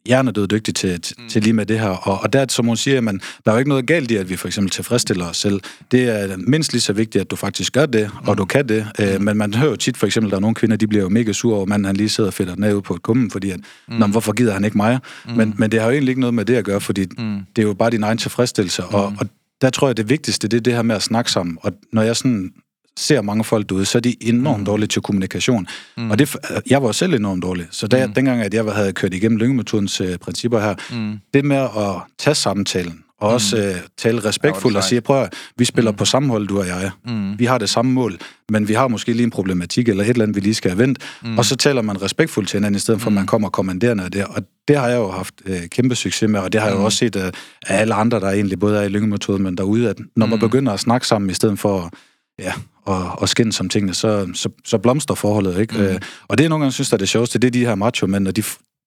hjernedød 0.07 0.49
dygtig 0.49 0.75
til, 0.75 1.01
til, 1.01 1.17
mm. 1.19 1.29
til 1.29 1.43
lige 1.43 1.53
med 1.53 1.67
det 1.67 1.81
her. 1.81 1.89
Og, 1.89 2.21
og 2.23 2.33
der, 2.33 2.47
som 2.49 2.67
hun 2.67 2.77
siger, 2.77 3.01
man, 3.01 3.21
der 3.45 3.51
er 3.51 3.55
jo 3.55 3.59
ikke 3.59 3.69
noget 3.69 3.87
galt 3.87 4.11
i, 4.11 4.17
at 4.17 4.31
vi 4.31 4.37
for 4.37 4.49
eksempel 4.49 4.71
tilfredsstiller 4.71 5.29
os 5.29 5.37
selv. 5.37 5.61
Det 5.91 6.03
er 6.03 6.37
mindst 6.37 6.73
lige 6.73 6.81
så 6.81 6.93
vigtigt, 6.93 7.23
at 7.23 7.31
du 7.31 7.37
faktisk 7.37 7.73
gør 7.73 7.87
det, 7.87 8.11
mm. 8.23 8.29
og 8.29 8.39
du 8.39 8.45
kan 8.45 8.69
det. 8.69 8.87
Mm. 8.99 9.05
Øh, 9.05 9.21
men 9.21 9.37
man 9.37 9.55
hører 9.55 9.71
jo 9.71 9.77
tit 9.77 9.97
for 9.97 10.07
eksempel, 10.07 10.31
der 10.31 10.37
er 10.37 10.41
nogle 10.41 10.55
kvinder, 10.55 10.77
de 10.77 10.87
bliver 10.87 11.03
jo 11.03 11.09
mega 11.09 11.33
sure 11.33 11.57
over, 11.57 11.67
manden 11.67 11.85
han 11.85 11.97
lige 11.97 12.09
sidder 12.09 12.31
og 12.31 12.35
fedter 12.35 12.55
den 12.55 12.75
ud 12.75 12.83
på 12.83 12.95
et 12.95 13.03
kummen, 13.03 13.31
fordi 13.31 13.51
at, 13.51 13.61
mm. 13.89 13.95
Nå, 13.95 14.07
hvorfor 14.07 14.33
gider 14.33 14.53
han 14.53 14.65
ikke 14.65 14.77
mig? 14.77 14.99
Mm. 15.27 15.33
Men, 15.33 15.55
men 15.59 15.71
det 15.71 15.81
har 15.81 15.87
jo 15.87 15.93
egentlig 15.93 16.11
ikke 16.11 16.21
noget 16.21 16.35
med 16.35 16.45
det 16.45 16.55
at 16.55 16.65
gøre, 16.65 16.81
fordi 16.81 17.07
mm. 17.19 17.41
det 17.57 17.63
er 17.63 17.67
jo 17.67 17.75
bare 17.75 17.91
din 17.91 18.03
egen 18.03 18.19
tilfredsstillelse. 18.19 18.83
Mm. 18.83 18.95
Og, 18.95 19.05
og 19.19 19.27
der 19.61 19.71
tror 19.71 19.89
jeg, 19.89 19.97
det 19.97 20.09
vigtigste, 20.09 20.49
det 20.49 20.57
er 20.57 20.61
det 20.61 20.73
her 20.73 20.83
med 20.83 20.97
at 20.97 21.03
snakke 21.03 21.31
sammen. 21.31 21.59
Og 21.61 21.73
når 21.93 22.03
jeg 22.03 22.17
sådan 22.17 22.53
ser 22.97 23.23
mange 23.23 23.45
folk 23.45 23.69
derude, 23.69 23.85
så 23.85 23.99
er 23.99 24.03
de 24.03 24.17
enormt 24.21 24.59
mm. 24.59 24.65
dårlige 24.65 24.89
til 24.89 25.03
kommunikation. 25.03 25.67
Mm. 25.97 26.11
Og 26.11 26.19
det, 26.19 26.37
jeg 26.71 26.83
var 26.83 26.93
selv 26.93 27.15
enormt 27.15 27.43
dårlig. 27.43 27.67
Så 27.71 27.87
da, 27.87 28.07
mm. 28.07 28.13
dengang, 28.13 28.43
at 28.43 28.55
jeg 28.55 28.65
havde 28.65 28.93
kørt 28.93 29.15
igennem 29.15 29.39
lyngemetodens 29.39 30.01
uh, 30.01 30.07
principper 30.21 30.61
her, 30.61 30.75
mm. 30.93 31.19
det 31.35 31.45
med 31.45 31.57
at 31.57 31.95
tage 32.19 32.35
samtalen, 32.35 33.03
og 33.21 33.29
også 33.29 33.57
mm. 33.57 33.63
uh, 33.63 33.77
tale 33.99 34.25
respektfuldt 34.25 34.75
ja, 34.75 34.79
og 34.79 34.85
sige, 34.85 35.01
prøv 35.01 35.23
at, 35.23 35.33
vi 35.57 35.65
spiller 35.65 35.91
mm. 35.91 35.97
på 35.97 36.05
samme 36.05 36.29
hold, 36.29 36.47
du 36.47 36.59
og 36.59 36.67
jeg. 36.67 36.91
Mm. 37.07 37.39
Vi 37.39 37.45
har 37.45 37.59
det 37.59 37.69
samme 37.69 37.93
mål, 37.93 38.19
men 38.49 38.69
vi 38.69 38.75
har 38.75 38.89
måske 38.89 39.13
lige 39.13 39.25
en 39.25 39.31
problematik, 39.31 39.89
eller 39.89 40.05
et 40.05 40.11
eller 40.11 40.23
andet, 40.23 40.37
vi 40.37 40.41
lige 40.41 40.55
skal 40.55 40.71
have 40.71 40.79
vendt. 40.79 40.99
Mm. 41.23 41.39
Og 41.39 41.45
så 41.45 41.57
taler 41.57 41.83
man 41.83 42.03
respektfuldt 42.03 42.49
til 42.49 42.57
hinanden, 42.57 42.77
i 42.77 42.81
stedet 42.81 43.01
for, 43.01 43.11
mm. 43.11 43.17
at 43.17 43.21
man 43.21 43.27
kommer 43.27 43.49
kommanderende 43.49 44.05
af 44.05 44.11
det. 44.11 44.25
Og 44.25 44.43
det 44.69 44.77
har 44.77 44.89
jeg 44.89 44.97
jo 44.97 45.11
haft 45.11 45.35
uh, 45.49 45.57
kæmpe 45.71 45.95
succes 45.95 46.31
med, 46.31 46.41
og 46.41 46.53
det 46.53 46.61
har 46.61 46.69
mm. 46.69 46.75
jeg 46.75 46.81
jo 46.81 46.85
også 46.85 46.99
set 46.99 47.17
uh, 47.17 47.23
af 47.67 47.81
alle 47.81 47.95
andre, 47.95 48.21
der 48.21 48.31
egentlig 48.31 48.59
både 48.59 48.79
er 48.79 48.83
i 48.83 48.89
lyngemetoden, 48.89 49.43
men 49.43 49.57
derude, 49.57 49.91
at 49.91 49.97
når 50.17 50.27
man 50.27 50.37
mm. 50.37 50.41
begynder 50.41 50.73
at 50.73 50.81
snakke 50.81 51.07
sammen, 51.07 51.31
i 51.31 51.35
stedet 51.35 51.59
for 51.59 51.91
ja, 52.39 52.53
og, 52.87 53.23
og 53.23 53.29
skændes 53.29 53.55
som 53.55 53.69
tingene, 53.69 53.95
så, 53.95 54.29
så, 54.35 54.49
så 54.65 54.79
blomster 54.79 55.15
forholdet, 55.15 55.61
ikke? 55.61 55.75
Mm. 55.75 55.81
Øh, 55.81 56.01
og 56.29 56.39
det 56.39 56.45
er 56.45 56.49
nogle 56.49 56.63
gange, 56.63 56.73
synes, 56.73 56.89
der 56.89 56.97
er 56.97 56.99
det 56.99 57.09
sjoveste, 57.09 57.39
det 57.39 57.47
er 57.47 57.53
de 57.53 57.67
her 57.67 57.75
macho-mænd, 57.75 58.29
og 58.29 58.37
de, 58.37 58.43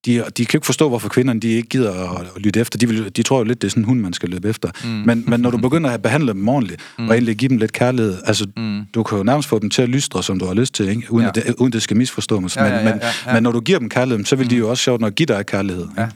de, 0.06 0.24
de 0.36 0.46
kan 0.46 0.58
ikke 0.58 0.66
forstå, 0.66 0.88
hvorfor 0.88 1.08
kvinderne 1.08 1.40
de 1.40 1.48
ikke 1.48 1.68
gider 1.68 2.10
at, 2.18 2.26
at 2.36 2.42
lytte 2.42 2.60
efter. 2.60 2.78
De, 2.78 2.88
vil, 2.88 3.16
de 3.16 3.22
tror 3.22 3.38
jo 3.38 3.44
lidt, 3.44 3.62
det 3.62 3.68
er 3.68 3.70
sådan 3.70 3.82
en 3.82 3.84
hund, 3.84 4.00
man 4.00 4.12
skal 4.12 4.28
løbe 4.28 4.48
efter. 4.48 4.70
Mm. 4.84 4.88
Men, 4.88 5.24
men 5.26 5.40
når 5.40 5.50
du 5.50 5.56
begynder 5.56 5.90
at 5.90 6.02
behandle 6.02 6.32
dem 6.32 6.48
ordentligt, 6.48 6.82
mm. 6.98 7.08
og 7.08 7.14
egentlig 7.14 7.36
give 7.36 7.48
dem 7.48 7.56
lidt 7.56 7.72
kærlighed, 7.72 8.18
altså, 8.24 8.46
mm. 8.56 8.80
du 8.94 9.02
kan 9.02 9.18
jo 9.18 9.24
nærmest 9.24 9.48
få 9.48 9.58
dem 9.58 9.70
til 9.70 9.82
at 9.82 9.88
lystre, 9.88 10.22
som 10.22 10.38
du 10.38 10.46
har 10.46 10.54
lyst 10.54 10.74
til, 10.74 10.88
ikke? 10.88 11.12
Uden, 11.12 11.22
ja. 11.22 11.28
at 11.28 11.34
det, 11.46 11.54
uden 11.58 11.72
det 11.72 11.82
skal 11.82 11.96
misforstås. 11.96 12.56
Ja, 12.56 12.64
ja, 12.64 12.70
ja, 12.70 12.80
ja, 12.80 12.88
ja. 12.88 12.94
Men, 12.94 13.34
men 13.34 13.42
når 13.42 13.52
du 13.52 13.60
giver 13.60 13.78
dem 13.78 13.88
kærlighed, 13.88 14.24
så 14.24 14.36
vil 14.36 14.44
mm. 14.44 14.48
de 14.48 14.56
jo 14.56 14.70
også 14.70 14.82
sjovt 14.82 15.00
nok 15.00 15.14
give 15.14 15.26
dig 15.26 15.46
kærlighed. 15.46 15.86
Ja. 15.98 16.08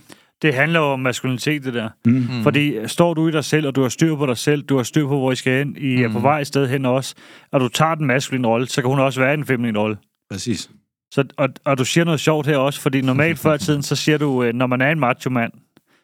Det 0.43 0.55
handler 0.55 0.80
jo 0.80 0.87
om 0.87 1.01
maskulinitet, 1.01 1.64
det 1.64 1.74
der. 1.74 1.89
Mm. 2.05 2.43
Fordi 2.43 2.89
står 2.89 3.14
du 3.14 3.28
i 3.28 3.30
dig 3.30 3.45
selv, 3.45 3.66
og 3.66 3.74
du 3.74 3.82
har 3.82 3.89
styr 3.89 4.16
på 4.16 4.26
dig 4.26 4.37
selv, 4.37 4.62
du 4.62 4.76
har 4.76 4.82
styr 4.82 5.07
på, 5.07 5.18
hvor 5.18 5.32
I 5.32 5.37
skal 5.37 5.59
hen, 5.59 5.76
I 5.76 5.97
mm. 5.97 6.03
er 6.03 6.09
på 6.12 6.18
vej 6.18 6.41
et 6.41 6.47
sted 6.47 6.68
hen 6.68 6.87
også, 6.87 7.14
og 7.53 7.61
du 7.61 7.68
tager 7.68 7.95
den 7.95 8.07
maskuline 8.07 8.49
rolle, 8.49 8.68
så 8.68 8.82
kan 8.82 8.91
hun 8.91 9.01
også 9.01 9.20
være 9.20 9.35
en 9.35 9.45
feminin 9.45 9.78
rolle. 9.78 9.97
Præcis. 10.30 10.70
Så, 11.14 11.24
og, 11.37 11.49
og 11.64 11.78
du 11.78 11.85
siger 11.85 12.05
noget 12.05 12.20
sjovt 12.20 12.47
her 12.47 12.57
også, 12.57 12.80
fordi 12.80 13.01
normalt 13.01 13.39
før 13.39 13.57
tiden, 13.57 13.82
så 13.82 13.97
siger 13.97 14.18
du, 14.18 14.43
øh, 14.43 14.55
når 14.55 14.66
man 14.66 14.80
er 14.80 14.91
en 14.91 15.01
macho-mand. 15.01 15.53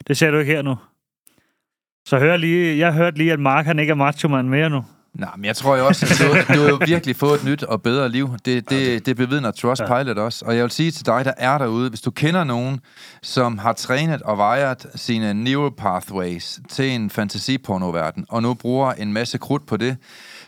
Det 0.06 0.16
ser 0.16 0.30
du 0.30 0.38
ikke 0.38 0.52
her 0.52 0.62
nu. 0.62 0.76
Så 2.06 2.18
hør 2.18 2.36
lige, 2.36 2.78
jeg 2.78 2.94
hørte 2.94 3.18
lige, 3.18 3.32
at 3.32 3.40
Mark 3.40 3.64
han 3.64 3.78
ikke 3.78 3.90
er 3.90 3.94
macho-mand 3.94 4.48
mere 4.48 4.70
nu. 4.70 4.84
Nej, 5.14 5.30
men 5.36 5.44
jeg 5.44 5.56
tror 5.56 5.76
jo 5.76 5.86
også, 5.86 6.06
at 6.06 6.18
du, 6.18 6.54
du 6.54 6.60
har 6.60 6.68
jo 6.68 6.78
virkelig 6.86 7.16
fået 7.16 7.38
et 7.38 7.44
nyt 7.44 7.62
og 7.62 7.82
bedre 7.82 8.08
liv. 8.08 8.30
Det, 8.44 8.70
det, 8.70 9.06
det 9.06 9.16
bevidner 9.16 9.50
Trustpilot 9.50 10.16
ja. 10.16 10.22
også. 10.22 10.44
Og 10.44 10.56
jeg 10.56 10.62
vil 10.62 10.70
sige 10.70 10.90
til 10.90 11.06
dig, 11.06 11.24
der 11.24 11.32
er 11.36 11.58
derude, 11.58 11.88
hvis 11.88 12.00
du 12.00 12.10
kender 12.10 12.44
nogen, 12.44 12.80
som 13.22 13.58
har 13.58 13.72
trænet 13.72 14.22
og 14.22 14.38
vejet 14.38 14.86
sine 14.94 15.34
neuropathways 15.34 16.60
til 16.68 16.90
en 16.90 17.10
fantasipornoverden, 17.10 18.24
og 18.28 18.42
nu 18.42 18.54
bruger 18.54 18.92
en 18.92 19.12
masse 19.12 19.38
krudt 19.38 19.66
på 19.66 19.76
det, 19.76 19.96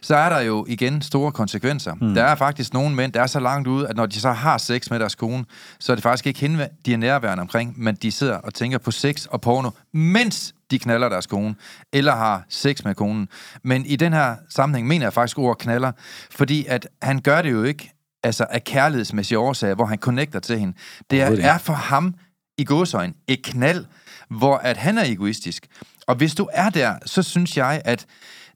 så 0.01 0.17
er 0.17 0.29
der 0.29 0.41
jo 0.41 0.67
igen 0.69 1.03
store 1.03 1.33
konsekvenser. 1.33 1.95
Mm. 1.95 2.15
Der 2.15 2.25
er 2.25 2.35
faktisk 2.35 2.73
nogle 2.73 2.95
mænd, 2.95 3.13
der 3.13 3.23
er 3.23 3.27
så 3.27 3.41
langt 3.41 3.69
ude, 3.69 3.89
at 3.89 3.97
når 3.97 4.07
de 4.07 4.21
så 4.21 4.33
har 4.33 4.59
sex 4.59 4.91
med 4.91 5.01
deres 5.01 5.15
kone, 5.15 5.45
så 5.79 5.93
er 5.93 5.97
det 5.97 6.03
faktisk 6.03 6.27
ikke 6.27 6.41
hende, 6.41 6.69
de 6.87 6.93
er 6.93 6.97
nærværende 6.97 7.41
omkring, 7.41 7.75
men 7.77 7.95
de 7.95 8.13
sidder 8.13 8.37
og 8.37 8.55
tænker 8.55 8.79
på 8.79 8.91
sex 8.91 9.27
og 9.27 9.41
porno, 9.41 9.71
mens 9.93 10.55
de 10.73 10.79
knaller 10.79 11.09
deres 11.09 11.27
kone, 11.27 11.55
eller 11.93 12.15
har 12.15 12.45
sex 12.49 12.85
med 12.85 12.95
konen. 12.95 13.29
Men 13.63 13.87
i 13.87 13.97
den 13.97 14.13
her 14.13 14.37
sammenhæng 14.49 14.89
mener 14.89 15.07
jeg 15.07 15.13
faktisk 15.13 15.39
ord 15.39 15.59
knaller, 15.59 15.93
fordi 16.31 16.67
at 16.67 16.89
han 17.03 17.21
gør 17.21 17.43
det 17.43 17.51
jo 17.51 17.63
ikke 17.63 17.93
altså 18.23 18.47
af 18.51 18.65
kærlighedsmæssige 18.65 19.39
årsager, 19.39 19.75
hvor 19.75 19.85
han 19.85 19.99
connecter 19.99 20.41
til 20.41 20.59
hende. 20.59 20.75
Det 21.11 21.21
er, 21.21 21.37
er 21.41 21.59
for 21.59 21.73
ham 21.73 22.15
i 22.59 22.65
godsøjen 22.65 23.15
et 23.29 23.43
knald, 23.43 23.85
hvor 24.29 24.57
at 24.57 24.77
han 24.77 24.99
er 24.99 25.05
egoistisk. 25.05 25.67
Og 26.07 26.15
hvis 26.15 26.35
du 26.35 26.49
er 26.53 26.71
der, 26.71 26.95
så 27.07 27.23
synes 27.23 27.57
jeg, 27.57 27.83
at 27.85 28.07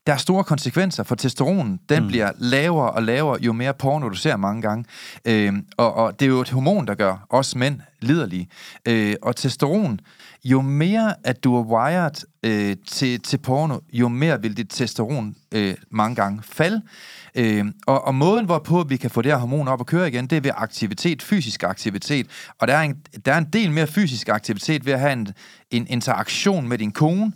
der 0.07 0.13
er 0.13 0.17
store 0.17 0.45
konsekvenser 0.45 1.03
for 1.03 1.15
testosteron. 1.15 1.81
Den 1.89 2.03
mm. 2.03 2.09
bliver 2.09 2.31
lavere 2.39 2.91
og 2.91 3.03
lavere, 3.03 3.39
jo 3.43 3.53
mere 3.53 3.75
porno 3.75 4.09
du 4.09 4.15
ser 4.15 4.37
mange 4.37 4.63
gange. 4.63 4.85
Øhm, 5.25 5.67
og, 5.77 5.95
og 5.95 6.21
det 6.21 6.27
er 6.27 6.31
jo 6.31 6.41
et 6.41 6.51
hormon, 6.51 6.87
der 6.87 6.95
gør 6.95 7.27
os 7.31 7.57
mænd 7.57 7.81
liderlige. 8.01 8.49
Øh, 8.89 9.15
og 9.23 9.37
testosteron, 9.37 10.01
jo 10.45 10.61
mere 10.61 11.15
at 11.25 11.45
du 11.45 11.57
er 11.57 11.63
wired 11.63 12.25
øh, 12.43 12.77
til, 12.87 13.21
til 13.21 13.39
porno, 13.39 13.79
jo 13.93 14.09
mere 14.09 14.43
vil 14.43 14.57
dit 14.57 14.67
testosteron 14.71 15.35
øh, 15.53 15.75
mange 15.91 16.15
gange 16.17 16.43
falde. 16.43 16.83
Øh, 17.35 17.65
og, 17.87 18.05
og 18.05 18.15
måden, 18.15 18.47
hvorpå 18.47 18.83
vi 18.83 18.97
kan 18.97 19.11
få 19.11 19.23
det 19.23 19.33
her 19.33 19.39
hormon 19.39 19.69
op 19.69 19.81
at 19.81 19.87
køre 19.87 20.09
igen, 20.09 20.27
det 20.27 20.37
er 20.37 20.41
ved 20.41 20.51
aktivitet, 20.55 21.23
fysisk 21.23 21.63
aktivitet. 21.63 22.27
Og 22.59 22.69
der 22.69 22.75
er 22.75 22.83
en, 22.83 22.97
der 23.27 23.33
er 23.33 23.39
en 23.39 23.49
del 23.53 23.71
mere 23.71 23.87
fysisk 23.87 24.29
aktivitet 24.29 24.87
ved 24.87 24.93
at 24.93 25.01
have 25.01 25.13
en, 25.13 25.29
en 25.71 25.87
interaktion 25.89 26.69
med 26.69 26.79
din 26.79 26.93
kone, 26.93 27.25
øh, 27.25 27.33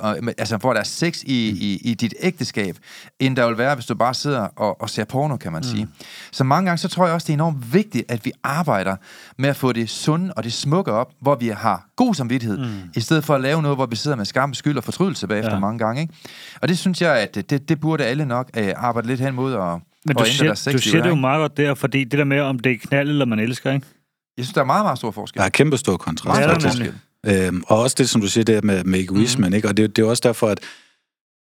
og, 0.00 0.18
altså 0.38 0.56
hvor 0.56 0.72
der 0.72 0.80
er 0.80 0.84
sex 0.84 1.22
i, 1.22 1.48
i, 1.48 1.90
i 1.90 1.94
dit 1.94 2.14
ægteskab, 2.20 2.76
end 3.18 3.36
der 3.36 3.46
vil 3.46 3.58
være, 3.58 3.74
hvis 3.74 3.86
du 3.86 3.94
bare 3.94 4.14
sidder 4.14 4.40
og, 4.40 4.80
og 4.80 4.90
ser 4.90 5.04
porno, 5.04 5.36
kan 5.36 5.52
man 5.52 5.58
mm. 5.58 5.68
sige. 5.68 5.88
Så 6.32 6.44
mange 6.44 6.66
gange, 6.66 6.78
så 6.78 6.88
tror 6.88 7.04
jeg 7.04 7.14
også, 7.14 7.24
det 7.24 7.30
er 7.30 7.34
enormt 7.34 7.74
vigtigt, 7.74 8.10
at 8.10 8.24
vi 8.24 8.32
arbejder 8.42 8.96
med 9.38 9.48
at 9.48 9.56
få 9.56 9.72
det 9.72 9.90
sunde 9.90 10.32
og 10.36 10.44
det 10.44 10.52
smukke 10.52 10.92
op, 10.92 11.12
hvor 11.20 11.34
vi 11.34 11.48
har 11.48 11.88
god 11.96 12.14
samvittighed, 12.14 12.58
mm. 12.58 12.90
i 12.96 13.00
stedet 13.00 13.24
for 13.24 13.34
at 13.34 13.40
lave 13.40 13.62
noget, 13.62 13.76
hvor 13.76 13.86
vi 13.86 13.96
sidder 13.96 14.16
med 14.16 14.24
skam, 14.24 14.54
skyld 14.54 14.76
og 14.76 14.84
fortrydelse 14.84 15.26
bagefter 15.26 15.52
ja. 15.52 15.58
mange 15.58 15.78
gange. 15.78 16.02
Ikke? 16.02 16.14
Og 16.62 16.68
det 16.68 16.78
synes 16.78 17.02
jeg, 17.02 17.18
at 17.18 17.50
det, 17.50 17.68
det 17.68 17.80
burde 17.80 18.04
alle 18.04 18.24
nok 18.24 18.50
øh, 18.56 18.72
arbejde 18.76 19.08
lidt 19.08 19.20
hen 19.20 19.34
mod 19.34 19.54
og, 19.54 19.80
Men 20.06 20.16
du 20.16 20.24
siger, 20.24 20.70
du 20.72 20.78
siger 20.78 21.02
det 21.02 21.10
jo 21.10 21.14
meget 21.14 21.40
godt 21.40 21.56
der, 21.56 21.74
fordi 21.74 22.04
det 22.04 22.18
der 22.18 22.24
med, 22.24 22.40
om 22.40 22.58
det 22.58 22.72
er 22.72 22.76
knald 22.88 23.08
eller 23.08 23.24
man 23.24 23.38
elsker, 23.38 23.72
ikke? 23.72 23.86
Jeg 24.36 24.44
synes, 24.44 24.54
der 24.54 24.60
er 24.60 24.64
meget, 24.64 24.84
meget 24.84 24.98
stor 24.98 25.10
forskel. 25.10 25.38
Der 25.38 25.44
er 25.44 25.50
kæmpe 25.50 25.76
stor 25.76 25.96
kontrast. 25.96 26.40
Ja, 26.40 26.46
der 26.46 26.54
er 26.54 26.92
øhm, 27.26 27.62
og 27.66 27.80
også 27.80 27.94
det, 27.98 28.08
som 28.08 28.20
du 28.20 28.28
siger, 28.28 28.44
det 28.44 28.64
med, 28.64 28.84
med 28.84 29.00
egoismen, 29.00 29.50
mm. 29.50 29.54
ikke? 29.54 29.68
Og 29.68 29.76
det, 29.76 29.96
det 29.96 30.02
er 30.02 30.06
også 30.06 30.22
derfor, 30.24 30.48
at 30.48 30.60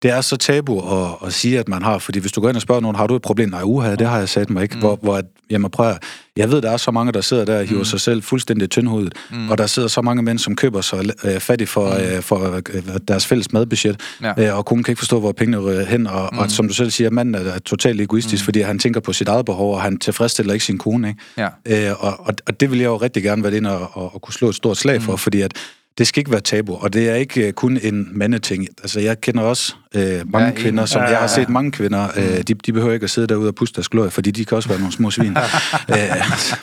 det 0.01 0.11
er 0.11 0.21
så 0.21 0.37
tabu 0.37 0.79
at, 0.79 1.15
at 1.25 1.33
sige, 1.33 1.59
at 1.59 1.67
man 1.67 1.83
har, 1.83 1.97
fordi 1.97 2.19
hvis 2.19 2.31
du 2.31 2.41
går 2.41 2.49
ind 2.49 2.55
og 2.55 2.61
spørger 2.61 2.81
nogen, 2.81 2.95
har 2.95 3.07
du 3.07 3.15
et 3.15 3.21
problem? 3.21 3.49
Nej, 3.49 3.61
uha, 3.63 3.95
det 3.95 4.07
har 4.07 4.17
jeg 4.17 4.29
sat 4.29 4.49
mig 4.49 4.63
ikke. 4.63 4.75
Mm. 4.75 4.81
Hvor, 4.81 4.99
hvor 5.01 5.21
jamen 5.49 5.71
prøv 5.71 5.93
jeg 6.37 6.51
ved, 6.51 6.61
der 6.61 6.71
er 6.71 6.77
så 6.77 6.91
mange, 6.91 7.11
der 7.11 7.21
sidder 7.21 7.45
der 7.45 7.59
og 7.59 7.65
hiver 7.65 7.79
mm. 7.79 7.85
sig 7.85 8.01
selv 8.01 8.23
fuldstændig 8.23 8.69
tyndhudet, 8.69 9.13
mm. 9.31 9.49
og 9.49 9.57
der 9.57 9.67
sidder 9.67 9.87
så 9.87 10.01
mange 10.01 10.23
mænd, 10.23 10.39
som 10.39 10.55
køber 10.55 10.81
sig 10.81 11.05
øh, 11.23 11.39
fattig 11.39 11.67
for, 11.67 11.89
mm. 11.89 12.03
øh, 12.03 12.21
for 12.21 12.61
øh, 12.73 12.83
deres 13.07 13.27
fælles 13.27 13.53
madbudget, 13.53 13.99
ja. 14.21 14.47
øh, 14.47 14.57
og 14.57 14.65
kun 14.65 14.83
kan 14.83 14.91
ikke 14.91 14.99
forstå, 14.99 15.19
hvor 15.19 15.31
pengene 15.31 15.57
rører 15.57 15.85
hen, 15.85 16.07
og, 16.07 16.29
mm. 16.31 16.39
og 16.39 16.51
som 16.51 16.67
du 16.67 16.73
selv 16.73 16.91
siger, 16.91 17.09
manden 17.09 17.35
er, 17.35 17.59
totalt 17.59 18.01
egoistisk, 18.01 18.43
mm. 18.43 18.45
fordi 18.45 18.61
han 18.61 18.79
tænker 18.79 18.99
på 18.99 19.13
sit 19.13 19.27
eget 19.27 19.45
behov, 19.45 19.73
og 19.73 19.81
han 19.81 19.97
tilfredsstiller 19.99 20.53
ikke 20.53 20.65
sin 20.65 20.77
kone. 20.77 21.07
Ikke? 21.07 21.51
Ja. 21.65 21.89
Øh, 21.89 22.03
og, 22.03 22.19
og, 22.19 22.33
og 22.47 22.59
det 22.59 22.71
vil 22.71 22.79
jeg 22.79 22.85
jo 22.85 22.97
rigtig 22.97 23.23
gerne 23.23 23.43
være 23.43 23.57
ind 23.57 23.67
og, 23.67 23.89
og, 23.93 24.15
og 24.15 24.21
kunne 24.21 24.33
slå 24.33 24.49
et 24.49 24.55
stort 24.55 24.77
slag 24.77 25.01
for, 25.01 25.11
mm. 25.11 25.17
fordi 25.17 25.41
at 25.41 25.53
det 26.01 26.07
skal 26.07 26.21
ikke 26.21 26.31
være 26.31 26.41
tabu, 26.41 26.75
og 26.75 26.93
det 26.93 27.09
er 27.09 27.15
ikke 27.15 27.47
uh, 27.47 27.53
kun 27.53 27.79
en 27.83 28.07
mandeting. 28.11 28.67
Altså, 28.83 28.99
jeg 28.99 29.21
kender 29.21 29.41
også 29.41 29.73
uh, 29.95 30.01
mange 30.01 30.47
ja, 30.47 30.51
kvinder, 30.51 30.85
som 30.85 31.01
ja, 31.01 31.05
ja, 31.05 31.11
jeg 31.11 31.19
har 31.19 31.27
set 31.27 31.49
mange 31.49 31.71
kvinder, 31.71 32.07
uh, 32.17 32.23
de, 32.23 32.53
de 32.53 32.73
behøver 32.73 32.93
ikke 32.93 33.03
at 33.03 33.09
sidde 33.09 33.27
derude 33.27 33.47
og 33.47 33.55
puste 33.55 33.75
deres 33.75 33.89
glorie, 33.89 34.11
fordi 34.11 34.31
de 34.31 34.45
kan 34.45 34.55
også 34.55 34.69
være 34.69 34.79
nogle 34.79 34.93
små 34.93 35.11
svin. 35.11 35.37
uh, 35.37 35.37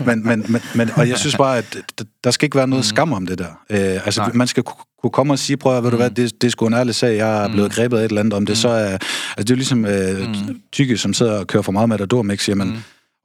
men, 0.06 0.26
men, 0.26 0.44
men, 0.48 0.60
men, 0.74 0.90
og 0.96 1.08
jeg 1.08 1.18
synes 1.18 1.36
bare, 1.36 1.58
at 1.58 1.76
der 2.24 2.30
skal 2.30 2.46
ikke 2.46 2.56
være 2.56 2.68
noget 2.68 2.84
mm. 2.84 2.88
skam 2.88 3.12
om 3.12 3.26
det 3.26 3.38
der. 3.38 3.50
Uh, 3.70 4.06
altså, 4.06 4.20
Nej. 4.20 4.30
man 4.34 4.46
skal 4.46 4.62
kunne 5.02 5.10
komme 5.10 5.32
og 5.32 5.38
sige, 5.38 5.56
prøv 5.56 5.76
at, 5.76 5.84
ved 5.84 5.90
du 5.90 5.96
hvad, 5.96 6.10
mm. 6.10 6.14
det, 6.14 6.40
det 6.40 6.46
er 6.46 6.50
sgu 6.50 6.66
en 6.66 6.74
ærlig 6.74 6.94
sag, 6.94 7.16
jeg 7.16 7.44
er 7.44 7.48
blevet 7.48 7.70
mm. 7.70 7.74
grebet 7.74 7.96
af 7.98 8.04
et 8.04 8.08
eller 8.08 8.20
andet, 8.20 8.34
om 8.34 8.46
det 8.46 8.58
så 8.58 8.68
er... 8.68 8.88
Altså, 8.92 9.04
det 9.36 9.50
er 9.50 9.54
jo 9.54 9.56
ligesom 9.56 9.84
uh, 9.84 10.54
tykke, 10.72 10.96
som 10.96 11.14
sidder 11.14 11.38
og 11.38 11.46
kører 11.46 11.62
for 11.62 11.72
meget 11.72 11.88
matador-mix, 11.88 12.48
jamen, 12.48 12.68
mm 12.68 12.76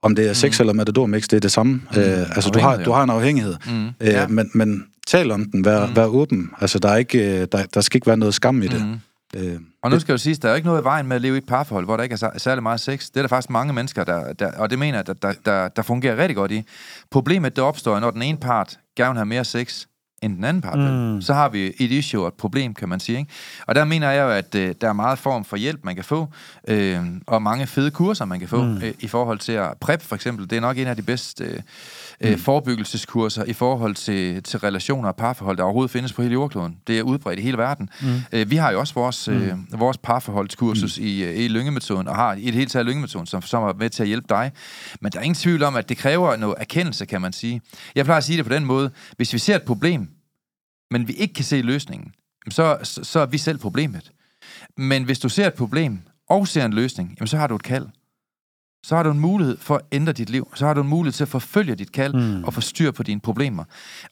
om 0.03 0.15
det 0.15 0.29
er 0.29 0.33
sex 0.33 0.59
mm. 0.59 0.63
eller 0.63 0.73
matador-mix, 0.73 1.21
det 1.21 1.33
er 1.33 1.39
det 1.39 1.51
samme. 1.51 1.73
Mm. 1.73 1.99
Øh, 1.99 2.35
altså, 2.35 2.49
du 2.49 2.59
har, 2.59 2.77
du 2.77 2.91
har 2.91 3.03
en 3.03 3.09
afhængighed. 3.09 3.55
Mm. 3.67 3.87
Øh, 3.87 3.93
ja. 4.01 4.27
men, 4.27 4.51
men 4.53 4.85
tal 5.07 5.31
om 5.31 5.45
den, 5.45 5.65
vær, 5.65 5.85
mm. 5.85 5.95
vær 5.95 6.05
åben. 6.05 6.51
Altså, 6.61 6.79
der, 6.79 6.89
er 6.89 6.97
ikke, 6.97 7.41
øh, 7.41 7.47
der, 7.51 7.63
der 7.73 7.81
skal 7.81 7.97
ikke 7.97 8.07
være 8.07 8.17
noget 8.17 8.33
skam 8.33 8.61
i 8.61 8.67
det. 8.67 8.85
Mm. 8.85 8.99
Øh, 9.35 9.59
og 9.83 9.91
nu 9.91 9.99
skal 9.99 10.11
jeg 10.11 10.17
jo 10.17 10.23
sige, 10.23 10.35
der 10.35 10.49
er 10.49 10.55
ikke 10.55 10.67
noget 10.67 10.81
i 10.81 10.83
vejen 10.83 11.07
med 11.07 11.15
at 11.15 11.21
leve 11.21 11.35
i 11.35 11.37
et 11.37 11.45
parforhold, 11.45 11.85
hvor 11.85 11.97
der 11.97 12.03
ikke 12.03 12.17
er 12.21 12.37
særlig 12.37 12.63
meget 12.63 12.79
sex. 12.79 13.07
Det 13.07 13.17
er 13.17 13.21
der 13.21 13.27
faktisk 13.27 13.49
mange 13.49 13.73
mennesker, 13.73 14.03
der, 14.03 14.33
der 14.33 14.51
og 14.51 14.69
det 14.69 14.79
mener 14.79 14.97
jeg, 14.97 15.07
der, 15.07 15.13
der, 15.13 15.33
der, 15.45 15.67
der 15.67 15.81
fungerer 15.81 16.17
rigtig 16.17 16.35
godt 16.35 16.51
i. 16.51 16.63
Problemet, 17.11 17.55
det 17.55 17.63
opstår, 17.63 17.99
når 17.99 18.11
den 18.11 18.21
ene 18.21 18.37
part 18.37 18.79
gerne 18.97 19.11
vil 19.11 19.17
have 19.17 19.25
mere 19.25 19.45
sex, 19.45 19.85
end 20.23 20.35
den 20.35 20.43
anden 20.43 20.61
part 20.61 20.79
mm. 20.79 21.21
Så 21.21 21.33
har 21.33 21.49
vi 21.49 21.73
et 21.79 21.91
issue 21.91 22.21
og 22.21 22.27
et 22.27 22.33
problem, 22.33 22.73
kan 22.73 22.89
man 22.89 22.99
sige. 22.99 23.17
Ikke? 23.17 23.31
Og 23.67 23.75
der 23.75 23.85
mener 23.85 24.11
jeg 24.11 24.23
jo, 24.23 24.29
at 24.29 24.55
øh, 24.55 24.75
der 24.81 24.89
er 24.89 24.93
meget 24.93 25.19
form 25.19 25.45
for 25.45 25.57
hjælp, 25.57 25.79
man 25.83 25.95
kan 25.95 26.03
få, 26.03 26.27
øh, 26.67 26.99
og 27.27 27.41
mange 27.41 27.67
fede 27.67 27.91
kurser, 27.91 28.25
man 28.25 28.39
kan 28.39 28.47
få, 28.47 28.63
mm. 28.63 28.77
øh, 28.77 28.93
i 28.99 29.07
forhold 29.07 29.39
til 29.39 29.51
at 29.51 29.73
PrEP 29.79 30.01
for 30.01 30.15
eksempel. 30.15 30.49
Det 30.49 30.55
er 30.55 30.61
nok 30.61 30.77
en 30.77 30.87
af 30.87 30.95
de 30.95 31.01
bedste 31.01 31.43
øh, 31.43 31.59
øh 32.23 32.31
mm. 32.31 32.37
forebyggelseskurser 32.37 33.43
i 33.43 33.53
forhold 33.53 33.95
til, 33.95 34.43
til 34.43 34.59
relationer 34.59 35.07
og 35.07 35.15
parforhold, 35.15 35.57
der 35.57 35.63
overhovedet 35.63 35.91
findes 35.91 36.13
på 36.13 36.21
hele 36.21 36.33
jordkloden. 36.33 36.77
Det 36.87 36.99
er 36.99 37.03
udbredt 37.03 37.39
i 37.39 37.41
hele 37.41 37.57
verden. 37.57 37.89
Mm. 38.01 38.07
Øh, 38.31 38.51
vi 38.51 38.55
har 38.55 38.71
jo 38.71 38.79
også 38.79 38.93
vores, 38.93 39.27
øh, 39.27 39.55
mm. 39.55 39.67
vores 39.79 39.97
parforholdskursus 39.97 40.99
mm. 40.99 41.05
i, 41.05 41.23
i 41.23 41.47
lyngemetoden, 41.47 42.07
og 42.07 42.15
har 42.15 42.33
i 42.33 42.45
det 42.45 42.53
hele 42.53 42.69
taget 42.69 42.85
lyngemetoden, 42.85 43.25
som, 43.25 43.41
som 43.41 43.63
er 43.63 43.73
med 43.73 43.89
til 43.89 44.03
at 44.03 44.07
hjælpe 44.07 44.27
dig. 44.29 44.51
Men 45.01 45.11
der 45.11 45.19
er 45.19 45.23
ingen 45.23 45.35
tvivl 45.35 45.63
om, 45.63 45.75
at 45.75 45.89
det 45.89 45.97
kræver 45.97 46.35
noget 46.35 46.55
erkendelse, 46.59 47.05
kan 47.05 47.21
man 47.21 47.33
sige. 47.33 47.61
Jeg 47.95 48.05
plejer 48.05 48.17
at 48.17 48.23
sige 48.23 48.37
det 48.37 48.45
på 48.45 48.53
den 48.53 48.65
måde. 48.65 48.91
Hvis 49.17 49.33
vi 49.33 49.37
ser 49.37 49.55
et 49.55 49.63
problem, 49.63 50.09
men 50.91 51.07
vi 51.07 51.13
ikke 51.13 51.33
kan 51.33 51.45
se 51.45 51.61
løsningen, 51.61 52.13
så, 52.49 52.77
så, 52.83 53.03
så 53.03 53.19
er 53.19 53.25
vi 53.25 53.37
selv 53.37 53.57
problemet. 53.57 54.11
Men 54.77 55.03
hvis 55.03 55.19
du 55.19 55.29
ser 55.29 55.47
et 55.47 55.53
problem 55.53 55.99
og 56.29 56.47
ser 56.47 56.65
en 56.65 56.73
løsning, 56.73 57.15
jamen 57.19 57.27
så 57.27 57.37
har 57.37 57.47
du 57.47 57.55
et 57.55 57.63
kald. 57.63 57.87
Så 58.83 58.95
har 58.95 59.03
du 59.03 59.11
en 59.11 59.19
mulighed 59.19 59.57
for 59.57 59.75
at 59.75 59.81
ændre 59.91 60.13
dit 60.13 60.29
liv. 60.29 60.47
Så 60.55 60.65
har 60.65 60.73
du 60.73 60.81
en 60.81 60.87
mulighed 60.87 61.13
til 61.13 61.23
at 61.23 61.27
forfølge 61.27 61.75
dit 61.75 61.91
kald 61.91 62.13
mm. 62.13 62.43
og 62.43 62.53
få 62.53 62.61
styr 62.61 62.91
på 62.91 63.03
dine 63.03 63.19
problemer. 63.19 63.63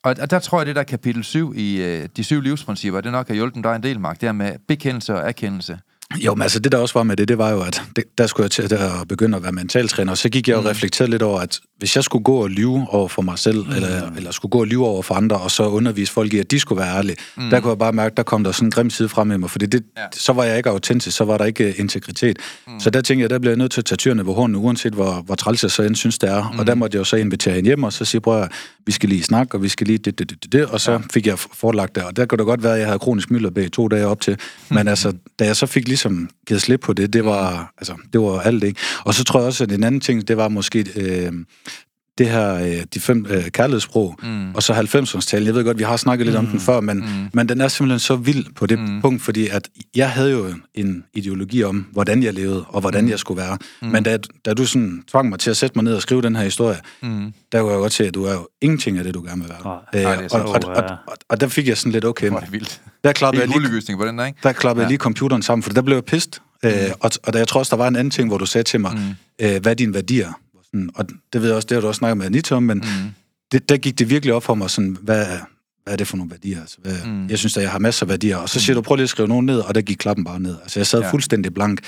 Og, 0.02 0.16
og 0.20 0.30
der 0.30 0.38
tror 0.38 0.58
jeg, 0.58 0.66
det 0.66 0.76
der 0.76 0.82
kapitel 0.82 1.24
7 1.24 1.54
i 1.56 1.98
uh, 2.00 2.08
de 2.16 2.24
syv 2.24 2.40
livsprincipper, 2.40 3.00
det 3.00 3.12
nok 3.12 3.28
har 3.28 3.34
hjulpet 3.34 3.64
dig 3.64 3.76
en 3.76 3.82
del, 3.82 4.00
Mark, 4.00 4.20
det 4.20 4.26
er 4.26 4.32
med 4.32 4.58
bekendelse 4.68 5.14
og 5.14 5.28
erkendelse. 5.28 5.78
Jo, 6.18 6.34
men 6.34 6.42
altså 6.42 6.58
det 6.58 6.72
der 6.72 6.78
også 6.78 6.94
var 6.94 7.02
med 7.02 7.16
det, 7.16 7.28
det 7.28 7.38
var 7.38 7.50
jo, 7.50 7.60
at 7.60 7.82
det, 7.96 8.04
der 8.18 8.26
skulle 8.26 8.44
jeg 8.44 8.50
til 8.50 8.74
at 8.74 9.08
begynde 9.08 9.36
at 9.36 9.42
være 9.42 9.52
mentaltræner, 9.52 10.10
og 10.10 10.18
så 10.18 10.28
gik 10.28 10.48
jeg 10.48 10.56
og 10.56 10.62
mm. 10.62 10.68
reflekterede 10.68 11.10
lidt 11.10 11.22
over, 11.22 11.40
at 11.40 11.60
hvis 11.78 11.96
jeg 11.96 12.04
skulle 12.04 12.24
gå 12.24 12.36
og 12.42 12.50
lyve 12.50 12.86
over 12.88 13.08
for 13.08 13.22
mig 13.22 13.38
selv, 13.38 13.64
mm. 13.64 13.72
eller, 13.72 14.10
eller 14.16 14.30
skulle 14.30 14.50
gå 14.50 14.60
og 14.60 14.66
lyve 14.66 14.86
over 14.86 15.02
for 15.02 15.14
andre, 15.14 15.36
og 15.36 15.50
så 15.50 15.68
undervise 15.68 16.12
folk 16.12 16.34
i, 16.34 16.38
at 16.38 16.50
de 16.50 16.60
skulle 16.60 16.80
være 16.80 16.96
ærlige, 16.96 17.16
mm. 17.36 17.50
der 17.50 17.60
kunne 17.60 17.70
jeg 17.70 17.78
bare 17.78 17.92
mærke, 17.92 18.14
der 18.16 18.22
kom 18.22 18.44
der 18.44 18.52
sådan 18.52 18.66
en 18.66 18.70
grim 18.70 18.90
side 18.90 19.08
frem 19.08 19.32
i 19.32 19.36
mig, 19.36 19.50
fordi 19.50 19.66
det, 19.66 19.82
ja. 19.96 20.02
så 20.12 20.32
var 20.32 20.44
jeg 20.44 20.56
ikke 20.56 20.70
autentisk, 20.70 21.16
så 21.16 21.24
var 21.24 21.38
der 21.38 21.44
ikke 21.44 21.68
uh, 21.68 21.80
integritet. 21.80 22.38
Mm. 22.66 22.80
Så 22.80 22.90
der 22.90 23.00
tænkte 23.00 23.22
jeg, 23.22 23.30
der 23.30 23.38
bliver 23.38 23.52
jeg 23.52 23.58
nødt 23.58 23.72
til 23.72 23.80
at 23.80 23.84
tage 23.84 23.96
tyrene 23.96 24.26
ved 24.26 24.34
hånden, 24.34 24.56
uanset 24.56 24.92
hvor, 24.92 25.12
hvor 25.12 25.34
træls 25.34 25.62
jeg 25.62 25.70
så 25.70 25.82
end 25.82 25.94
synes, 25.94 26.18
det 26.18 26.30
er. 26.30 26.50
Mm. 26.52 26.58
Og 26.58 26.66
der 26.66 26.74
måtte 26.74 26.94
jeg 26.94 26.98
jo 26.98 27.04
så 27.04 27.16
invitere 27.16 27.54
hende 27.54 27.68
hjem, 27.68 27.84
og 27.84 27.92
så 27.92 28.04
sige, 28.04 28.20
prøv 28.20 28.46
vi 28.86 28.92
skal 28.92 29.08
lige 29.08 29.22
snakke, 29.22 29.54
og 29.54 29.62
vi 29.62 29.68
skal 29.68 29.86
lige 29.86 29.98
det, 29.98 30.18
det, 30.18 30.30
det, 30.30 30.52
det, 30.52 30.66
og 30.66 30.80
så 30.80 30.92
ja. 30.92 30.98
fik 31.12 31.26
jeg 31.26 31.38
forelagt 31.38 31.94
det. 31.94 32.04
Og 32.04 32.16
der 32.16 32.26
kunne 32.26 32.38
det 32.38 32.46
godt 32.46 32.62
være, 32.62 32.72
at 32.72 32.78
jeg 32.78 32.86
havde 32.86 32.98
kronisk 32.98 33.30
mylderbæg 33.30 33.72
to 33.72 33.88
dage 33.88 34.06
op 34.06 34.20
til. 34.20 34.36
Mm. 34.68 34.76
Men 34.76 34.88
altså, 34.88 35.12
da 35.38 35.44
jeg 35.44 35.56
så 35.56 35.66
fik 35.66 35.88
ligesom 36.04 36.30
givet 36.46 36.62
slip 36.62 36.80
på 36.80 36.92
det, 36.92 37.12
det 37.12 37.24
var, 37.24 37.74
altså, 37.78 37.94
det 38.12 38.20
var 38.20 38.40
alt, 38.40 38.64
ikke? 38.64 38.80
Og 39.04 39.14
så 39.14 39.24
tror 39.24 39.40
jeg 39.40 39.46
også, 39.46 39.64
at 39.64 39.72
en 39.72 39.84
anden 39.84 40.00
ting, 40.00 40.28
det 40.28 40.36
var 40.36 40.48
måske... 40.48 40.86
Øh, 40.96 41.32
det 42.18 42.28
her, 42.28 42.54
øh, 42.54 42.84
de 42.94 43.00
fem 43.00 43.26
øh, 43.30 43.44
kærlighedssprog, 43.48 44.18
mm. 44.22 44.54
og 44.54 44.62
så 44.62 44.72
90'erne 44.72 45.44
Jeg 45.44 45.54
ved 45.54 45.64
godt, 45.64 45.78
vi 45.78 45.84
har 45.84 45.96
snakket 45.96 46.26
lidt 46.26 46.40
mm. 46.40 46.46
om 46.46 46.50
den 46.50 46.60
før, 46.60 46.80
men, 46.80 46.98
mm. 46.98 47.04
men 47.32 47.48
den 47.48 47.60
er 47.60 47.68
simpelthen 47.68 47.98
så 47.98 48.16
vild 48.16 48.46
på 48.56 48.66
det 48.66 48.78
mm. 48.78 49.00
punkt, 49.00 49.22
fordi 49.22 49.48
at 49.48 49.68
jeg 49.94 50.10
havde 50.10 50.30
jo 50.30 50.54
en 50.74 51.04
ideologi 51.14 51.64
om, 51.64 51.86
hvordan 51.92 52.22
jeg 52.22 52.34
levede, 52.34 52.64
og 52.68 52.80
hvordan 52.80 53.04
mm. 53.04 53.10
jeg 53.10 53.18
skulle 53.18 53.42
være. 53.42 53.58
Mm. 53.82 53.88
Men 53.88 54.02
da, 54.02 54.18
da 54.44 54.54
du 54.54 54.66
sådan 54.66 55.02
tvang 55.10 55.28
mig 55.28 55.38
til 55.38 55.50
at 55.50 55.56
sætte 55.56 55.78
mig 55.78 55.84
ned 55.84 55.94
og 55.94 56.02
skrive 56.02 56.22
den 56.22 56.36
her 56.36 56.44
historie, 56.44 56.76
mm. 57.02 57.32
der 57.52 57.60
kunne 57.60 57.72
jeg 57.72 57.78
godt 57.78 57.92
se, 57.92 58.06
at 58.06 58.14
du 58.14 58.24
er 58.24 58.32
jo 58.32 58.48
ingenting 58.60 58.98
af 58.98 59.04
det, 59.04 59.14
du 59.14 59.22
gerne 59.22 59.42
vil 59.42 59.50
være. 59.50 60.12
Øh, 60.12 60.28
og, 60.30 60.40
og, 60.40 60.64
og, 60.66 60.74
og, 61.06 61.16
og 61.28 61.40
der 61.40 61.48
fik 61.48 61.68
jeg 61.68 61.78
sådan 61.78 61.92
lidt, 61.92 62.04
okay, 62.04 62.30
det 62.30 62.52
vildt. 62.52 62.80
der 63.04 63.12
klappede 63.12 63.40
jeg 63.40 63.48
lige, 63.48 63.96
på 63.96 64.06
den 64.06 64.18
der, 64.18 64.24
ikke? 64.24 64.38
Der 64.42 64.52
klappede 64.52 64.82
ja. 64.82 64.84
jeg 64.84 64.90
lige 64.90 64.98
computeren 64.98 65.42
sammen, 65.42 65.62
for 65.62 65.70
der 65.70 65.82
blev 65.82 65.96
jeg 65.96 66.04
pist. 66.04 66.42
Mm. 66.62 66.68
Øh, 66.68 66.74
og, 67.00 67.10
og 67.22 67.32
der, 67.32 67.38
jeg 67.38 67.48
tror 67.48 67.60
også, 67.60 67.70
der 67.70 67.82
var 67.82 67.88
en 67.88 67.96
anden 67.96 68.10
ting, 68.10 68.28
hvor 68.28 68.38
du 68.38 68.46
sagde 68.46 68.64
til 68.64 68.80
mig, 68.80 68.92
mm. 68.94 69.46
øh, 69.46 69.62
hvad 69.62 69.72
er 69.72 69.74
dine 69.74 69.94
værdier? 69.94 70.32
Sådan, 70.72 70.90
og 70.94 71.06
det 71.32 71.40
ved 71.40 71.48
jeg 71.48 71.56
også, 71.56 71.66
det 71.66 71.74
har 71.74 71.80
du 71.80 71.86
også 71.86 71.98
snakket 71.98 72.16
med 72.16 72.26
Anita 72.26 72.54
om, 72.54 72.62
men 72.62 72.78
mm. 72.78 73.10
det, 73.52 73.68
der 73.68 73.76
gik 73.76 73.98
det 73.98 74.10
virkelig 74.10 74.34
op 74.34 74.42
for 74.42 74.54
mig, 74.54 74.70
sådan, 74.70 74.96
hvad, 75.00 75.26
hvad 75.84 75.92
er 75.92 75.96
det 75.96 76.06
for 76.06 76.16
nogle 76.16 76.30
værdier? 76.30 76.60
Altså, 76.60 76.76
hvad, 76.82 76.96
mm. 77.06 77.28
Jeg 77.28 77.38
synes, 77.38 77.56
at 77.56 77.62
jeg 77.62 77.70
har 77.70 77.78
masser 77.78 78.06
af 78.06 78.10
værdier. 78.10 78.36
Og 78.36 78.48
så 78.48 78.60
siger 78.60 78.74
mm. 78.74 78.82
du, 78.82 78.86
prøv 78.86 78.96
lige 78.96 79.02
at 79.02 79.08
skrive 79.08 79.28
nogen 79.28 79.46
ned, 79.46 79.58
og 79.58 79.74
der 79.74 79.80
gik 79.80 79.96
klappen 79.96 80.24
bare 80.24 80.40
ned. 80.40 80.56
Altså, 80.62 80.80
jeg 80.80 80.86
sad 80.86 81.00
ja. 81.00 81.10
fuldstændig 81.10 81.54
blank. 81.54 81.80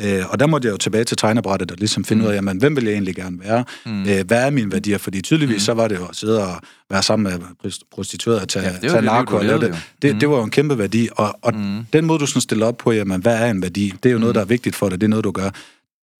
Øh, 0.00 0.22
og 0.28 0.40
der 0.40 0.46
måtte 0.46 0.66
jeg 0.66 0.72
jo 0.72 0.76
tilbage 0.76 1.04
til 1.04 1.16
tegnebrættet 1.16 1.70
og 1.70 1.76
ligesom 1.78 2.04
finde 2.04 2.22
mm. 2.22 2.26
ud 2.26 2.32
af, 2.32 2.36
jamen, 2.36 2.58
hvem 2.58 2.76
vil 2.76 2.84
jeg 2.84 2.92
egentlig 2.92 3.14
gerne 3.14 3.40
være? 3.40 3.64
Mm. 3.86 4.08
Øh, 4.08 4.26
hvad 4.26 4.46
er 4.46 4.50
mine 4.50 4.72
værdier? 4.72 4.98
Fordi 4.98 5.20
tydeligvis, 5.20 5.56
mm. 5.56 5.60
så 5.60 5.74
var 5.74 5.88
det 5.88 5.96
jo 5.96 6.06
at 6.06 6.16
sidde 6.16 6.46
og 6.46 6.60
være 6.90 7.02
sammen 7.02 7.32
med 7.32 7.70
prostituerede 7.92 8.40
og 8.40 8.48
tage, 8.48 8.70
ja, 8.82 8.88
tage 8.88 9.02
narko 9.02 9.36
og 9.36 9.44
lave 9.44 9.60
det. 9.60 9.76
Det, 10.02 10.14
mm. 10.14 10.20
det 10.20 10.28
var 10.28 10.36
jo 10.36 10.42
en 10.42 10.50
kæmpe 10.50 10.78
værdi. 10.78 11.08
Og, 11.12 11.38
og 11.42 11.54
mm. 11.54 11.86
den 11.92 12.04
måde, 12.04 12.18
du 12.18 12.26
sådan 12.26 12.40
stiller 12.40 12.66
op 12.66 12.76
på, 12.76 12.92
jamen, 12.92 13.20
hvad 13.20 13.36
er 13.36 13.50
en 13.50 13.62
værdi? 13.62 13.94
Det 14.02 14.08
er 14.08 14.12
jo 14.12 14.18
mm. 14.18 14.20
noget, 14.20 14.34
der 14.34 14.40
er 14.40 14.44
vigtigt 14.44 14.76
for 14.76 14.88
dig. 14.88 15.00
Det 15.00 15.06
er 15.06 15.10
noget, 15.10 15.24
du 15.24 15.30
gør. 15.30 15.50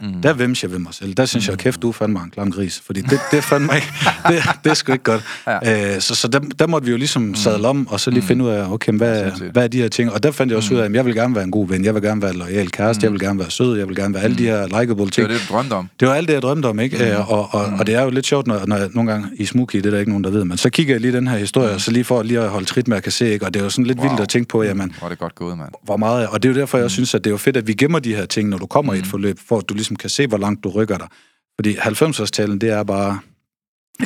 Mm. 0.02 0.22
Der 0.22 0.32
vimser 0.32 0.68
jeg 0.68 0.72
ved 0.72 0.78
mig 0.78 0.94
selv. 0.94 1.14
Der 1.14 1.24
synes 1.24 1.48
mm. 1.48 1.50
jeg, 1.50 1.58
kæft, 1.58 1.82
du 1.82 1.88
er 1.88 1.92
fandme 1.92 2.20
en 2.20 2.30
klam 2.30 2.50
gris. 2.50 2.82
Fordi 2.86 3.00
det, 3.00 3.20
det 3.30 3.44
fandme 3.44 3.74
ikke, 3.74 3.92
det, 4.28 4.42
det 4.64 4.70
er 4.70 4.74
sgu 4.74 4.92
ikke 4.92 5.04
godt. 5.04 5.22
Ja. 5.46 5.94
Øh, 5.94 6.00
så 6.00 6.14
så 6.14 6.28
der, 6.28 6.38
der 6.38 6.66
måtte 6.66 6.84
vi 6.84 6.90
jo 6.90 6.96
ligesom 6.96 7.22
mm. 7.22 7.34
sadle 7.34 7.68
om, 7.68 7.88
og 7.88 8.00
så 8.00 8.10
lige 8.10 8.20
mm. 8.20 8.26
finde 8.26 8.44
ud 8.44 8.50
af, 8.50 8.72
okay, 8.72 8.92
hvad, 8.92 9.50
hvad 9.52 9.64
er 9.64 9.68
de 9.68 9.78
her 9.78 9.88
ting? 9.88 10.12
Og 10.12 10.22
der 10.22 10.30
fandt 10.30 10.50
jeg 10.50 10.56
også 10.56 10.74
mm. 10.74 10.76
ud 10.76 10.80
af, 10.80 10.84
at 10.84 10.94
jeg 10.94 11.04
vil 11.04 11.14
gerne 11.14 11.34
være 11.34 11.44
en 11.44 11.50
god 11.50 11.68
ven, 11.68 11.84
jeg 11.84 11.94
vil 11.94 12.02
gerne 12.02 12.22
være 12.22 12.32
lojal 12.32 12.70
kæreste, 12.70 13.00
mm. 13.00 13.04
jeg 13.04 13.12
vil 13.12 13.20
gerne 13.20 13.38
være 13.38 13.50
sød, 13.50 13.78
jeg 13.78 13.88
vil 13.88 13.96
gerne 13.96 14.14
være 14.14 14.22
alle 14.22 14.38
de 14.38 14.44
her 14.44 14.66
likeable 14.66 15.10
ting. 15.10 15.14
Det 15.14 15.22
var 15.22 15.28
det, 15.28 15.48
du 15.48 15.54
drømte 15.54 15.72
om. 15.72 15.88
Det 16.00 16.08
var 16.08 16.14
alt 16.14 16.28
det, 16.28 16.34
jeg 16.34 16.42
drømte 16.42 16.66
om, 16.66 16.80
ikke? 16.80 16.96
Mm. 16.96 17.02
Æ, 17.02 17.14
og, 17.14 17.54
og, 17.54 17.68
mm. 17.68 17.78
og 17.80 17.86
det 17.86 17.94
er 17.94 18.02
jo 18.02 18.10
lidt 18.10 18.26
sjovt, 18.26 18.46
når, 18.46 18.66
når 18.66 18.76
jeg, 18.76 18.88
nogle 18.92 19.12
gange 19.12 19.28
i 19.36 19.44
Smooky, 19.44 19.76
det 19.76 19.86
er 19.86 19.90
der 19.90 19.98
ikke 19.98 20.10
nogen, 20.10 20.24
der 20.24 20.30
ved, 20.30 20.44
men 20.44 20.58
så 20.58 20.70
kigger 20.70 20.94
jeg 20.94 21.00
lige 21.00 21.12
den 21.12 21.28
her 21.28 21.38
historie, 21.38 21.72
mm. 21.72 21.78
så 21.78 21.90
lige 21.90 22.04
for 22.04 22.22
lige 22.22 22.40
at 22.40 22.48
holde 22.48 22.66
trit 22.66 22.88
med 22.88 22.96
at 22.96 23.02
kan 23.02 23.12
se, 23.12 23.32
ikke? 23.32 23.46
Og 23.46 23.54
det 23.54 23.60
er 23.60 23.64
jo 23.64 23.70
sådan 23.70 23.86
lidt 23.86 23.98
wow. 23.98 24.08
vildt 24.08 24.20
at 24.20 24.28
tænke 24.28 24.48
på, 24.48 24.62
jamen... 24.62 24.94
Hvor 24.98 25.06
er 25.06 25.08
det 25.08 25.18
godt 25.18 25.34
gået, 25.34 25.58
mand. 25.58 25.68
Hvor 25.84 25.96
meget, 25.96 26.26
og 26.26 26.42
det 26.42 26.48
er 26.48 26.54
jo 26.54 26.60
derfor, 26.60 26.78
jeg 26.78 26.84
mm. 26.84 26.90
synes, 26.90 27.14
at 27.14 27.24
det 27.24 27.30
er 27.30 27.32
jo 27.32 27.38
fedt, 27.38 27.56
at 27.56 27.66
vi 27.66 27.72
gemmer 27.72 27.98
de 27.98 28.14
her 28.14 28.26
ting, 28.26 28.48
når 28.48 28.58
du 28.58 28.66
kommer 28.66 28.92
mm. 28.92 28.96
i 28.96 29.00
et 29.00 29.06
forløb, 29.06 29.38
for 29.48 29.58
at 29.58 29.68
du 29.68 29.74
ligesom 29.74 29.91
Ligesom 29.92 29.96
kan 29.96 30.10
se, 30.10 30.26
hvor 30.26 30.38
langt 30.38 30.64
du 30.64 30.68
rykker 30.70 30.98
dig. 30.98 31.08
Fordi 31.56 31.76
90-årstalen, 31.76 32.58
det 32.58 32.70
er 32.70 32.84
bare... 32.84 33.20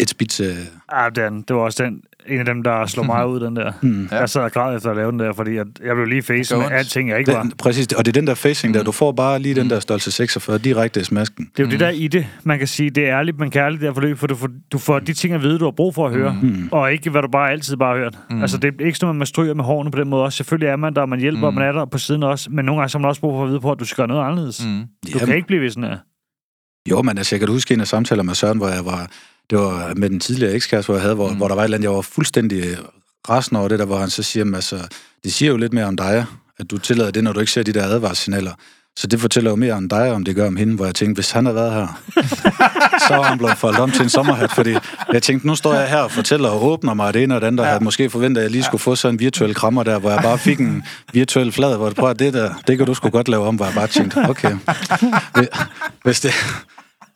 et 0.00 0.10
spids... 0.10 0.40
Øh, 0.40 0.56
Ja, 0.92 1.08
den, 1.14 1.42
det 1.42 1.56
var 1.56 1.62
også 1.62 1.84
den, 1.84 2.02
en 2.28 2.38
af 2.38 2.44
dem, 2.44 2.62
der 2.62 2.86
slog 2.86 3.06
mig 3.14 3.28
ud, 3.28 3.40
den 3.40 3.56
der. 3.56 3.72
mm. 3.82 4.08
Jeg 4.10 4.28
sad 4.30 4.42
og 4.42 4.52
græd 4.52 4.76
efter 4.76 4.90
at 4.90 4.96
lave 4.96 5.10
den 5.10 5.18
der, 5.18 5.32
fordi 5.32 5.54
jeg, 5.54 5.64
jeg 5.84 5.94
blev 5.94 6.06
lige 6.06 6.22
facet 6.22 6.58
gør 6.58 6.68
med 6.68 6.76
alting, 6.76 7.08
jeg 7.08 7.18
ikke 7.18 7.32
var. 7.32 7.42
den, 7.42 7.52
præcis, 7.58 7.86
og 7.86 8.04
det 8.04 8.16
er 8.16 8.20
den 8.20 8.26
der 8.26 8.34
facing 8.34 8.74
der. 8.74 8.80
Mm. 8.80 8.84
Du 8.84 8.92
får 8.92 9.12
bare 9.12 9.38
lige 9.38 9.54
den 9.54 9.70
der 9.70 9.80
størrelse 9.80 10.10
46 10.10 10.58
direkte 10.58 11.00
i 11.00 11.04
smasken. 11.04 11.50
Det 11.56 11.62
er 11.62 11.64
jo 11.66 11.70
det 11.70 11.80
der 11.80 11.88
i 11.88 12.08
det, 12.08 12.26
man 12.44 12.58
kan 12.58 12.68
sige, 12.68 12.90
det 12.90 13.08
er 13.08 13.18
ærligt, 13.18 13.38
men 13.38 13.50
kærligt 13.50 13.82
der 13.82 13.94
forløb, 13.94 14.18
for 14.18 14.26
du 14.26 14.34
får, 14.34 14.48
du 14.72 14.78
får 14.78 14.98
de 14.98 15.12
ting 15.12 15.34
at 15.34 15.42
vide, 15.42 15.58
du 15.58 15.64
har 15.64 15.72
brug 15.72 15.94
for 15.94 16.06
at 16.06 16.12
høre, 16.12 16.38
mm. 16.42 16.68
og 16.72 16.92
ikke 16.92 17.10
hvad 17.10 17.22
du 17.22 17.28
bare 17.28 17.50
altid 17.50 17.76
bare 17.76 17.94
har 17.96 18.02
hørt. 18.02 18.18
Mm. 18.30 18.40
Altså 18.40 18.58
det 18.58 18.74
er 18.80 18.86
ikke 18.86 18.98
sådan, 18.98 19.10
at 19.10 19.16
man 19.16 19.26
stryger 19.26 19.54
med 19.54 19.64
hårene 19.64 19.90
på 19.90 19.98
den 19.98 20.08
måde 20.08 20.24
også. 20.24 20.36
Selvfølgelig 20.36 20.68
er 20.68 20.76
man 20.76 20.94
der, 20.94 21.00
og 21.00 21.08
man 21.08 21.20
hjælper, 21.20 21.38
mm. 21.40 21.44
og 21.44 21.54
man 21.54 21.62
er 21.64 21.72
der 21.72 21.84
på 21.84 21.98
siden 21.98 22.22
også, 22.22 22.50
men 22.50 22.64
nogle 22.64 22.80
gange 22.80 22.88
så 22.90 22.98
har 22.98 23.00
man 23.00 23.08
også 23.08 23.20
brug 23.20 23.32
for 23.32 23.44
at 23.44 23.48
vide 23.50 23.60
på, 23.60 23.72
at 23.72 23.80
du 23.80 23.84
skal 23.84 23.96
gøre 23.96 24.08
noget 24.08 24.24
anderledes. 24.24 24.66
Mm. 24.66 24.72
Mm. 24.72 24.84
Du 25.12 25.18
kan 25.18 25.36
ikke 25.36 25.46
blive 25.46 25.62
ved 25.62 25.70
sådan 25.70 25.84
her. 25.90 25.98
Jo, 26.90 27.02
men 27.02 27.18
altså, 27.18 27.34
jeg 27.34 27.40
kan 27.40 27.48
huske 27.48 27.74
en 27.74 27.80
af 27.80 27.86
samtaler 27.86 28.22
med 28.22 28.34
Søren, 28.34 28.58
hvor 28.58 28.68
jeg 28.68 28.84
var... 28.84 29.10
Det 29.50 29.58
var 29.58 29.94
med 29.96 30.10
den 30.10 30.20
tidligere 30.20 30.52
ekskæreste, 30.52 30.86
hvor 30.86 30.94
jeg 30.94 31.02
havde, 31.02 31.14
hvor, 31.14 31.30
mm. 31.30 31.36
hvor 31.36 31.48
der 31.48 31.54
var 31.54 31.62
et 31.62 31.64
eller 31.64 31.76
andet, 31.76 31.88
jeg 31.88 31.94
var 31.96 32.02
fuldstændig 32.02 32.76
resten 33.28 33.56
over 33.56 33.68
det 33.68 33.78
der, 33.78 33.84
hvor 33.84 33.98
han 33.98 34.10
så 34.10 34.22
siger, 34.22 34.44
"Men 34.44 34.54
altså, 34.54 34.78
det 35.24 35.32
siger 35.32 35.50
jo 35.50 35.56
lidt 35.56 35.72
mere 35.72 35.84
om 35.84 35.96
dig, 35.96 36.26
at 36.58 36.70
du 36.70 36.78
tillader 36.78 37.10
det, 37.10 37.24
når 37.24 37.32
du 37.32 37.40
ikke 37.40 37.52
ser 37.52 37.62
de 37.62 37.72
der 37.72 37.84
advarssignaler. 37.84 38.52
Så 38.98 39.06
det 39.06 39.20
fortæller 39.20 39.50
jo 39.50 39.56
mere 39.56 39.72
om 39.72 39.88
dig, 39.88 40.12
om 40.12 40.24
det 40.24 40.36
gør 40.36 40.46
om 40.46 40.56
hende, 40.56 40.76
hvor 40.76 40.84
jeg 40.84 40.94
tænkte, 40.94 41.14
hvis 41.16 41.30
han 41.30 41.46
havde 41.46 41.56
været 41.56 41.72
her, 41.72 42.00
så 43.08 43.14
var 43.16 43.22
han 43.22 43.38
blevet 43.38 43.58
foldet 43.58 43.80
om 43.80 43.90
til 43.90 44.02
en 44.02 44.08
sommerhat, 44.08 44.52
fordi 44.52 44.76
jeg 45.12 45.22
tænkte, 45.22 45.46
nu 45.46 45.54
står 45.54 45.74
jeg 45.74 45.88
her 45.88 45.98
og 45.98 46.10
fortæller 46.10 46.48
og 46.48 46.64
åbner 46.64 46.94
mig 46.94 47.14
det 47.14 47.22
ene 47.22 47.34
og 47.34 47.40
det 47.40 47.46
andet, 47.46 47.60
og 47.60 47.66
havde 47.66 47.84
måske 47.84 48.10
forventet, 48.10 48.40
at 48.40 48.42
jeg 48.42 48.50
lige 48.50 48.62
skulle 48.62 48.80
få 48.80 48.94
sådan 48.94 49.14
en 49.14 49.20
virtuel 49.20 49.54
krammer 49.54 49.82
der, 49.82 49.98
hvor 49.98 50.10
jeg 50.10 50.22
bare 50.22 50.38
fik 50.38 50.58
en 50.60 50.84
virtuel 51.12 51.52
flad, 51.52 51.76
hvor 51.76 51.86
jeg 51.86 51.94
prøver, 51.94 52.12
det 52.12 52.34
der, 52.34 52.54
det 52.66 52.76
kan 52.78 52.86
du 52.86 52.94
sgu 52.94 53.08
godt 53.08 53.28
lave 53.28 53.46
om, 53.46 53.56
hvor 53.56 53.64
jeg 53.64 53.74
bare 53.74 53.86
tænkte, 53.86 54.16
okay, 54.28 54.56
hvis 56.04 56.20
det, 56.20 56.32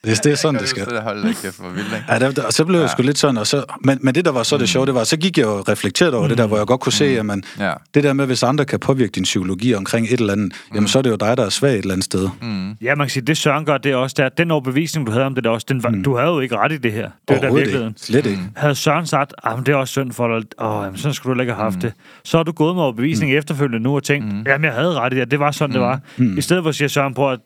hvis 0.02 0.20
det 0.20 0.32
er 0.32 0.36
sådan, 0.36 0.60
det 0.60 0.68
skal. 0.68 0.86
Vildt, 0.86 1.92
ikke? 1.94 2.04
Ja, 2.08 2.18
der, 2.18 2.30
der, 2.30 2.42
og 2.42 2.52
så 2.52 2.64
blev 2.64 2.80
jeg 2.80 2.90
sgu 2.90 3.02
lidt 3.02 3.18
sådan, 3.18 3.36
og 3.38 3.46
så, 3.46 3.64
men, 3.84 3.98
men 4.02 4.14
det, 4.14 4.24
der 4.24 4.30
var 4.32 4.42
så 4.42 4.58
det 4.58 4.68
sjove, 4.68 4.86
det 4.86 4.94
var, 4.94 5.04
så 5.04 5.16
gik 5.16 5.38
jeg 5.38 5.44
jo 5.44 5.56
og 5.58 5.68
reflekterede 5.68 6.16
over 6.16 6.28
det 6.28 6.38
der, 6.38 6.46
hvor 6.46 6.56
jeg 6.56 6.66
godt 6.66 6.80
kunne 6.80 6.92
se, 6.92 7.04
jamen, 7.04 7.44
Ja. 7.58 7.72
det 7.94 8.04
der 8.04 8.12
med, 8.12 8.26
hvis 8.26 8.42
andre 8.42 8.64
kan 8.64 8.78
påvirke 8.78 9.10
din 9.10 9.22
psykologi 9.22 9.74
omkring 9.74 10.06
et 10.06 10.20
eller 10.20 10.32
andet, 10.32 10.52
jamen, 10.74 10.88
så 10.88 10.98
er 10.98 11.02
det 11.02 11.10
jo 11.10 11.16
dig, 11.16 11.36
der 11.36 11.44
er 11.44 11.48
svag 11.48 11.72
et 11.72 11.78
eller 11.78 11.92
andet 11.92 12.04
sted. 12.04 12.28
Mm. 12.42 12.70
Ja, 12.80 12.94
man 12.94 13.06
kan 13.06 13.10
sige, 13.10 13.26
det 13.26 13.36
Søren 13.36 13.64
gør, 13.64 13.78
det 13.78 13.92
er 13.92 13.96
også 13.96 14.14
der, 14.18 14.28
den 14.28 14.50
overbevisning, 14.50 15.06
du 15.06 15.12
havde 15.12 15.24
om 15.24 15.34
det 15.34 15.44
der 15.44 15.50
også, 15.50 15.66
den 15.68 15.82
var, 15.82 15.90
mm. 15.90 16.04
du 16.04 16.16
havde 16.16 16.28
jo 16.30 16.40
ikke 16.40 16.56
ret 16.56 16.72
i 16.72 16.76
det 16.76 16.92
her. 16.92 17.10
Det 17.28 17.36
er 17.36 17.40
der 17.40 17.54
virkeligheden. 17.54 17.88
ikke. 17.88 18.00
Slet 18.00 18.26
ikke. 18.26 18.42
Havde 18.56 18.74
Søren 18.74 19.06
sagt, 19.06 19.34
at 19.44 19.52
det 19.66 19.68
er 19.72 19.76
også 19.76 19.92
synd 19.92 20.12
for 20.12 20.38
dig, 20.38 20.46
åh, 20.58 20.84
jamen, 20.84 20.98
sådan 20.98 21.14
skulle 21.14 21.34
du 21.36 21.40
ikke 21.40 21.52
have 21.52 21.62
haft 21.62 21.74
mm. 21.74 21.80
det. 21.80 21.92
Så 22.24 22.36
har 22.36 22.44
du 22.44 22.52
gået 22.52 22.74
med 22.74 22.82
overbevisning 22.82 23.32
mm. 23.32 23.38
efterfølgende 23.38 23.80
nu 23.82 23.96
og 23.96 24.02
tænkt, 24.02 24.32
mm. 24.32 24.42
jamen 24.46 24.64
jeg 24.64 24.72
havde 24.74 24.92
ret 24.94 25.12
i 25.12 25.16
det, 25.16 25.30
det 25.30 25.40
var 25.40 25.50
sådan, 25.50 25.68
mm. 25.70 25.72
det 25.72 25.80
var. 25.80 26.00
Mm. 26.16 26.38
I 26.38 26.40
stedet 26.40 26.64
for 26.64 26.68
at 26.68 26.74
sige 26.74 26.88
Søren, 26.88 27.14
prøv 27.14 27.32
at, 27.32 27.38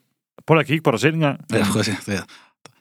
prøv 0.47 0.59
at 0.59 0.67
kigge 0.67 0.83
på 0.83 0.91
dig 0.91 1.01
selv 1.01 1.15
engang. 1.15 1.41
Ja, 1.53 1.65
præcis. 1.73 1.95
Ja. 2.09 2.19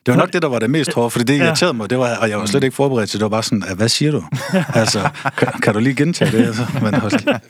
Det 0.06 0.14
var 0.14 0.20
nok 0.20 0.32
det, 0.32 0.42
der 0.42 0.48
var 0.48 0.58
det 0.58 0.70
mest 0.70 0.94
hårde, 0.94 1.10
fordi 1.10 1.24
det 1.24 1.38
Ja. 1.38 1.44
irriterede 1.44 1.74
mig, 1.74 1.90
det 1.90 1.98
var, 1.98 2.16
og 2.20 2.30
jeg 2.30 2.38
var 2.38 2.46
slet 2.46 2.64
ikke 2.64 2.76
forberedt 2.76 3.10
til 3.10 3.20
det. 3.20 3.24
Var 3.24 3.28
bare 3.28 3.42
sådan, 3.42 3.62
"Ah, 3.70 3.76
hvad 3.76 3.88
siger 3.88 4.12
du? 4.12 4.22
altså, 4.80 5.08
kan, 5.38 5.48
kan 5.62 5.74
du 5.74 5.80
lige 5.80 5.94
gentage 5.96 6.38
det? 6.38 6.46
Altså, 6.46 6.66
men 6.82 6.94
hold. 6.94 7.40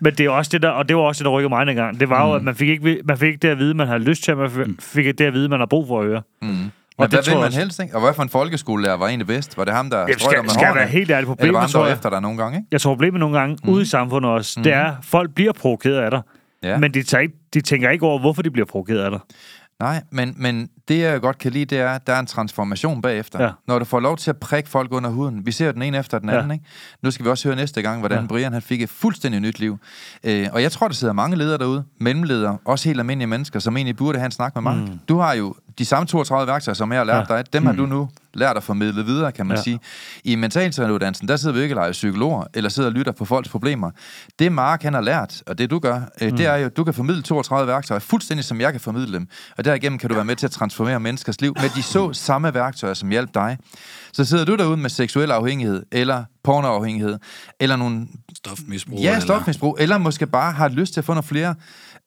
Men 0.00 0.14
det 0.14 0.26
er 0.26 0.30
også 0.30 0.48
det 0.52 0.62
der, 0.62 0.68
og 0.68 0.88
det 0.88 0.96
var 0.96 1.02
også 1.02 1.18
det, 1.18 1.24
der 1.24 1.30
rykkede 1.30 1.48
mig 1.48 1.68
en 1.68 1.76
gang. 1.76 2.00
Det 2.00 2.08
var 2.08 2.24
mm. 2.24 2.30
jo, 2.30 2.36
at 2.36 2.42
man 2.42 2.54
fik, 2.54 2.68
ikke, 2.68 3.00
man 3.04 3.18
fik 3.18 3.26
ikke 3.28 3.38
det 3.42 3.48
at 3.48 3.58
vide, 3.58 3.74
man 3.74 3.86
havde 3.86 3.98
lyst 4.00 4.24
til, 4.24 4.36
man 4.36 4.50
fik, 4.50 4.66
fik 4.80 5.06
ikke 5.06 5.18
det 5.18 5.24
at 5.24 5.32
vide, 5.32 5.48
man 5.48 5.58
har 5.58 5.66
brug 5.66 5.88
for 5.88 6.00
at 6.00 6.06
høre. 6.06 6.22
Mm. 6.42 6.48
Men 6.48 6.70
Og 6.98 7.10
det 7.10 7.16
hvad 7.18 7.24
vil 7.24 7.34
man 7.34 7.44
også- 7.46 7.58
helst, 7.58 7.80
ikke? 7.82 7.94
Og 7.94 8.00
hvad 8.00 8.14
for 8.14 8.22
en 8.22 8.28
folkeskolelærer 8.28 8.96
var 8.96 9.06
egentlig 9.08 9.26
bedst? 9.26 9.58
Var 9.58 9.64
det 9.64 9.74
ham, 9.74 9.90
der 9.90 9.98
Jamen, 9.98 10.18
skal, 10.18 10.42
med 10.42 10.50
skal 10.50 10.74
være 10.74 10.86
helt 10.86 11.10
ærlig, 11.10 11.16
Eller 11.18 11.28
var 11.28 11.34
problemet, 11.34 11.60
ham, 11.60 11.68
der 11.68 11.72
tror 11.72 11.86
jeg, 11.86 11.92
efter 11.94 12.10
dig 12.10 12.20
nogle 12.20 12.38
gange, 12.38 12.58
ikke? 12.58 12.68
jeg 12.72 12.80
tror 12.80 12.90
problemet 12.90 13.20
nogle 13.20 13.38
gange 13.38 13.58
mm. 13.64 13.70
ude 13.70 13.82
i 13.82 13.84
samfundet 13.84 14.30
også, 14.30 14.60
det 14.64 14.72
er, 14.72 14.84
at 14.84 14.94
folk 15.02 15.34
bliver 15.34 15.52
provokeret 15.52 15.96
af 15.98 16.10
dig. 16.10 16.20
Ja. 16.62 16.78
Men 16.78 16.94
de, 16.94 17.02
tager 17.02 17.22
ikke, 17.22 17.34
de 17.54 17.60
tænker 17.60 17.90
ikke 17.90 18.06
over, 18.06 18.18
hvorfor 18.18 18.42
de 18.42 18.50
bliver 18.50 18.66
provokeret 18.66 18.98
af 19.00 19.10
dig. 19.10 19.20
Nej, 19.80 20.02
men, 20.10 20.34
men 20.38 20.68
det, 20.88 20.98
jeg 20.98 21.20
godt 21.20 21.38
kan 21.38 21.52
lide, 21.52 21.64
det 21.64 21.78
er, 21.78 21.90
at 21.90 22.06
der 22.06 22.12
er 22.12 22.20
en 22.20 22.26
transformation 22.26 23.02
bagefter. 23.02 23.44
Ja. 23.44 23.50
Når 23.68 23.78
du 23.78 23.84
får 23.84 24.00
lov 24.00 24.16
til 24.16 24.30
at 24.30 24.36
prikke 24.36 24.68
folk 24.68 24.92
under 24.92 25.10
huden. 25.10 25.46
Vi 25.46 25.52
ser 25.52 25.66
jo 25.66 25.72
den 25.72 25.82
ene 25.82 25.98
efter 25.98 26.18
den 26.18 26.28
Ja. 26.28 26.36
anden, 26.36 26.50
ikke? 26.50 26.64
Nu 27.02 27.10
skal 27.10 27.24
vi 27.24 27.30
også 27.30 27.48
høre 27.48 27.56
næste 27.56 27.82
gang, 27.82 27.98
hvordan 28.00 28.18
Ja. 28.18 28.22
ja. 28.22 28.26
Brian 28.28 28.52
han 28.52 28.62
fik 28.62 28.82
et 28.82 28.90
fuldstændig 28.90 29.40
nyt 29.40 29.58
liv. 29.58 29.78
Øh, 30.24 30.48
og 30.52 30.62
jeg 30.62 30.72
tror, 30.72 30.88
der 30.88 30.94
sidder 30.94 31.12
mange 31.12 31.36
ledere 31.36 31.58
derude, 31.58 31.84
mellemledere, 32.00 32.58
også 32.64 32.88
helt 32.88 32.98
almindelige 33.00 33.26
mennesker, 33.26 33.58
som 33.58 33.76
egentlig 33.76 33.96
burde 33.96 34.18
have 34.18 34.26
en 34.26 34.32
snak 34.32 34.54
med 34.54 34.62
mig. 34.62 34.76
Mm. 34.76 34.98
Du 35.08 35.18
har 35.18 35.32
jo 35.34 35.54
de 35.78 35.84
samme 35.84 36.06
32 36.06 36.46
værktøjer, 36.52 36.74
som 36.74 36.92
jeg 36.92 37.00
har 37.00 37.04
lært 37.04 37.26
Ja. 37.30 37.34
ja. 37.34 37.42
dig. 37.42 37.52
Dem 37.52 37.66
har 37.66 37.72
du 37.72 37.86
nu 37.86 38.08
lært 38.36 38.56
at 38.56 38.62
formidle 38.62 39.04
videre, 39.04 39.32
kan 39.32 39.46
man 39.46 39.56
Ja. 39.56 39.62
sige. 39.62 39.80
I 40.24 40.34
mentaltræneruddannelsen, 40.36 41.28
der 41.28 41.36
sidder 41.36 41.54
vi 41.54 41.60
ikke 41.62 41.74
og 41.74 41.76
leger 41.76 41.92
psykologer, 41.92 42.44
eller 42.54 42.70
sidder 42.70 42.88
og 42.88 42.92
lytter 42.94 43.12
på 43.12 43.24
folks 43.24 43.48
problemer. 43.48 43.90
Det 44.38 44.52
Mark, 44.52 44.82
han 44.82 44.94
har 44.94 45.00
lært, 45.00 45.42
og 45.46 45.58
det 45.58 45.70
du 45.70 45.78
gør, 45.78 46.00
øh, 46.20 46.30
Mm. 46.30 46.36
det 46.36 46.46
er 46.46 46.56
jo, 46.56 46.66
at 46.66 46.76
du 46.76 46.84
kan 46.84 46.94
formidle 46.94 47.22
32 47.22 47.66
værktøjer, 47.72 47.98
fuldstændig 47.98 48.44
som 48.44 48.60
jeg 48.60 48.72
kan 48.72 48.80
formidle 48.80 49.12
dem. 49.14 49.28
Og 49.58 49.64
derigennem 49.64 49.98
kan 49.98 50.08
du 50.08 50.14
være 50.14 50.24
med 50.24 50.36
til 50.36 50.46
at 50.46 50.52
transformere 50.52 51.00
menneskers 51.00 51.40
liv 51.40 51.54
med 51.60 51.68
de 51.76 51.82
så 51.82 52.12
samme 52.12 52.54
værktøjer, 52.54 52.94
som 52.94 53.08
hjalp 53.08 53.30
dig. 53.34 53.58
Så 54.12 54.24
sidder 54.24 54.44
du 54.44 54.56
derude 54.56 54.76
med 54.76 54.90
seksuel 54.90 55.30
afhængighed, 55.30 55.82
eller 55.92 56.24
pornoafhængighed, 56.44 57.18
eller 57.60 57.76
nogle 57.76 58.06
Stofmisbrug. 58.36 58.98
Ja, 58.98 59.08
eller- 59.10 59.20
stofmisbrug. 59.20 59.76
Eller 59.80 59.98
måske 59.98 60.26
bare 60.26 60.52
har 60.52 60.68
lyst 60.68 60.92
til 60.92 61.00
at 61.00 61.04
få 61.04 61.12
nogle 61.14 61.22
flere 61.22 61.54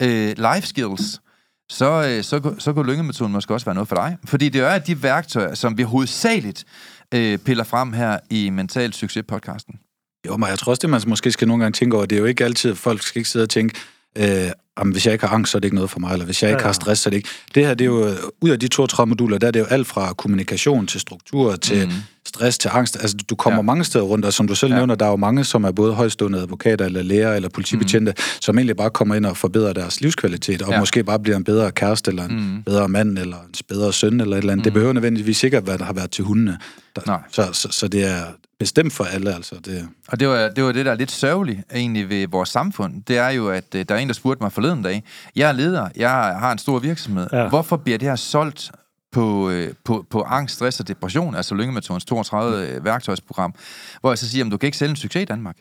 øh, 0.02 0.36
life 0.38 0.68
skills. 0.68 1.22
Så, 1.70 2.04
øh, 2.08 2.24
så, 2.24 2.56
så 2.60 2.74
kunne 2.74 2.88
lyngemetoden 2.88 3.32
måske 3.32 3.54
også 3.54 3.66
være 3.66 3.76
noget 3.76 3.88
for 3.88 3.96
dig. 3.96 4.18
Fordi 4.26 4.50
det 4.50 4.62
er 4.62 4.80
de 4.80 5.04
værktøjer, 5.04 5.54
som 5.54 5.78
vi 5.78 5.84
hovedsageligt 5.84 6.66
øh, 7.14 7.38
piller 7.38 7.64
frem 7.64 7.94
her 7.94 8.20
i 8.30 8.50
Mental 8.50 8.94
Succes-podcasten. 8.94 9.80
Jo, 10.28 10.38
men 10.38 10.50
jeg 10.50 10.60
tror 10.60 10.70
også, 10.70 10.82
det 10.82 10.90
man 10.90 11.02
måske 11.08 11.32
skal 11.32 11.48
nogle 11.48 11.64
gange 11.64 11.76
tænke 11.76 11.96
over, 11.96 12.06
det 12.06 12.16
er 12.16 12.20
jo 12.20 12.26
ikke 12.26 12.46
altid, 12.46 12.72
at 12.72 12.78
folk 12.78 13.02
skal 13.02 13.20
ikke 13.20 13.30
sidde 13.30 13.44
og 13.44 13.50
tænke, 13.50 13.76
øh, 14.18 14.50
om 14.78 14.90
hvis 14.90 15.06
jeg 15.06 15.14
ikke 15.14 15.26
har 15.28 15.36
angst, 15.36 15.52
så 15.52 15.58
er 15.58 15.60
det 15.60 15.66
ikke 15.66 15.76
noget 15.76 15.90
for 15.90 16.00
mig, 16.00 16.12
eller 16.14 16.26
hvis 16.26 16.44
jeg 16.44 16.50
ikke 16.50 16.58
Ja, 16.60 16.64
ja. 16.64 16.68
har 16.68 16.74
stress, 16.74 17.02
så 17.02 17.10
er 17.10 17.12
det 17.12 17.18
ikke... 17.18 17.30
Det 17.56 17.66
her, 17.66 17.74
det 17.74 17.82
er 17.82 17.90
jo, 17.90 18.08
øh, 18.08 18.16
ud 18.42 18.50
af 18.50 18.60
de 18.60 18.68
32 18.68 19.10
moduler, 19.10 19.38
der 19.38 19.48
er 19.48 19.52
det 19.52 19.60
jo 19.60 19.66
alt 19.66 19.88
fra 19.88 20.14
kommunikation 20.14 20.88
til 20.88 21.00
struktur, 21.00 21.56
til 21.56 21.86
Mhm. 21.88 21.96
stress, 22.28 22.58
til 22.58 22.70
angst. 22.74 22.98
Altså, 23.02 23.18
du 23.30 23.36
kommer 23.36 23.58
Ja. 23.58 23.62
mange 23.62 23.84
steder 23.84 24.04
rundt, 24.06 24.26
og 24.26 24.34
som 24.34 24.48
du 24.48 24.56
selv 24.56 24.72
Ja. 24.72 24.78
nævner, 24.78 24.96
der 24.96 25.06
er 25.06 25.10
jo 25.10 25.16
mange, 25.16 25.44
som 25.44 25.64
er 25.64 25.72
både 25.72 25.94
højstående 25.94 26.40
advokater, 26.40 26.86
eller 26.86 27.02
læger, 27.04 27.34
eller 27.34 27.50
politibetjente, 27.50 28.14
som 28.42 28.58
egentlig 28.58 28.78
bare 28.78 28.90
kommer 28.90 29.16
ind 29.16 29.26
og 29.26 29.38
forbedrer 29.38 29.74
deres 29.74 30.02
livskvalitet, 30.02 30.62
og 30.62 30.72
Ja. 30.74 30.80
måske 30.80 31.04
bare 31.04 31.20
bliver 31.20 31.38
en 31.38 31.44
bedre 31.44 31.72
kæreste, 31.72 32.12
eller 32.12 32.24
en 32.26 32.36
Mhm. 32.36 32.64
bedre 32.64 32.90
mand, 32.90 33.18
eller 33.18 33.38
en 33.38 33.54
bedre 33.70 33.94
søn, 33.94 34.22
eller 34.22 34.38
et 34.38 34.42
eller 34.42 34.52
andet. 34.54 34.66
Det 34.66 34.74
behøver 34.74 34.94
nødvendigvis 34.94 35.44
ikke 35.44 35.58
at 35.58 35.68
være, 35.68 35.78
der 35.78 35.86
har 35.86 35.94
været 35.94 36.12
til 36.12 36.24
hundene. 36.24 36.58
Der, 36.96 37.02
Nej. 37.06 37.20
så, 37.32 37.48
så, 37.54 37.68
så 37.72 37.88
det 37.88 38.04
er 38.12 38.22
bestemt 38.60 38.94
for 38.94 39.04
alle, 39.04 39.36
altså. 39.36 39.56
Det, 39.56 39.90
Og 40.08 40.20
det 40.20 40.28
var, 40.28 40.50
det 40.50 40.64
var 40.64 40.72
det, 40.72 40.86
der 40.86 40.92
er 40.92 40.96
lidt 40.96 41.12
sørgeligt 41.12 41.62
egentlig 41.74 42.10
ved 42.10 42.28
vores 42.28 42.50
samfund. 42.50 43.04
Det 43.04 43.18
er 43.18 43.30
jo, 43.30 43.50
at 43.50 43.76
øh, 43.76 43.86
der 43.90 43.96
er 43.96 44.00
en, 44.00 44.08
der 44.08 44.14
spurgte 44.14 44.44
mig 44.44 44.52
forleden 44.52 44.84
dag. 44.84 45.04
Jeg 45.36 45.50
er 45.50 45.54
leder, 45.54 45.90
jeg 45.96 46.10
har 46.12 46.52
en 46.52 46.58
stor 46.58 46.80
virksomhed. 46.80 47.28
Ja. 47.34 47.50
Hvorfor 47.50 47.78
bliver 47.78 47.98
det 47.98 48.08
her 48.08 48.16
solgt 48.16 48.72
på, 49.12 49.50
øh, 49.50 49.74
på, 49.86 50.06
på 50.10 50.22
angst, 50.22 50.56
stress 50.56 50.80
og 50.80 50.88
depression, 50.88 51.36
altså 51.36 51.56
Lyngemetodens 51.56 52.06
32 52.06 52.68
øh, 52.68 52.86
værktøjsprogram, 52.86 53.54
hvor 54.02 54.12
jeg 54.12 54.18
så 54.18 54.30
siger, 54.30 54.46
at 54.46 54.52
du 54.52 54.58
kan 54.58 54.68
ikke 54.68 54.78
sælge 54.78 54.90
en 54.90 54.96
succes 54.96 55.22
i 55.22 55.26
Danmark. 55.26 55.58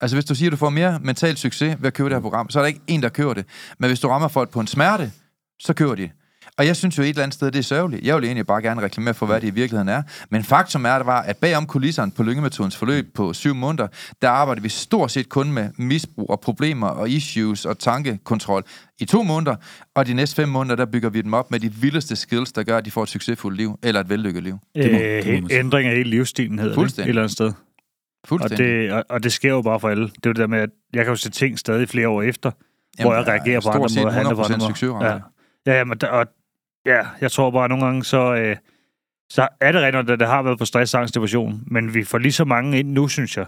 Altså 0.00 0.16
hvis 0.16 0.24
du 0.24 0.34
siger, 0.34 0.48
at 0.48 0.52
du 0.52 0.56
får 0.56 0.70
mere 0.70 0.98
mental 1.02 1.36
succes 1.36 1.76
ved 1.80 1.86
at 1.86 1.94
købe 1.94 2.08
det 2.08 2.16
her 2.16 2.22
program, 2.22 2.50
så 2.50 2.58
er 2.58 2.62
der 2.62 2.66
ikke 2.66 2.80
en, 2.86 3.02
der 3.02 3.08
køber 3.08 3.34
det. 3.34 3.46
Men 3.78 3.90
hvis 3.90 4.00
du 4.00 4.08
rammer 4.08 4.28
folk 4.28 4.50
på 4.50 4.60
en 4.60 4.66
smerte, 4.66 5.12
så 5.60 5.74
køber 5.74 5.94
de. 5.94 6.10
Og 6.58 6.66
jeg 6.66 6.76
synes 6.76 6.98
jo 6.98 7.02
et 7.02 7.08
eller 7.08 7.22
andet 7.22 7.34
sted, 7.34 7.50
det 7.50 7.58
er 7.58 7.62
sørgeligt. 7.62 8.04
Jeg 8.04 8.16
vil 8.16 8.24
egentlig 8.24 8.46
bare 8.46 8.62
gerne 8.62 8.80
reklamere 8.82 9.14
for, 9.14 9.26
hvad 9.26 9.40
det 9.40 9.46
i 9.46 9.50
virkeligheden 9.50 9.88
er. 9.88 10.02
Men 10.30 10.44
faktum 10.44 10.84
er, 10.84 10.96
det 10.98 11.06
var, 11.06 11.22
at 11.22 11.36
bagom 11.36 11.66
kulisserne 11.66 12.12
på 12.16 12.22
lyngemetodens 12.22 12.76
forløb 12.76 13.14
på 13.14 13.32
syv 13.32 13.54
måneder, 13.54 13.86
der 14.22 14.28
arbejder 14.28 14.62
vi 14.62 14.68
stort 14.68 15.10
set 15.10 15.28
kun 15.28 15.52
med 15.52 15.70
misbrug 15.76 16.30
og 16.30 16.40
problemer 16.40 16.86
og 16.86 17.10
issues 17.10 17.64
og 17.64 17.78
tankekontrol 17.78 18.62
i 18.98 19.04
to 19.04 19.22
måneder. 19.22 19.56
Og 19.94 20.06
de 20.06 20.14
næste 20.14 20.36
fem 20.36 20.48
måneder, 20.48 20.76
der 20.76 20.86
bygger 20.86 21.10
vi 21.10 21.20
dem 21.22 21.34
op 21.34 21.50
med 21.50 21.60
de 21.60 21.72
vildeste 21.72 22.16
skills, 22.16 22.52
der 22.52 22.62
gør, 22.62 22.76
at 22.78 22.84
de 22.84 22.90
får 22.90 23.02
et 23.02 23.08
succesfuldt 23.08 23.56
liv, 23.56 23.78
eller 23.82 24.00
et 24.00 24.08
vellykket 24.08 24.42
liv. 24.42 24.58
Det 24.74 24.92
må- 24.92 24.98
øh, 24.98 25.24
det 25.24 25.42
må 25.42 25.48
ændring 25.52 25.88
af 25.88 25.96
hele 25.96 26.10
livsstilen 26.10 26.58
hedder 26.58 26.76
det, 26.84 26.98
et 26.98 27.08
eller 27.08 27.22
andet 27.22 27.32
sted. 27.32 27.46
Og 27.46 27.54
Fuldstændig. 28.28 28.66
det, 28.66 28.92
og, 28.92 29.04
og 29.10 29.22
det 29.22 29.32
sker 29.32 29.48
jo 29.50 29.62
bare 29.62 29.80
for 29.80 29.88
alle. 29.88 30.04
Det 30.08 30.26
er 30.26 30.30
det 30.32 30.36
der 30.36 30.46
med, 30.46 30.58
at 30.58 30.70
jeg 30.94 31.04
kan 31.04 31.12
jo 31.12 31.16
se 31.16 31.30
ting 31.30 31.58
stadig 31.58 31.88
flere 31.88 32.08
år 32.08 32.22
efter, 32.22 32.50
hvor 33.02 33.12
jeg 33.14 33.20
er 33.22 33.28
reagerer 33.28 33.60
på 33.60 33.68
andre 33.68 33.88
måder, 33.96 34.10
handler 34.10 34.34
på 34.34 34.42
100% 34.42 34.44
andre 34.44 34.58
måder. 34.58 34.68
succesrate. 34.68 35.22
Ja, 35.66 35.78
ja, 35.78 35.84
men 35.84 35.98
der, 35.98 36.06
og, 36.08 36.26
ja, 36.88 37.00
jeg 37.20 37.32
tror 37.32 37.50
bare, 37.50 37.64
at 37.64 37.70
nogle 37.70 37.84
gange 37.84 38.04
så, 38.04 38.34
øh, 38.34 38.56
så 39.30 39.48
er 39.60 39.72
det 39.72 39.82
rent, 39.82 40.10
at 40.10 40.18
det 40.20 40.28
har 40.28 40.42
været 40.42 40.58
på 40.58 40.64
stress, 40.64 40.94
angst, 40.94 41.14
depression, 41.14 41.62
men 41.66 41.94
vi 41.94 42.04
får 42.04 42.18
lige 42.18 42.32
så 42.32 42.44
mange 42.44 42.78
ind 42.78 42.92
nu, 42.92 43.08
synes 43.08 43.36
jeg, 43.36 43.46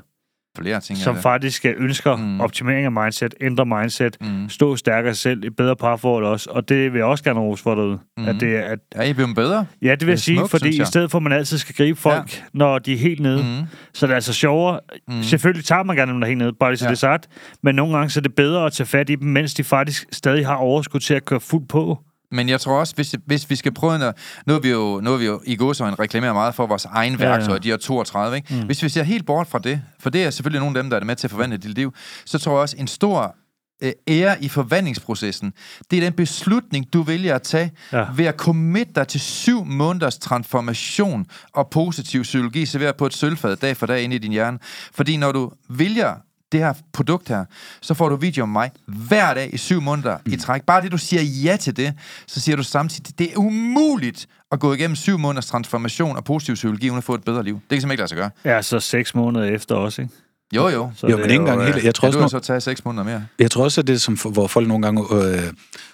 Flere 0.58 0.80
ting. 0.80 0.98
som 0.98 1.10
er 1.10 1.14
det. 1.14 1.22
faktisk 1.22 1.64
øh, 1.66 1.74
ønsker 1.78 2.16
Mm. 2.16 2.40
optimering 2.40 2.84
af 2.84 2.92
mindset, 2.92 3.34
ændre 3.40 3.66
mindset, 3.66 4.16
Mm. 4.20 4.48
stå 4.48 4.76
stærkere 4.76 5.14
selv, 5.14 5.44
et 5.44 5.56
bedre 5.56 5.76
parforhold 5.76 6.24
også, 6.24 6.50
og 6.50 6.68
det 6.68 6.92
vil 6.92 6.98
jeg 6.98 7.06
også 7.06 7.24
gerne 7.24 7.40
rose 7.40 7.62
for 7.62 7.74
derude. 7.74 7.98
Mm. 8.18 8.28
At 8.28 8.36
det, 8.40 8.56
er- 8.56 8.62
at, 8.62 8.78
Ja, 8.96 9.02
I 9.02 9.10
er 9.10 9.14
blevet 9.14 9.34
bedre. 9.34 9.66
ja, 9.82 9.90
det 9.90 10.00
vil 10.00 10.08
er 10.08 10.12
jeg 10.12 10.18
sige, 10.18 10.36
smukt, 10.36 10.50
fordi 10.50 10.76
jeg. 10.78 10.82
i 10.82 10.84
stedet 10.84 11.10
for, 11.10 11.18
at 11.18 11.22
man 11.22 11.32
altid 11.32 11.58
skal 11.58 11.74
gribe 11.74 11.98
folk, 12.00 12.38
ja. 12.38 12.42
når 12.54 12.78
de 12.78 12.92
er 12.92 12.98
helt 12.98 13.20
nede, 13.20 13.42
mm. 13.42 13.66
Så 13.94 14.06
det 14.06 14.10
er 14.12 14.14
altså 14.14 14.32
sjovere. 14.32 14.80
Mm. 15.08 15.22
Selvfølgelig 15.22 15.64
tager 15.64 15.82
man 15.82 15.96
gerne 15.96 16.12
dem 16.12 16.20
der 16.20 16.28
helt 16.28 16.38
nede, 16.38 16.52
bare 16.60 16.70
lige 16.70 16.78
så 16.78 16.84
Ja. 16.84 16.88
det 16.90 16.96
er 16.96 16.98
sagt, 16.98 17.28
men 17.62 17.74
nogle 17.74 17.96
gange 17.96 18.10
så 18.10 18.20
er 18.20 18.22
det 18.22 18.34
bedre 18.34 18.66
at 18.66 18.72
tage 18.72 18.86
fat 18.86 19.10
i 19.10 19.14
dem, 19.14 19.28
mens 19.28 19.54
de 19.54 19.64
faktisk 19.64 20.06
stadig 20.12 20.46
har 20.46 20.54
overskud 20.54 21.00
til 21.00 21.14
at 21.14 21.24
køre 21.24 21.40
fuldt 21.40 21.68
på. 21.68 21.98
Men 22.32 22.48
jeg 22.48 22.60
tror 22.60 22.78
også, 22.78 22.94
hvis, 22.94 23.14
hvis 23.26 23.50
vi 23.50 23.56
skal 23.56 23.72
prøve... 23.74 24.04
At, 24.04 24.16
nu, 24.46 24.54
er 24.54 24.58
vi 24.60 24.70
jo, 24.70 25.00
nu 25.00 25.12
er 25.12 25.16
vi 25.16 25.24
jo 25.26 25.40
i 25.46 25.56
godsøjne 25.56 25.96
reklameret 25.96 26.34
meget 26.34 26.54
for 26.54 26.66
vores 26.66 26.84
egen 26.84 27.14
Ja, 27.18 27.24
ja. 27.24 27.30
værktøjer, 27.30 27.58
de 27.58 27.68
her 27.68 27.76
32, 27.76 28.36
ikke? 28.36 28.54
Mm. 28.54 28.60
Hvis 28.66 28.82
vi 28.82 28.88
ser 28.88 29.02
helt 29.02 29.26
bort 29.26 29.46
fra 29.46 29.58
det, 29.58 29.82
for 30.00 30.10
det 30.10 30.24
er 30.24 30.30
selvfølgelig 30.30 30.60
nogle 30.60 30.78
af 30.78 30.82
dem, 30.82 30.90
der 30.90 31.00
er 31.00 31.04
med 31.04 31.16
til 31.16 31.26
at 31.26 31.30
forvandle 31.30 31.56
dit 31.56 31.74
liv, 31.74 31.94
så 32.24 32.38
tror 32.38 32.52
jeg 32.52 32.60
også, 32.60 32.76
en 32.78 32.86
stor 32.86 33.36
øh, 33.82 33.92
ære 34.08 34.42
i 34.44 34.48
forvandlingsprocessen. 34.48 35.52
Det 35.90 35.96
er 35.96 36.00
den 36.02 36.12
beslutning, 36.12 36.92
du 36.92 37.02
vælger 37.02 37.34
at 37.34 37.42
tage 37.42 37.70
Ja. 37.92 37.98
ja. 37.98 38.06
ved 38.14 38.24
at 38.24 38.34
committe 38.36 38.92
dig 38.94 39.08
til 39.08 39.20
syv 39.20 39.64
måneders 39.64 40.18
transformation 40.18 41.26
og 41.54 41.70
positiv 41.70 42.22
psykologi 42.22 42.66
serveret 42.66 42.96
på 42.96 43.06
et 43.06 43.14
sølvfad 43.14 43.56
dag 43.56 43.76
for 43.76 43.86
dag 43.86 44.02
ind 44.02 44.12
i 44.14 44.18
din 44.18 44.32
hjerne. 44.32 44.58
Fordi 44.94 45.16
når 45.16 45.32
du 45.32 45.52
vælger 45.68 46.14
det 46.52 46.60
her 46.60 46.72
produkt 46.92 47.28
her, 47.28 47.44
så 47.80 47.94
får 47.94 48.08
du 48.08 48.16
video 48.16 48.42
om 48.42 48.48
mig 48.48 48.70
hver 48.86 49.34
dag 49.34 49.54
i 49.54 49.56
syv 49.56 49.80
måneder 49.80 50.16
mm. 50.26 50.32
i 50.32 50.36
træk. 50.36 50.62
Bare 50.62 50.82
det, 50.82 50.92
du 50.92 50.98
siger 50.98 51.22
ja 51.22 51.56
til 51.56 51.76
det, 51.76 51.94
så 52.26 52.40
siger 52.40 52.56
du 52.56 52.62
samtidig, 52.62 53.18
det 53.18 53.32
er 53.32 53.36
umuligt 53.36 54.26
at 54.52 54.60
gå 54.60 54.72
igennem 54.72 54.96
syv 54.96 55.18
måneders 55.18 55.46
transformation 55.46 56.16
og 56.16 56.24
positiv 56.24 56.54
psykologi, 56.54 56.88
uden 56.88 56.98
at 56.98 57.04
få 57.04 57.14
et 57.14 57.24
bedre 57.24 57.44
liv. 57.44 57.54
Det 57.54 57.60
kan 57.60 57.80
simpelthen 57.80 57.90
ikke 57.90 58.00
lade 58.00 58.08
sig 58.08 58.16
gøre. 58.16 58.30
Ja, 58.44 58.62
så 58.62 58.80
seks 58.80 59.14
måneder 59.14 59.44
efter 59.44 59.74
også, 59.74 60.02
ikke? 60.02 60.14
Jo, 60.54 60.68
jo. 60.68 60.90
Så 60.96 61.06
Jo, 61.06 61.16
det 61.16 61.20
men 61.20 61.30
ikke 61.30 61.40
engang 61.40 61.64
helt. 61.64 61.84
Jeg 61.84 61.94
tror 61.94 62.08
også, 62.08 62.20
du 62.20 62.28
så 62.28 62.38
tage 62.38 62.60
seks 62.60 62.84
måneder 62.84 63.04
mere? 63.04 63.26
Jeg 63.38 63.50
tror 63.50 63.64
også, 63.64 63.80
at 63.80 63.86
det, 63.86 64.00
som, 64.00 64.14
hvor 64.14 64.46
folk 64.46 64.68
nogle 64.68 64.82
gange 64.82 65.02
øh, 65.12 65.52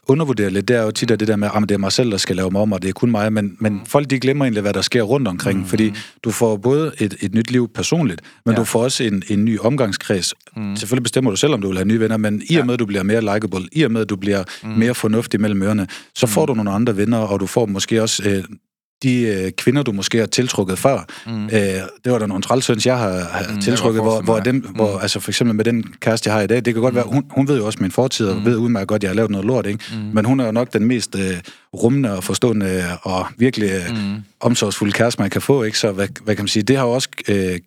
undervurderer 0.09 0.51
lidt, 0.51 0.69
det 0.69 0.77
er 0.77 0.83
jo 0.83 0.91
tit 0.91 1.11
at 1.11 1.21
det 1.21 1.29
der 1.29 1.37
med, 1.37 1.49
at 1.55 1.63
det 1.69 1.71
er 1.71 1.79
mig 1.79 1.93
selv, 1.93 2.11
der 2.11 2.17
skal 2.17 2.37
lave 2.37 2.51
mig 2.51 2.61
om, 2.61 2.73
og 2.73 2.83
det 2.83 2.89
er 2.89 2.93
kun 2.93 3.11
mig. 3.11 3.33
Men, 3.33 3.57
men 3.61 3.83
folk, 3.87 4.11
de 4.11 4.21
glemmer 4.21 4.45
egentlig, 4.45 4.63
hvad 4.63 4.73
der 4.73 4.81
sker 4.81 5.03
rundt 5.03 5.29
omkring. 5.29 5.59
Mm. 5.59 5.67
Fordi 5.67 5.95
du 6.25 6.31
får 6.31 6.57
både 6.57 6.93
et, 6.99 7.17
et 7.21 7.35
nyt 7.35 7.51
liv 7.51 7.69
personligt, 7.75 8.21
men 8.45 8.55
ja. 8.55 8.61
Du 8.61 8.65
får 8.65 8.83
også 8.83 9.05
en, 9.05 9.23
en 9.29 9.45
ny 9.45 9.61
omgangskreds. 9.61 10.35
Mm. 10.57 10.77
Selvfølgelig 10.77 11.03
bestemmer 11.03 11.31
du 11.31 11.37
selv, 11.37 11.55
om 11.55 11.61
du 11.61 11.69
vil 11.69 11.77
have 11.77 11.89
nye 11.89 12.01
venner, 12.01 12.17
men 12.17 12.43
i 12.51 12.57
og 12.57 12.67
med, 12.67 12.75
at 12.75 12.81
du 12.81 12.87
bliver 12.87 13.03
mere 13.03 13.21
likable, 13.21 13.69
i 13.73 13.83
og 13.83 13.91
med, 13.91 14.01
at 14.01 14.11
du 14.11 14.17
bliver 14.17 14.45
mm. 14.63 14.69
mere 14.69 14.95
fornuftig 14.95 15.41
mellem 15.41 15.63
ørerne, 15.63 15.87
så 16.15 16.27
får 16.27 16.47
du 16.47 16.55
nogle 16.55 16.71
andre 16.71 16.97
venner, 16.97 17.19
og 17.19 17.41
du 17.41 17.47
får 17.47 17.67
måske 17.67 18.03
også... 18.03 18.23
Øh, 18.27 18.45
de 19.03 19.22
øh, 19.22 19.53
kvinder, 19.53 19.82
du 19.82 19.92
måske 19.92 20.18
har 20.18 20.26
tiltrukket 20.26 20.78
før, 20.78 21.05
mm. 21.26 21.44
øh, 21.44 21.53
det 22.05 22.12
var 22.12 22.18
der 22.18 22.26
nogle 22.26 22.42
trælsøns, 22.42 22.86
jeg 22.86 22.99
har, 22.99 23.18
har 23.18 23.53
mm, 23.53 23.61
tiltrukket, 23.61 24.03
hvor, 24.03 24.20
hvor, 24.20 24.40
dem, 24.40 24.55
mm. 24.55 24.74
hvor 24.74 24.99
altså 24.99 25.20
for 25.20 25.30
eksempel 25.30 25.57
med 25.57 25.64
den 25.64 25.94
kæreste, 26.01 26.28
jeg 26.28 26.34
har 26.34 26.42
i 26.42 26.47
dag, 26.47 26.57
det 26.64 26.74
kan 26.74 26.82
godt 26.82 26.94
mm. 26.94 26.97
være, 26.97 27.05
hun, 27.05 27.24
hun 27.30 27.49
ved 27.49 27.59
jo 27.59 27.66
også 27.66 27.78
min 27.80 27.90
fortid, 27.90 28.28
og 28.28 28.44
ved 28.44 28.57
udmærket 28.57 28.88
godt, 28.88 28.99
at 28.99 29.03
jeg 29.03 29.11
har 29.11 29.14
lavet 29.14 29.30
noget 29.30 29.47
lort, 29.47 29.66
ikke? 29.66 29.84
Mm. 29.92 29.99
men 29.99 30.24
hun 30.24 30.40
er 30.40 30.47
jo 30.47 30.53
nok 30.53 30.72
den 30.72 30.84
mest 30.84 31.16
øh, 31.16 31.36
rummende 31.74 32.16
og 32.16 32.24
forstående 32.24 32.84
og 33.03 33.26
virkelig 33.38 33.70
øh, 33.70 33.97
mm. 33.97 34.14
omsorgsfulde 34.40 34.92
kæreste, 34.92 35.22
man 35.22 35.30
kan 35.30 35.42
få, 35.42 35.62
ikke? 35.62 35.78
Så 35.78 35.92
hvad, 35.92 36.09
hvad 36.24 36.36
kan 36.36 36.42
man 36.42 36.49
sige, 36.49 36.62
det 36.62 36.76
har 36.76 36.84
jo 36.84 36.92
også... 36.92 37.09
Øh, 37.28 37.61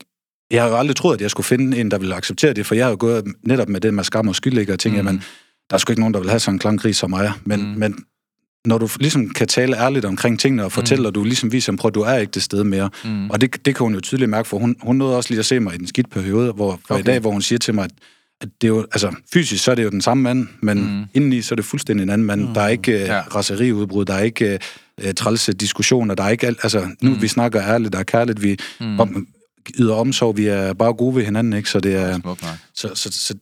jeg 0.51 0.61
har 0.61 0.69
jo 0.69 0.77
aldrig 0.77 0.95
troet, 0.95 1.13
at 1.13 1.21
jeg 1.21 1.31
skulle 1.31 1.45
finde 1.45 1.77
en, 1.77 1.91
der 1.91 1.97
ville 1.97 2.15
acceptere 2.15 2.53
det, 2.53 2.65
for 2.65 2.75
jeg 2.75 2.85
har 2.85 2.89
jo 2.89 2.97
gået 2.99 3.25
netop 3.43 3.69
med 3.69 3.81
det 3.81 3.93
med 3.93 4.03
skam 4.03 4.27
og 4.27 4.35
skyld, 4.35 4.57
ikke? 4.57 4.73
og 4.73 4.79
tænker, 4.79 5.01
mm. 5.01 5.07
jamen, 5.07 5.23
der 5.69 5.75
er 5.75 5.77
sgu 5.77 5.91
ikke 5.91 6.01
nogen, 6.01 6.13
der 6.13 6.19
vil 6.19 6.29
have 6.29 6.39
sådan 6.39 6.55
en 6.55 6.59
klang 6.59 6.79
gris 6.79 6.97
som 6.97 7.09
mig. 7.09 7.31
Men, 7.45 7.59
mm. 7.59 7.79
men 7.79 7.95
når 8.65 8.77
du 8.77 8.89
ligesom 8.99 9.29
kan 9.29 9.47
tale 9.47 9.77
ærligt 9.77 10.05
omkring 10.05 10.39
tingene 10.39 10.65
og 10.65 10.71
fortælle, 10.71 11.01
mm. 11.01 11.05
og 11.05 11.15
du 11.15 11.23
ligesom 11.23 11.51
viser, 11.51 11.85
at 11.85 11.95
du 11.95 12.01
er 12.01 12.15
ikke 12.15 12.31
det 12.31 12.43
sted 12.43 12.63
mere. 12.63 12.89
Mm. 13.03 13.29
Og 13.29 13.41
det, 13.41 13.65
det 13.65 13.75
kan 13.75 13.83
hun 13.83 13.93
jo 13.93 13.99
tydeligt 14.01 14.29
mærke, 14.29 14.47
for 14.47 14.57
hun, 14.57 14.75
hun 14.81 14.95
nåede 14.95 15.17
også 15.17 15.29
lige 15.29 15.39
at 15.39 15.45
se 15.45 15.59
mig 15.59 15.75
i 15.75 15.77
den 15.77 15.87
skidt 15.87 16.09
periode, 16.09 16.51
hvor 16.51 16.79
okay. 16.89 16.99
i 16.99 17.03
dag, 17.03 17.19
hvor 17.19 17.31
hun 17.31 17.41
siger 17.41 17.59
til 17.59 17.75
mig, 17.75 17.83
at, 17.83 17.91
at 18.41 18.49
det 18.61 18.67
er 18.67 18.71
jo, 18.71 18.81
altså 18.91 19.15
fysisk 19.33 19.63
så 19.63 19.71
er 19.71 19.75
det 19.75 19.83
jo 19.83 19.89
den 19.89 20.01
samme 20.01 20.23
mand, 20.23 20.47
men 20.61 20.97
mm. 20.97 21.05
indeni 21.13 21.41
så 21.41 21.53
er 21.53 21.55
det 21.55 21.65
fuldstændig 21.65 22.03
en 22.03 22.09
anden 22.09 22.27
mand. 22.27 22.41
Mm. 22.47 22.53
Der 22.53 22.61
er 22.61 22.67
ikke 22.67 22.95
uh, 22.95 22.99
Ja. 22.99 23.21
raseriudbrud, 23.21 24.05
der 24.05 24.13
er 24.13 24.23
ikke 24.23 24.59
uh, 25.03 25.11
trælse 25.17 25.53
diskussioner, 25.53 26.15
der 26.15 26.23
er 26.23 26.29
ikke 26.29 26.47
alt, 26.47 26.59
altså 26.63 26.87
nu 27.01 27.09
mm. 27.09 27.21
vi 27.21 27.27
snakker 27.27 27.61
ærligt, 27.61 27.93
der 27.93 27.99
er 27.99 28.03
kærligt, 28.03 28.41
vi 28.41 28.57
mm. 28.79 28.99
om, 28.99 29.27
yder 29.79 29.95
omsorg, 29.95 30.37
vi 30.37 30.47
er 30.47 30.73
bare 30.73 30.93
gode 30.93 31.15
ved 31.15 31.25
hinanden, 31.25 31.53
ikke? 31.53 31.69
Så 31.69 31.79
det 31.79 31.95
er, 31.95 32.19
Smukt 32.19 32.41
nok. 32.41 32.51
så, 32.73 32.91
så, 32.95 33.09
så 33.11 33.33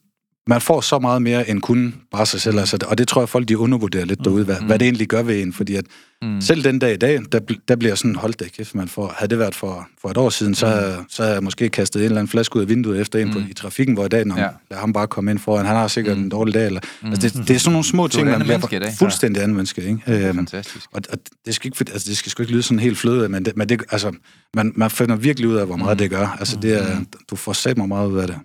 man 0.47 0.61
får 0.61 0.81
så 0.81 0.99
meget 0.99 1.21
mere 1.21 1.49
end 1.49 1.61
kun 1.61 1.95
bare 2.11 2.25
sig 2.25 2.41
selv. 2.41 2.59
Altså, 2.59 2.77
og 2.87 2.97
det 2.97 3.07
tror 3.07 3.21
jeg, 3.21 3.29
folk 3.29 3.47
de 3.47 3.57
undervurderer 3.57 4.05
lidt 4.05 4.19
derude, 4.23 4.45
hvad, 4.45 4.55
hvad 4.55 4.79
det 4.79 4.85
egentlig 4.85 5.07
gør 5.07 5.23
ved 5.23 5.41
en. 5.41 5.53
Fordi 5.53 5.75
at 5.75 5.85
mm. 6.21 6.41
selv 6.41 6.63
den 6.63 6.79
dag 6.79 6.93
i 6.93 6.97
dag, 6.97 7.19
der, 7.31 7.39
der 7.67 7.75
bliver 7.75 7.95
sådan, 7.95 8.15
hold 8.15 8.33
da 8.33 8.45
kæft, 8.57 8.75
man 8.75 8.87
får, 8.87 9.13
havde 9.17 9.29
det 9.29 9.39
været 9.39 9.55
for, 9.55 9.87
for 10.01 10.09
et 10.09 10.17
år 10.17 10.29
siden, 10.29 10.55
så, 10.55 10.67
havde- 10.67 10.97
så 11.09 11.21
havde 11.23 11.33
jeg 11.35 11.43
måske 11.43 11.69
kastet 11.69 11.99
en 11.99 12.05
eller 12.05 12.17
anden 12.17 12.31
flaske 12.31 12.55
ud 12.55 12.61
af 12.61 12.69
vinduet 12.69 13.01
efter 13.01 13.19
en 13.19 13.33
på, 13.33 13.39
i 13.49 13.53
trafikken, 13.53 13.93
hvor 13.95 14.05
i 14.05 14.09
dag, 14.09 14.25
når 14.25 14.35
Ja. 14.37 14.43
ja. 14.43 14.49
lad 14.71 14.79
ham 14.79 14.93
bare 14.93 15.07
komme 15.07 15.31
ind 15.31 15.39
foran, 15.39 15.65
han 15.65 15.75
har 15.75 15.87
sikkert 15.87 16.17
mm. 16.17 16.23
en 16.23 16.29
dårlig 16.29 16.53
dag. 16.53 16.65
Eller, 16.65 16.81
mm. 17.01 17.09
altså, 17.09 17.29
det, 17.39 17.47
det 17.47 17.55
er 17.55 17.59
sådan 17.59 17.71
nogle 17.71 17.85
små 17.85 18.07
ting, 18.07 18.27
man 18.27 18.39
bliver 18.41 18.57
dag. 18.79 18.93
fuldstændig 18.99 19.43
andet 19.43 19.55
menneske. 19.55 19.81
Ikke? 19.81 20.27
Øhm, 20.27 20.35
Fantastisk. 20.35 20.85
og, 20.93 21.01
og 21.11 21.17
det, 21.45 21.55
skal 21.55 21.67
ikke, 21.67 21.91
altså, 21.93 22.09
det 22.09 22.17
skal 22.17 22.29
sgu 22.31 22.43
ikke 22.43 22.53
lyde 22.53 22.63
sådan 22.63 22.79
helt 22.79 22.97
fløde, 22.97 23.29
men, 23.29 23.45
det, 23.45 23.57
men 23.57 23.69
det, 23.69 23.81
altså, 23.91 24.11
man, 24.55 24.71
man 24.75 24.89
finder 24.89 25.15
virkelig 25.15 25.49
ud 25.49 25.55
af, 25.55 25.65
hvor 25.65 25.75
meget 25.75 25.99
det 25.99 26.09
gør. 26.09 26.35
Altså, 26.39 26.57
det 26.61 26.73
er, 26.81 26.97
du 27.29 27.35
får 27.35 27.53
sat 27.53 27.77
mig 27.77 27.87
meget 27.87 28.07
ud 28.07 28.17
af 28.17 28.27
det. 28.27 28.35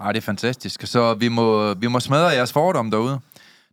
Ej, 0.00 0.12
det 0.12 0.18
er 0.18 0.22
fantastisk. 0.22 0.86
Så 0.86 1.14
vi 1.14 1.28
må, 1.28 1.74
vi 1.74 1.86
må 1.86 2.00
smadre 2.00 2.28
jeres 2.28 2.52
fordomme 2.52 2.90
derude. 2.90 3.20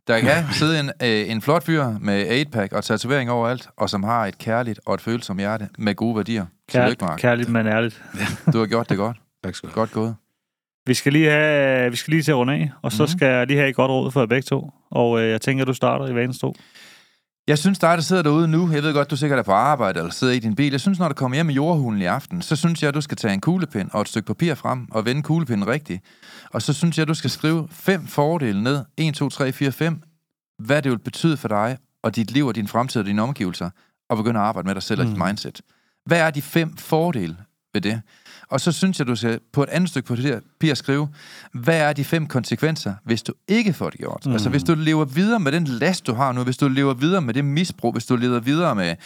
Der 0.06 0.20
kan 0.20 0.44
sidde 0.58 0.80
en, 0.80 0.90
øh, 1.02 1.30
en 1.30 1.42
flot 1.42 1.64
fyr 1.64 1.86
med 2.00 2.46
8-pack 2.46 2.72
og 2.72 2.84
tatovering 2.84 3.30
overalt, 3.30 3.68
og 3.76 3.90
som 3.90 4.02
har 4.02 4.26
et 4.26 4.38
kærligt 4.38 4.80
og 4.86 4.94
et 4.94 5.00
følsomt 5.00 5.40
hjerte 5.40 5.68
med 5.78 5.94
gode 5.94 6.16
værdier. 6.16 6.46
Tillykke, 6.68 6.96
Kær, 6.96 7.06
Mark. 7.06 7.18
kærligt, 7.18 7.48
men 7.48 7.66
ærligt. 7.66 8.02
Du 8.52 8.58
har 8.58 8.66
gjort 8.66 8.88
det 8.88 8.96
godt. 8.96 9.16
Tak 9.44 9.54
skal 9.54 9.68
du. 9.68 9.74
Godt 9.74 9.92
gået. 9.92 10.14
Vi 10.86 10.94
skal 10.94 11.12
lige 11.12 11.30
have, 11.30 11.90
vi 11.90 11.96
skal 11.96 12.10
lige 12.10 12.22
til 12.22 12.30
at 12.30 12.36
runde 12.36 12.52
af, 12.54 12.70
og 12.82 12.92
så 12.92 13.02
Mhm. 13.02 13.08
skal 13.08 13.28
jeg 13.28 13.46
lige 13.46 13.56
have 13.58 13.68
et 13.70 13.74
godt 13.76 13.90
råd 13.90 14.10
for 14.10 14.20
jer 14.20 14.26
begge 14.26 14.42
to. 14.42 14.70
Og 14.90 15.20
øh, 15.20 15.30
jeg 15.30 15.40
tænker, 15.40 15.64
du 15.64 15.74
starter 15.74 16.06
i 16.08 16.14
vanens 16.14 16.38
to. 16.38 16.54
Jeg 17.46 17.58
synes, 17.58 17.78
dig, 17.78 17.96
der 17.96 18.02
sidder 18.02 18.22
derude 18.22 18.48
nu, 18.48 18.70
jeg 18.72 18.82
ved 18.82 18.94
godt, 18.94 19.10
du 19.10 19.16
sikkert 19.16 19.38
er 19.38 19.42
på 19.42 19.52
arbejde 19.52 19.98
eller 19.98 20.12
sidder 20.12 20.32
i 20.32 20.38
din 20.38 20.54
bil. 20.54 20.70
Jeg 20.70 20.80
synes, 20.80 20.98
når 20.98 21.08
du 21.08 21.14
kommer 21.14 21.36
hjem 21.36 21.50
i 21.50 21.52
jordhulen 21.52 22.02
i 22.02 22.04
aften, 22.04 22.42
så 22.42 22.56
synes 22.56 22.82
jeg, 22.82 22.94
du 22.94 23.00
skal 23.00 23.16
tage 23.16 23.34
en 23.34 23.40
kuglepind 23.40 23.90
og 23.92 24.00
et 24.00 24.08
stykke 24.08 24.26
papir 24.26 24.54
frem 24.54 24.88
og 24.90 25.04
vende 25.04 25.22
kuglepinden 25.22 25.66
rigtigt. 25.66 26.04
Og 26.50 26.62
så 26.62 26.72
synes 26.72 26.98
jeg, 26.98 27.08
du 27.08 27.14
skal 27.14 27.30
skrive 27.30 27.68
fem 27.70 28.06
fordele 28.06 28.62
ned. 28.62 28.84
1, 28.96 29.14
2, 29.14 29.28
3, 29.28 29.52
4, 29.52 29.72
5. 29.72 30.02
Hvad 30.58 30.82
det 30.82 30.90
vil 30.90 30.98
betyde 30.98 31.36
for 31.36 31.48
dig 31.48 31.78
og 32.02 32.16
dit 32.16 32.30
liv 32.30 32.46
og 32.46 32.54
din 32.54 32.68
fremtid 32.68 33.00
og 33.00 33.06
dine 33.06 33.22
omgivelser. 33.22 33.70
Og 34.08 34.16
begynde 34.16 34.40
at 34.40 34.46
arbejde 34.46 34.66
med 34.66 34.74
dig 34.74 34.82
selv 34.82 35.00
og 35.00 35.06
dit 35.06 35.18
mindset. 35.18 35.60
Hvad 36.06 36.20
er 36.20 36.30
de 36.30 36.42
fem 36.42 36.76
fordele 36.76 37.36
ved 37.72 37.80
det? 37.80 38.02
Og 38.50 38.60
så 38.60 38.72
synes 38.72 38.98
jeg, 38.98 39.06
du 39.06 39.16
skal 39.16 39.40
på 39.52 39.62
et 39.62 39.68
andet 39.68 39.90
stykke 39.90 40.06
papir 40.06 40.74
skrive, 40.74 41.08
hvad 41.52 41.78
er 41.80 41.92
de 41.92 42.04
fem 42.04 42.26
konsekvenser, 42.26 42.94
hvis 43.04 43.22
du 43.22 43.32
ikke 43.48 43.72
får 43.72 43.90
det 43.90 43.98
gjort? 43.98 44.26
Mm. 44.26 44.32
Altså 44.32 44.48
hvis 44.48 44.62
du 44.62 44.74
lever 44.74 45.04
videre 45.04 45.40
med 45.40 45.52
den 45.52 45.64
last, 45.64 46.06
du 46.06 46.14
har 46.14 46.32
nu, 46.32 46.42
hvis 46.42 46.56
du 46.56 46.68
lever 46.68 46.94
videre 46.94 47.22
med 47.22 47.34
det 47.34 47.44
misbrug, 47.44 47.92
hvis 47.92 48.06
du 48.06 48.16
lever 48.16 48.40
videre 48.40 48.74
med, 48.74 48.96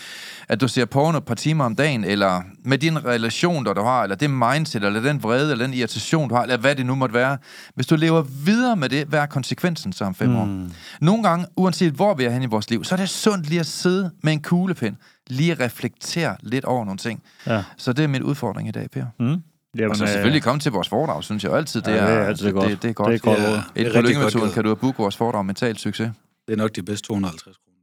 at 0.49 0.61
du 0.61 0.69
ser 0.69 0.85
porno 0.85 1.19
et 1.19 1.25
par 1.25 1.35
timer 1.35 1.65
om 1.65 1.77
dagen, 1.77 2.05
eller 2.05 2.43
med 2.65 2.79
din 2.79 3.05
relation, 3.05 3.65
der 3.65 3.75
du 3.75 3.83
har, 3.83 4.03
eller 4.03 4.17
det 4.17 4.31
mindset, 4.31 4.85
eller 4.85 5.01
den 5.01 5.23
vrede, 5.23 5.53
eller 5.53 5.67
den 5.67 5.75
irritation, 5.75 6.29
du 6.29 6.35
har, 6.35 6.43
eller 6.43 6.57
hvad 6.57 6.77
det 6.77 6.87
nu 6.87 6.95
måtte 6.95 7.15
være. 7.15 7.39
Hvis 7.75 7.87
du 7.87 7.97
lever 7.97 8.23
videre 8.23 8.77
med 8.77 8.89
det, 8.89 9.07
hvad 9.07 9.21
er 9.21 9.27
konsekvensen 9.27 9.93
så 9.93 10.05
om 10.05 10.15
fem 10.15 10.29
mm. 10.29 10.37
år? 10.37 10.69
Nogle 11.01 11.23
gange, 11.23 11.47
uanset 11.57 11.93
hvor 11.93 12.15
vi 12.15 12.25
er 12.25 12.31
henne 12.31 12.45
i 12.45 12.49
vores 12.49 12.71
liv, 12.71 12.85
så 12.85 12.95
er 12.95 12.97
det 12.97 13.09
sundt 13.09 13.49
lige 13.49 13.61
at 13.61 13.67
sidde 13.67 14.11
med 14.23 14.33
en 14.33 14.43
kuglepen, 14.43 14.97
lige 15.31 15.53
at 15.53 15.61
reflektere 15.61 16.37
lidt 16.41 16.65
over 16.65 16.85
nogle 16.85 16.99
ting. 16.99 17.23
Ja. 17.47 17.65
Så 17.77 17.93
det 17.93 18.03
er 18.05 18.09
min 18.09 18.23
udfordring 18.23 18.69
i 18.69 18.71
dag, 18.71 18.91
Per. 18.91 19.05
Mm. 19.19 19.37
Jamen, 19.77 19.91
Og 19.91 19.97
så 19.97 20.05
øh, 20.05 20.11
selvfølgelig 20.11 20.43
komme 20.43 20.61
til 20.61 20.73
vores 20.73 20.89
foredrag, 20.89 21.25
synes 21.25 21.45
jeg 21.45 21.53
altid, 21.53 21.81
det 21.83 21.93
Ja, 21.93 21.97
er, 21.97 22.07
det 22.07 22.17
er 22.17 22.25
altid 22.27 22.53
godt. 22.53 22.71
Det, 22.71 22.83
det 22.83 22.89
er 22.89 22.93
godt. 22.93 23.09
Det 23.09 23.15
er 23.15 23.19
godt 23.19 23.39
Ja. 23.39 23.45
Det 23.45 23.97
er 23.97 24.01
Et 24.01 24.33
på 24.33 24.39
gjort. 24.39 24.53
kan 24.53 24.63
du 24.65 24.69
have 24.69 24.77
booket 24.77 24.99
vores 24.99 25.17
foredrag 25.17 25.47
mentalt 25.47 25.81
succes. 25.81 26.11
Det 26.49 26.53
er 26.53 26.57
nok 26.57 26.77
de 26.77 26.83
bedste 26.83 27.07
250 27.07 27.57
kroner. 27.57 27.75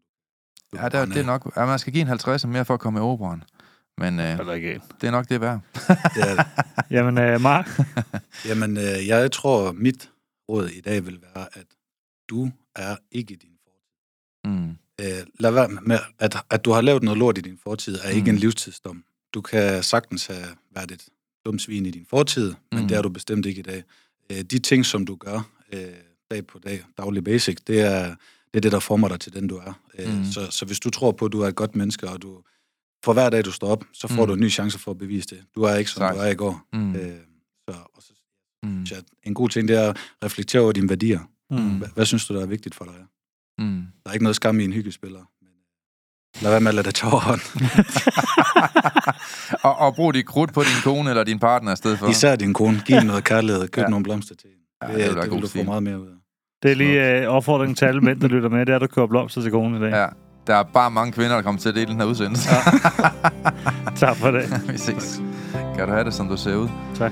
Du 0.72 0.78
Ja, 0.78 0.82
kan 0.82 0.92
der, 0.92 0.98
brænde 1.00 1.14
det 1.16 1.22
er 1.22 1.26
nok, 1.26 1.52
ja, 1.58 1.66
man 1.66 1.80
skal 1.80 1.94
give 1.94 2.02
en 2.02 2.08
50 2.08 2.46
mere 2.46 2.66
for 2.66 2.74
at 2.74 2.80
komme 2.80 3.00
i 3.00 3.02
operan. 3.02 3.44
Men 3.98 4.20
øh, 4.20 4.26
det 4.26 5.08
er 5.08 5.12
nok 5.12 5.30
det 5.30 5.42
værd. 5.42 5.60
Det 5.88 5.88
er 6.18 6.36
det. 6.36 6.46
Jamen, 6.96 7.18
øh, 7.18 7.42
Mark, 7.42 7.80
Jamen, 8.50 8.78
øh, 8.78 9.08
jeg 9.08 9.32
tror, 9.32 9.72
mit 9.72 10.10
råd 10.50 10.68
i 10.68 10.82
dag 10.82 11.06
vil 11.06 11.20
være, 11.36 11.48
at 11.54 11.66
du 12.30 12.50
er 12.76 12.96
ikke 13.12 13.36
din 13.36 13.52
fortid. 13.64 14.54
Mm. 14.54 14.78
Øh, 15.02 15.08
lad 15.40 15.52
være 15.52 15.70
med, 15.70 16.00
at, 16.20 16.36
at 16.50 16.66
du 16.66 16.72
har 16.72 16.82
lavet 16.82 17.04
noget 17.04 17.18
lort 17.20 17.38
i 17.38 17.42
din 17.42 17.60
fortid, 17.64 17.98
er 18.04 18.10
ikke 18.10 18.32
Mm. 18.32 18.36
en 18.36 18.40
livstidsdom. 18.40 19.04
Du 19.34 19.42
kan 19.42 19.84
sagtens 19.84 20.26
have 20.26 20.46
været 20.76 20.92
et 20.92 21.06
dumt 21.46 21.62
svin 21.62 21.86
i 21.86 21.92
din 21.92 22.06
fortid, 22.10 22.54
men 22.72 22.82
Mm. 22.82 22.88
det 22.88 22.98
er 22.98 23.02
du 23.02 23.10
bestemt 23.10 23.46
ikke 23.46 23.60
i 23.60 23.64
dag. 23.64 23.84
Øh, 24.32 24.42
de 24.42 24.60
ting, 24.60 24.86
som 24.86 25.06
du 25.06 25.16
gør 25.16 25.50
øh, 25.74 25.86
dag 26.32 26.48
på 26.48 26.60
dag, 26.60 26.84
daglig 26.98 27.24
basic, 27.24 27.58
det 27.68 27.82
er, 27.82 28.06
det 28.54 28.58
er 28.58 28.62
det, 28.62 28.72
der 28.72 28.80
former 28.80 29.08
dig 29.08 29.20
til 29.20 29.34
den, 29.34 29.48
du 29.48 29.56
er. 29.58 29.74
Øh, 30.00 30.18
Mm. 30.18 30.26
så, 30.26 30.48
så 30.52 30.66
hvis 30.66 30.80
du 30.80 30.90
tror 30.90 31.12
på, 31.12 31.26
at 31.26 31.32
du 31.32 31.42
er 31.42 31.48
et 31.48 31.56
godt 31.56 31.76
menneske, 31.76 32.10
og 32.10 32.22
du 32.22 32.42
for 33.06 33.14
hver 33.14 33.30
dag, 33.30 33.46
du 33.46 33.52
står 33.52 33.68
op, 33.68 33.84
så 33.94 34.08
får 34.08 34.22
Mm. 34.22 34.28
du 34.28 34.34
en 34.34 34.40
ny 34.40 34.52
chance 34.52 34.80
for 34.80 34.92
at 34.92 34.98
bevise 34.98 35.28
det. 35.28 35.44
Du 35.56 35.62
er 35.64 35.76
ikke, 35.76 35.92
som 35.92 36.00
Sejt. 36.00 36.16
du 36.16 36.20
er 36.20 36.28
i 36.28 36.36
går. 36.36 36.62
Mm. 36.74 36.96
Øh, 36.96 37.16
så, 37.70 37.76
og 37.94 38.02
så 38.04 38.12
Mm. 38.64 38.82
at 38.82 39.04
en 39.24 39.34
god 39.34 39.50
ting, 39.50 39.68
det 39.68 39.76
er 39.76 39.90
at 39.90 39.98
reflektere 40.24 40.62
over 40.62 40.72
dine 40.72 40.90
værdier. 40.90 41.20
mm. 41.50 41.78
Hvad, 41.78 41.88
hvad 41.96 42.06
synes 42.06 42.26
du, 42.26 42.34
der 42.36 42.42
er 42.42 42.46
vigtigt 42.46 42.76
for 42.76 42.86
dig? 42.86 42.94
Mm. 43.58 43.84
Der 44.04 44.10
er 44.10 44.14
ikke 44.14 44.24
noget 44.24 44.36
skam 44.36 44.60
i 44.60 44.64
en 44.64 44.74
hyggespiller. 44.74 45.20
Men 45.42 45.50
øh, 46.38 46.44
lad 46.44 46.52
være 46.52 46.62
med 46.62 46.68
at 46.68 46.76
lade 46.76 46.88
det 46.88 46.96
tage 46.96 47.12
overhånd. 47.12 47.42
og, 49.68 49.78
og 49.80 49.96
brug 49.96 50.14
dit 50.14 50.26
krudt 50.26 50.54
på 50.54 50.62
din 50.62 50.82
kone 50.84 51.10
eller 51.10 51.24
din 51.24 51.40
partner 51.40 51.74
i 51.74 51.76
stedet 51.76 52.00
for. 52.00 52.08
Især 52.08 52.36
din 52.36 52.54
kone. 52.54 52.82
Giv 52.86 53.00
noget 53.02 53.24
kærlighed. 53.24 53.68
Køb 53.68 53.82
Ja. 53.84 53.90
nogle 53.90 54.04
blomster 54.04 54.36
til 54.36 54.50
hende. 54.50 54.62
Ja, 54.84 54.88
det, 54.88 54.96
det 55.10 55.16
det, 55.16 55.24
det 55.24 55.32
vil 55.34 55.42
du 55.42 55.48
få 55.48 55.64
meget 55.64 55.84
mere 55.84 56.00
ud 56.02 56.08
af. 56.08 56.14
det 56.64 56.72
er 56.72 56.76
lige 56.76 57.20
øh, 57.22 57.28
opfordringen 57.28 57.76
til 57.76 57.86
alle 57.86 58.02
mænd, 58.02 58.20
der 58.22 58.28
lytter 58.28 58.50
med, 58.50 58.60
det 58.60 58.70
er, 58.70 58.76
at 58.76 58.82
du 58.82 58.88
kører 58.88 59.08
blomster 59.08 59.42
til 59.42 59.52
konen 59.52 59.82
i 59.82 59.86
dag. 59.86 59.92
Ja, 59.94 60.08
der 60.48 60.56
er 60.56 60.64
bare 60.64 60.92
mange 60.92 61.12
kvinder, 61.12 61.36
der 61.36 61.42
kommer 61.42 61.62
til 61.62 61.70
at 61.70 61.76
dele 61.76 61.88
den 61.88 61.96
her 61.96 62.06
udsendelse. 62.06 62.50
Ja. 62.50 63.10
Tak 63.96 64.16
for 64.16 64.32
det. 64.32 64.62
Vi 64.72 64.78
ses. 64.78 65.22
Kan 65.78 65.88
du 65.88 65.94
have 65.94 66.04
det, 66.04 66.14
som 66.14 66.28
du 66.28 66.38
ser 66.38 66.56
ud? 66.56 66.70
Tak, 66.96 67.12